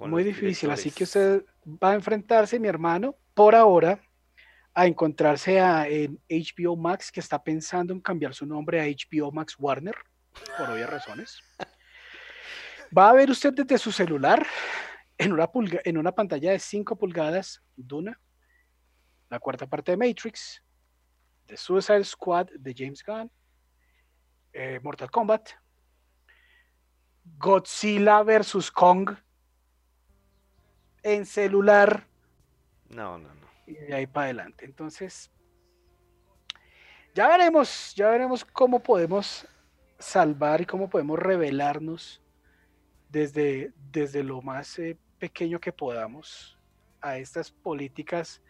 Muy 0.00 0.24
difícil, 0.24 0.70
así 0.70 0.90
que 0.90 1.04
usted 1.04 1.44
va 1.66 1.90
a 1.90 1.94
enfrentarse, 1.94 2.58
mi 2.58 2.66
hermano, 2.66 3.14
por 3.34 3.54
ahora, 3.54 4.00
a 4.74 4.86
encontrarse 4.86 5.60
a, 5.60 5.86
en 5.86 6.18
HBO 6.28 6.76
Max, 6.76 7.12
que 7.12 7.20
está 7.20 7.42
pensando 7.42 7.92
en 7.92 8.00
cambiar 8.00 8.34
su 8.34 8.46
nombre 8.46 8.80
a 8.80 8.86
HBO 8.86 9.30
Max 9.30 9.54
Warner, 9.58 9.94
por 10.58 10.70
obvias 10.70 10.90
razones. 10.90 11.40
Va 12.96 13.08
a 13.08 13.12
ver 13.14 13.30
usted 13.30 13.54
desde 13.54 13.78
su 13.78 13.90
celular, 13.90 14.46
en 15.16 15.32
una, 15.32 15.48
en 15.84 15.96
una 15.96 16.12
pantalla 16.12 16.52
de 16.52 16.58
5 16.58 16.96
pulgadas, 16.96 17.62
Duna, 17.74 18.20
la 19.30 19.38
cuarta 19.38 19.66
parte 19.66 19.92
de 19.92 19.96
Matrix, 19.96 20.62
The 21.46 21.56
Suicide 21.56 22.04
Squad 22.04 22.48
de 22.58 22.74
James 22.76 23.02
Gunn, 23.02 23.30
eh, 24.52 24.80
Mortal 24.82 25.10
Kombat, 25.10 25.50
Godzilla 27.38 28.22
vs. 28.22 28.70
Kong 28.70 29.10
en 31.02 31.26
celular. 31.26 32.06
No, 32.88 33.18
no, 33.18 33.28
no. 33.28 33.46
Y 33.66 33.74
de 33.74 33.94
ahí 33.94 34.06
para 34.06 34.24
adelante. 34.24 34.64
Entonces, 34.64 35.30
ya 37.14 37.28
veremos, 37.28 37.94
ya 37.94 38.10
veremos 38.10 38.44
cómo 38.44 38.80
podemos 38.80 39.46
salvar 39.98 40.60
y 40.60 40.66
cómo 40.66 40.88
podemos 40.88 41.18
revelarnos 41.18 42.22
desde, 43.08 43.72
desde 43.90 44.22
lo 44.22 44.42
más 44.42 44.78
eh, 44.78 44.96
pequeño 45.18 45.60
que 45.60 45.72
podamos 45.72 46.58
a 47.00 47.18
estas 47.18 47.50
políticas 47.50 48.42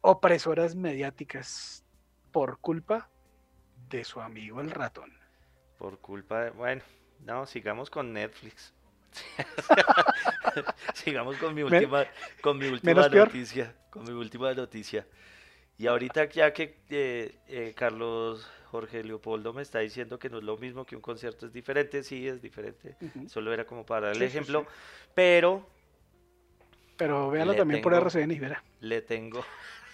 opresoras 0.00 0.74
mediáticas 0.74 1.84
por 2.30 2.58
culpa 2.58 3.08
de 3.88 4.04
su 4.04 4.20
amigo 4.20 4.60
el 4.60 4.70
ratón. 4.70 5.19
Por 5.80 5.98
culpa 5.98 6.44
de, 6.44 6.50
bueno, 6.50 6.82
no, 7.24 7.46
sigamos 7.46 7.88
con 7.88 8.12
Netflix. 8.12 8.74
sigamos 10.94 11.38
con 11.38 11.54
mi 11.54 11.62
última, 11.62 12.04
con 12.42 12.58
mi 12.58 12.66
última 12.66 13.08
noticia, 13.08 13.74
con 13.88 14.04
mi 14.04 14.10
última 14.10 14.52
noticia. 14.52 15.06
Y 15.78 15.86
ahorita 15.86 16.26
ya 16.26 16.52
que 16.52 16.76
eh, 16.90 17.34
eh, 17.48 17.72
Carlos 17.74 18.46
Jorge 18.66 19.02
Leopoldo 19.02 19.54
me 19.54 19.62
está 19.62 19.78
diciendo 19.78 20.18
que 20.18 20.28
no 20.28 20.36
es 20.36 20.44
lo 20.44 20.58
mismo 20.58 20.84
que 20.84 20.96
un 20.96 21.00
concierto, 21.00 21.46
es 21.46 21.52
diferente, 21.54 22.02
sí, 22.02 22.28
es 22.28 22.42
diferente. 22.42 22.96
Solo 23.28 23.50
era 23.50 23.64
como 23.64 23.86
para 23.86 24.08
dar 24.08 24.16
el 24.16 24.22
ejemplo. 24.22 24.66
Pero... 25.14 25.66
Pero 26.98 27.30
véalo 27.30 27.54
también 27.54 27.80
por 27.80 27.94
RCN 27.94 28.32
y 28.32 28.38
verá. 28.38 28.62
Le 28.80 29.00
tengo... 29.00 29.42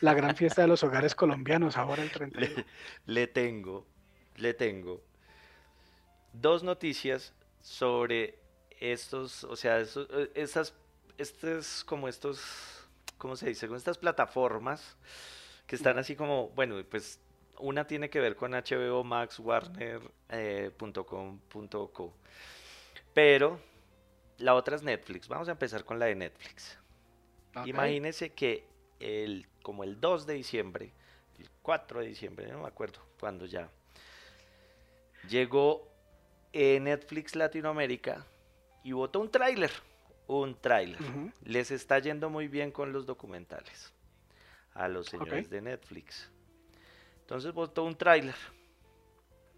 La 0.01 0.15
gran 0.15 0.35
fiesta 0.35 0.63
de 0.63 0.69
los 0.69 0.83
hogares 0.83 1.15
colombianos 1.15 1.77
ahora 1.77 2.03
el 2.03 2.11
31. 2.11 2.65
Le, 3.07 3.29
tengo, 3.29 3.87
le 4.35 4.53
tengo 4.53 5.05
dos 6.33 6.63
noticias 6.63 7.33
sobre 7.61 8.39
estos, 8.81 9.45
o 9.45 9.57
sea, 9.57 9.81
eh, 9.81 10.47
estos, 11.19 11.85
como 11.85 12.09
estos, 12.09 12.41
¿cómo 13.19 13.37
se 13.37 13.49
dice? 13.49 13.69
Con 13.69 13.77
estas 13.77 13.99
plataformas 13.99 14.97
que 15.67 15.77
están 15.77 15.99
así 15.99 16.15
como, 16.15 16.51
bueno, 16.51 16.77
pues 16.89 17.21
una 17.59 17.87
tiene 17.87 18.11
que 18.11 18.21
ver 18.21 18.37
con 18.37 18.53
HBO 18.53 19.03
Max, 19.03 19.39
Warner.com.co. 19.39 20.29
Eh, 20.31 20.73
Pero 23.15 23.59
la 24.39 24.55
otra 24.55 24.77
es 24.77 24.83
Netflix. 24.83 25.27
Vamos 25.29 25.49
a 25.49 25.53
empezar 25.53 25.85
con 25.85 25.99
la 25.99 26.07
de 26.07 26.15
Netflix. 26.15 26.79
Imagínense 27.65 28.33
que 28.35 28.67
el, 29.01 29.49
como 29.63 29.83
el 29.85 29.99
2 30.01 30.27
de 30.27 30.35
diciembre, 30.35 30.93
el 31.39 31.49
4 31.63 32.01
de 32.01 32.07
diciembre, 32.07 32.47
no 32.49 32.61
me 32.61 32.69
acuerdo 32.69 33.01
cuando 33.19 33.47
ya, 33.47 33.71
llegó 35.29 35.89
Netflix 36.81 37.35
Latinoamérica 37.37 38.25
y 38.83 38.93
votó 38.93 39.21
un 39.21 39.31
tráiler. 39.31 39.71
Un 40.27 40.61
tráiler. 40.61 40.99
Les 41.45 41.71
está 41.71 41.99
yendo 41.99 42.31
muy 42.31 42.49
bien 42.49 42.71
con 42.71 42.93
los 42.93 43.07
documentales 43.07 43.93
a 44.75 44.89
los 44.89 45.07
señores 45.07 45.49
de 45.51 45.61
Netflix. 45.61 46.31
Entonces 47.21 47.53
votó 47.53 47.85
un 47.85 47.97
tráiler. 47.97 48.35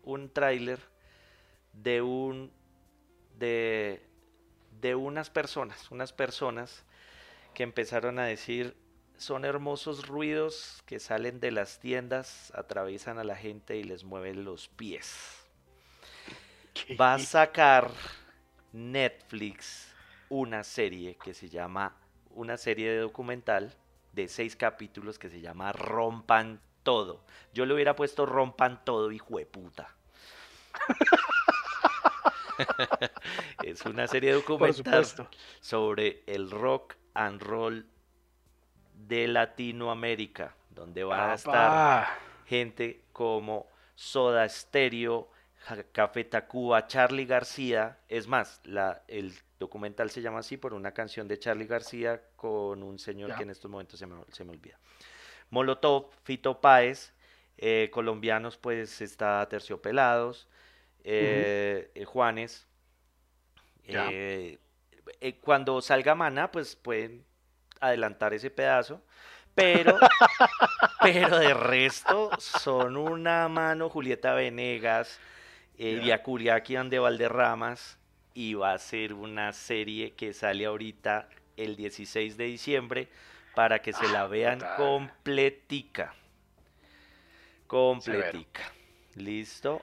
Un 0.02 0.30
tráiler 0.32 0.78
de 1.72 2.02
un 2.02 2.50
de 3.38 4.02
de 4.80 4.94
unas 4.94 5.30
personas, 5.30 5.90
unas 5.90 6.12
personas 6.12 6.84
que 7.54 7.62
empezaron 7.62 8.18
a 8.18 8.24
decir 8.24 8.76
son 9.16 9.44
hermosos 9.44 10.06
ruidos 10.06 10.82
que 10.86 11.00
salen 11.00 11.40
de 11.40 11.50
las 11.50 11.80
tiendas, 11.80 12.52
atraviesan 12.54 13.18
a 13.18 13.24
la 13.24 13.34
gente 13.34 13.76
y 13.76 13.82
les 13.82 14.04
mueven 14.04 14.44
los 14.44 14.68
pies. 14.68 15.37
Va 17.00 17.14
a 17.14 17.18
sacar 17.18 17.90
Netflix 18.72 19.94
una 20.28 20.62
serie 20.64 21.16
que 21.16 21.34
se 21.34 21.48
llama, 21.48 21.96
una 22.30 22.56
serie 22.56 22.90
de 22.90 22.98
documental 22.98 23.74
de 24.12 24.28
seis 24.28 24.56
capítulos 24.56 25.18
que 25.18 25.30
se 25.30 25.40
llama 25.40 25.72
Rompan 25.72 26.60
Todo. 26.82 27.24
Yo 27.52 27.66
le 27.66 27.74
hubiera 27.74 27.94
puesto 27.96 28.26
Rompan 28.26 28.84
Todo, 28.84 29.12
hijo 29.12 29.38
de 29.38 29.46
puta. 29.46 29.94
es 33.62 33.84
una 33.84 34.06
serie 34.06 34.32
documental 34.32 35.06
sobre 35.60 36.22
el 36.26 36.50
rock 36.50 36.96
and 37.14 37.40
roll 37.42 37.86
de 38.94 39.28
Latinoamérica, 39.28 40.54
donde 40.70 41.04
va 41.04 41.32
a 41.32 41.34
estar 41.34 42.08
gente 42.46 43.04
como 43.12 43.66
Soda 43.94 44.48
Stereo, 44.48 45.30
Café 45.92 46.24
Tacuba, 46.24 46.86
Charlie 46.86 47.26
García. 47.26 47.98
Es 48.08 48.26
más, 48.26 48.60
la, 48.64 49.02
el 49.08 49.34
documental 49.58 50.10
se 50.10 50.22
llama 50.22 50.40
así 50.40 50.56
por 50.56 50.74
una 50.74 50.92
canción 50.92 51.28
de 51.28 51.38
Charlie 51.38 51.66
García 51.66 52.22
con 52.36 52.82
un 52.82 52.98
señor 52.98 53.34
que 53.36 53.42
en 53.42 53.50
estos 53.50 53.70
momentos 53.70 53.98
se 53.98 54.06
me, 54.06 54.16
se 54.32 54.44
me 54.44 54.52
olvida. 54.52 54.78
Molotov, 55.50 56.10
Fito 56.24 56.60
Páez, 56.60 57.12
eh, 57.56 57.90
colombianos 57.92 58.56
pues 58.56 59.00
está 59.00 59.46
Terciopelados, 59.48 60.48
eh, 61.04 61.90
eh 61.94 62.04
Juanes. 62.04 62.66
Cuando 65.40 65.80
salga 65.80 66.14
Mana, 66.14 66.50
pues 66.50 66.76
pueden 66.76 67.24
adelantar 67.80 68.34
ese 68.34 68.50
pedazo. 68.50 69.02
Pero, 69.54 69.98
pero 71.02 71.38
de 71.38 71.52
resto 71.52 72.30
son 72.38 72.96
una 72.96 73.48
mano 73.48 73.90
Julieta 73.90 74.34
Venegas, 74.34 75.18
eh, 75.78 76.18
Curiaki 76.22 76.76
de 76.88 76.98
Valderramas 76.98 77.98
y 78.34 78.54
va 78.54 78.72
a 78.72 78.78
ser 78.78 79.12
una 79.14 79.52
serie 79.52 80.12
que 80.12 80.32
sale 80.32 80.66
ahorita 80.66 81.28
el 81.56 81.76
16 81.76 82.36
de 82.36 82.44
diciembre 82.44 83.08
para 83.54 83.80
que 83.80 83.92
se 83.92 84.08
la 84.08 84.22
ah, 84.22 84.26
vean 84.28 84.60
completica. 84.76 86.14
Completica. 87.66 88.72
¿Listo? 89.14 89.82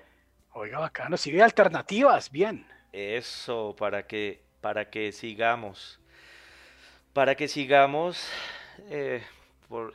Oiga, 0.54 0.80
bacano, 0.80 1.18
sigue 1.18 1.44
alternativas, 1.44 2.32
bien. 2.32 2.66
Eso, 2.94 3.76
para 3.78 4.08
que, 4.08 4.42
para 4.62 4.90
que 4.90 5.12
sigamos 5.12 6.00
para 7.16 7.34
que 7.34 7.48
sigamos 7.48 8.28
eh, 8.90 9.24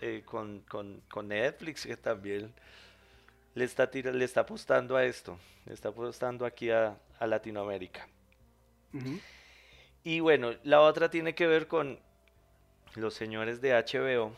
eh, 0.01 0.23
con, 0.25 1.29
Netflix, 1.29 1.85
que 1.85 1.99
también 1.99 2.51
le 3.55 3.65
está, 3.65 3.91
le 3.93 4.25
está 4.25 4.41
apostando 4.43 4.97
a 4.97 5.05
esto, 5.05 5.39
le 5.67 5.75
está 5.75 5.91
apostando 5.91 6.45
aquí 6.47 6.71
a, 6.71 6.99
Latinoamérica. 7.21 8.09
Y 10.03 10.21
bueno, 10.21 10.53
la 10.65 10.81
otra 10.81 11.11
tiene 11.11 11.35
que 11.35 11.47
ver 11.47 11.69
con 11.69 12.01
los 12.95 13.13
señores 13.13 13.61
de 13.61 13.73
HBO, 13.75 14.33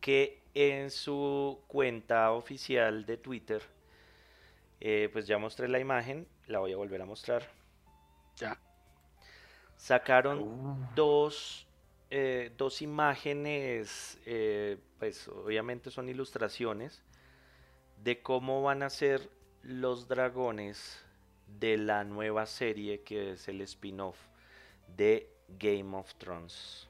que 0.00 0.40
en 0.54 0.90
su 0.92 1.60
cuenta 1.66 2.30
oficial 2.30 3.04
de 3.04 3.16
Twitter, 3.16 3.62
eh, 4.80 5.08
pues 5.12 5.26
ya 5.26 5.38
mostré 5.38 5.66
la 5.66 5.80
imagen, 5.80 6.28
la 6.46 6.60
voy 6.60 6.72
a 6.72 6.76
volver 6.76 7.02
a 7.02 7.04
mostrar. 7.04 7.50
Ya 8.36 8.56
sacaron 9.76 10.40
uh. 10.40 10.88
eh, 12.10 12.50
dos, 12.56 12.82
imágenes, 12.82 14.18
eh, 14.24 14.78
pues 14.98 15.28
obviamente 15.28 15.90
son 15.90 16.08
ilustraciones, 16.08 17.02
de 18.04 18.20
cómo 18.20 18.62
van 18.62 18.82
a 18.82 18.90
ser 18.90 19.30
los 19.62 20.08
dragones 20.08 21.02
de 21.58 21.78
la 21.78 22.04
nueva 22.04 22.44
serie 22.44 23.00
que 23.00 23.32
es 23.32 23.48
el 23.48 23.62
spin-off 23.62 24.18
de 24.94 25.30
Game 25.58 25.96
of 25.96 26.14
Thrones. 26.16 26.86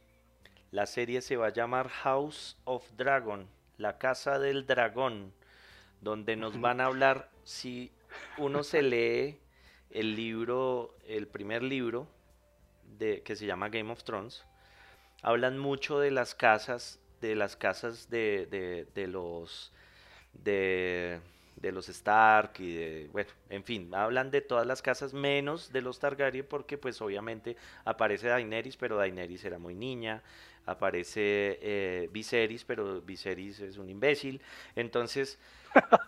La 0.72 0.86
serie 0.86 1.22
se 1.22 1.36
va 1.36 1.46
a 1.46 1.52
llamar 1.52 1.88
House 1.88 2.56
of 2.64 2.84
Dragon, 2.96 3.46
la 3.78 3.98
casa 3.98 4.40
del 4.40 4.66
dragón, 4.66 5.32
donde 6.00 6.34
nos 6.34 6.60
van 6.60 6.80
a 6.80 6.86
hablar, 6.86 7.30
si 7.44 7.92
uno 8.36 8.64
se 8.64 8.82
lee 8.82 9.38
el 9.90 10.16
libro, 10.16 10.96
el 11.06 11.28
primer 11.28 11.62
libro, 11.62 12.08
de, 12.98 13.22
que 13.22 13.36
se 13.36 13.46
llama 13.46 13.68
Game 13.68 13.92
of 13.92 14.02
Thrones, 14.02 14.44
hablan 15.22 15.58
mucho 15.58 16.00
de 16.00 16.10
las 16.10 16.34
casas, 16.34 16.98
de 17.20 17.36
las 17.36 17.54
casas 17.54 18.10
de, 18.10 18.86
de, 18.92 19.06
los 19.06 19.72
de, 20.42 21.20
de 21.56 21.72
los 21.72 21.88
Stark 21.88 22.52
y 22.58 22.74
de, 22.74 23.08
bueno, 23.12 23.30
en 23.48 23.64
fin, 23.64 23.94
hablan 23.94 24.30
de 24.30 24.40
todas 24.40 24.66
las 24.66 24.82
casas 24.82 25.14
menos 25.14 25.72
de 25.72 25.80
los 25.80 25.98
Targaryen 25.98 26.46
porque 26.46 26.76
pues 26.78 27.00
obviamente 27.00 27.56
aparece 27.84 28.28
Daenerys, 28.28 28.76
pero 28.76 28.96
Daenerys 28.96 29.44
era 29.44 29.58
muy 29.58 29.74
niña, 29.74 30.22
aparece 30.66 31.58
eh, 31.62 32.08
Viserys, 32.12 32.64
pero 32.64 33.00
Viserys 33.00 33.60
es 33.60 33.78
un 33.78 33.88
imbécil, 33.88 34.42
entonces 34.76 35.38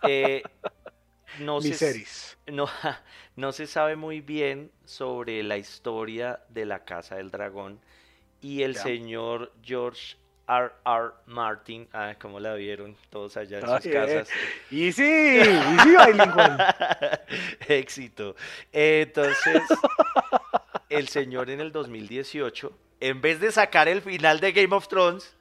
eh, 0.07 0.43
no, 1.39 1.61
se, 1.61 1.69
Viserys. 1.69 2.37
no, 2.47 2.67
no 3.35 3.51
se 3.51 3.67
sabe 3.67 3.95
muy 3.95 4.21
bien 4.21 4.71
sobre 4.85 5.41
la 5.43 5.57
historia 5.57 6.43
de 6.49 6.65
la 6.65 6.85
Casa 6.85 7.15
del 7.15 7.31
Dragón 7.31 7.79
y 8.41 8.61
el 8.61 8.75
señor 8.75 9.51
George 9.63 10.17
R. 10.47 10.71
R. 10.85 11.11
Martin, 11.25 11.87
ah, 11.93 12.15
¿cómo 12.19 12.39
la 12.39 12.53
vieron 12.55 12.95
todos 13.09 13.35
allá 13.37 13.59
en 13.59 13.65
sus 13.65 13.85
Ay, 13.85 13.91
eh, 13.91 13.91
casas? 13.93 14.29
Y 14.71 14.91
sí, 14.93 15.03
y 15.41 15.43
sí, 15.43 15.95
bilingual. 16.07 16.75
Éxito. 17.67 18.35
Entonces, 18.71 19.61
el 20.89 21.07
señor 21.09 21.49
en 21.49 21.59
el 21.59 21.71
2018, 21.71 22.71
en 23.01 23.21
vez 23.21 23.39
de 23.39 23.51
sacar 23.51 23.87
el 23.87 24.01
final 24.01 24.39
de 24.39 24.51
Game 24.53 24.73
of 24.75 24.87
Thrones, 24.87 25.33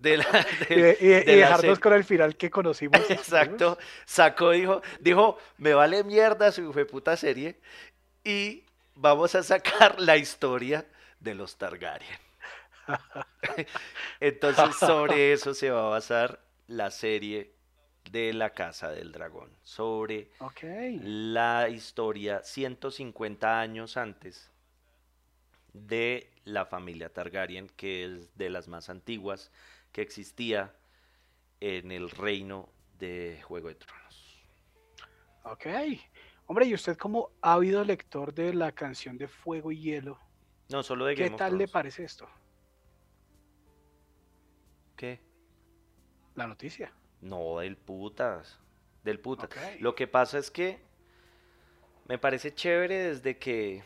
de 0.00 0.16
la, 0.18 0.26
Y, 0.68 0.74
de- 0.74 0.98
y- 1.00 1.04
y 1.06 1.08
de 1.08 1.36
la 1.36 1.46
dejarnos 1.46 1.78
con 1.78 1.92
el 1.94 2.04
final 2.04 2.36
que 2.36 2.50
conocimos. 2.50 3.00
Exacto, 3.10 3.78
sacó, 4.04 4.50
dijo, 4.50 4.82
dijo, 5.00 5.38
me 5.58 5.72
vale 5.74 6.02
mierda 6.04 6.52
su 6.52 6.72
fue 6.72 6.84
puta 6.84 7.16
serie 7.16 7.56
y 8.24 8.64
vamos 8.96 9.34
a 9.34 9.42
sacar 9.42 10.00
la 10.00 10.16
historia 10.16 10.84
de 11.20 11.34
los 11.34 11.56
Targaryen. 11.56 12.18
Entonces 14.20 14.76
sobre 14.76 15.32
eso 15.32 15.54
se 15.54 15.70
va 15.70 15.86
a 15.86 15.90
basar 15.90 16.40
la 16.66 16.90
serie 16.90 17.54
de 18.10 18.32
la 18.32 18.50
Casa 18.50 18.90
del 18.90 19.12
Dragón, 19.12 19.50
sobre 19.62 20.30
la 21.02 21.68
historia 21.68 22.42
150 22.42 23.60
años 23.60 23.96
antes 23.96 24.50
de 25.72 26.30
la 26.44 26.66
familia 26.66 27.12
Targaryen, 27.12 27.68
que 27.68 28.04
es 28.04 28.36
de 28.36 28.50
las 28.50 28.68
más 28.68 28.90
antiguas 28.90 29.50
que 29.92 30.02
existía 30.02 30.74
en 31.60 31.92
el 31.92 32.10
reino 32.10 32.68
de 32.98 33.40
Juego 33.44 33.68
de 33.68 33.76
Tronos. 33.76 34.44
Ok. 35.44 35.66
Hombre, 36.46 36.66
¿y 36.66 36.74
usted 36.74 36.96
como 36.96 37.30
ávido 37.40 37.84
lector 37.84 38.34
de 38.34 38.52
la 38.52 38.72
canción 38.72 39.16
de 39.16 39.28
Fuego 39.28 39.72
y 39.72 39.80
Hielo, 39.80 40.18
No, 40.68 40.82
solo 40.82 41.06
de 41.06 41.14
qué 41.14 41.26
of 41.26 41.36
tal 41.36 41.56
le 41.56 41.68
parece 41.68 42.04
esto? 42.04 42.28
¿Qué? 45.02 45.18
La 46.34 46.46
noticia. 46.46 46.92
No, 47.22 47.58
del 47.60 47.76
putas. 47.76 48.58
Del 49.04 49.18
putas. 49.20 49.50
Lo 49.80 49.94
que 49.94 50.06
pasa 50.06 50.38
es 50.38 50.50
que 50.50 50.78
me 52.08 52.18
parece 52.18 52.54
chévere 52.54 52.94
desde 52.98 53.38
que. 53.38 53.82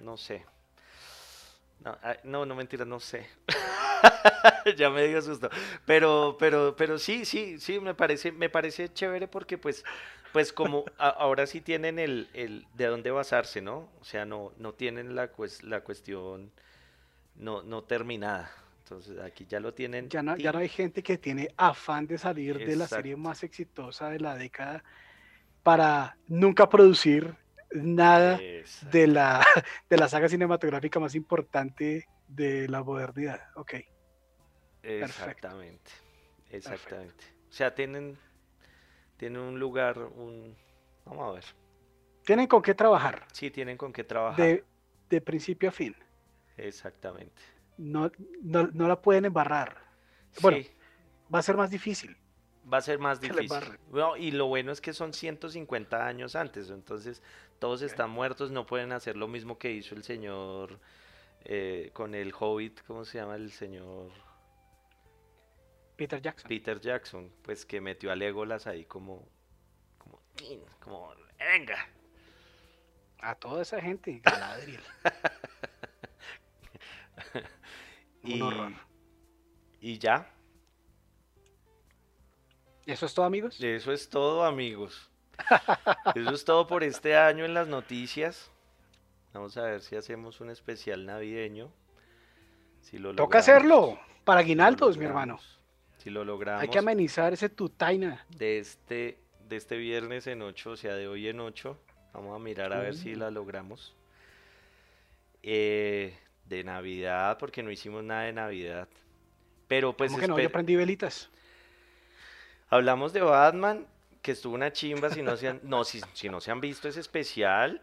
No 0.00 0.16
sé. 0.16 0.44
No, 1.84 1.98
no, 2.24 2.46
no 2.46 2.54
mentira, 2.54 2.84
no 2.84 3.00
sé. 3.00 3.26
ya 4.76 4.90
me 4.90 5.06
dio 5.08 5.20
susto. 5.22 5.50
Pero, 5.86 6.36
pero, 6.38 6.76
pero 6.76 6.98
sí, 6.98 7.24
sí, 7.24 7.58
sí, 7.58 7.80
me 7.80 7.94
parece, 7.94 8.30
me 8.32 8.48
parece 8.48 8.92
chévere 8.92 9.26
porque 9.28 9.58
pues, 9.58 9.84
pues 10.32 10.52
como 10.52 10.84
a- 10.98 11.08
ahora 11.08 11.46
sí 11.46 11.60
tienen 11.60 11.98
el, 11.98 12.28
el 12.34 12.66
de 12.74 12.86
dónde 12.86 13.10
basarse, 13.10 13.60
¿no? 13.60 13.88
O 14.00 14.04
sea, 14.04 14.24
no, 14.24 14.52
no 14.58 14.74
tienen 14.74 15.16
la, 15.16 15.32
cues- 15.32 15.62
la 15.62 15.82
cuestión 15.82 16.52
no, 17.36 17.62
no 17.62 17.84
terminada. 17.84 18.52
Entonces 18.82 19.18
aquí 19.20 19.46
ya 19.46 19.60
lo 19.60 19.72
tienen. 19.72 20.08
Ya 20.08 20.22
no, 20.22 20.36
ya 20.36 20.52
no 20.52 20.58
hay 20.58 20.68
gente 20.68 21.02
que 21.02 21.16
tiene 21.16 21.48
afán 21.56 22.06
de 22.06 22.18
salir 22.18 22.58
de 22.58 22.76
la 22.76 22.88
serie 22.88 23.16
más 23.16 23.42
exitosa 23.44 24.10
de 24.10 24.18
la 24.18 24.34
década 24.36 24.82
para 25.62 26.16
nunca 26.26 26.68
producir 26.68 27.36
nada 27.70 28.38
Exacto. 28.42 28.98
de 28.98 29.06
la, 29.06 29.46
de 29.88 29.96
la 29.96 30.08
saga 30.08 30.28
cinematográfica 30.28 30.98
más 30.98 31.14
importante 31.14 32.08
de 32.26 32.68
la 32.68 32.82
modernidad. 32.82 33.40
Ok. 33.54 33.74
Exactamente, 34.82 35.92
exactamente. 36.50 37.24
O 37.48 37.52
sea, 37.52 37.72
tienen, 37.74 38.18
tienen 39.16 39.40
un 39.40 39.60
lugar, 39.60 39.96
un... 39.98 40.56
Vamos 41.04 41.30
a 41.30 41.32
ver. 41.34 41.44
Tienen 42.24 42.48
con 42.48 42.62
qué 42.62 42.74
trabajar, 42.74 43.26
Sí, 43.32 43.50
tienen 43.50 43.76
con 43.76 43.92
qué 43.92 44.02
trabajar. 44.02 44.44
de, 44.44 44.64
de 45.08 45.20
principio 45.20 45.68
a 45.68 45.72
fin. 45.72 45.94
Exactamente. 46.56 47.40
No, 47.76 48.10
no, 48.42 48.68
no 48.72 48.88
la 48.88 49.00
pueden 49.00 49.24
embarrar. 49.24 49.76
Bueno, 50.40 50.58
Sí, 50.58 50.70
Va 51.34 51.38
a 51.38 51.42
ser 51.42 51.56
más 51.56 51.70
difícil. 51.70 52.16
va 52.70 52.78
a 52.78 52.82
ser 52.82 52.98
más 52.98 53.20
difícil. 53.20 53.44
embarren. 53.44 53.78
No, 53.90 54.16
y 54.16 54.30
lo 54.32 54.46
bueno 54.46 54.70
es 54.72 54.80
que 54.80 54.92
son 54.92 55.12
150 55.14 56.06
años 56.06 56.36
antes, 56.36 56.68
entonces 56.70 57.22
todos 57.58 57.82
están 57.82 58.10
muertos, 58.10 58.50
no 58.50 58.66
pueden 58.66 58.92
hacer 58.92 59.16
lo 59.16 59.28
mismo 59.28 59.58
que 59.58 59.72
hizo 59.72 59.94
el 59.94 60.02
señor 60.04 60.78
eh, 61.44 61.90
con 61.94 62.14
el 62.14 62.32
Hobbit, 62.38 62.82
¿cómo 62.86 63.04
se 63.04 63.18
llama 63.18 63.36
el 63.36 63.50
señor? 63.50 64.10
Peter 65.96 66.20
Jackson. 66.20 66.48
Peter 66.48 66.80
Jackson, 66.80 67.32
pues 67.42 67.64
que 67.64 67.80
metió 67.80 68.12
a 68.12 68.16
Legolas 68.16 68.66
ahí 68.66 68.84
como, 68.84 69.26
como, 69.98 70.20
como, 70.80 71.14
venga. 71.38 71.88
A 73.20 73.34
toda 73.36 73.62
esa 73.62 73.80
gente. 73.80 74.20
Galadriel. 74.24 74.82
Un 78.24 78.30
Y, 78.30 78.40
horror. 78.42 78.72
y 79.80 79.98
ya, 79.98 80.28
¿Eso 82.86 83.06
es 83.06 83.14
todo, 83.14 83.26
amigos? 83.26 83.60
Eso 83.60 83.92
es 83.92 84.08
todo, 84.08 84.44
amigos. 84.44 85.08
Eso 86.16 86.30
es 86.34 86.44
todo 86.44 86.66
por 86.66 86.82
este 86.82 87.16
año 87.16 87.44
en 87.44 87.54
las 87.54 87.68
noticias. 87.68 88.50
Vamos 89.32 89.56
a 89.56 89.62
ver 89.62 89.80
si 89.82 89.94
hacemos 89.96 90.40
un 90.40 90.50
especial 90.50 91.06
navideño. 91.06 91.72
Si 92.80 92.98
lo 92.98 93.10
Toca 93.14 93.38
logramos, 93.38 93.48
hacerlo. 93.48 94.00
Para 94.24 94.40
si 94.40 94.46
aguinaldos, 94.46 94.98
mi 94.98 95.04
hermano. 95.04 95.38
Si 95.98 96.10
lo 96.10 96.24
logramos 96.24 96.62
Hay 96.62 96.68
que 96.68 96.78
amenizar 96.80 97.32
ese 97.32 97.48
tutaina. 97.48 98.26
de 98.36 98.58
este, 98.58 99.18
de 99.48 99.56
este 99.56 99.76
viernes 99.76 100.26
en 100.26 100.42
8, 100.42 100.70
o 100.72 100.76
sea, 100.76 100.94
de 100.94 101.06
hoy 101.06 101.28
en 101.28 101.38
8. 101.38 101.78
Vamos 102.14 102.34
a 102.34 102.38
mirar 102.42 102.72
a 102.72 102.80
ver 102.80 102.96
si 102.96 103.14
Uh. 103.14 103.18
la 103.18 103.30
logramos. 103.30 103.94
Eh, 105.44 106.18
de 106.56 106.64
Navidad, 106.64 107.38
porque 107.38 107.62
no 107.62 107.70
hicimos 107.70 108.02
nada 108.04 108.22
de 108.22 108.32
Navidad. 108.32 108.88
Pero 109.68 109.96
pues 109.96 110.10
¿Cómo 110.10 110.20
que 110.20 110.28
no? 110.28 110.38
Yo 110.38 110.50
prendí 110.50 110.76
velitas. 110.76 111.30
Hablamos 112.68 113.12
de 113.12 113.20
Batman, 113.20 113.86
que 114.22 114.32
estuvo 114.32 114.54
una 114.54 114.72
chimba, 114.72 115.10
si 115.10 115.22
no 115.22 115.36
se 115.36 115.48
han, 115.48 115.60
no, 115.62 115.84
si, 115.84 116.00
si 116.14 116.28
no 116.28 116.40
se 116.40 116.50
han 116.50 116.60
visto 116.60 116.88
ese 116.88 117.00
especial, 117.00 117.82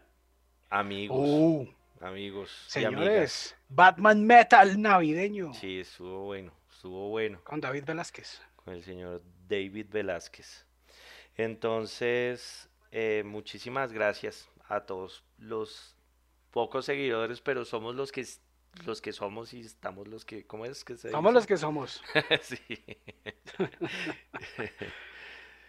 amigos, 0.68 1.18
Uh, 1.20 1.68
amigos 2.00 2.50
señores. 2.66 3.56
Batman 3.68 4.24
Metal 4.26 4.80
navideño. 4.80 5.52
Sí, 5.54 5.80
estuvo 5.80 6.24
bueno, 6.24 6.52
estuvo 6.70 7.08
bueno 7.10 7.40
Con 7.44 7.60
David 7.60 7.84
Velázquez. 7.84 8.40
con 8.56 8.74
el 8.74 8.82
señor 8.82 9.22
David 9.48 9.86
Velázquez. 9.90 10.64
Entonces, 11.36 12.68
eh, 12.90 13.22
muchísimas 13.24 13.92
gracias 13.92 14.48
a 14.68 14.80
todos 14.80 15.22
los 15.38 15.94
pocos 16.50 16.84
seguidores, 16.84 17.40
pero 17.40 17.64
somos 17.64 17.94
los 17.94 18.12
que 18.12 18.26
los 18.84 19.00
que 19.00 19.12
somos 19.12 19.52
y 19.52 19.60
estamos 19.60 20.08
los 20.08 20.24
que, 20.24 20.46
¿cómo 20.46 20.64
es 20.64 20.84
que 20.84 20.96
se 20.96 21.10
Somos 21.10 21.32
los 21.32 21.46
que 21.46 21.56
somos. 21.56 22.02
Sí. 22.42 22.58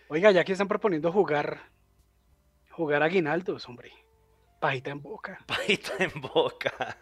Oiga, 0.08 0.32
ya 0.32 0.44
que 0.44 0.52
están 0.52 0.68
proponiendo 0.68 1.12
jugar. 1.12 1.60
Jugar 2.72 3.04
aguinaldos, 3.04 3.68
hombre. 3.68 3.92
Pajita 4.60 4.92
en 4.92 5.02
boca. 5.02 5.40
Pajita 5.48 5.94
en 6.00 6.22
boca. 6.22 6.98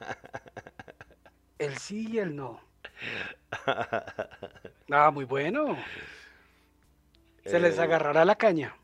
El 1.58 1.78
sí 1.78 2.08
y 2.12 2.20
el 2.20 2.36
no. 2.36 2.62
Ah, 4.92 5.12
muy 5.12 5.26
bueno. 5.26 5.78
Se 7.46 7.60
les 7.60 7.78
Eh, 7.78 7.82
agarrará 7.82 8.26
la 8.26 8.36
caña. 8.36 8.76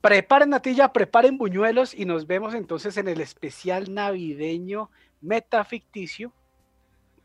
Preparen 0.00 0.50
natilla, 0.50 0.92
preparen 0.92 1.38
buñuelos 1.38 1.94
y 1.94 2.04
nos 2.04 2.26
vemos 2.26 2.54
entonces 2.54 2.96
en 2.96 3.06
el 3.08 3.20
especial 3.20 3.94
navideño 3.94 4.90
metaficticio 5.20 6.32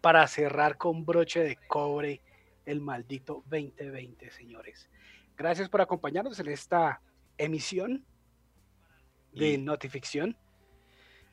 para 0.07 0.25
cerrar 0.27 0.77
con 0.77 1.05
broche 1.05 1.41
de 1.41 1.57
cobre 1.67 2.21
el 2.65 2.79
maldito 2.79 3.43
2020, 3.49 4.31
señores. 4.31 4.87
Gracias 5.35 5.67
por 5.67 5.81
acompañarnos 5.81 6.39
en 6.39 6.47
esta 6.47 7.01
emisión 7.37 8.05
de 9.33 9.49
Y- 9.49 9.57
notificción. 9.57 10.37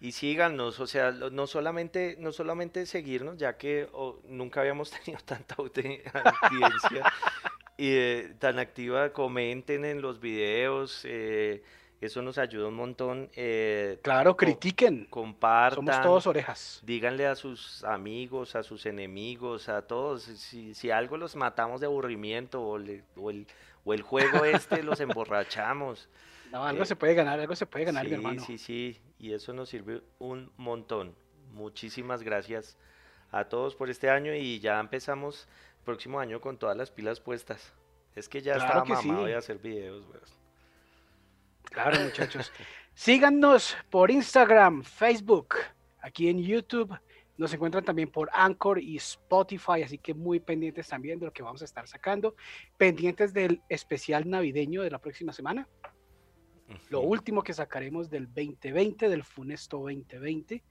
Y 0.00 0.10
síganos, 0.10 0.80
o 0.80 0.88
sea, 0.88 1.12
no 1.12 1.46
solamente, 1.46 2.16
no 2.18 2.32
solamente 2.32 2.84
seguirnos, 2.86 3.38
ya 3.38 3.56
que 3.56 3.88
oh, 3.92 4.20
nunca 4.24 4.62
habíamos 4.62 4.90
tenido 5.04 5.22
tanta 5.24 5.54
audi- 5.54 6.02
audiencia 6.42 7.12
y 7.78 7.92
eh, 7.94 8.34
tan 8.40 8.58
activa, 8.58 9.12
comenten 9.12 9.84
en 9.84 10.02
los 10.02 10.18
videos, 10.18 11.02
eh, 11.04 11.62
eso 12.06 12.22
nos 12.22 12.38
ayuda 12.38 12.68
un 12.68 12.74
montón. 12.74 13.30
eh, 13.36 13.98
Claro, 14.02 14.36
critiquen. 14.36 15.06
compartan, 15.06 15.76
Somos 15.86 16.02
todos 16.02 16.26
orejas. 16.26 16.80
díganle 16.84 17.26
a 17.26 17.34
sus 17.34 17.82
amigos, 17.84 18.54
a 18.56 18.62
sus 18.62 18.86
enemigos, 18.86 19.68
a 19.68 19.82
todos, 19.82 20.22
si, 20.22 20.74
si 20.74 20.90
algo 20.90 21.16
los 21.16 21.36
matamos 21.36 21.80
de 21.80 21.86
aburrimiento 21.86 22.62
o, 22.62 22.78
le- 22.78 23.04
o 23.16 23.30
el, 23.30 23.46
o 23.84 23.92
el 23.94 24.02
juego 24.02 24.44
este 24.44 24.82
los 24.82 25.00
emborrachamos. 25.00 26.08
No, 26.50 26.64
algo 26.64 26.82
Eh, 26.82 26.86
se 26.86 26.96
puede 26.96 27.14
ganar, 27.14 27.40
algo 27.40 27.56
se 27.56 27.66
puede 27.66 27.84
ganar, 27.84 28.04
mi 28.04 28.10
Sí, 28.10 28.14
hermano. 28.14 28.40
sí, 28.44 28.58
sí, 28.58 29.00
y 29.18 29.32
eso 29.32 29.52
nos 29.52 29.68
sirve 29.68 30.02
un 30.18 30.50
montón. 30.56 31.14
Muchísimas 31.52 32.22
gracias 32.22 32.76
a 33.30 33.44
todos 33.44 33.74
por 33.74 33.90
este 33.90 34.10
año 34.10 34.34
y 34.34 34.60
ya 34.60 34.78
empezamos 34.80 35.48
el 35.78 35.84
próximo 35.84 36.20
año 36.20 36.40
con 36.40 36.56
todas 36.58 36.76
las 36.76 36.90
pilas 36.90 37.20
puestas. 37.20 37.72
Es 38.14 38.28
que 38.28 38.40
ya 38.42 38.54
Claro 38.54 38.66
estaba 38.68 38.84
mamado 38.84 39.24
sí. 39.24 39.30
de 39.30 39.34
hacer 39.36 39.58
videos, 39.58 40.04
weón. 40.06 40.43
Claro, 41.70 42.00
muchachos. 42.00 42.52
Síganos 42.94 43.76
por 43.90 44.10
Instagram, 44.10 44.82
Facebook, 44.82 45.56
aquí 46.00 46.28
en 46.28 46.42
YouTube. 46.42 46.96
Nos 47.36 47.52
encuentran 47.52 47.84
también 47.84 48.10
por 48.10 48.30
Anchor 48.32 48.78
y 48.80 48.96
Spotify, 48.96 49.82
así 49.84 49.98
que 49.98 50.14
muy 50.14 50.38
pendientes 50.38 50.88
también 50.88 51.18
de 51.18 51.26
lo 51.26 51.32
que 51.32 51.42
vamos 51.42 51.62
a 51.62 51.64
estar 51.64 51.88
sacando. 51.88 52.36
Pendientes 52.76 53.32
del 53.32 53.60
especial 53.68 54.28
navideño 54.30 54.82
de 54.82 54.90
la 54.90 55.00
próxima 55.00 55.32
semana. 55.32 55.68
Lo 56.90 57.00
último 57.00 57.42
que 57.42 57.52
sacaremos 57.52 58.08
del 58.08 58.26
2020, 58.26 59.08
del 59.08 59.24
Funesto 59.24 59.78
2020. 59.78 60.62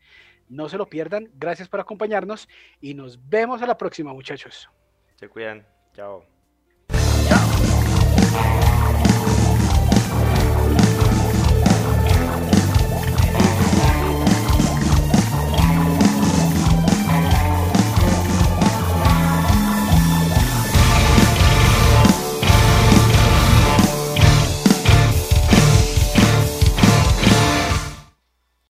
No 0.50 0.70
se 0.70 0.78
lo 0.78 0.88
pierdan. 0.88 1.30
Gracias 1.36 1.68
por 1.68 1.80
acompañarnos 1.80 2.48
y 2.80 2.94
nos 2.94 3.20
vemos 3.30 3.62
a 3.62 3.68
la 3.68 3.78
próxima, 3.78 4.14
muchachos. 4.14 4.70
Se 5.16 5.28
cuidan. 5.28 5.66
Chao. 5.94 6.26